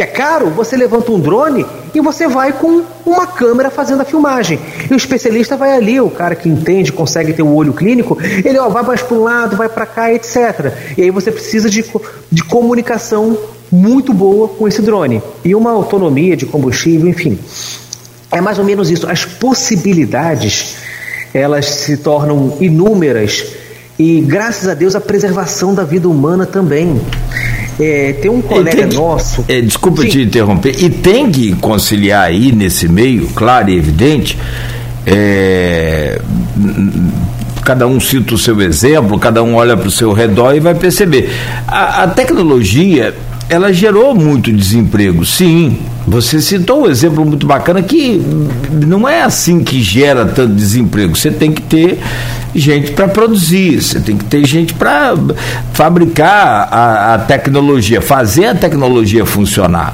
que 0.02 0.04
é 0.04 0.08
caro, 0.08 0.50
você 0.50 0.76
levanta 0.76 1.12
um 1.12 1.20
drone 1.20 1.64
e 1.94 2.02
você 2.02 2.28
vai 2.28 2.54
com 2.54 2.82
uma 3.06 3.28
câmera 3.28 3.70
fazendo 3.70 4.02
a 4.02 4.06
filmagem. 4.06 4.60
E 4.90 4.94
o 4.96 4.98
especialista 4.98 5.56
vai 5.56 5.74
ali, 5.74 6.02
o 6.02 6.10
cara 6.10 6.34
que 6.34 6.50
entende, 6.50 6.92
consegue 6.92 7.34
ter 7.34 7.44
o 7.44 7.54
olho 7.54 7.72
clínico, 7.72 8.18
ele 8.44 8.58
ó, 8.58 8.68
vai 8.68 8.82
mais 8.82 9.04
para 9.04 9.16
um 9.16 9.22
lado, 9.22 9.56
vai 9.56 9.70
para 9.70 9.86
cá, 9.86 10.12
etc. 10.12 10.74
E 10.98 11.04
aí 11.04 11.12
você 11.12 11.32
precisa 11.32 11.70
de, 11.70 11.86
de 12.32 12.44
comunicação 12.44 13.38
muito 13.72 14.12
boa 14.12 14.48
com 14.48 14.68
esse 14.68 14.82
drone. 14.82 15.22
E 15.46 15.54
uma 15.54 15.70
autonomia 15.70 16.36
de 16.36 16.48
combustível, 16.48 17.08
enfim. 17.08 17.38
É 18.32 18.42
mais 18.42 18.58
ou 18.58 18.66
menos 18.66 18.90
isso. 18.90 19.08
As 19.08 19.24
possibilidades 19.24 20.78
elas 21.32 21.68
se 21.68 21.98
tornam 21.98 22.58
inúmeras 22.60 23.46
e 24.00 24.20
graças 24.22 24.68
a 24.68 24.74
Deus 24.74 24.96
a 24.96 25.00
preservação 25.00 25.76
da 25.76 25.84
vida 25.84 26.10
humana 26.10 26.48
também. 26.48 27.00
É, 27.82 28.14
tem 28.14 28.30
um 28.30 28.42
colega 28.42 28.88
que, 28.88 28.96
nosso. 28.96 29.44
É, 29.48 29.60
desculpa 29.60 30.04
Sim. 30.04 30.10
te 30.10 30.22
interromper. 30.22 30.76
E 30.84 30.90
tem 30.90 31.32
que 31.32 31.54
conciliar 31.56 32.26
aí 32.26 32.52
nesse 32.52 32.88
meio, 32.88 33.28
claro 33.30 33.70
e 33.70 33.78
evidente. 33.78 34.38
É, 35.06 36.22
cada 37.64 37.88
um 37.88 38.00
cita 38.00 38.36
o 38.36 38.38
seu 38.38 38.62
exemplo, 38.62 39.18
cada 39.18 39.42
um 39.42 39.56
olha 39.56 39.76
para 39.76 39.88
o 39.88 39.92
seu 39.92 40.14
redor 40.14 40.56
e 40.56 40.60
vai 40.60 40.76
perceber. 40.76 41.32
A, 41.68 42.04
a 42.04 42.08
tecnologia 42.08 43.16
ela 43.52 43.74
gerou 43.74 44.16
muito 44.16 44.50
desemprego, 44.50 45.26
sim. 45.26 45.78
Você 46.08 46.40
citou 46.40 46.84
um 46.84 46.90
exemplo 46.90 47.26
muito 47.26 47.46
bacana 47.46 47.82
que 47.82 48.22
não 48.72 49.08
é 49.08 49.24
assim 49.24 49.62
que 49.62 49.82
gera 49.82 50.26
tanto 50.26 50.54
desemprego. 50.54 51.14
Você 51.18 51.30
tem 51.30 51.52
que 51.52 51.62
ter 51.62 52.00
gente 52.56 52.92
para 52.92 53.10
produzir, 53.10 53.82
você 53.82 54.00
tem 54.00 54.16
que 54.16 54.24
ter 54.24 54.48
gente 54.48 54.74
para 54.74 55.14
fabricar 55.74 56.70
a, 56.72 57.16
a, 57.16 57.18
tecnologia, 57.20 58.00
fazer 58.00 58.46
a 58.46 58.56
tecnologia 58.56 59.26
funcionar. 59.26 59.94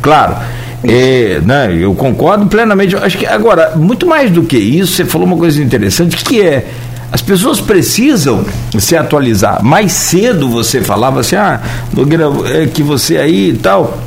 Claro. 0.00 0.36
É, 0.82 1.42
né, 1.44 1.76
eu 1.78 1.94
concordo 1.94 2.46
plenamente. 2.46 2.96
Acho 2.96 3.18
que 3.18 3.26
agora, 3.26 3.72
muito 3.76 4.06
mais 4.06 4.30
do 4.30 4.44
que 4.44 4.56
isso, 4.56 4.94
você 4.94 5.04
falou 5.04 5.26
uma 5.26 5.36
coisa 5.36 5.62
interessante 5.62 6.16
que 6.16 6.40
é 6.40 6.66
as 7.14 7.22
pessoas 7.22 7.60
precisam 7.60 8.44
se 8.76 8.96
atualizar. 8.96 9.64
Mais 9.64 9.92
cedo 9.92 10.48
você 10.48 10.80
falava 10.80 11.20
assim, 11.20 11.36
ah, 11.36 11.62
Nogueira, 11.92 12.24
é 12.46 12.66
que 12.66 12.82
você 12.82 13.16
aí 13.16 13.50
e 13.50 13.52
tal 13.52 13.98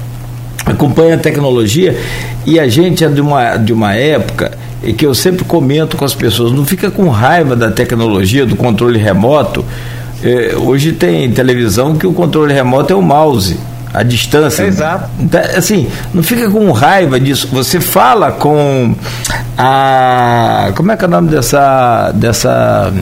acompanha 0.66 1.16
a 1.16 1.18
tecnologia 1.18 1.98
e 2.46 2.60
a 2.60 2.68
gente 2.68 3.06
é 3.06 3.08
de 3.08 3.22
uma, 3.22 3.56
de 3.56 3.72
uma 3.72 3.94
época 3.94 4.52
e 4.84 4.92
que 4.92 5.06
eu 5.06 5.16
sempre 5.16 5.46
comento 5.46 5.96
com 5.96 6.04
as 6.04 6.14
pessoas, 6.14 6.52
não 6.52 6.66
fica 6.66 6.92
com 6.92 7.08
raiva 7.08 7.56
da 7.56 7.72
tecnologia, 7.72 8.46
do 8.46 8.58
controle 8.58 9.00
remoto. 9.00 9.64
É, 10.22 10.58
hoje 10.58 10.92
tem 10.92 11.32
televisão 11.32 11.96
que 11.96 12.06
o 12.06 12.12
controle 12.12 12.54
remoto 12.54 12.92
é 12.92 12.96
o 12.98 13.02
mouse 13.02 13.58
a 13.94 14.04
distância. 14.04 14.64
Exato. 14.64 15.10
Então, 15.20 15.42
assim, 15.56 15.88
não 16.14 16.24
fica 16.24 16.50
com 16.50 16.72
raiva 16.72 17.20
disso. 17.20 17.48
Você 17.52 17.80
fala 17.80 18.32
com 18.32 18.96
a. 19.58 20.72
Como 20.76 20.92
é 20.92 20.98
que 20.98 21.04
é 21.06 21.08
o 21.08 21.12
nome 21.12 21.30
dessa. 21.30 22.12
dessa 22.14 22.94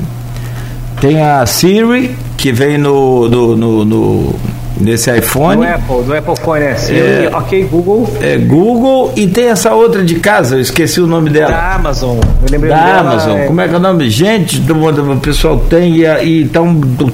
tem 0.99 1.22
a 1.22 1.45
Siri, 1.45 2.16
que 2.38 2.52
vem 2.52 2.78
no, 2.78 3.30
no, 3.30 3.57
no, 3.57 3.86
no 3.86 4.36
nesse 4.80 5.15
iPhone. 5.15 5.57
Do 5.57 5.64
Apple, 5.64 6.03
do 6.03 6.15
Apple 6.15 6.35
Phone, 6.43 6.64
é. 6.64 6.76
É, 6.89 7.30
ok, 7.34 7.64
Google. 7.65 8.10
É 8.22 8.38
Google 8.38 9.14
e 9.15 9.27
tem 9.27 9.49
essa 9.49 9.73
outra 9.73 10.03
de 10.03 10.15
casa, 10.15 10.56
eu 10.56 10.61
esqueci 10.61 10.99
o 10.99 11.07
nome 11.07 11.30
dela. 11.30 11.52
Da 11.52 11.76
Amazon. 11.76 12.18
Eu 12.18 12.52
lembrei 12.52 12.72
da 12.72 12.85
dela, 12.85 12.99
Amazon. 13.11 13.38
É... 13.38 13.45
Como 13.45 13.61
é 13.61 13.68
que 13.68 13.73
é 13.73 13.77
o 13.77 13.80
nome? 13.80 14.10
Gente, 14.10 14.60
o 14.60 15.18
pessoal 15.18 15.57
tem 15.69 15.95
e 16.23 16.41
está 16.43 16.61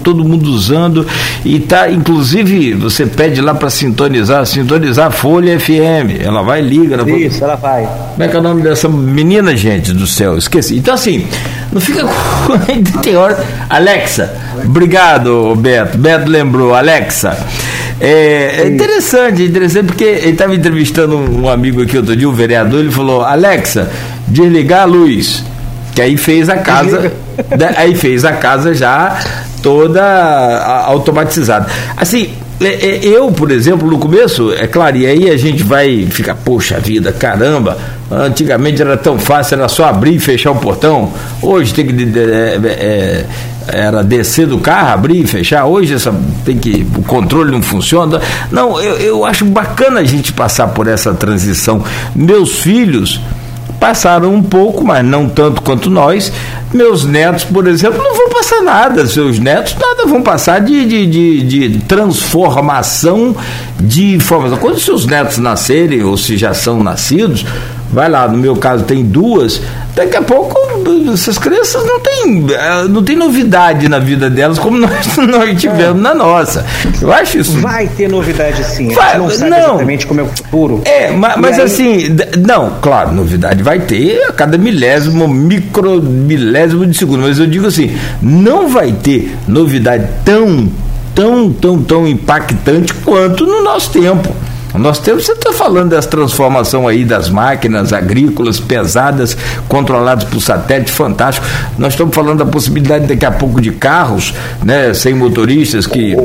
todo 0.04 0.24
mundo 0.24 0.48
usando 0.50 1.06
e 1.46 1.60
tá, 1.60 1.90
inclusive, 1.90 2.74
você 2.74 3.06
pede 3.06 3.42
lá 3.42 3.54
para 3.54 3.70
sintonizar, 3.70 4.46
sintonizar 4.46 5.08
a 5.08 5.12
Folha 5.12 5.60
FM. 5.60 6.22
Ela 6.24 6.42
vai 6.42 6.62
e 6.62 6.68
liga. 6.68 6.96
Ela 6.96 7.10
Isso, 7.12 7.44
ela 7.44 7.56
vai. 7.56 7.88
Como 8.12 8.24
é 8.24 8.28
que 8.28 8.36
é 8.36 8.40
o 8.40 8.44
nome 8.44 8.62
dessa 8.62 8.88
menina, 8.90 9.56
gente 9.56 9.94
do 9.94 10.08
céu? 10.08 10.38
Esqueci. 10.38 10.78
Então, 10.78 10.94
assim, 10.94 11.28
não 11.72 11.82
fica 11.82 12.04
com. 12.04 12.58
tem 13.02 13.16
hora. 13.16 13.44
Alexa, 13.70 14.34
obrigado, 14.64 15.56
Beto. 15.56 15.98
Beto 15.98 16.30
lembrou. 16.30 16.74
Alexa. 16.74 17.38
É, 18.00 18.62
é 18.64 18.68
interessante, 18.68 19.44
interessante, 19.44 19.86
porque 19.88 20.04
ele 20.04 20.32
estava 20.32 20.56
entrevistando 20.56 21.18
um 21.18 21.48
amigo 21.48 21.84
aqui 21.84 21.98
outro 21.98 22.16
dia, 22.16 22.28
um 22.28 22.34
vereador, 22.34 22.80
ele 22.80 22.92
falou, 22.92 23.22
Alexa, 23.22 23.92
desligar 24.28 24.82
a 24.82 24.86
luz. 24.86 25.44
Que 25.94 26.02
aí 26.02 26.18
fez 26.18 26.50
a 26.50 26.58
casa. 26.58 27.12
aí 27.78 27.96
fez 27.96 28.26
a 28.26 28.34
casa 28.34 28.74
já 28.74 29.20
toda 29.62 30.02
automatizada. 30.86 31.68
Assim, 31.96 32.32
é, 32.60 32.68
é, 32.68 33.00
eu, 33.04 33.32
por 33.32 33.52
exemplo, 33.52 33.90
no 33.90 33.98
começo, 33.98 34.54
é 34.54 34.68
claro, 34.68 34.96
e 34.96 35.06
aí 35.06 35.30
a 35.30 35.38
gente 35.38 35.64
vai 35.64 36.06
ficar, 36.06 36.36
poxa 36.36 36.80
vida, 36.80 37.12
caramba, 37.12 37.78
antigamente 38.10 38.82
era 38.82 38.96
tão 38.96 39.18
fácil, 39.18 39.56
era 39.56 39.68
só 39.68 39.86
abrir 39.86 40.16
e 40.16 40.20
fechar 40.20 40.52
o 40.52 40.56
portão, 40.56 41.12
hoje 41.42 41.74
tem 41.74 41.88
que. 41.88 42.20
É, 42.20 42.60
é, 42.68 43.26
era 43.68 44.04
descer 44.04 44.48
do 44.48 44.60
carro, 44.60 44.90
abrir 44.90 45.24
e 45.24 45.28
fechar, 45.28 45.66
hoje 45.66 45.94
essa, 45.94 46.14
tem 46.46 46.58
que. 46.58 46.86
o 46.98 47.04
controle 47.04 47.52
não 47.52 47.62
funciona. 47.62 48.20
Não, 48.52 48.80
eu, 48.80 48.96
eu 48.98 49.26
acho 49.26 49.46
bacana 49.46 50.00
a 50.00 50.04
gente 50.04 50.34
passar 50.34 50.68
por 50.70 50.88
essa 50.88 51.14
transição. 51.14 51.84
Meus 52.16 52.56
filhos 52.56 53.20
passaram 53.80 54.34
um 54.34 54.44
pouco, 54.44 54.86
mas 54.86 55.04
não 55.04 55.28
tanto 55.28 55.62
quanto 55.64 55.90
nós. 55.90 56.32
Meus 56.72 57.04
netos, 57.04 57.44
por 57.44 57.68
exemplo, 57.68 58.02
não 58.02 58.16
vão 58.16 58.30
passar 58.30 58.62
nada. 58.62 59.08
Seus 59.08 59.40
netos 59.40 59.76
nada 59.76 60.06
vão 60.06 60.22
passar 60.22 60.60
de, 60.60 60.86
de, 60.86 61.08
de, 61.08 61.70
de 61.70 61.80
transformação 61.80 63.36
de 63.80 64.14
informação. 64.14 64.58
Quando 64.60 64.80
seus 64.80 65.08
netos 65.08 65.40
nascerem, 65.40 66.04
ou 66.04 66.16
se 66.16 66.38
já 66.38 66.54
são 66.54 66.84
nascidos, 66.84 67.44
vai 67.92 68.10
lá, 68.10 68.28
no 68.28 68.38
meu 68.38 68.56
caso 68.56 68.84
tem 68.84 69.04
duas, 69.04 69.62
daqui 69.96 70.18
a 70.18 70.22
pouco 70.22 70.58
essas 71.14 71.38
crianças 71.38 71.86
não 71.86 72.00
tem, 72.00 72.46
eh, 72.50 72.88
não 72.88 73.04
tem 73.04 73.16
novidade 73.16 73.88
na 73.90 74.00
vida 74.00 74.30
delas 74.30 74.58
como 74.58 74.78
nós, 74.80 75.18
nós 75.18 75.60
tivemos 75.60 76.00
é. 76.00 76.02
na 76.02 76.14
nossa. 76.14 76.66
Eu 77.02 77.12
acho 77.12 77.40
isso. 77.40 77.60
Vai 77.60 77.88
ter 77.88 78.10
novidade 78.10 78.64
sim. 78.64 78.90
Vai, 78.94 79.18
não 79.18 79.30
sabe 79.30 79.52
não. 79.52 79.58
exatamente 79.58 80.08
como 80.08 80.22
é 80.22 80.24
o 80.24 80.28
futuro. 80.28 80.82
É, 80.86 81.12
mas, 81.12 81.38
mas 81.38 81.60
aí... 81.60 81.66
assim, 81.66 82.18
não, 82.46 82.78
claro, 82.82 83.14
novidade 83.14 83.62
vai 83.62 83.80
ter 83.80 84.24
a 84.28 84.32
cada 84.32 84.58
milésimo, 84.58 85.28
micro 85.28 86.02
milésimo 86.02 86.86
de 86.86 86.98
segundo. 86.98 87.22
Mas 87.22 87.40
eu 87.40 87.48
digo 87.48 87.68
assim, 87.68 87.96
não 88.22 88.70
vai 88.70 88.92
ter 88.92 89.36
novidade 89.48 90.08
tão, 90.24 90.70
tão, 91.14 91.52
tão, 91.52 91.82
tão 91.82 92.08
impactante 92.08 92.94
quanto 92.94 93.46
no 93.46 93.64
nosso 93.64 93.92
tempo. 93.92 94.34
Nós 94.74 95.00
temos, 95.00 95.26
você 95.26 95.34
está 95.34 95.52
falando 95.52 95.90
dessa 95.90 96.08
transformação 96.08 96.88
aí 96.88 97.04
das 97.04 97.30
máquinas 97.30 97.92
agrícolas 97.92 98.60
pesadas, 98.60 99.36
controladas 99.68 100.24
por 100.24 100.40
satélite, 100.40 100.92
fantástico. 100.92 101.46
Nós 101.78 101.94
estamos 101.94 102.16
falando 102.16 102.40
da 102.40 102.46
possibilidade 102.46 103.08
daqui 103.08 103.26
a 103.26 103.32
pouco 103.32 103.60
de 103.60 103.72
carros, 103.72 104.34
né, 104.64 104.94
sem 104.94 105.14
motoristas, 105.14 105.86
que 105.86 106.16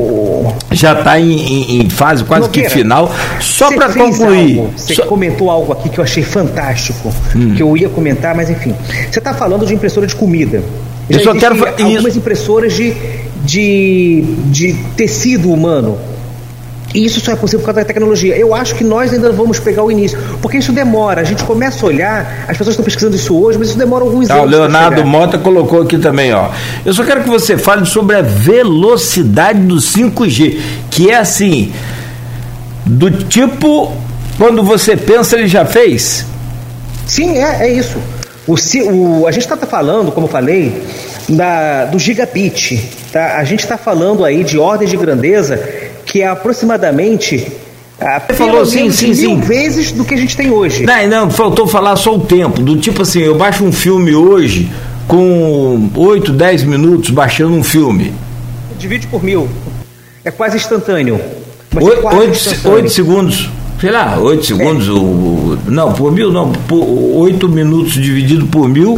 já 0.71 0.93
está 0.93 1.19
em, 1.19 1.31
em, 1.31 1.81
em, 1.81 1.89
fase 1.89 2.23
quase 2.23 2.49
que 2.49 2.69
final. 2.69 3.13
Só 3.39 3.73
para 3.73 3.93
concluir. 3.93 4.59
Algo, 4.59 4.73
você 4.75 4.95
só... 4.95 5.05
comentou 5.05 5.51
algo 5.51 5.73
aqui 5.73 5.89
que 5.89 5.99
eu 5.99 6.03
achei 6.03 6.23
fantástico, 6.23 7.13
hum. 7.35 7.53
que 7.55 7.61
eu 7.61 7.75
ia 7.75 7.89
comentar, 7.89 8.35
mas 8.35 8.49
enfim. 8.49 8.73
Você 9.11 9.19
está 9.19 9.33
falando 9.33 9.65
de 9.65 9.73
impressora 9.73 10.07
de 10.07 10.15
comida. 10.15 10.63
Já 11.09 11.19
eu 11.19 11.23
só 11.23 11.33
quero 11.33 11.65
algumas 11.65 12.15
impressoras 12.15 12.73
de, 12.73 12.93
de, 13.43 14.23
de 14.47 14.73
tecido 14.95 15.51
humano 15.51 15.97
E 16.93 17.05
isso 17.05 17.19
só 17.19 17.33
é 17.33 17.35
possível 17.35 17.59
por 17.59 17.67
causa 17.67 17.81
da 17.81 17.85
tecnologia. 17.85 18.35
Eu 18.37 18.55
acho 18.55 18.75
que 18.75 18.83
nós 18.83 19.11
ainda 19.11 19.31
vamos 19.31 19.59
pegar 19.59 19.83
o 19.83 19.91
início, 19.91 20.17
porque 20.41 20.57
isso 20.57 20.71
demora. 20.71 21.21
A 21.21 21.23
gente 21.23 21.43
começa 21.43 21.85
a 21.85 21.89
olhar, 21.89 22.45
as 22.47 22.57
pessoas 22.57 22.69
estão 22.69 22.85
pesquisando 22.85 23.15
isso 23.15 23.37
hoje, 23.37 23.57
mas 23.59 23.69
isso 23.69 23.77
demora 23.77 24.05
alguns 24.05 24.27
tá, 24.27 24.35
anos. 24.35 24.47
O 24.47 24.49
Leonardo 24.49 25.05
Mota 25.05 25.37
colocou 25.37 25.81
aqui 25.81 25.97
também, 25.97 26.33
ó. 26.33 26.49
Eu 26.85 26.93
só 26.93 27.03
quero 27.03 27.23
que 27.23 27.29
você 27.29 27.57
fale 27.57 27.85
sobre 27.85 28.15
a 28.15 28.21
velocidade 28.21 29.59
do 29.59 29.75
5G, 29.75 30.59
que 30.89 31.09
é 31.09 31.17
assim, 31.17 31.73
do 32.85 33.11
tipo, 33.11 33.91
quando 34.37 34.63
você 34.63 34.95
pensa, 34.95 35.35
ele 35.35 35.47
já 35.47 35.65
fez? 35.65 36.25
Sim, 37.05 37.37
é, 37.37 37.67
é 37.67 37.73
isso. 37.73 37.97
O, 38.47 38.53
o, 38.53 39.27
a 39.27 39.31
gente 39.31 39.43
está 39.43 39.57
falando, 39.57 40.09
como 40.11 40.27
eu 40.27 40.31
falei, 40.31 40.81
da, 41.27 41.85
do 41.85 41.99
gigabit. 41.99 42.89
Tá? 43.11 43.37
A 43.37 43.43
gente 43.43 43.59
está 43.59 43.77
falando 43.77 44.23
aí 44.23 44.43
de 44.43 44.57
ordem 44.57 44.87
de 44.87 44.95
grandeza 44.95 45.59
que 46.17 46.23
é 46.23 46.27
aproximadamente 46.27 47.45
ah, 47.99 48.19
falou 48.33 48.65
sim, 48.65 48.89
sim, 48.89 49.07
mil 49.07 49.15
sim. 49.15 49.39
vezes 49.39 49.91
do 49.91 50.03
que 50.03 50.15
a 50.15 50.17
gente 50.17 50.35
tem 50.35 50.49
hoje. 50.49 50.83
Não, 50.83 51.07
não, 51.07 51.29
faltou 51.29 51.67
falar 51.67 51.95
só 51.95 52.15
o 52.15 52.21
tempo. 52.21 52.59
Do 52.59 52.75
tipo 52.77 53.03
assim, 53.03 53.19
eu 53.19 53.35
baixo 53.35 53.63
um 53.63 53.71
filme 53.71 54.15
hoje 54.15 54.67
com 55.07 55.89
8, 55.95 56.31
10 56.33 56.63
minutos 56.63 57.11
baixando 57.11 57.53
um 57.53 57.63
filme. 57.63 58.13
Divide 58.79 59.05
por 59.07 59.23
mil. 59.23 59.47
É 60.25 60.31
quase 60.31 60.57
instantâneo. 60.57 61.21
8, 61.75 62.89
segundos. 62.89 63.49
Sei 63.79 63.91
lá, 63.91 64.17
8 64.17 64.43
segundos. 64.43 64.87
É. 64.87 64.91
O, 64.91 65.57
não, 65.67 65.93
por 65.93 66.11
mil 66.11 66.31
não. 66.31 66.51
Por 66.51 66.83
8 66.83 67.47
minutos 67.47 67.93
dividido 67.93 68.47
por 68.47 68.67
mil 68.67 68.97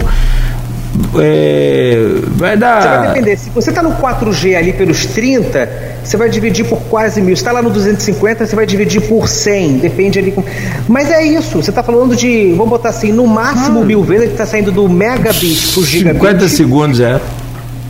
é, 1.16 2.06
vai 2.36 2.58
dar. 2.58 2.82
Você 2.82 2.88
vai 2.88 3.08
depender. 3.08 3.38
Se 3.38 3.50
você 3.50 3.70
está 3.70 3.82
no 3.82 3.92
4G 3.96 4.56
ali 4.56 4.74
pelos 4.74 5.06
30, 5.06 5.70
você 6.04 6.18
vai 6.18 6.30
dividir 6.30 6.66
por 6.66 6.80
quase 6.84 7.22
mil. 7.22 7.36
Se 7.36 7.42
está 7.42 7.52
lá 7.52 7.62
no 7.62 7.70
250, 7.70 8.46
você 8.46 8.56
vai 8.56 8.66
dividir 8.66 9.02
por 9.02 9.28
100. 9.28 9.78
Depende 9.78 10.20
ali. 10.20 10.32
Com... 10.32 10.44
Mas 10.88 11.10
é 11.10 11.24
isso. 11.24 11.62
Você 11.62 11.70
está 11.70 11.82
falando 11.82 12.16
de, 12.16 12.52
vamos 12.52 12.70
botar 12.70 12.90
assim, 12.90 13.12
no 13.12 13.26
máximo 13.28 13.82
ah. 13.82 13.86
mil 13.86 14.04
vezes, 14.04 14.24
ele 14.24 14.32
está 14.34 14.46
saindo 14.46 14.72
do 14.72 14.88
megabit 14.88 15.74
por 15.74 15.84
gigabit. 15.84 16.20
50 16.20 16.50
segundos, 16.50 17.00
é. 17.00 17.20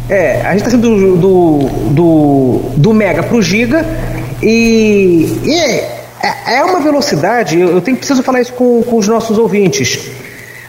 É, 0.10 0.42
a 0.42 0.52
gente 0.52 0.60
está 0.60 0.72
saindo 0.72 0.90
do, 0.90 1.18
do, 1.18 1.70
do, 1.92 2.62
do 2.78 2.94
mega 2.94 3.22
para 3.22 3.38
o 3.38 3.42
giga 3.42 3.86
e, 4.42 5.40
e 5.44 5.60
é, 6.22 6.56
é 6.56 6.64
uma 6.64 6.80
velocidade. 6.80 7.60
Eu, 7.60 7.70
eu 7.70 7.82
tenho 7.82 7.98
preciso 7.98 8.24
falar 8.24 8.42
isso 8.42 8.54
com, 8.54 8.82
com 8.82 8.98
os 8.98 9.08
nossos 9.08 9.38
ouvintes. 9.38 10.00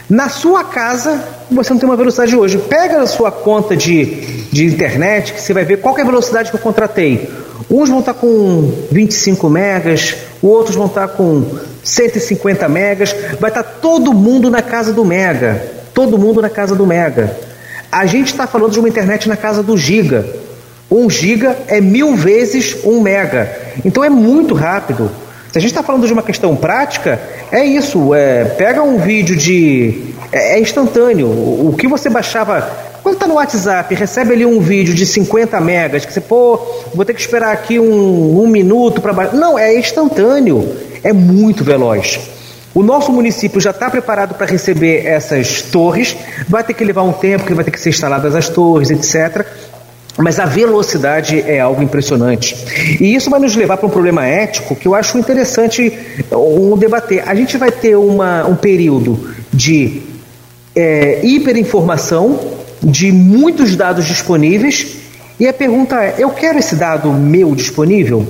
Na 0.09 0.29
sua 0.29 0.63
casa, 0.63 1.23
você 1.51 1.73
não 1.73 1.79
tem 1.79 1.89
uma 1.89 1.97
velocidade 1.97 2.35
hoje. 2.35 2.57
Pega 2.57 3.01
a 3.01 3.07
sua 3.07 3.31
conta 3.31 3.75
de, 3.75 4.05
de 4.51 4.65
internet, 4.65 5.33
que 5.33 5.41
você 5.41 5.53
vai 5.53 5.65
ver 5.65 5.77
qual 5.77 5.97
é 5.97 6.01
a 6.01 6.05
velocidade 6.05 6.49
que 6.49 6.55
eu 6.55 6.61
contratei. 6.61 7.29
Uns 7.69 7.89
vão 7.89 7.99
estar 7.99 8.13
com 8.13 8.71
25 8.91 9.49
megas, 9.49 10.15
outros 10.41 10.75
vão 10.75 10.87
estar 10.87 11.07
com 11.09 11.45
150 11.83 12.67
megas. 12.67 13.15
Vai 13.39 13.49
estar 13.49 13.63
todo 13.63 14.13
mundo 14.13 14.49
na 14.49 14.61
casa 14.61 14.93
do 14.93 15.05
mega. 15.05 15.61
Todo 15.93 16.17
mundo 16.17 16.41
na 16.41 16.49
casa 16.49 16.75
do 16.75 16.85
mega. 16.85 17.35
A 17.91 18.05
gente 18.05 18.27
está 18.27 18.47
falando 18.47 18.71
de 18.71 18.79
uma 18.79 18.89
internet 18.89 19.27
na 19.27 19.35
casa 19.35 19.61
do 19.61 19.77
giga. 19.77 20.25
Um 20.89 21.09
giga 21.09 21.57
é 21.67 21.79
mil 21.79 22.15
vezes 22.15 22.77
um 22.83 23.01
mega. 23.01 23.49
Então 23.83 24.03
é 24.03 24.09
muito 24.09 24.53
rápido. 24.53 25.11
Se 25.51 25.57
a 25.57 25.61
gente 25.61 25.71
está 25.71 25.83
falando 25.83 26.07
de 26.07 26.13
uma 26.13 26.23
questão 26.23 26.55
prática, 26.55 27.19
é 27.51 27.63
isso. 27.63 28.13
É, 28.13 28.45
pega 28.45 28.81
um 28.81 28.97
vídeo 28.97 29.35
de 29.35 30.10
é, 30.31 30.55
é 30.55 30.59
instantâneo. 30.59 31.27
O, 31.27 31.75
que 31.77 31.87
você 31.87 32.09
baixava. 32.09 32.91
Quando 33.03 33.15
está 33.15 33.27
no 33.27 33.35
WhatsApp, 33.35 33.93
recebe 33.95 34.33
ali 34.33 34.45
um 34.45 34.59
vídeo 34.59 34.93
de 34.93 35.05
50 35.05 35.59
megas, 35.59 36.05
que 36.05 36.13
você, 36.13 36.21
pô, 36.21 36.59
vou 36.93 37.03
ter 37.03 37.15
que 37.15 37.21
esperar 37.21 37.51
aqui 37.51 37.79
um, 37.79 38.43
um 38.43 38.47
minuto 38.47 39.01
para 39.01 39.11
baixar. 39.11 39.35
Não, 39.35 39.57
é 39.57 39.77
instantâneo. 39.77 40.75
É 41.03 41.11
muito 41.11 41.63
veloz. 41.63 42.19
O 42.73 42.83
nosso 42.83 43.11
município 43.11 43.59
já 43.59 43.71
está 43.71 43.89
preparado 43.89 44.35
para 44.35 44.45
receber 44.45 45.05
essas 45.05 45.61
torres, 45.61 46.15
vai 46.47 46.63
ter 46.63 46.73
que 46.73 46.83
levar 46.85 47.01
um 47.01 47.11
tempo, 47.11 47.45
que 47.45 47.53
vai 47.53 47.65
ter 47.65 47.71
que 47.71 47.79
ser 47.79 47.89
instaladas 47.89 48.33
as 48.33 48.47
torres, 48.47 48.89
etc. 48.91 49.45
Mas 50.17 50.39
a 50.39 50.45
velocidade 50.45 51.41
é 51.41 51.59
algo 51.59 51.81
impressionante. 51.81 52.55
E 53.01 53.13
isso 53.13 53.29
vai 53.29 53.39
nos 53.39 53.55
levar 53.55 53.77
para 53.77 53.87
um 53.87 53.89
problema 53.89 54.25
ético 54.25 54.75
que 54.75 54.87
eu 54.87 54.95
acho 54.95 55.17
interessante 55.17 55.97
um 56.31 56.77
debater. 56.77 57.23
A 57.27 57.35
gente 57.35 57.57
vai 57.57 57.71
ter 57.71 57.95
uma, 57.95 58.45
um 58.45 58.55
período 58.55 59.33
de 59.51 60.10
é, 60.75 61.19
hiperinformação, 61.23 62.39
de 62.81 63.11
muitos 63.11 63.75
dados 63.75 64.05
disponíveis, 64.05 64.97
e 65.39 65.47
a 65.47 65.53
pergunta 65.53 66.03
é: 66.03 66.15
eu 66.17 66.29
quero 66.29 66.59
esse 66.59 66.75
dado 66.75 67.11
meu 67.11 67.55
disponível? 67.55 68.25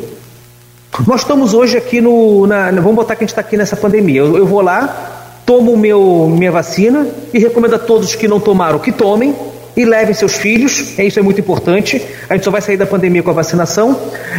Nós 1.07 1.21
estamos 1.21 1.53
hoje 1.53 1.77
aqui 1.77 2.01
no. 2.01 2.45
Na, 2.47 2.69
vamos 2.71 2.95
botar 2.95 3.15
que 3.15 3.23
a 3.23 3.25
gente 3.25 3.31
está 3.31 3.41
aqui 3.41 3.55
nessa 3.55 3.75
pandemia. 3.75 4.21
Eu, 4.21 4.37
eu 4.37 4.45
vou 4.45 4.61
lá, 4.61 5.41
tomo 5.45 5.75
meu, 5.77 6.33
minha 6.37 6.51
vacina 6.51 7.07
e 7.33 7.39
recomendo 7.39 7.75
a 7.75 7.79
todos 7.79 8.15
que 8.15 8.27
não 8.27 8.39
tomaram 8.39 8.77
que 8.79 8.91
tomem 8.91 9.33
e 9.75 9.85
levem 9.85 10.13
seus 10.13 10.35
filhos, 10.35 10.99
é 10.99 11.05
isso 11.05 11.19
é 11.19 11.21
muito 11.21 11.39
importante. 11.39 12.01
A 12.29 12.35
gente 12.35 12.43
só 12.43 12.51
vai 12.51 12.61
sair 12.61 12.77
da 12.77 12.85
pandemia 12.85 13.23
com 13.23 13.29
a 13.29 13.33
vacinação, 13.33 13.97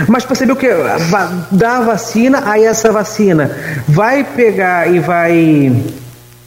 mas 0.08 0.24
percebeu 0.24 0.54
que 0.54 0.68
dá 1.50 1.78
a 1.78 1.80
vacina, 1.80 2.42
aí 2.44 2.64
essa 2.64 2.92
vacina 2.92 3.50
vai 3.88 4.24
pegar 4.24 4.92
e 4.92 4.98
vai 4.98 5.72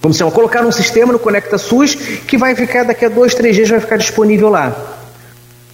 Vamos 0.05 0.17
chamar, 0.17 0.29
colocar 0.33 0.63
um 0.63 0.71
sistema 0.71 1.11
no 1.11 1.17
Conecta 1.17 1.57
SUS 1.57 1.95
que 1.95 2.37
vai 2.37 2.53
ficar 2.53 2.83
daqui 2.83 3.05
a 3.05 3.09
dois, 3.09 3.33
três 3.33 3.55
dias 3.55 3.67
vai 3.67 3.79
ficar 3.79 3.97
disponível 3.97 4.49
lá. 4.49 4.71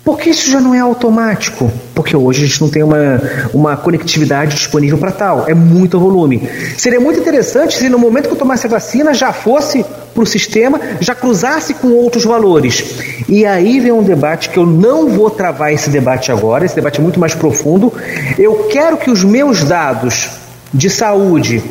Por 0.05 0.17
que 0.17 0.29
isso 0.29 0.49
já 0.49 0.61
não 0.61 0.73
é 0.73 0.79
automático? 0.79 1.69
Porque 1.93 2.15
hoje 2.15 2.41
a 2.41 2.47
gente 2.47 2.61
não 2.61 2.69
tem 2.69 2.81
uma, 2.81 3.21
uma 3.53 3.75
conectividade 3.75 4.55
disponível 4.55 4.97
para 4.97 5.11
tal. 5.11 5.49
É 5.49 5.53
muito 5.53 5.99
volume. 5.99 6.47
Seria 6.77 6.97
muito 6.97 7.19
interessante 7.19 7.77
se 7.77 7.89
no 7.89 7.99
momento 7.99 8.27
que 8.27 8.33
eu 8.33 8.37
tomasse 8.37 8.67
a 8.67 8.69
vacina 8.69 9.13
já 9.13 9.33
fosse 9.33 9.85
para 10.13 10.23
o 10.23 10.25
sistema, 10.25 10.79
já 11.01 11.13
cruzasse 11.13 11.73
com 11.73 11.89
outros 11.89 12.23
valores. 12.23 12.85
E 13.27 13.45
aí 13.45 13.81
vem 13.81 13.91
um 13.91 14.01
debate 14.01 14.49
que 14.49 14.57
eu 14.57 14.65
não 14.65 15.09
vou 15.09 15.29
travar 15.29 15.73
esse 15.73 15.89
debate 15.89 16.31
agora, 16.31 16.63
esse 16.63 16.75
debate 16.75 17.01
é 17.01 17.03
muito 17.03 17.19
mais 17.19 17.35
profundo. 17.35 17.91
Eu 18.39 18.69
quero 18.71 18.95
que 18.95 19.11
os 19.11 19.25
meus 19.25 19.65
dados 19.65 20.29
de 20.73 20.89
saúde 20.89 21.61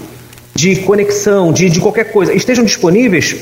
de 0.60 0.76
conexão, 0.76 1.52
de, 1.52 1.70
de 1.70 1.80
qualquer 1.80 2.12
coisa, 2.12 2.34
estejam 2.34 2.62
disponíveis, 2.64 3.34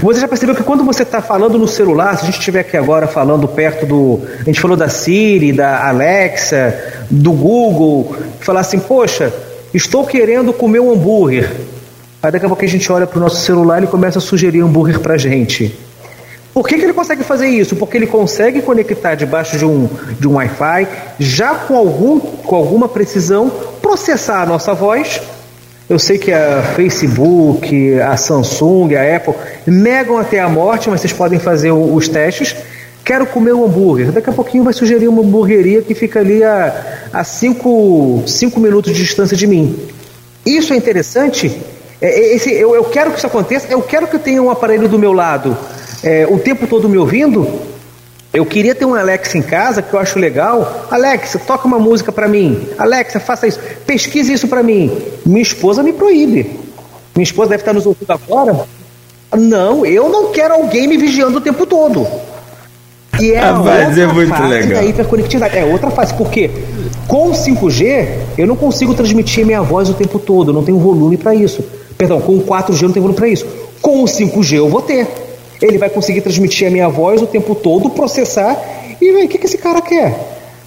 você 0.00 0.20
já 0.20 0.26
percebeu 0.26 0.54
que 0.54 0.62
quando 0.62 0.82
você 0.82 1.02
está 1.02 1.20
falando 1.20 1.58
no 1.58 1.68
celular, 1.68 2.16
se 2.16 2.22
a 2.22 2.26
gente 2.26 2.38
estiver 2.38 2.60
aqui 2.60 2.74
agora 2.74 3.06
falando 3.06 3.46
perto 3.46 3.84
do. 3.84 4.22
A 4.40 4.44
gente 4.44 4.60
falou 4.60 4.76
da 4.76 4.88
Siri, 4.88 5.52
da 5.52 5.86
Alexa, 5.86 7.04
do 7.10 7.32
Google, 7.32 8.16
falar 8.40 8.60
assim, 8.60 8.78
poxa, 8.78 9.30
estou 9.74 10.06
querendo 10.06 10.54
comer 10.54 10.80
um 10.80 10.90
hambúrguer. 10.90 11.50
Aí 12.22 12.32
daqui 12.32 12.46
a 12.46 12.48
pouco 12.48 12.64
a 12.64 12.68
gente 12.68 12.90
olha 12.90 13.06
para 13.06 13.18
o 13.18 13.20
nosso 13.20 13.44
celular 13.44 13.76
e 13.76 13.80
ele 13.80 13.86
começa 13.88 14.18
a 14.18 14.22
sugerir 14.22 14.62
hambúrguer 14.62 15.00
para 15.00 15.14
a 15.14 15.18
gente. 15.18 15.76
Por 16.54 16.66
que, 16.66 16.78
que 16.78 16.84
ele 16.84 16.94
consegue 16.94 17.22
fazer 17.22 17.48
isso? 17.48 17.76
Porque 17.76 17.98
ele 17.98 18.06
consegue 18.06 18.62
conectar 18.62 19.16
debaixo 19.16 19.58
de 19.58 19.66
um, 19.66 19.86
de 20.18 20.26
um 20.26 20.36
Wi-Fi, 20.36 20.88
já 21.18 21.56
com, 21.56 21.76
algum, 21.76 22.20
com 22.20 22.56
alguma 22.56 22.88
precisão, 22.88 23.52
processar 23.82 24.42
a 24.42 24.46
nossa 24.46 24.72
voz 24.72 25.20
eu 25.88 25.98
sei 25.98 26.18
que 26.18 26.32
a 26.32 26.62
Facebook, 26.74 28.00
a 28.00 28.16
Samsung, 28.16 28.94
a 28.94 29.16
Apple 29.16 29.34
negam 29.66 30.18
até 30.18 30.40
a 30.40 30.48
morte, 30.48 30.88
mas 30.88 31.00
vocês 31.00 31.12
podem 31.12 31.38
fazer 31.38 31.72
os 31.72 32.08
testes. 32.08 32.56
Quero 33.04 33.26
comer 33.26 33.52
um 33.54 33.64
hambúrguer. 33.64 34.10
Daqui 34.10 34.30
a 34.30 34.32
pouquinho 34.32 34.64
vai 34.64 34.72
sugerir 34.72 35.08
uma 35.08 35.22
hamburgueria 35.22 35.82
que 35.82 35.94
fica 35.94 36.20
ali 36.20 36.42
a 36.42 36.72
5 36.72 37.12
a 37.12 37.24
cinco, 37.24 38.22
cinco 38.26 38.60
minutos 38.60 38.94
de 38.94 38.98
distância 38.98 39.36
de 39.36 39.46
mim. 39.46 39.78
Isso 40.44 40.72
é 40.72 40.76
interessante. 40.76 41.60
É, 42.00 42.08
é, 42.08 42.34
esse, 42.34 42.50
eu, 42.52 42.74
eu 42.74 42.84
quero 42.84 43.10
que 43.10 43.18
isso 43.18 43.26
aconteça. 43.26 43.66
Eu 43.70 43.82
quero 43.82 44.06
que 44.06 44.16
eu 44.16 44.20
tenha 44.20 44.42
um 44.42 44.50
aparelho 44.50 44.88
do 44.88 44.98
meu 44.98 45.12
lado 45.12 45.56
é, 46.04 46.26
o 46.28 46.38
tempo 46.38 46.66
todo 46.66 46.88
me 46.88 46.98
ouvindo 46.98 47.48
eu 48.34 48.44
queria 48.44 48.74
ter 48.74 48.84
um 48.84 48.96
Alexa 48.96 49.38
em 49.38 49.42
casa 49.42 49.80
que 49.80 49.94
eu 49.94 50.00
acho 50.00 50.18
legal. 50.18 50.88
Alexa, 50.90 51.38
toca 51.38 51.68
uma 51.68 51.78
música 51.78 52.10
para 52.10 52.26
mim. 52.26 52.66
Alexa, 52.76 53.20
faça 53.20 53.46
isso. 53.46 53.60
Pesquise 53.86 54.32
isso 54.32 54.48
para 54.48 54.60
mim. 54.60 54.90
Minha 55.24 55.42
esposa 55.42 55.84
me 55.84 55.92
proíbe. 55.92 56.58
Minha 57.14 57.22
esposa 57.22 57.50
deve 57.50 57.62
estar 57.62 57.72
nos 57.72 57.86
ouvindo 57.86 58.10
agora. 58.10 58.66
Não, 59.36 59.86
eu 59.86 60.08
não 60.08 60.32
quero 60.32 60.54
alguém 60.54 60.88
me 60.88 60.96
vigiando 60.96 61.38
o 61.38 61.40
tempo 61.40 61.64
todo. 61.64 62.04
E 63.20 63.30
é 63.30 63.38
ah, 63.38 63.56
outra 63.56 64.02
é 64.02 64.06
muito 64.08 64.30
fase 64.30 64.48
legal. 64.48 64.82
da 64.82 64.88
hiperconectividade. 64.88 65.56
É 65.56 65.64
outra 65.64 65.90
fase, 65.92 66.12
porque 66.14 66.50
com 67.06 67.30
5G 67.30 68.08
eu 68.36 68.48
não 68.48 68.56
consigo 68.56 68.94
transmitir 68.94 69.46
minha 69.46 69.62
voz 69.62 69.88
o 69.88 69.94
tempo 69.94 70.18
todo, 70.18 70.50
eu 70.50 70.54
não 70.54 70.64
tenho 70.64 70.78
volume 70.78 71.16
para 71.16 71.36
isso. 71.36 71.64
Perdão, 71.96 72.20
com 72.20 72.32
o 72.32 72.42
4G 72.42 72.82
eu 72.82 72.88
não 72.88 72.92
tenho 72.92 73.02
volume 73.02 73.14
para 73.14 73.28
isso. 73.28 73.46
Com 73.80 74.02
o 74.02 74.06
5G 74.06 74.56
eu 74.56 74.68
vou 74.68 74.82
ter 74.82 75.06
ele 75.60 75.78
vai 75.78 75.88
conseguir 75.88 76.20
transmitir 76.20 76.68
a 76.68 76.70
minha 76.70 76.88
voz 76.88 77.22
o 77.22 77.26
tempo 77.26 77.54
todo, 77.54 77.90
processar 77.90 78.56
e 79.00 79.12
ver 79.12 79.24
o 79.24 79.28
que, 79.28 79.38
que 79.38 79.46
esse 79.46 79.58
cara 79.58 79.80
quer. 79.80 80.14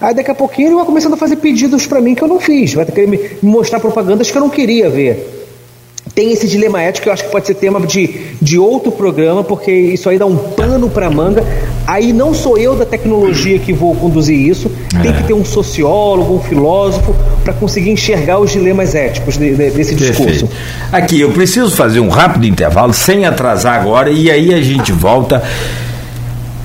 Aí 0.00 0.14
daqui 0.14 0.30
a 0.30 0.34
pouquinho 0.34 0.68
ele 0.68 0.76
vai 0.76 0.84
começando 0.84 1.14
a 1.14 1.16
fazer 1.16 1.36
pedidos 1.36 1.86
para 1.86 2.00
mim 2.00 2.14
que 2.14 2.22
eu 2.22 2.28
não 2.28 2.38
fiz, 2.38 2.74
vai 2.74 2.84
querer 2.84 3.08
me 3.08 3.18
mostrar 3.42 3.80
propagandas 3.80 4.30
que 4.30 4.36
eu 4.36 4.40
não 4.40 4.50
queria 4.50 4.88
ver. 4.88 5.37
Tem 6.18 6.32
esse 6.32 6.48
dilema 6.48 6.82
ético 6.82 7.04
que 7.04 7.08
eu 7.08 7.12
acho 7.12 7.22
que 7.22 7.30
pode 7.30 7.46
ser 7.46 7.54
tema 7.54 7.78
de, 7.86 8.34
de 8.42 8.58
outro 8.58 8.90
programa, 8.90 9.44
porque 9.44 9.70
isso 9.70 10.08
aí 10.08 10.18
dá 10.18 10.26
um 10.26 10.36
pano 10.36 10.90
para 10.90 11.08
manga. 11.08 11.44
Aí 11.86 12.12
não 12.12 12.34
sou 12.34 12.58
eu 12.58 12.74
da 12.74 12.84
tecnologia 12.84 13.56
que 13.60 13.72
vou 13.72 13.94
conduzir 13.94 14.36
isso, 14.36 14.68
é. 14.96 15.00
tem 15.00 15.12
que 15.12 15.22
ter 15.22 15.32
um 15.32 15.44
sociólogo, 15.44 16.34
um 16.34 16.40
filósofo, 16.40 17.14
para 17.44 17.52
conseguir 17.52 17.90
enxergar 17.90 18.40
os 18.40 18.50
dilemas 18.50 18.96
éticos 18.96 19.38
de, 19.38 19.54
de, 19.54 19.70
desse 19.70 19.94
discurso. 19.94 20.48
Aqui, 20.90 21.20
eu 21.20 21.30
preciso 21.30 21.70
fazer 21.70 22.00
um 22.00 22.08
rápido 22.08 22.48
intervalo, 22.48 22.92
sem 22.92 23.24
atrasar 23.24 23.80
agora, 23.80 24.10
e 24.10 24.28
aí 24.28 24.52
a 24.52 24.60
gente 24.60 24.90
volta 24.90 25.40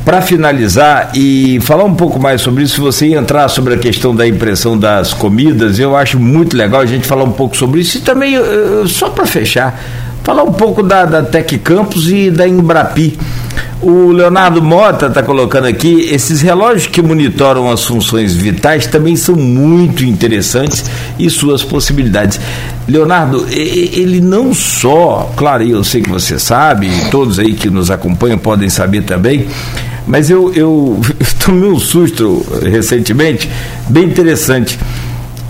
para 0.06 0.22
finalizar 0.22 1.12
e 1.16 1.60
falar 1.62 1.86
um 1.86 1.96
pouco 1.96 2.20
mais 2.20 2.42
sobre 2.42 2.64
isso, 2.64 2.76
se 2.76 2.82
você 2.82 3.14
entrar 3.14 3.48
sobre 3.48 3.74
a 3.76 3.78
questão 3.78 4.14
da 4.14 4.28
impressão 4.28 4.78
das 4.78 5.14
comidas, 5.14 5.80
eu 5.80 5.96
acho 5.96 6.20
muito 6.20 6.58
legal 6.58 6.82
a 6.82 6.86
gente 6.86 7.08
falar 7.08 7.24
um 7.24 7.32
pouco 7.32 7.56
sobre 7.56 7.80
isso 7.82 7.98
e 7.98 8.02
também, 8.02 8.36
só 8.86 9.10
para 9.10 9.26
fechar, 9.26 9.80
falar 10.24 10.44
um 10.44 10.52
pouco 10.52 10.84
da, 10.84 11.06
da 11.06 11.24
Tec 11.24 11.58
Campus 11.60 12.10
e 12.10 12.30
da 12.30 12.48
Embrapi. 12.48 13.18
O 13.82 14.12
Leonardo 14.12 14.62
Mota 14.62 15.08
está 15.08 15.22
colocando 15.22 15.68
aqui, 15.68 16.08
esses 16.10 16.42
relógios 16.42 16.88
que 16.88 17.02
monitoram 17.02 17.70
as 17.70 17.84
funções 17.84 18.34
vitais 18.34 18.88
também 18.88 19.16
são 19.18 19.36
muito 19.36 20.06
interessantes 20.06 20.86
e 21.20 21.30
suas 21.30 21.64
possibilidades. 21.64 22.40
Leonardo, 22.88 23.46
ele 23.50 24.22
não 24.22 24.54
só, 24.54 25.32
claro, 25.36 25.64
eu 25.64 25.84
sei 25.84 26.02
que 26.02 26.10
você 26.10 26.40
sabe, 26.40 26.90
todos 27.12 27.40
aí 27.40 27.54
que 27.54 27.70
nos 27.70 27.92
acompanham 27.92 28.38
podem 28.38 28.70
saber 28.70 29.04
também, 29.04 29.48
mas 30.06 30.30
eu, 30.30 30.54
eu 30.54 31.00
tomei 31.44 31.70
um 31.70 31.80
susto 31.80 32.46
recentemente, 32.62 33.50
bem 33.90 34.06
interessante. 34.06 34.78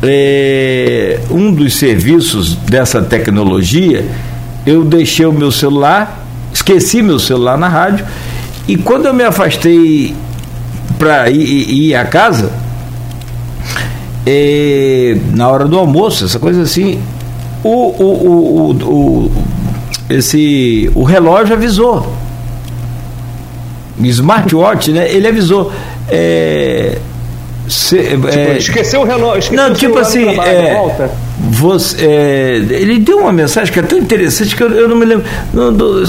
É, 0.02 1.20
um 1.32 1.54
dos 1.54 1.76
serviços 1.76 2.56
dessa 2.56 3.02
tecnologia, 3.02 4.06
eu 4.66 4.84
deixei 4.84 5.26
o 5.26 5.32
meu 5.32 5.52
celular, 5.52 6.26
esqueci 6.54 7.02
meu 7.02 7.20
celular 7.20 7.58
na 7.58 7.70
rádio, 7.70 8.06
e 8.68 8.76
quando 8.78 9.06
eu 9.06 9.14
me 9.14 9.24
afastei 9.24 10.14
para 11.00 11.30
ir, 11.30 11.70
ir 11.70 11.96
à 11.96 12.06
casa, 12.06 12.52
é, 14.26 15.18
na 15.34 15.48
hora 15.48 15.66
do 15.66 15.78
almoço, 15.78 16.26
essa 16.26 16.40
coisa 16.40 16.62
assim, 16.62 17.02
o, 17.64 17.70
o, 17.70 18.04
o, 18.28 18.72
o, 18.72 19.32
esse, 20.10 20.92
o 20.94 21.04
relógio 21.04 21.56
avisou 21.56 22.23
smartwatch, 24.00 24.92
né? 24.92 25.12
Ele 25.12 25.28
avisou. 25.28 25.72
É, 26.10 26.98
se, 27.68 27.98
tipo, 28.04 28.28
é, 28.28 28.58
esqueceu 28.58 29.02
o 29.02 29.04
relógio. 29.06 29.40
Esqueceu 29.40 29.70
não, 29.70 29.74
tipo 29.74 29.98
assim, 29.98 30.28
é, 30.28 31.10
você, 31.50 32.06
é, 32.06 32.56
ele 32.70 33.00
deu 33.00 33.20
uma 33.20 33.32
mensagem 33.32 33.72
que 33.72 33.80
é 33.80 33.84
tão 33.84 33.98
interessante 33.98 34.56
que 34.56 34.62
eu, 34.62 34.70
eu 34.72 34.90
não 34.90 34.96
me 34.98 35.06
lembro. 35.06 35.26
Não, 35.54 35.72
do, 35.72 36.04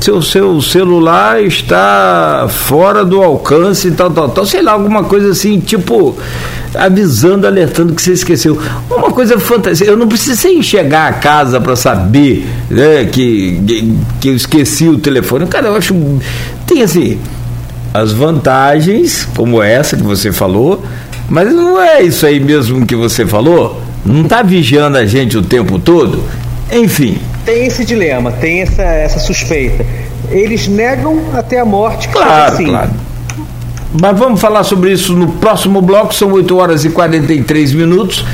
seu, 0.00 0.22
seu 0.22 0.62
celular 0.62 1.42
está 1.42 2.46
fora 2.48 3.04
do 3.04 3.22
alcance, 3.22 3.90
tal, 3.90 4.10
tal, 4.10 4.30
tal, 4.30 4.46
sei 4.46 4.62
lá, 4.62 4.72
alguma 4.72 5.04
coisa 5.04 5.30
assim, 5.30 5.60
tipo, 5.60 6.16
avisando, 6.74 7.46
alertando 7.46 7.94
que 7.94 8.00
você 8.00 8.12
esqueceu. 8.12 8.58
Uma 8.90 9.10
coisa 9.10 9.38
fantástica. 9.38 9.90
Eu 9.90 9.96
não 9.96 10.08
precisei 10.08 10.62
chegar 10.62 11.08
a 11.08 11.12
casa 11.12 11.60
para 11.60 11.76
saber 11.76 12.46
né, 12.70 13.04
que, 13.04 13.60
que, 13.66 13.94
que 14.20 14.28
eu 14.28 14.36
esqueci 14.36 14.88
o 14.88 14.98
telefone. 14.98 15.46
Cara, 15.46 15.68
eu 15.68 15.76
acho. 15.76 15.94
Tem 16.68 16.82
assim 16.82 17.18
as 17.92 18.12
vantagens, 18.12 19.26
como 19.34 19.62
essa 19.62 19.96
que 19.96 20.02
você 20.02 20.32
falou, 20.32 20.82
mas 21.28 21.52
não 21.52 21.80
é 21.80 22.02
isso 22.02 22.26
aí 22.26 22.38
mesmo 22.38 22.86
que 22.86 22.94
você 22.94 23.26
falou? 23.26 23.82
Não 24.04 24.22
está 24.22 24.42
vigiando 24.42 24.96
a 24.96 25.06
gente 25.06 25.36
o 25.36 25.42
tempo 25.42 25.78
todo? 25.78 26.22
Enfim. 26.70 27.18
Tem 27.44 27.66
esse 27.66 27.84
dilema, 27.84 28.30
tem 28.30 28.60
essa, 28.60 28.82
essa 28.82 29.18
suspeita. 29.18 29.84
Eles 30.30 30.68
negam 30.68 31.18
até 31.34 31.58
a 31.60 31.64
morte, 31.64 32.08
claro, 32.08 32.52
assim. 32.52 32.66
claro. 32.66 32.90
Mas 34.00 34.18
vamos 34.18 34.40
falar 34.40 34.64
sobre 34.64 34.92
isso 34.92 35.14
no 35.14 35.28
próximo 35.32 35.80
bloco, 35.80 36.14
são 36.14 36.30
8 36.32 36.56
horas 36.56 36.84
e 36.84 36.90
43 36.90 37.72
minutos 37.72 38.24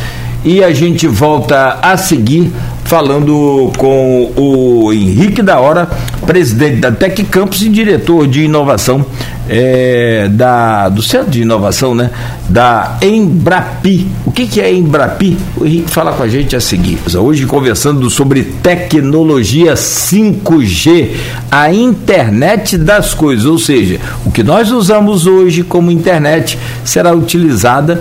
e 0.45 0.63
a 0.63 0.73
gente 0.73 1.07
volta 1.07 1.79
a 1.81 1.97
seguir 1.97 2.53
falando 2.85 3.73
com 3.79 4.31
o 4.37 4.93
Henrique 4.93 5.43
da 5.43 5.59
Hora, 5.59 5.89
presidente 6.27 6.77
da 6.77 6.93
Tec 6.93 7.25
Campus 7.25 7.63
e 7.63 7.69
diretor 7.71 8.27
de 8.27 8.43
inovação 8.43 9.07
é, 9.49 10.29
da, 10.31 10.91
do 10.91 11.03
Centro 11.03 11.31
de 11.31 11.43
Inovação, 11.43 11.95
né? 11.95 12.11
Da 12.49 12.99
Embrapi. 13.01 14.07
O 14.27 14.31
que, 14.31 14.47
que 14.47 14.61
é 14.61 14.73
Embrapi? 14.73 15.37
O 15.57 15.65
Henrique 15.65 15.91
fala 15.91 16.13
com 16.13 16.23
a 16.23 16.29
gente 16.29 16.55
a 16.55 16.61
seguir. 16.61 16.99
Hoje 17.17 17.47
conversando 17.47 18.09
sobre 18.11 18.43
tecnologia 18.43 19.75
5G, 19.75 21.17
a 21.51 21.73
internet 21.73 22.77
das 22.77 23.15
coisas, 23.15 23.47
ou 23.47 23.59
seja, 23.59 23.99
o 24.27 24.31
que 24.31 24.43
nós 24.43 24.71
usamos 24.71 25.27
hoje 25.27 25.63
como 25.63 25.91
internet 25.91 26.59
será 26.85 27.15
utilizada 27.15 28.01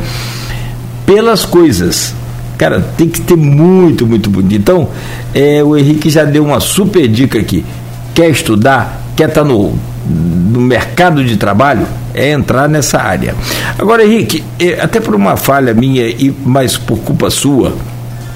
pelas 1.06 1.46
coisas 1.46 2.14
Cara, 2.58 2.82
tem 2.98 3.10
que 3.10 3.22
ter 3.22 3.36
muito, 3.36 4.06
muito 4.06 4.30
bonito. 4.30 4.56
Então, 4.56 4.90
é, 5.34 5.64
o 5.64 5.76
Henrique 5.76 6.10
já 6.10 6.24
deu 6.24 6.46
uma 6.46 6.60
super 6.60 7.08
dica 7.08 7.40
aqui. 7.40 7.66
Quer 8.14 8.30
estudar? 8.30 9.02
Quer 9.16 9.30
estar 9.30 9.42
tá 9.42 9.48
no, 9.48 9.74
no 10.06 10.62
mercado 10.62 11.24
de 11.24 11.38
trabalho? 11.38 11.86
É 12.14 12.32
entrar 12.32 12.70
nessa 12.70 13.02
área. 13.02 13.34
Agora, 13.78 14.04
Henrique, 14.06 14.44
é, 14.60 14.80
até 14.82 15.00
por 15.00 15.16
uma 15.16 15.36
falha 15.36 15.74
minha 15.74 16.08
e 16.08 16.34
mais 16.46 16.78
por 16.78 17.00
culpa 17.00 17.32
sua, 17.32 17.74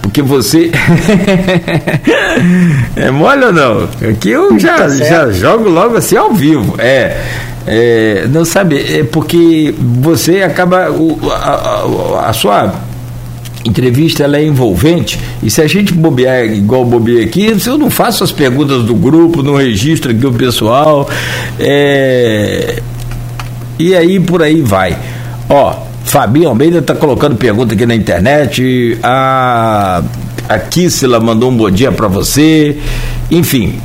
porque 0.01 0.21
você. 0.21 0.71
é 2.95 3.11
mole 3.11 3.45
ou 3.45 3.53
não? 3.53 3.83
Aqui 4.09 4.31
eu 4.31 4.57
já, 4.57 4.77
tá 4.77 4.89
já 4.89 5.31
jogo 5.31 5.69
logo 5.69 5.95
assim 5.95 6.15
ao 6.15 6.33
vivo. 6.33 6.75
É. 6.79 7.17
é 7.67 8.27
não 8.31 8.43
sabe, 8.43 8.99
é 8.99 9.03
porque 9.03 9.75
você 9.77 10.41
acaba. 10.41 10.89
O, 10.89 11.19
a, 11.31 12.23
a, 12.23 12.29
a 12.29 12.33
sua 12.33 12.73
entrevista 13.65 14.23
ela 14.23 14.37
é 14.37 14.45
envolvente 14.45 15.19
e 15.43 15.49
se 15.49 15.61
a 15.61 15.67
gente 15.67 15.93
bobear 15.93 16.45
igual 16.45 16.85
bobear 16.85 17.23
aqui, 17.23 17.53
eu 17.65 17.77
não 17.77 17.89
faço 17.89 18.23
as 18.23 18.31
perguntas 18.31 18.83
do 18.83 18.95
grupo, 18.95 19.43
não 19.43 19.55
registro 19.55 20.11
aqui 20.11 20.25
o 20.25 20.33
pessoal, 20.33 21.09
é... 21.59 22.81
e 23.77 23.95
aí 23.95 24.19
por 24.19 24.41
aí 24.41 24.61
vai. 24.61 24.97
Ó, 25.49 25.75
Fabinho 26.03 26.49
Almeida 26.49 26.79
está 26.79 26.95
colocando 26.95 27.35
pergunta 27.35 27.73
aqui 27.73 27.85
na 27.85 27.95
internet, 27.95 28.97
a, 29.03 30.01
a 30.47 30.59
Kissila 30.59 31.19
mandou 31.19 31.51
um 31.51 31.57
bom 31.57 31.69
dia 31.69 31.91
para 31.91 32.07
você, 32.07 32.77
enfim. 33.29 33.79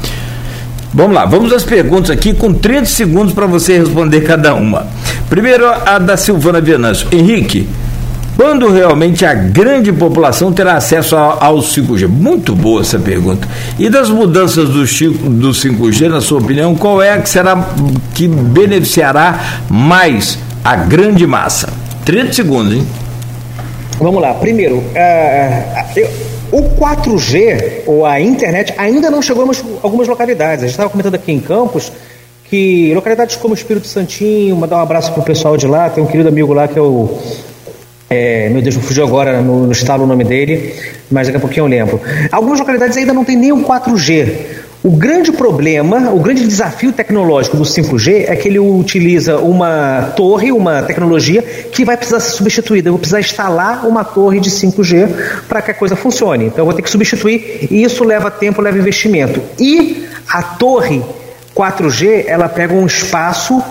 Vamos 0.94 1.14
lá, 1.14 1.24
vamos 1.24 1.50
às 1.52 1.64
perguntas 1.64 2.10
aqui 2.10 2.34
com 2.34 2.52
30 2.52 2.84
segundos 2.84 3.32
para 3.32 3.46
você 3.46 3.78
responder 3.78 4.20
cada 4.20 4.54
uma. 4.54 4.86
Primeiro, 5.28 5.66
a 5.66 5.98
da 5.98 6.18
Silvana 6.18 6.60
Venâncio. 6.60 7.08
Henrique, 7.10 7.66
quando 8.36 8.68
realmente 8.70 9.24
a 9.24 9.34
grande 9.34 9.92
população 9.92 10.52
terá 10.52 10.74
acesso 10.74 11.16
ao 11.16 11.58
5G? 11.58 12.08
Muito 12.08 12.54
boa 12.54 12.80
essa 12.80 12.98
pergunta. 12.98 13.46
E 13.78 13.90
das 13.90 14.08
mudanças 14.08 14.68
do, 14.68 14.84
do 15.30 15.50
5G, 15.50 16.08
na 16.08 16.20
sua 16.20 16.38
opinião, 16.38 16.74
qual 16.74 17.02
é 17.02 17.18
que 17.18 17.28
será 17.28 17.68
que 18.14 18.26
beneficiará 18.26 19.62
mais 19.68 20.38
a 20.64 20.76
grande 20.76 21.26
massa? 21.26 21.68
30 22.04 22.32
segundos, 22.32 22.74
hein? 22.74 22.86
Vamos 23.98 24.20
lá. 24.20 24.34
Primeiro, 24.34 24.76
uh, 24.78 25.84
eu, 25.94 26.08
o 26.50 26.62
4G, 26.78 27.82
ou 27.86 28.04
a 28.04 28.20
internet, 28.20 28.74
ainda 28.76 29.10
não 29.10 29.22
chegou 29.22 29.44
a 29.44 29.54
algumas 29.82 30.08
localidades. 30.08 30.64
A 30.64 30.66
gente 30.66 30.72
estava 30.72 30.90
comentando 30.90 31.14
aqui 31.14 31.32
em 31.32 31.40
Campos 31.40 31.92
que 32.52 32.92
localidades 32.94 33.36
como 33.36 33.54
Espírito 33.54 33.86
Santinho, 33.86 34.54
mandar 34.56 34.76
um 34.76 34.80
abraço 34.80 35.10
para 35.12 35.22
o 35.22 35.24
pessoal 35.24 35.56
de 35.56 35.66
lá, 35.66 35.88
tem 35.88 36.04
um 36.04 36.06
querido 36.06 36.28
amigo 36.28 36.52
lá 36.52 36.68
que 36.68 36.78
é 36.78 36.82
o 36.82 37.18
é, 38.12 38.50
meu 38.50 38.60
Deus, 38.60 38.74
fugiu 38.76 39.04
agora 39.04 39.40
no, 39.40 39.66
no 39.66 39.72
estalo 39.72 40.04
o 40.04 40.06
nome 40.06 40.22
dele, 40.22 40.74
mas 41.10 41.26
daqui 41.26 41.38
a 41.38 41.40
pouquinho 41.40 41.64
eu 41.64 41.68
lembro. 41.68 41.98
Algumas 42.30 42.58
localidades 42.58 42.94
ainda 42.98 43.14
não 43.14 43.24
tem 43.24 43.36
nem 43.36 43.52
o 43.52 43.64
4G. 43.64 44.60
O 44.84 44.90
grande 44.90 45.32
problema, 45.32 46.10
o 46.10 46.18
grande 46.18 46.46
desafio 46.46 46.92
tecnológico 46.92 47.56
do 47.56 47.62
5G 47.62 48.24
é 48.26 48.36
que 48.36 48.48
ele 48.48 48.58
utiliza 48.58 49.38
uma 49.38 50.12
torre, 50.14 50.52
uma 50.52 50.82
tecnologia 50.82 51.40
que 51.40 51.86
vai 51.86 51.96
precisar 51.96 52.20
ser 52.20 52.32
substituída. 52.32 52.88
Eu 52.88 52.92
vou 52.92 52.98
precisar 52.98 53.20
instalar 53.20 53.86
uma 53.86 54.04
torre 54.04 54.40
de 54.40 54.50
5G 54.50 55.08
para 55.48 55.62
que 55.62 55.70
a 55.70 55.74
coisa 55.74 55.96
funcione. 55.96 56.46
Então 56.46 56.58
eu 56.58 56.64
vou 56.64 56.74
ter 56.74 56.82
que 56.82 56.90
substituir 56.90 57.68
e 57.70 57.82
isso 57.82 58.04
leva 58.04 58.30
tempo, 58.30 58.60
leva 58.60 58.76
investimento. 58.76 59.40
E 59.58 60.04
a 60.28 60.42
torre 60.42 61.00
4G, 61.54 62.24
ela 62.26 62.48
pega 62.48 62.74
um 62.74 62.84
espaço 62.84 63.62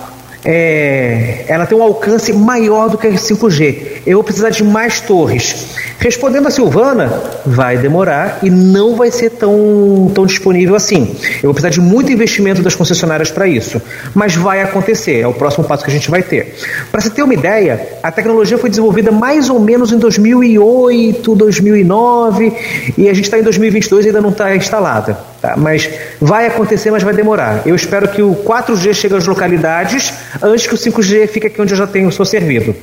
é, 0.43 1.45
ela 1.47 1.65
tem 1.65 1.77
um 1.77 1.83
alcance 1.83 2.33
maior 2.33 2.89
do 2.89 2.97
que 2.97 3.07
a 3.07 3.11
5G. 3.11 4.01
Eu 4.05 4.17
vou 4.17 4.23
precisar 4.23 4.49
de 4.49 4.63
mais 4.63 4.99
torres. 5.01 5.75
Respondendo 5.99 6.47
a 6.47 6.51
Silvana, 6.51 7.13
vai 7.45 7.77
demorar 7.77 8.39
e 8.41 8.49
não 8.49 8.95
vai 8.95 9.11
ser 9.11 9.29
tão, 9.31 10.11
tão 10.15 10.25
disponível 10.25 10.75
assim. 10.75 11.15
Eu 11.35 11.43
vou 11.43 11.53
precisar 11.53 11.69
de 11.69 11.79
muito 11.79 12.11
investimento 12.11 12.61
das 12.63 12.73
concessionárias 12.73 13.29
para 13.29 13.47
isso. 13.47 13.79
Mas 14.15 14.35
vai 14.35 14.61
acontecer, 14.61 15.19
é 15.19 15.27
o 15.27 15.33
próximo 15.33 15.63
passo 15.63 15.83
que 15.83 15.91
a 15.91 15.93
gente 15.93 16.09
vai 16.09 16.23
ter. 16.23 16.55
Para 16.91 17.01
você 17.01 17.09
ter 17.11 17.21
uma 17.21 17.33
ideia, 17.33 17.99
a 18.01 18.11
tecnologia 18.11 18.57
foi 18.57 18.69
desenvolvida 18.69 19.11
mais 19.11 19.49
ou 19.49 19.59
menos 19.59 19.91
em 19.91 19.99
2008, 19.99 21.35
2009 21.35 22.53
e 22.97 23.07
a 23.07 23.13
gente 23.13 23.25
está 23.25 23.37
em 23.37 23.43
2022 23.43 24.05
e 24.05 24.07
ainda 24.07 24.21
não 24.21 24.29
está 24.29 24.55
instalada. 24.55 25.30
Tá? 25.41 25.55
Mas 25.57 25.89
vai 26.19 26.45
acontecer, 26.45 26.91
mas 26.91 27.01
vai 27.01 27.13
demorar. 27.13 27.61
Eu 27.65 27.75
espero 27.75 28.07
que 28.07 28.21
o 28.21 28.35
4G 28.35 28.93
chegue 28.93 29.15
às 29.15 29.25
localidades 29.25 30.13
antes 30.41 30.67
que 30.67 30.75
o 30.75 30.77
5G 30.77 31.27
fique 31.27 31.47
aqui 31.47 31.59
onde 31.59 31.73
eu 31.73 31.77
já 31.77 31.87
tenho 31.87 32.09
o 32.09 32.11
seu 32.11 32.23
servido. 32.23 32.75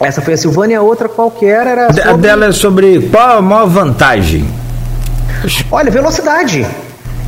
Essa 0.00 0.22
foi 0.22 0.34
a 0.34 0.36
Silvânia, 0.36 0.78
a 0.78 0.82
outra 0.82 1.08
qualquer 1.08 1.66
era. 1.66 1.92
Sobre... 1.92 2.10
A 2.10 2.16
dela 2.16 2.46
é 2.46 2.52
sobre 2.52 3.00
qual 3.10 3.38
a 3.38 3.42
maior 3.42 3.66
vantagem? 3.66 4.48
Olha, 5.70 5.90
velocidade. 5.90 6.66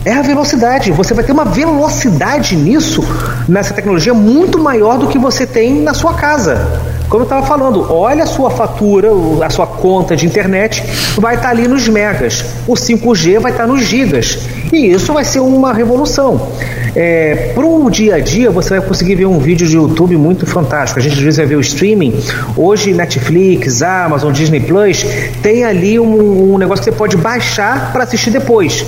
É 0.04 0.12
a 0.12 0.22
velocidade. 0.22 0.90
Você 0.92 1.12
vai 1.12 1.22
ter 1.22 1.32
uma 1.32 1.44
velocidade 1.44 2.56
nisso, 2.56 3.04
nessa 3.48 3.74
tecnologia, 3.74 4.14
muito 4.14 4.58
maior 4.58 4.98
do 4.98 5.08
que 5.08 5.18
você 5.18 5.46
tem 5.46 5.82
na 5.82 5.92
sua 5.92 6.14
casa. 6.14 6.95
Como 7.08 7.22
eu 7.22 7.24
estava 7.24 7.46
falando, 7.46 7.86
olha 7.92 8.24
a 8.24 8.26
sua 8.26 8.50
fatura, 8.50 9.08
a 9.44 9.50
sua 9.50 9.66
conta 9.66 10.16
de 10.16 10.26
internet, 10.26 10.82
vai 11.16 11.36
estar 11.36 11.48
tá 11.48 11.54
ali 11.54 11.68
nos 11.68 11.88
megas. 11.88 12.44
O 12.66 12.74
5G 12.74 13.38
vai 13.38 13.52
estar 13.52 13.64
tá 13.64 13.72
nos 13.72 13.84
gigas. 13.84 14.38
E 14.72 14.90
isso 14.90 15.12
vai 15.12 15.24
ser 15.24 15.40
uma 15.40 15.72
revolução. 15.72 16.48
É, 16.94 17.52
Para 17.54 17.64
o 17.64 17.88
dia 17.90 18.16
a 18.16 18.20
dia, 18.20 18.50
você 18.50 18.70
vai 18.70 18.80
conseguir 18.80 19.14
ver 19.14 19.26
um 19.26 19.38
vídeo 19.38 19.66
de 19.66 19.76
YouTube 19.76 20.16
muito 20.16 20.46
fantástico. 20.46 20.98
A 20.98 21.02
gente 21.02 21.12
às 21.12 21.20
vezes 21.20 21.36
vai 21.36 21.46
ver 21.46 21.56
o 21.56 21.60
streaming. 21.60 22.18
Hoje, 22.56 22.92
Netflix, 22.92 23.82
Amazon, 23.82 24.32
Disney 24.32 24.60
Plus, 24.60 25.06
tem 25.42 25.64
ali 25.64 26.00
um, 26.00 26.54
um 26.54 26.58
negócio 26.58 26.84
que 26.84 26.90
você 26.90 26.96
pode 26.96 27.16
baixar 27.16 27.92
para 27.92 28.02
assistir 28.02 28.30
depois. 28.30 28.84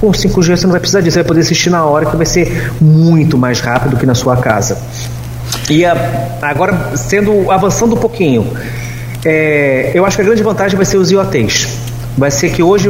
Com 0.00 0.10
5G 0.10 0.56
você 0.56 0.66
não 0.66 0.72
vai 0.72 0.80
precisar 0.80 1.00
disso, 1.00 1.14
você 1.14 1.20
vai 1.20 1.28
poder 1.28 1.40
assistir 1.40 1.70
na 1.70 1.84
hora, 1.84 2.04
que 2.04 2.16
vai 2.16 2.26
ser 2.26 2.70
muito 2.80 3.38
mais 3.38 3.60
rápido 3.60 3.96
que 3.96 4.04
na 4.04 4.14
sua 4.14 4.36
casa. 4.36 4.76
E 5.68 5.84
a, 5.84 6.38
agora, 6.42 6.96
sendo 6.96 7.50
avançando 7.50 7.94
um 7.94 7.98
pouquinho, 7.98 8.56
é, 9.24 9.90
eu 9.94 10.06
acho 10.06 10.16
que 10.16 10.22
a 10.22 10.24
grande 10.24 10.42
vantagem 10.42 10.76
vai 10.76 10.86
ser 10.86 10.96
os 10.96 11.10
IoTs. 11.10 11.85
Vai 12.16 12.30
ser 12.30 12.50
que 12.50 12.62
hoje 12.62 12.88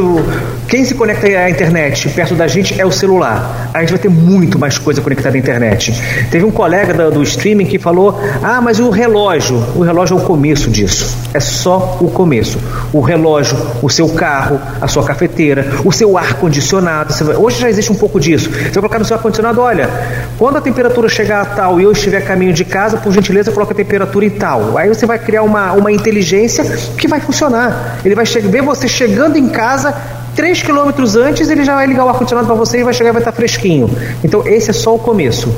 quem 0.69 0.85
se 0.85 0.95
conecta 0.95 1.27
à 1.27 1.51
internet 1.51 2.09
perto 2.11 2.37
da 2.37 2.47
gente 2.47 2.81
é 2.81 2.87
o 2.87 2.93
celular. 2.93 3.71
A 3.75 3.81
gente 3.81 3.91
vai 3.91 3.99
ter 3.99 4.09
muito 4.09 4.57
mais 4.57 4.79
coisa 4.79 5.01
conectada 5.01 5.37
à 5.37 5.39
internet. 5.39 5.93
Teve 6.31 6.45
um 6.45 6.51
colega 6.53 6.95
do, 6.95 7.11
do 7.11 7.23
streaming 7.25 7.67
que 7.67 7.77
falou: 7.77 8.21
Ah, 8.41 8.61
mas 8.61 8.79
o 8.79 8.89
relógio? 8.89 9.57
O 9.75 9.83
relógio 9.83 10.17
é 10.17 10.21
o 10.21 10.25
começo 10.25 10.71
disso. 10.71 11.13
É 11.35 11.41
só 11.41 11.99
o 12.01 12.09
começo. 12.09 12.57
O 12.93 13.01
relógio, 13.01 13.59
o 13.83 13.91
seu 13.91 14.09
carro, 14.11 14.61
a 14.81 14.87
sua 14.87 15.03
cafeteira, 15.03 15.67
o 15.85 15.91
seu 15.91 16.17
ar-condicionado. 16.17 17.13
Hoje 17.37 17.61
já 17.61 17.69
existe 17.69 17.91
um 17.91 17.97
pouco 17.97 18.21
disso. 18.21 18.49
Você 18.49 18.79
colocar 18.79 19.01
no 19.01 19.05
seu 19.05 19.17
ar-condicionado: 19.17 19.61
olha, 19.61 19.91
quando 20.39 20.59
a 20.59 20.61
temperatura 20.61 21.09
chegar 21.09 21.43
a 21.43 21.47
tal 21.47 21.81
e 21.81 21.83
eu 21.83 21.91
estiver 21.91 22.19
a 22.19 22.23
caminho 22.23 22.53
de 22.53 22.65
casa, 22.65 22.97
por 22.97 23.13
gentileza, 23.13 23.51
coloca 23.51 23.73
a 23.73 23.77
temperatura 23.77 24.25
em 24.25 24.31
tal. 24.31 24.79
Aí 24.79 24.89
você 24.89 25.05
vai 25.05 25.19
criar 25.19 25.43
uma, 25.43 25.73
uma 25.73 25.91
inteligência 25.91 26.65
que 26.97 27.09
vai 27.09 27.19
funcionar. 27.19 27.99
Ele 28.05 28.15
vai 28.15 28.25
ver 28.25 28.63
você 28.63 28.87
chegando 28.87 29.16
chegando 29.17 29.39
em 29.39 29.49
casa, 29.49 29.95
3 30.35 30.63
quilômetros 30.63 31.17
antes, 31.17 31.49
ele 31.49 31.65
já 31.65 31.75
vai 31.75 31.87
ligar 31.87 32.05
o 32.05 32.09
ar-condicionado 32.11 32.47
para 32.47 32.55
você 32.55 32.81
e 32.81 32.85
vai 32.85 32.93
chegar 32.93 33.09
e 33.09 33.13
vai 33.15 33.23
estar 33.23 33.33
fresquinho. 33.33 33.89
Então, 34.23 34.47
esse 34.47 34.69
é 34.69 34.73
só 34.75 34.95
o 34.95 34.99
começo. 34.99 35.51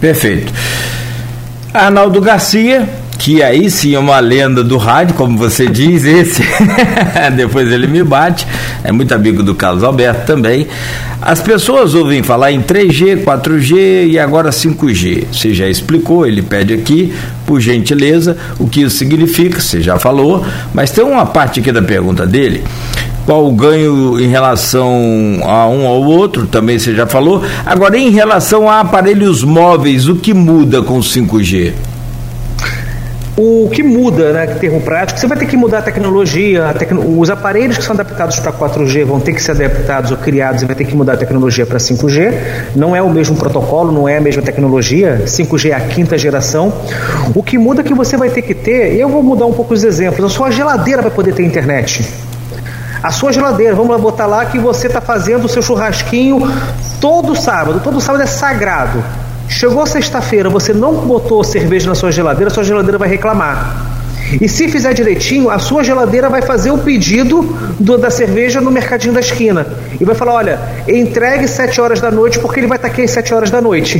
Perfeito. 0.00 0.52
Arnaldo 1.72 2.20
Garcia, 2.20 2.88
que 3.20 3.42
aí 3.42 3.68
sim 3.70 3.94
é 3.94 3.98
uma 3.98 4.18
lenda 4.18 4.64
do 4.64 4.78
rádio, 4.78 5.14
como 5.14 5.36
você 5.36 5.66
diz, 5.66 6.04
esse. 6.04 6.42
Depois 7.36 7.70
ele 7.70 7.86
me 7.86 8.02
bate. 8.02 8.46
É 8.82 8.90
muito 8.90 9.14
amigo 9.14 9.42
do 9.42 9.54
Carlos 9.54 9.84
Alberto 9.84 10.24
também. 10.24 10.66
As 11.20 11.38
pessoas 11.42 11.94
ouvem 11.94 12.22
falar 12.22 12.50
em 12.50 12.62
3G, 12.62 13.22
4G 13.22 14.08
e 14.08 14.18
agora 14.18 14.48
5G. 14.48 15.26
Você 15.30 15.52
já 15.52 15.68
explicou, 15.68 16.26
ele 16.26 16.40
pede 16.40 16.72
aqui, 16.72 17.12
por 17.46 17.60
gentileza, 17.60 18.38
o 18.58 18.66
que 18.66 18.80
isso 18.80 18.96
significa, 18.96 19.60
você 19.60 19.82
já 19.82 19.98
falou, 19.98 20.42
mas 20.72 20.90
tem 20.90 21.04
uma 21.04 21.26
parte 21.26 21.60
aqui 21.60 21.70
da 21.70 21.82
pergunta 21.82 22.26
dele 22.26 22.64
qual 23.26 23.46
o 23.46 23.52
ganho 23.52 24.18
em 24.18 24.28
relação 24.28 24.90
a 25.44 25.68
um 25.68 25.86
ao 25.86 26.02
outro, 26.02 26.46
também 26.46 26.78
você 26.78 26.94
já 26.94 27.06
falou. 27.06 27.44
Agora, 27.66 27.96
em 27.98 28.08
relação 28.08 28.68
a 28.68 28.80
aparelhos 28.80 29.44
móveis, 29.44 30.08
o 30.08 30.16
que 30.16 30.32
muda 30.32 30.80
com 30.82 30.98
o 30.98 31.02
5G? 31.02 31.74
O 33.42 33.70
que 33.70 33.82
muda, 33.82 34.34
né, 34.34 34.46
termo 34.46 34.82
prático, 34.82 35.18
você 35.18 35.26
vai 35.26 35.38
ter 35.38 35.46
que 35.46 35.56
mudar 35.56 35.78
a 35.78 35.82
tecnologia, 35.82 36.66
a 36.66 36.74
tecno... 36.74 37.18
os 37.18 37.30
aparelhos 37.30 37.78
que 37.78 37.82
são 37.82 37.94
adaptados 37.94 38.38
para 38.38 38.52
4G 38.52 39.02
vão 39.06 39.18
ter 39.18 39.32
que 39.32 39.42
ser 39.42 39.52
adaptados 39.52 40.10
ou 40.10 40.18
criados 40.18 40.60
e 40.60 40.66
vai 40.66 40.76
ter 40.76 40.84
que 40.84 40.94
mudar 40.94 41.14
a 41.14 41.16
tecnologia 41.16 41.64
para 41.64 41.78
5G. 41.78 42.34
Não 42.76 42.94
é 42.94 43.00
o 43.00 43.08
mesmo 43.08 43.34
protocolo, 43.36 43.90
não 43.90 44.06
é 44.06 44.18
a 44.18 44.20
mesma 44.20 44.42
tecnologia. 44.42 45.22
5G 45.24 45.70
é 45.70 45.72
a 45.72 45.80
quinta 45.80 46.18
geração. 46.18 46.70
O 47.34 47.42
que 47.42 47.56
muda 47.56 47.80
é 47.80 47.82
que 47.82 47.94
você 47.94 48.14
vai 48.14 48.28
ter 48.28 48.42
que 48.42 48.52
ter, 48.52 48.94
eu 48.96 49.08
vou 49.08 49.22
mudar 49.22 49.46
um 49.46 49.54
pouco 49.54 49.72
os 49.72 49.84
exemplos, 49.84 50.22
a 50.22 50.28
sua 50.28 50.50
geladeira 50.50 51.00
vai 51.00 51.10
poder 51.10 51.32
ter 51.32 51.42
internet. 51.42 52.06
A 53.02 53.10
sua 53.10 53.32
geladeira, 53.32 53.74
vamos 53.74 53.90
lá 53.90 53.96
botar 53.96 54.26
lá 54.26 54.44
que 54.44 54.58
você 54.58 54.86
está 54.86 55.00
fazendo 55.00 55.46
o 55.46 55.48
seu 55.48 55.62
churrasquinho 55.62 56.40
todo 57.00 57.34
sábado. 57.34 57.80
Todo 57.82 58.02
sábado 58.02 58.22
é 58.22 58.26
sagrado. 58.26 59.02
Chegou 59.50 59.84
sexta-feira, 59.84 60.48
você 60.48 60.72
não 60.72 60.94
botou 60.94 61.42
cerveja 61.42 61.88
na 61.88 61.94
sua 61.96 62.12
geladeira, 62.12 62.48
sua 62.50 62.62
geladeira 62.62 62.96
vai 62.96 63.08
reclamar. 63.08 63.98
E 64.40 64.48
se 64.48 64.68
fizer 64.68 64.94
direitinho, 64.94 65.50
a 65.50 65.58
sua 65.58 65.82
geladeira 65.82 66.28
vai 66.28 66.40
fazer 66.40 66.70
o 66.70 66.78
pedido 66.78 67.42
do, 67.78 67.98
da 67.98 68.10
cerveja 68.10 68.60
no 68.60 68.70
mercadinho 68.70 69.12
da 69.12 69.18
esquina. 69.18 69.66
E 70.00 70.04
vai 70.04 70.14
falar: 70.14 70.34
olha, 70.34 70.60
entregue 70.86 71.48
7 71.48 71.80
horas 71.80 72.00
da 72.00 72.12
noite, 72.12 72.38
porque 72.38 72.60
ele 72.60 72.68
vai 72.68 72.78
estar 72.78 72.86
aqui 72.88 73.02
às 73.02 73.10
7 73.10 73.34
horas 73.34 73.50
da 73.50 73.60
noite. 73.60 73.98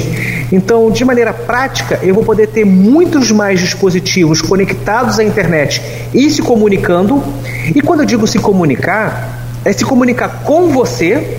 Então, 0.52 0.88
de 0.88 1.04
maneira 1.04 1.32
prática, 1.32 1.98
eu 2.00 2.14
vou 2.14 2.22
poder 2.22 2.46
ter 2.46 2.64
muitos 2.64 3.32
mais 3.32 3.58
dispositivos 3.58 4.40
conectados 4.40 5.18
à 5.18 5.24
internet 5.24 5.82
e 6.14 6.30
se 6.30 6.42
comunicando. 6.42 7.20
E 7.74 7.82
quando 7.82 8.00
eu 8.00 8.06
digo 8.06 8.24
se 8.24 8.38
comunicar, 8.38 9.48
é 9.64 9.72
se 9.72 9.84
comunicar 9.84 10.42
com 10.44 10.68
você 10.68 11.38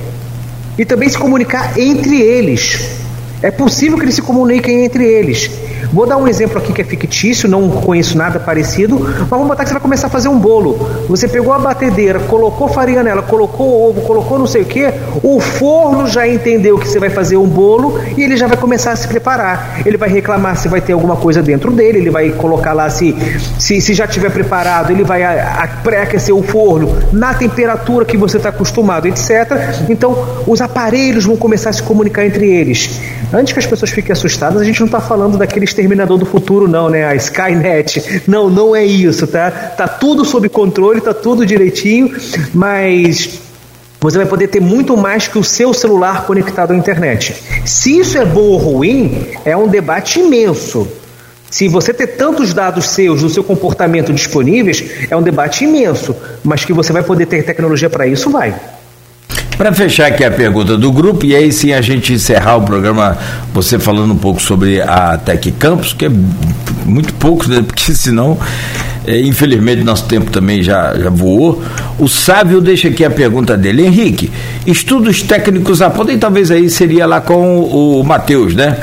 e 0.78 0.84
também 0.84 1.08
se 1.08 1.18
comunicar 1.18 1.80
entre 1.80 2.22
eles. 2.22 3.01
É 3.42 3.50
possível 3.50 3.98
que 3.98 4.06
eles 4.06 4.16
se 4.16 4.22
comuniquem 4.22 4.86
entre 4.86 5.06
eles. 5.06 5.50
Vou 5.92 6.06
dar 6.06 6.18
um 6.18 6.28
exemplo 6.28 6.58
aqui 6.58 6.72
que 6.72 6.82
é 6.82 6.86
fictício, 6.86 7.50
não 7.50 7.70
conheço 7.70 8.18
nada 8.18 8.40
parecido, 8.40 9.00
mas 9.00 9.30
vamos 9.30 9.48
botar 9.48 9.64
que 9.64 9.70
você 9.70 9.74
vai 9.74 9.82
começar 9.82 10.08
a 10.08 10.10
fazer 10.10 10.30
um 10.30 10.40
bolo. 10.40 10.78
Você 11.10 11.28
pegou 11.28 11.52
a 11.52 11.60
batedeira, 11.60 12.20
colocou 12.20 12.70
farinha 12.70 13.04
nela, 13.04 13.22
colocou 13.22 13.90
ovo, 13.90 14.02
colocou 14.02 14.40
não 14.40 14.48
sei 14.48 14.62
o 14.62 14.66
que, 14.66 14.88
o 15.24 15.40
forno 15.40 16.08
já 16.08 16.28
entendeu 16.28 16.78
que 16.78 16.88
você 16.88 17.00
vai 17.00 17.10
fazer 17.10 17.36
um 17.36 17.48
bolo 17.48 18.00
e 18.16 18.24
ele 18.24 18.38
já 18.38 18.48
vai 18.48 18.58
começar 18.58 18.92
a 18.92 18.96
se 18.96 19.08
preparar. 19.08 19.82
Ele 19.86 19.98
vai 19.98 20.08
reclamar 20.08 20.56
se 20.58 20.68
vai 20.68 20.80
ter 20.80 20.94
alguma 20.94 21.18
coisa 21.18 21.42
dentro 21.42 21.72
dele, 21.72 21.98
ele 21.98 22.10
vai 22.10 22.30
colocar 22.30 22.74
lá 22.74 22.90
se, 22.90 23.16
se, 23.60 23.82
se 23.82 23.94
já 23.94 24.08
tiver 24.08 24.30
preparado, 24.30 24.92
ele 24.92 25.04
vai 25.04 25.22
pré-aquecer 25.84 26.36
o 26.36 26.44
forno 26.44 26.96
na 27.12 27.34
temperatura 27.34 28.06
que 28.06 28.16
você 28.16 28.38
está 28.38 28.50
acostumado, 28.50 29.08
etc. 29.08 29.90
Então, 29.90 30.44
os 30.48 30.62
aparelhos 30.62 31.26
vão 31.26 31.36
começar 31.36 31.72
a 31.72 31.74
se 31.74 31.84
comunicar 31.84 32.26
entre 32.26 32.48
eles. 32.48 33.02
Antes 33.34 33.54
que 33.54 33.60
as 33.60 33.66
pessoas 33.66 33.92
fiquem 33.92 34.12
assustadas, 34.12 34.62
a 34.62 34.64
gente 34.66 34.80
não 34.80 34.88
está 34.88 35.00
falando 35.00 35.38
daquele 35.38 35.64
exterminador 35.64 36.18
do 36.18 36.26
futuro, 36.26 36.68
não, 36.68 36.90
né? 36.90 37.06
A 37.06 37.16
Skynet. 37.16 38.24
Não, 38.28 38.50
não 38.50 38.76
é 38.76 38.84
isso, 38.84 39.26
tá? 39.26 39.50
Tá 39.50 39.88
tudo 39.88 40.26
sob 40.26 40.50
controle, 40.50 41.00
tá 41.00 41.14
tudo 41.14 41.46
direitinho, 41.46 42.14
mas 42.54 43.40
você 44.02 44.18
vai 44.18 44.26
poder 44.26 44.48
ter 44.48 44.60
muito 44.60 44.98
mais 44.98 45.28
que 45.28 45.38
o 45.38 45.44
seu 45.44 45.74
celular 45.74 46.26
conectado 46.26 46.72
à 46.72 46.76
internet. 46.76 47.36
Se 47.64 48.00
isso 48.00 48.18
é 48.18 48.26
bom 48.26 48.42
ou 48.42 48.58
ruim, 48.58 49.28
é 49.46 49.56
um 49.56 49.68
debate 49.68 50.20
imenso. 50.20 50.88
Se 51.50 51.68
você 51.68 51.94
ter 51.94 52.08
tantos 52.08 52.54
dados 52.54 52.86
seus 52.86 53.22
do 53.22 53.30
seu 53.30 53.44
comportamento 53.44 54.12
disponíveis, 54.12 54.84
é 55.10 55.16
um 55.16 55.22
debate 55.22 55.66
imenso, 55.66 56.16
mas 56.44 56.66
que 56.66 56.74
você 56.74 56.92
vai 56.92 57.04
poder 57.04 57.28
ter 57.28 57.44
tecnologia 57.44 57.90
para 57.90 58.08
isso, 58.08 58.30
vai. 58.30 58.56
Para 59.58 59.74
fechar 59.74 60.08
aqui 60.08 60.24
a 60.24 60.32
pergunta 60.32 60.76
do 60.78 60.92
grupo, 60.92 61.26
e 61.26 61.36
aí 61.36 61.52
sim 61.52 61.72
a 61.72 61.82
gente 61.82 62.14
encerrar 62.14 62.58
o 62.58 62.62
programa, 62.64 63.18
você 63.54 63.78
falando 63.78 64.12
um 64.12 64.18
pouco 64.18 64.42
sobre 64.42 64.82
a 64.82 65.18
Tec 65.18 65.52
Campus, 65.60 65.94
que 65.94 66.06
é 66.06 66.12
muito 66.86 67.14
pouco, 67.16 67.48
né? 67.48 67.64
porque 67.66 67.94
senão, 67.94 68.40
é, 69.06 69.20
infelizmente, 69.22 69.84
nosso 69.84 70.06
tempo 70.06 70.32
também 70.32 70.64
já, 70.64 70.98
já 70.98 71.10
voou. 71.10 71.62
O 72.00 72.08
Sávio 72.08 72.60
deixa 72.60 72.88
aqui 72.88 73.06
a 73.06 73.10
pergunta 73.10 73.56
dele. 73.56 73.86
Henrique, 73.86 74.32
estudos 74.66 75.22
técnicos 75.22 75.82
apontam, 75.82 76.16
e 76.16 76.18
talvez 76.18 76.50
aí 76.50 76.70
seria 76.70 77.06
lá 77.06 77.22
com 77.22 77.60
o 77.60 78.04
Matheus, 78.04 78.56
né? 78.56 78.78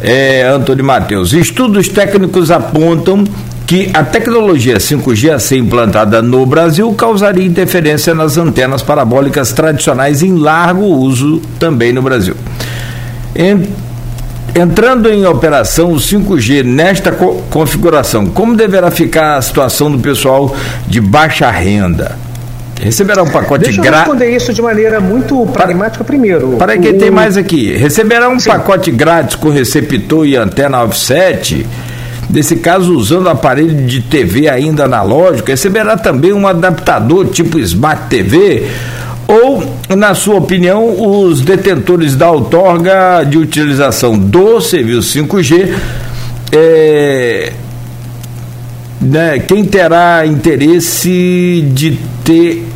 É, 0.00 0.44
Antônio 0.44 0.84
Matheus. 0.84 1.32
Estudos 1.32 1.88
técnicos 1.88 2.50
apontam 2.50 3.24
que 3.68 3.90
a 3.92 4.02
tecnologia 4.02 4.78
5G 4.78 5.30
a 5.30 5.38
ser 5.38 5.58
implantada 5.58 6.22
no 6.22 6.46
Brasil 6.46 6.90
causaria 6.94 7.44
interferência 7.44 8.14
nas 8.14 8.38
antenas 8.38 8.82
parabólicas 8.82 9.52
tradicionais 9.52 10.22
em 10.22 10.38
largo 10.38 10.84
uso 10.84 11.42
também 11.58 11.92
no 11.92 12.00
Brasil. 12.00 12.34
Entrando 14.54 15.10
em 15.10 15.26
operação 15.26 15.92
o 15.92 15.96
5G 15.96 16.64
nesta 16.64 17.12
co 17.12 17.42
configuração, 17.50 18.28
como 18.28 18.56
deverá 18.56 18.90
ficar 18.90 19.36
a 19.36 19.42
situação 19.42 19.92
do 19.92 19.98
pessoal 19.98 20.56
de 20.86 20.98
baixa 20.98 21.50
renda? 21.50 22.16
Receberá 22.80 23.22
um 23.22 23.28
pacote 23.28 23.64
grátis. 23.64 23.76
Deixa 23.76 23.90
eu 23.90 23.92
responder 23.92 24.36
isso 24.36 24.54
de 24.54 24.62
maneira 24.62 24.98
muito 24.98 25.44
pragmática 25.52 26.02
primeiro. 26.02 26.56
Para 26.56 26.78
que 26.78 26.88
o... 26.88 26.98
tem 26.98 27.10
mais 27.10 27.36
aqui. 27.36 27.76
Receberá 27.76 28.30
um 28.30 28.38
Sim. 28.38 28.48
pacote 28.48 28.90
grátis 28.90 29.34
com 29.36 29.50
receptor 29.50 30.26
e 30.26 30.36
antena 30.36 30.82
offset. 30.82 31.66
Nesse 32.30 32.56
caso, 32.56 32.94
usando 32.94 33.28
aparelho 33.28 33.86
de 33.86 34.02
TV 34.02 34.48
ainda 34.48 34.84
analógico, 34.84 35.48
receberá 35.48 35.96
também 35.96 36.32
um 36.32 36.46
adaptador 36.46 37.26
tipo 37.28 37.58
Smart 37.58 38.08
TV 38.08 38.66
ou, 39.28 39.62
na 39.94 40.14
sua 40.14 40.36
opinião, 40.36 41.20
os 41.20 41.42
detentores 41.42 42.16
da 42.16 42.30
outorga 42.30 43.24
de 43.24 43.36
utilização 43.36 44.18
do 44.18 44.58
serviço 44.58 45.18
5G, 45.18 45.74
é, 46.50 47.52
né, 48.98 49.38
quem 49.38 49.66
terá 49.66 50.26
interesse 50.26 51.62
de 51.74 51.98
ter 52.24 52.66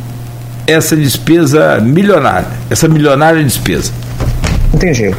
essa 0.67 0.95
despesa 0.95 1.79
milionária, 1.81 2.47
essa 2.69 2.87
milionária 2.87 3.43
despesa? 3.43 3.91
Entendi. 4.73 5.13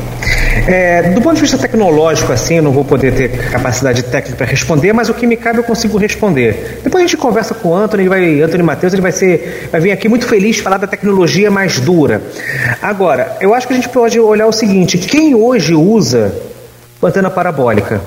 É, 0.66 1.10
do 1.10 1.20
ponto 1.20 1.34
de 1.34 1.40
vista 1.40 1.58
tecnológico, 1.58 2.32
assim, 2.32 2.56
eu 2.56 2.62
não 2.62 2.72
vou 2.72 2.84
poder 2.84 3.12
ter 3.14 3.50
capacidade 3.50 4.02
técnica 4.04 4.36
para 4.36 4.46
responder, 4.46 4.92
mas 4.92 5.08
o 5.08 5.14
que 5.14 5.26
me 5.26 5.36
cabe 5.36 5.58
eu 5.58 5.64
consigo 5.64 5.98
responder. 5.98 6.80
Depois 6.82 7.04
a 7.04 7.06
gente 7.06 7.16
conversa 7.16 7.54
com 7.54 7.70
o 7.70 7.74
Anthony, 7.74 8.08
vai, 8.08 8.40
Anthony 8.40 8.62
Matheus, 8.62 8.92
ele 8.92 9.02
vai 9.02 9.12
ser, 9.12 9.68
vai 9.70 9.80
vir 9.80 9.92
aqui 9.92 10.08
muito 10.08 10.26
feliz 10.26 10.58
falar 10.58 10.78
da 10.78 10.86
tecnologia 10.86 11.50
mais 11.50 11.80
dura. 11.80 12.22
Agora, 12.80 13.36
eu 13.40 13.54
acho 13.54 13.66
que 13.66 13.72
a 13.72 13.76
gente 13.76 13.88
pode 13.88 14.18
olhar 14.18 14.46
o 14.46 14.52
seguinte: 14.52 14.98
quem 14.98 15.34
hoje 15.34 15.74
usa 15.74 16.32
antena 17.02 17.30
parabólica? 17.30 18.00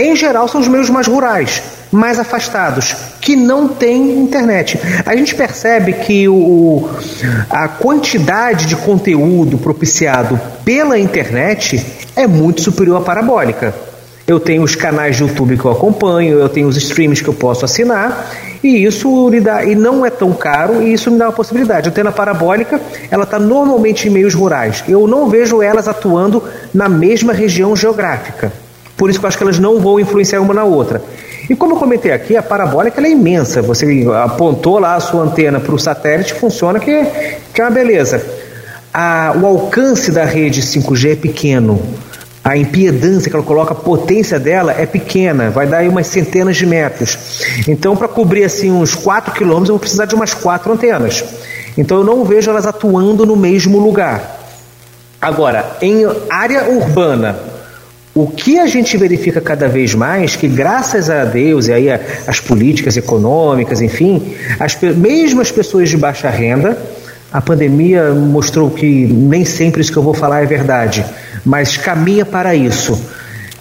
Em 0.00 0.14
geral, 0.14 0.46
são 0.46 0.60
os 0.60 0.68
meios 0.68 0.88
mais 0.88 1.08
rurais, 1.08 1.60
mais 1.90 2.20
afastados, 2.20 2.94
que 3.20 3.34
não 3.34 3.66
têm 3.66 4.20
internet. 4.20 4.78
A 5.04 5.16
gente 5.16 5.34
percebe 5.34 5.92
que 5.92 6.28
o, 6.28 6.88
a 7.50 7.66
quantidade 7.66 8.66
de 8.66 8.76
conteúdo 8.76 9.58
propiciado 9.58 10.40
pela 10.64 10.96
internet 10.96 11.84
é 12.14 12.28
muito 12.28 12.62
superior 12.62 12.98
à 12.98 13.00
parabólica. 13.00 13.74
Eu 14.24 14.38
tenho 14.38 14.62
os 14.62 14.76
canais 14.76 15.16
de 15.16 15.22
YouTube 15.22 15.58
que 15.58 15.64
eu 15.64 15.72
acompanho, 15.72 16.38
eu 16.38 16.48
tenho 16.48 16.68
os 16.68 16.76
streams 16.76 17.20
que 17.20 17.28
eu 17.28 17.34
posso 17.34 17.64
assinar, 17.64 18.30
e 18.62 18.84
isso 18.84 19.28
me 19.28 19.40
dá, 19.40 19.64
e 19.64 19.74
não 19.74 20.06
é 20.06 20.10
tão 20.10 20.32
caro, 20.32 20.80
e 20.80 20.92
isso 20.92 21.10
me 21.10 21.18
dá 21.18 21.26
uma 21.26 21.32
possibilidade. 21.32 21.88
A 21.88 21.90
antena 21.90 22.12
parabólica, 22.12 22.80
ela 23.10 23.24
está 23.24 23.40
normalmente 23.40 24.06
em 24.06 24.12
meios 24.12 24.32
rurais. 24.32 24.84
Eu 24.86 25.08
não 25.08 25.28
vejo 25.28 25.60
elas 25.60 25.88
atuando 25.88 26.44
na 26.72 26.88
mesma 26.88 27.32
região 27.32 27.74
geográfica. 27.74 28.52
Por 28.98 29.08
isso 29.08 29.20
que 29.20 29.24
eu 29.24 29.28
acho 29.28 29.38
que 29.38 29.44
elas 29.44 29.60
não 29.60 29.80
vão 29.80 30.00
influenciar 30.00 30.40
uma 30.40 30.52
na 30.52 30.64
outra. 30.64 31.00
E 31.48 31.54
como 31.54 31.74
eu 31.74 31.78
comentei 31.78 32.10
aqui, 32.10 32.36
a 32.36 32.42
parabólica 32.42 33.00
é 33.00 33.10
imensa. 33.10 33.62
Você 33.62 34.04
apontou 34.22 34.78
lá 34.80 34.96
a 34.96 35.00
sua 35.00 35.22
antena 35.22 35.60
para 35.60 35.74
o 35.74 35.78
satélite, 35.78 36.34
funciona 36.34 36.80
que, 36.80 37.06
que 37.54 37.60
é 37.60 37.64
uma 37.64 37.70
beleza. 37.70 38.20
A, 38.92 39.34
o 39.40 39.46
alcance 39.46 40.10
da 40.10 40.24
rede 40.24 40.60
5G 40.60 41.12
é 41.12 41.16
pequeno. 41.16 41.80
A 42.42 42.56
impedância 42.56 43.30
que 43.30 43.36
ela 43.36 43.44
coloca, 43.44 43.72
a 43.72 43.76
potência 43.76 44.38
dela 44.38 44.72
é 44.72 44.84
pequena, 44.84 45.48
vai 45.50 45.66
dar 45.66 45.78
aí 45.78 45.88
umas 45.88 46.06
centenas 46.08 46.56
de 46.56 46.66
metros. 46.66 47.42
Então, 47.68 47.96
para 47.96 48.08
cobrir 48.08 48.44
assim 48.44 48.72
uns 48.72 48.94
4 48.94 49.32
quilômetros, 49.32 49.68
eu 49.68 49.74
vou 49.74 49.80
precisar 49.80 50.06
de 50.06 50.14
umas 50.14 50.34
quatro 50.34 50.72
antenas. 50.72 51.24
Então, 51.76 51.98
eu 51.98 52.04
não 52.04 52.24
vejo 52.24 52.50
elas 52.50 52.66
atuando 52.66 53.24
no 53.24 53.36
mesmo 53.36 53.78
lugar. 53.78 54.38
Agora, 55.20 55.76
em 55.80 56.04
área 56.30 56.68
urbana, 56.70 57.36
o 58.20 58.26
que 58.26 58.58
a 58.58 58.66
gente 58.66 58.96
verifica 58.96 59.40
cada 59.40 59.68
vez 59.68 59.94
mais, 59.94 60.34
que 60.34 60.48
graças 60.48 61.08
a 61.08 61.24
Deus 61.24 61.68
e 61.68 61.72
aí 61.72 61.88
as 62.26 62.40
políticas 62.40 62.96
econômicas, 62.96 63.80
enfim, 63.80 64.34
as, 64.58 64.76
mesmo 64.80 65.40
as 65.40 65.52
pessoas 65.52 65.88
de 65.88 65.96
baixa 65.96 66.28
renda, 66.28 66.76
a 67.32 67.40
pandemia 67.40 68.10
mostrou 68.10 68.70
que 68.70 69.06
nem 69.06 69.44
sempre 69.44 69.82
isso 69.82 69.92
que 69.92 69.98
eu 69.98 70.02
vou 70.02 70.14
falar 70.14 70.42
é 70.42 70.46
verdade, 70.46 71.04
mas 71.44 71.76
caminha 71.76 72.26
para 72.26 72.56
isso. 72.56 73.00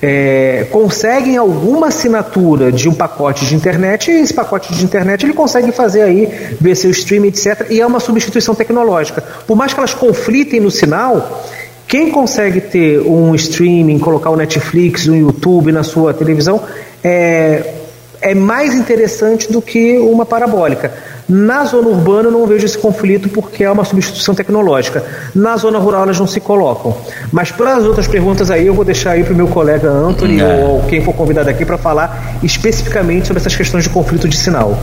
É, 0.02 0.66
conseguem 0.72 1.38
alguma 1.38 1.88
assinatura 1.88 2.72
de 2.72 2.90
um 2.90 2.94
pacote 2.94 3.46
de 3.46 3.54
internet 3.54 4.10
e 4.10 4.22
esse 4.22 4.34
pacote 4.34 4.74
de 4.74 4.84
internet 4.84 5.24
ele 5.24 5.34
consegue 5.34 5.72
fazer 5.72 6.02
aí, 6.02 6.56
ver 6.60 6.76
seu 6.76 6.90
streaming, 6.90 7.28
etc. 7.28 7.68
E 7.70 7.80
é 7.80 7.86
uma 7.86 8.00
substituição 8.00 8.56
tecnológica. 8.56 9.24
Por 9.46 9.56
mais 9.56 9.72
que 9.72 9.80
elas 9.80 9.94
conflitem 9.94 10.60
no 10.60 10.72
sinal, 10.72 11.46
quem 11.88 12.12
consegue 12.12 12.60
ter 12.60 13.00
um 13.00 13.34
streaming, 13.36 13.98
colocar 14.00 14.30
o 14.30 14.36
Netflix, 14.36 15.08
o 15.08 15.16
YouTube 15.16 15.72
na 15.72 15.84
sua 15.84 16.14
televisão, 16.14 16.62
é, 17.04 17.74
é 18.22 18.36
mais 18.36 18.74
interessante 18.74 19.52
do 19.52 19.62
que 19.62 19.98
uma 19.98 20.26
parabólica. 20.26 20.92
Na 21.30 21.66
zona 21.66 21.90
urbana 21.90 22.30
eu 22.30 22.32
não 22.32 22.48
vejo 22.48 22.66
esse 22.66 22.78
conflito 22.78 23.28
porque 23.28 23.64
é 23.64 23.70
uma 23.72 23.84
substituição 23.84 24.34
tecnológica. 24.34 25.04
Na 25.36 25.58
zona 25.58 25.78
rural 25.78 26.04
elas 26.04 26.18
não 26.20 26.28
se 26.28 26.40
colocam. 26.40 26.96
Mas 27.32 27.52
para 27.52 27.76
as 27.76 27.84
outras 27.84 28.08
perguntas 28.08 28.50
aí 28.50 28.66
eu 28.66 28.74
vou 28.74 28.86
deixar 28.86 29.12
aí 29.12 29.24
para 29.24 29.34
o 29.34 29.36
meu 29.36 29.48
colega 29.48 29.90
Anthony 29.90 30.40
é. 30.40 30.66
ou 30.66 30.84
quem 30.84 31.02
for 31.02 31.14
convidado 31.14 31.50
aqui 31.50 31.66
para 31.66 31.78
falar 31.78 32.38
especificamente 32.44 33.28
sobre 33.28 33.42
essas 33.42 33.56
questões 33.56 33.84
de 33.84 33.90
conflito 33.90 34.28
de 34.28 34.38
sinal. 34.38 34.78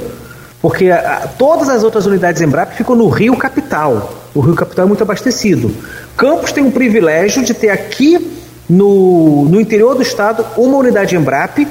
porque 0.59 0.89
a, 0.89 1.29
todas 1.37 1.69
as 1.69 1.83
outras 1.83 2.07
unidades 2.07 2.41
Embrapa 2.41 2.73
ficam 2.73 2.95
no 2.95 3.07
Rio 3.09 3.37
Capital. 3.37 4.11
O 4.33 4.39
Rio 4.39 4.55
Capital 4.55 4.85
é 4.85 4.87
muito 4.87 5.03
abastecido. 5.03 5.71
Campos 6.17 6.51
tem 6.51 6.63
um 6.63 6.71
privilégio 6.71 7.43
de 7.43 7.53
ter 7.53 7.69
aqui 7.69 8.39
no, 8.67 9.45
no 9.45 9.61
interior 9.61 9.93
do 9.93 10.01
estado 10.01 10.43
uma 10.57 10.77
unidade 10.77 11.15
Embrapa 11.15 11.61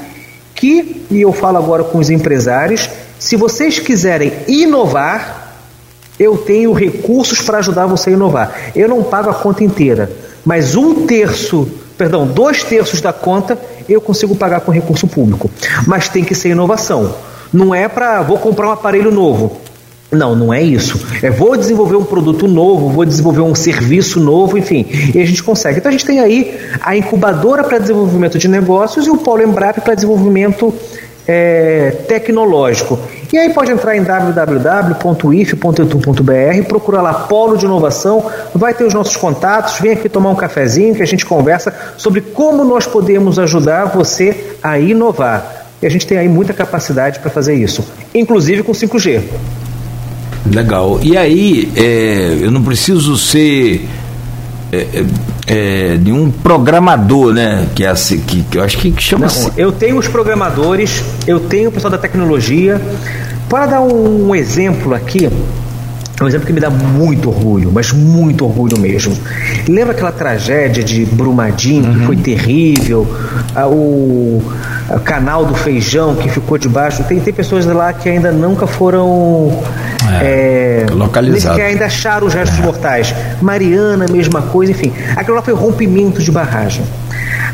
que, 0.55 1.07
e 1.11 1.21
eu 1.21 1.33
falo 1.33 1.59
agora 1.59 1.83
com 1.83 1.99
os 1.99 2.11
empresários, 2.11 2.89
se 3.19 3.35
vocês 3.35 3.79
quiserem 3.79 4.33
inovar, 4.47 5.40
eu 6.21 6.37
tenho 6.37 6.75
recursos 6.75 7.41
para 7.41 7.59
ajudar 7.59 7.87
você 7.87 8.11
a 8.11 8.13
inovar. 8.13 8.55
Eu 8.77 8.87
não 8.91 9.03
pago 9.03 9.31
a 9.31 9.35
conta 9.35 9.65
inteira, 9.65 10.13
mas 10.45 10.77
um 10.77 11.07
terço, 11.07 11.67
perdão, 11.97 12.27
dois 12.27 12.63
terços 12.63 13.01
da 13.01 13.11
conta 13.11 13.59
eu 13.89 14.03
consigo 14.03 14.37
pagar 14.37 14.61
com 14.61 14.71
recurso 14.71 15.09
público. 15.09 15.51
Mas 15.87 16.11
tem 16.11 16.23
que 16.23 16.35
ser 16.35 16.51
inovação. 16.51 17.15
Não 17.51 17.75
é 17.75 17.89
para 17.89 18.21
vou 18.21 18.39
comprar 18.39 18.69
um 18.69 18.71
aparelho 18.71 19.11
novo. 19.11 19.59
Não, 20.13 20.35
não 20.37 20.53
é 20.53 20.63
isso. 20.63 21.01
É 21.23 21.31
vou 21.31 21.57
desenvolver 21.57 21.97
um 21.97 22.05
produto 22.05 22.47
novo, 22.47 22.91
vou 22.91 23.07
desenvolver 23.07 23.41
um 23.41 23.55
serviço 23.55 24.21
novo, 24.21 24.59
enfim. 24.59 24.85
E 25.15 25.21
a 25.21 25.25
gente 25.25 25.43
consegue. 25.43 25.79
Então 25.79 25.89
a 25.89 25.93
gente 25.93 26.05
tem 26.05 26.21
aí 26.21 26.59
a 26.83 26.95
incubadora 26.97 27.65
para 27.65 27.79
desenvolvimento 27.79 28.37
de 28.37 28.47
negócios 28.47 29.07
e 29.07 29.11
o 29.11 29.17
Polo 29.17 29.43
Embrap 29.43 29.81
para 29.81 29.95
desenvolvimento 29.95 30.75
é, 31.31 31.91
tecnológico. 32.09 32.99
E 33.33 33.39
aí 33.39 33.51
pode 33.51 33.71
entrar 33.71 33.97
em 33.97 34.03
www.if.edu.br, 34.03 35.05
procura 36.67 37.01
lá 37.01 37.15
Polo 37.15 37.57
de 37.57 37.65
Inovação, 37.65 38.29
vai 38.53 38.75
ter 38.75 38.83
os 38.83 38.93
nossos 38.93 39.17
contatos, 39.17 39.79
vem 39.79 39.93
aqui 39.93 40.09
tomar 40.09 40.31
um 40.31 40.35
cafezinho 40.35 40.97
que 40.97 41.03
a 41.03 41.07
gente 41.07 41.25
conversa 41.25 41.73
sobre 41.97 42.21
como 42.21 42.65
nós 42.65 42.85
podemos 42.87 43.39
ajudar 43.39 43.85
você 43.85 44.57
a 44.61 44.81
inovar. 44.81 45.69
E 45.81 45.87
a 45.87 45.89
gente 45.89 46.05
tem 46.07 46.19
aí 46.19 46.29
muita 46.29 46.53
capacidade 46.53 47.21
para 47.21 47.31
fazer 47.31 47.55
isso, 47.55 47.87
inclusive 48.13 48.65
com 48.65 48.73
5G. 48.73 49.23
Legal. 50.53 50.99
E 51.03 51.17
aí, 51.17 51.71
é, 51.77 52.39
eu 52.43 52.51
não 52.51 52.63
preciso 52.63 53.17
ser 53.17 53.87
é, 54.73 55.05
é, 55.49 55.95
é 55.95 55.97
de 55.97 56.13
um 56.13 56.31
programador, 56.31 57.33
né? 57.33 57.67
Que, 57.75 57.85
é 57.85 57.89
assim, 57.89 58.21
que, 58.21 58.43
que 58.43 58.59
eu 58.59 58.63
acho 58.63 58.79
que 58.79 58.95
chama 59.01 59.27
não, 59.27 59.53
Eu 59.57 59.73
tenho 59.73 59.99
os 59.99 60.09
programadores, 60.09 61.03
eu 61.27 61.41
tenho 61.41 61.71
o 61.71 61.73
pessoal 61.73 61.91
da 61.91 61.99
tecnologia. 61.99 62.81
Para 63.49 63.67
dar 63.67 63.81
um 63.81 64.33
exemplo 64.35 64.95
aqui, 64.95 65.29
um 66.25 66.29
exemplo 66.29 66.47
que 66.47 66.53
me 66.53 66.61
dá 66.61 66.69
muito 66.69 67.31
orgulho, 67.31 67.71
mas 67.73 67.93
muito 67.93 68.45
orgulho 68.45 68.79
mesmo. 68.79 69.17
Lembra 69.67 69.93
aquela 69.93 70.13
tragédia 70.13 70.85
de 70.85 71.05
Brumadinho, 71.07 71.87
uhum. 71.87 71.99
que 71.99 72.07
foi 72.07 72.17
terrível? 72.17 73.07
Ah, 73.55 73.67
o, 73.67 74.43
o, 74.91 75.01
canal 75.01 75.47
do 75.47 75.55
feijão 75.55 76.15
que 76.17 76.29
ficou 76.29 76.59
debaixo. 76.59 77.03
Tem, 77.05 77.19
tem 77.21 77.33
pessoas 77.33 77.65
lá 77.65 77.93
que 77.93 78.09
ainda 78.09 78.31
nunca 78.31 78.67
foram 78.67 79.63
é, 80.21 80.87
é, 80.89 80.93
localizadas. 80.93 81.57
Que 81.57 81.63
ainda 81.63 81.87
acharam 81.87 82.27
os 82.27 82.35
restos 82.35 82.59
é. 82.59 82.63
mortais. 82.63 83.15
Mariana, 83.41 84.07
mesma 84.11 84.43
coisa, 84.43 84.73
enfim. 84.73 84.93
Aquilo 85.17 85.37
lá 85.37 85.43
foi 85.43 85.55
rompimento 85.55 86.23
de 86.23 86.31
barragem. 86.31 86.85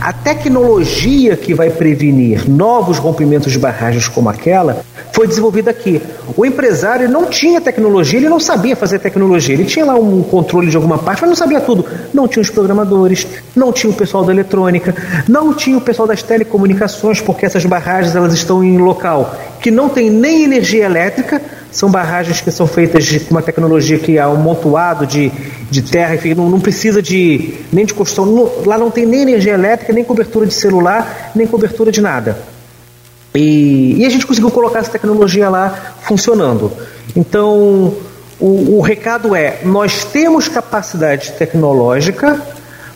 A 0.01 0.13
tecnologia 0.13 1.37
que 1.37 1.55
vai 1.55 1.71
prevenir 1.71 2.49
novos 2.49 2.99
rompimentos 2.99 3.53
de 3.53 3.59
barragens 3.59 4.09
como 4.09 4.29
aquela 4.29 4.85
foi 5.13 5.27
desenvolvida 5.27 5.71
aqui. 5.71 6.01
O 6.37 6.45
empresário 6.45 7.09
não 7.09 7.27
tinha 7.27 7.61
tecnologia, 7.61 8.19
ele 8.19 8.29
não 8.29 8.39
sabia 8.39 8.77
fazer 8.77 8.99
tecnologia. 8.99 9.55
Ele 9.55 9.65
tinha 9.65 9.85
lá 9.85 9.95
um 9.95 10.23
controle 10.23 10.69
de 10.69 10.77
alguma 10.77 10.99
parte, 10.99 11.23
mas 11.23 11.31
não 11.31 11.37
sabia 11.37 11.61
tudo. 11.61 11.87
Não 12.13 12.29
tinha 12.29 12.43
os 12.43 12.51
programadores, 12.51 13.27
não 13.55 13.73
tinha 13.73 13.91
o 13.91 13.95
pessoal 13.95 14.25
da 14.25 14.33
eletrônica, 14.33 14.95
não 15.27 15.55
tinha 15.55 15.79
o 15.79 15.81
pessoal 15.81 16.07
das 16.07 16.23
telecomunicações, 16.23 17.21
porque 17.21 17.47
essas 17.47 17.65
barragens 17.65 18.15
elas 18.15 18.35
estão 18.35 18.63
em 18.63 18.77
local 18.77 19.35
que 19.61 19.71
não 19.71 19.89
tem 19.89 20.11
nem 20.11 20.45
energia 20.45 20.85
elétrica, 20.85 21.41
são 21.77 21.91
barragens 21.91 22.41
que 22.41 22.51
são 22.51 22.67
feitas 22.67 23.05
de 23.05 23.27
uma 23.31 23.43
tecnologia 23.43 23.99
que 23.99 24.17
é 24.17 24.27
um 24.27 24.37
montuado 24.37 25.07
de, 25.07 25.31
de 25.71 25.83
terra, 25.83 26.15
enfim, 26.15 26.33
não, 26.33 26.49
não 26.49 26.59
precisa 26.59 27.03
de 27.03 27.53
nem 27.71 27.85
de 27.85 27.93
construção. 27.93 28.25
Não, 28.25 28.51
lá 28.65 28.79
não 28.79 28.91
tem 28.91 29.05
nem 29.05 29.21
energia 29.21 29.53
elétrica, 29.53 29.93
nem 29.93 30.03
cobertura 30.03 30.47
de 30.47 30.55
celular, 30.55 31.33
nem 31.35 31.47
cobertura 31.47 31.93
de 31.93 32.01
nada. 32.01 32.39
E, 33.35 33.97
e 33.99 34.07
a 34.07 34.09
gente 34.09 34.27
conseguiu 34.27 34.51
colocar 34.51 34.79
essa 34.79 34.91
tecnologia 34.91 35.51
lá 35.51 35.97
funcionando. 36.01 36.73
Então, 37.15 37.93
o, 38.41 38.79
o 38.79 38.81
recado 38.81 39.37
é: 39.37 39.59
nós 39.63 40.03
temos 40.03 40.49
capacidade 40.49 41.33
tecnológica 41.33 42.41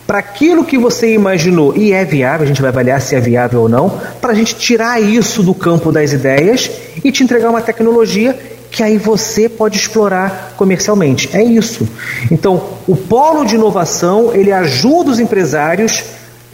para 0.07 0.19
aquilo 0.19 0.65
que 0.65 0.78
você 0.78 1.12
imaginou 1.12 1.77
e 1.77 1.93
é 1.93 2.02
viável, 2.05 2.44
a 2.44 2.48
gente 2.48 2.62
vai 2.62 2.70
avaliar 2.70 3.01
se 3.01 3.15
é 3.15 3.20
viável 3.20 3.61
ou 3.61 3.69
não, 3.69 3.90
para 4.20 4.32
a 4.32 4.35
gente 4.35 4.57
tirar 4.57 5.01
isso 5.01 5.43
do 5.43 5.55
campo 5.55 5.93
das 5.93 6.12
ideias 6.12 6.70
e 7.05 7.12
te 7.12 7.23
entregar 7.23 7.51
uma 7.51 7.61
tecnologia 7.61 8.36
que 8.70 8.82
aí 8.82 8.97
você 8.97 9.48
pode 9.48 9.76
explorar 9.76 10.55
comercialmente. 10.56 11.28
É 11.32 11.42
isso. 11.42 11.88
Então, 12.30 12.78
o 12.86 12.97
polo 12.97 13.44
de 13.44 13.56
inovação, 13.56 14.32
ele 14.34 14.52
ajuda 14.52 15.10
os 15.10 15.20
empresários, 15.20 16.05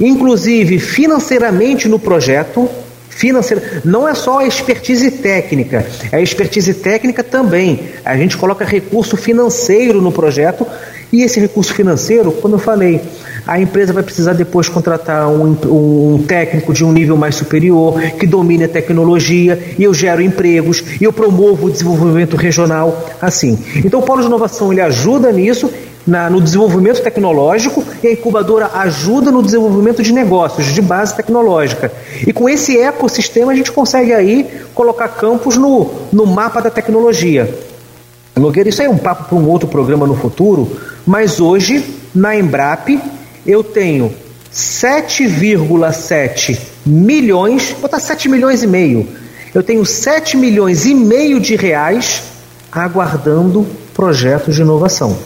inclusive 0.01 0.79
financeiramente 0.79 1.89
no 1.89 1.99
projeto, 1.99 2.69
financeira. 3.11 3.83
Não 3.85 4.09
é 4.09 4.15
só 4.15 4.39
a 4.39 4.47
expertise 4.47 5.11
técnica, 5.11 5.87
é 6.13 6.17
a 6.17 6.21
expertise 6.21 6.75
técnica 6.75 7.23
também. 7.25 7.81
A 8.05 8.17
gente 8.17 8.37
coloca 8.37 8.65
recurso 8.65 9.17
financeiro 9.17 10.01
no 10.01 10.13
projeto 10.13 10.67
e 11.13 11.23
esse 11.23 11.41
recurso 11.41 11.73
financeiro, 11.73 12.33
quando 12.33 12.55
eu 12.55 12.59
falei, 12.59 13.01
a 13.47 13.61
empresa 13.61 13.93
vai 13.93 14.03
precisar 14.03 14.33
depois 14.33 14.69
contratar 14.69 15.29
um, 15.29 15.57
um, 15.67 16.25
técnico 16.27 16.73
de 16.73 16.85
um 16.85 16.91
nível 16.91 17.17
mais 17.17 17.37
superior, 17.37 18.01
que 18.19 18.27
domine 18.27 18.65
a 18.65 18.69
tecnologia, 18.69 19.75
e 19.79 19.85
eu 19.85 19.95
gero 19.95 20.21
empregos, 20.21 20.83
e 21.01 21.05
eu 21.05 21.13
promovo 21.13 21.67
o 21.67 21.71
desenvolvimento 21.71 22.37
regional, 22.37 23.07
assim. 23.23 23.57
Então 23.77 24.01
o 24.01 24.03
Polo 24.03 24.21
de 24.21 24.27
Inovação 24.27 24.73
ele 24.73 24.81
ajuda 24.81 25.31
nisso, 25.31 25.71
na, 26.05 26.29
no 26.29 26.41
desenvolvimento 26.41 27.01
tecnológico, 27.01 27.85
e 28.03 28.09
a 28.09 28.13
incubadora 28.13 28.71
ajuda 28.75 29.31
no 29.31 29.43
desenvolvimento 29.43 30.03
de 30.03 30.13
negócios, 30.13 30.67
de 30.67 30.83
base 30.83 31.15
tecnológica. 31.15 31.93
E 32.27 32.33
com 32.33 32.49
esse 32.49 32.79
ecossistema 32.79 33.53
a 33.53 33.55
gente 33.55 33.71
consegue 33.71 34.13
aí 34.13 34.49
colocar 34.75 35.09
campos 35.09 35.57
no, 35.57 35.91
no 36.13 36.27
mapa 36.27 36.61
da 36.61 36.71
tecnologia. 36.71 37.49
Nogueira, 38.35 38.69
isso 38.69 38.83
aí 38.83 38.89
é 38.89 38.91
um 38.91 38.99
papo 38.99 39.25
para 39.25 39.39
um 39.39 39.49
outro 39.49 39.69
programa 39.69 40.07
no 40.07 40.15
futuro, 40.15 40.71
mas 41.07 41.41
hoje, 41.41 41.83
na 42.15 42.37
Embrap, 42.37 43.01
eu 43.47 43.63
tenho 43.63 44.13
7,7 44.53 46.59
milhões, 46.85 47.71
vou 47.71 47.83
botar 47.83 48.01
7 48.01 48.29
milhões 48.29 48.63
e 48.63 48.67
meio. 48.67 49.09
Eu 49.55 49.63
tenho 49.63 49.87
7 49.87 50.37
milhões 50.37 50.85
e 50.85 50.95
meio 50.95 51.41
de 51.41 51.57
reais 51.57 52.25
aguardando 52.73 53.67
projetos 53.95 54.55
de 54.55 54.61
inovação. 54.63 55.19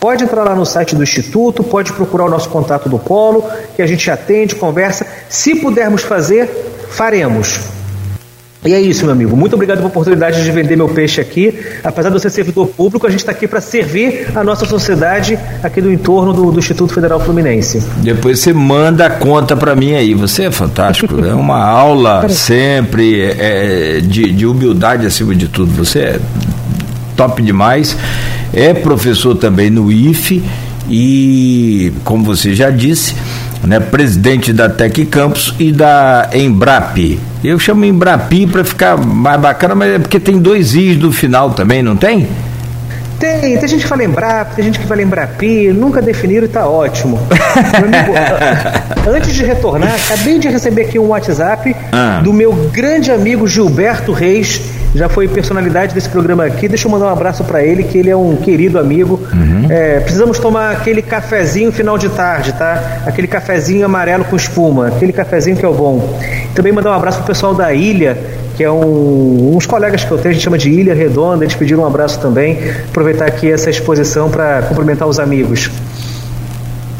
Pode 0.00 0.24
entrar 0.24 0.44
lá 0.44 0.54
no 0.54 0.64
site 0.64 0.94
do 0.94 1.02
Instituto, 1.02 1.64
pode 1.64 1.92
procurar 1.92 2.26
o 2.26 2.30
nosso 2.30 2.48
contato 2.48 2.88
do 2.88 2.98
Polo, 2.98 3.44
que 3.74 3.82
a 3.82 3.86
gente 3.86 4.08
atende, 4.10 4.54
conversa. 4.54 5.06
Se 5.28 5.56
pudermos 5.56 6.02
fazer, 6.02 6.48
faremos. 6.88 7.60
E 8.64 8.74
é 8.74 8.80
isso, 8.80 9.04
meu 9.04 9.12
amigo. 9.12 9.36
Muito 9.36 9.54
obrigado 9.54 9.78
pela 9.78 9.88
oportunidade 9.88 10.42
de 10.42 10.50
vender 10.50 10.76
meu 10.76 10.88
peixe 10.88 11.20
aqui. 11.20 11.54
Apesar 11.84 12.08
de 12.08 12.16
eu 12.16 12.20
ser 12.20 12.30
servidor 12.30 12.66
público, 12.66 13.06
a 13.06 13.10
gente 13.10 13.20
está 13.20 13.30
aqui 13.30 13.46
para 13.46 13.60
servir 13.60 14.26
a 14.34 14.42
nossa 14.42 14.66
sociedade 14.66 15.38
aqui 15.62 15.80
do 15.80 15.92
entorno 15.92 16.32
do, 16.32 16.50
do, 16.50 16.58
Instituto 16.58 16.92
Federal 16.92 17.20
Fluminense. 17.20 17.80
Depois 17.98 18.40
você 18.40 18.52
manda 18.52 19.06
a 19.06 19.10
conta 19.10 19.56
para 19.56 19.76
mim 19.76 19.94
aí. 19.94 20.12
Você 20.12 20.46
é 20.46 20.50
fantástico. 20.50 21.24
é 21.24 21.34
uma 21.34 21.62
aula 21.62 22.28
sempre 22.28 23.22
é, 23.22 24.00
de, 24.02 24.32
de 24.32 24.44
humildade 24.44 25.06
acima 25.06 25.36
de 25.36 25.46
tudo. 25.46 25.72
Você 25.76 26.00
é 26.00 26.20
top 27.16 27.40
demais. 27.40 27.96
É 28.52 28.74
professor 28.74 29.36
também 29.36 29.70
no 29.70 29.92
IFE 29.92 30.42
e, 30.90 31.92
como 32.02 32.24
você 32.24 32.54
já 32.54 32.70
disse, 32.70 33.14
né, 33.64 33.80
presidente 33.80 34.52
da 34.52 34.68
Tec 34.68 35.06
Campus 35.06 35.54
e 35.58 35.72
da 35.72 36.28
Embrap. 36.32 37.18
Eu 37.42 37.58
chamo 37.58 37.84
Embrapi 37.84 38.46
para 38.46 38.64
ficar 38.64 38.96
mais 38.96 39.40
bacana, 39.40 39.74
mas 39.74 39.92
é 39.92 39.98
porque 39.98 40.18
tem 40.18 40.38
dois 40.38 40.74
I's 40.74 40.98
no 40.98 41.12
final 41.12 41.50
também, 41.50 41.82
não 41.82 41.96
tem? 41.96 42.28
Tem, 43.18 43.58
tem 43.58 43.68
gente 43.68 43.82
que 43.82 43.88
fala 43.88 44.04
Embrap, 44.04 44.54
tem 44.54 44.64
gente 44.64 44.78
que 44.78 44.86
fala 44.86 45.02
Embrapi, 45.02 45.72
nunca 45.72 46.00
definiram 46.00 46.44
e 46.44 46.46
está 46.46 46.68
ótimo. 46.68 47.18
amigo, 47.74 48.12
antes 49.10 49.34
de 49.34 49.44
retornar, 49.44 49.92
acabei 49.92 50.38
de 50.38 50.48
receber 50.48 50.82
aqui 50.82 50.98
um 51.00 51.08
WhatsApp 51.08 51.74
ah. 51.90 52.20
do 52.22 52.32
meu 52.32 52.52
grande 52.72 53.10
amigo 53.10 53.48
Gilberto 53.48 54.12
Reis, 54.12 54.60
já 54.94 55.08
foi 55.08 55.28
personalidade 55.28 55.94
desse 55.94 56.08
programa 56.08 56.44
aqui. 56.44 56.68
Deixa 56.68 56.86
eu 56.86 56.90
mandar 56.90 57.06
um 57.06 57.10
abraço 57.10 57.44
para 57.44 57.62
ele, 57.62 57.84
que 57.84 57.98
ele 57.98 58.10
é 58.10 58.16
um 58.16 58.36
querido 58.36 58.78
amigo. 58.78 59.20
Uhum. 59.32 59.66
É, 59.70 60.00
precisamos 60.00 60.38
tomar 60.38 60.72
aquele 60.72 61.02
cafezinho 61.02 61.70
final 61.72 61.98
de 61.98 62.08
tarde, 62.08 62.52
tá? 62.52 63.02
Aquele 63.06 63.26
cafezinho 63.26 63.84
amarelo 63.84 64.24
com 64.24 64.36
espuma, 64.36 64.88
aquele 64.88 65.12
cafezinho 65.12 65.56
que 65.56 65.64
é 65.64 65.68
o 65.68 65.74
bom. 65.74 66.18
Também 66.54 66.72
mandar 66.72 66.90
um 66.90 66.94
abraço 66.94 67.18
pro 67.18 67.26
pessoal 67.26 67.54
da 67.54 67.72
ilha, 67.72 68.18
que 68.56 68.64
é 68.64 68.70
um, 68.70 69.56
uns 69.56 69.66
colegas 69.66 70.04
que 70.04 70.10
eu 70.10 70.18
tenho, 70.18 70.30
a 70.30 70.32
gente 70.32 70.42
chama 70.42 70.58
de 70.58 70.70
Ilha 70.70 70.94
Redonda, 70.94 71.44
eles 71.44 71.54
pediram 71.54 71.82
um 71.82 71.86
abraço 71.86 72.18
também. 72.20 72.58
Aproveitar 72.88 73.26
aqui 73.26 73.50
essa 73.50 73.70
exposição 73.70 74.30
para 74.30 74.62
cumprimentar 74.62 75.06
os 75.06 75.20
amigos. 75.20 75.70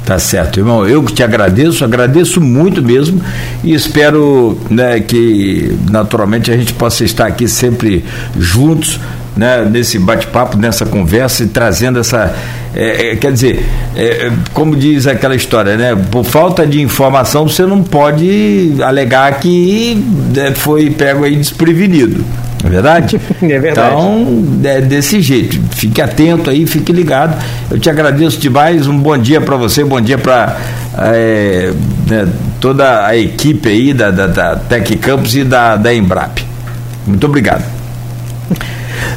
Tá 0.09 0.19
certo, 0.19 0.59
irmão. 0.59 0.89
Eu 0.89 1.03
que 1.03 1.13
te 1.13 1.23
agradeço, 1.23 1.85
agradeço 1.85 2.41
muito 2.41 2.83
mesmo 2.83 3.21
e 3.63 3.75
espero 3.75 4.59
né, 4.71 5.01
que 5.01 5.77
naturalmente 5.91 6.51
a 6.51 6.57
gente 6.57 6.73
possa 6.73 7.05
estar 7.05 7.27
aqui 7.27 7.47
sempre 7.47 8.03
juntos, 8.35 8.99
né, 9.37 9.69
nesse 9.71 9.99
bate-papo, 9.99 10.57
nessa 10.57 10.87
conversa 10.87 11.45
e 11.45 11.49
trazendo 11.49 11.99
essa 11.99 12.35
é, 12.75 13.11
é, 13.11 13.17
quer 13.17 13.33
dizer, 13.33 13.67
é, 13.95 14.33
como 14.55 14.75
diz 14.75 15.07
aquela 15.07 15.37
história, 15.37 15.77
né? 15.77 15.95
Por 16.11 16.25
falta 16.25 16.67
de 16.67 16.81
informação, 16.81 17.47
você 17.47 17.67
não 17.67 17.83
pode 17.83 18.77
alegar 18.81 19.39
que 19.41 20.03
né, 20.35 20.53
foi 20.55 20.89
pego 20.89 21.25
aí 21.25 21.37
desprevenido. 21.37 22.25
Não 22.63 22.69
é 22.69 22.73
verdade? 22.73 23.21
É 23.43 23.59
verdade. 23.59 23.95
Então, 23.95 24.61
é 24.65 24.81
desse 24.81 25.21
jeito. 25.21 25.59
Fique 25.71 26.01
atento 26.03 26.51
aí, 26.51 26.67
fique 26.67 26.93
ligado. 26.93 27.37
Eu 27.71 27.79
te 27.79 27.89
agradeço 27.89 28.39
demais. 28.39 28.87
Um 28.87 28.99
bom 28.99 29.17
dia 29.17 29.41
para 29.41 29.57
você, 29.57 29.85
bom 29.85 30.01
dia 30.01 30.19
para 30.19 30.57
é, 30.99 31.73
né, 32.09 32.29
toda 32.61 33.07
a 33.07 33.17
equipe 33.17 33.69
aí 33.69 33.93
da, 33.93 34.11
da, 34.11 34.27
da 34.27 34.57
Tec 34.57 34.97
Campus 34.99 35.35
e 35.35 35.45
da, 35.45 35.77
da 35.77 35.95
Embrap. 35.95 36.39
Muito 37.07 37.27
obrigado. 37.27 37.65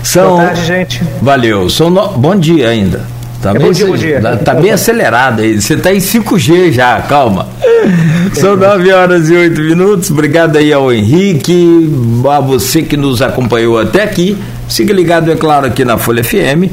São... 0.04 0.32
Boa 0.32 0.46
tarde, 0.46 0.66
gente. 0.66 1.04
Valeu. 1.22 1.70
São 1.70 1.90
no... 1.90 2.10
Bom 2.10 2.36
dia 2.36 2.70
ainda. 2.70 3.02
Tá, 3.42 3.52
é 3.52 3.60
bem, 3.60 3.72
dia, 3.72 3.88
bom 3.88 3.96
dia. 3.96 4.22
tá 4.38 4.54
bem 4.54 4.72
acelerado 4.72 5.42
aí. 5.42 5.60
Você 5.60 5.74
está 5.74 5.94
em 5.94 5.98
5G 5.98 6.72
já, 6.72 7.02
calma. 7.02 7.48
São 8.34 8.56
9 8.56 8.92
horas 8.92 9.30
e 9.30 9.36
8 9.36 9.62
minutos. 9.62 10.12
Obrigado 10.12 10.58
aí 10.58 10.72
ao 10.72 10.94
Henrique, 10.94 11.90
a 12.30 12.40
você 12.40 12.84
que 12.84 12.96
nos 12.96 13.22
acompanhou 13.22 13.80
até 13.80 14.04
aqui. 14.04 14.38
Siga 14.70 14.94
ligado, 14.94 15.32
é 15.32 15.36
claro, 15.36 15.66
aqui 15.66 15.84
na 15.84 15.98
Folha 15.98 16.24
FM. 16.24 16.72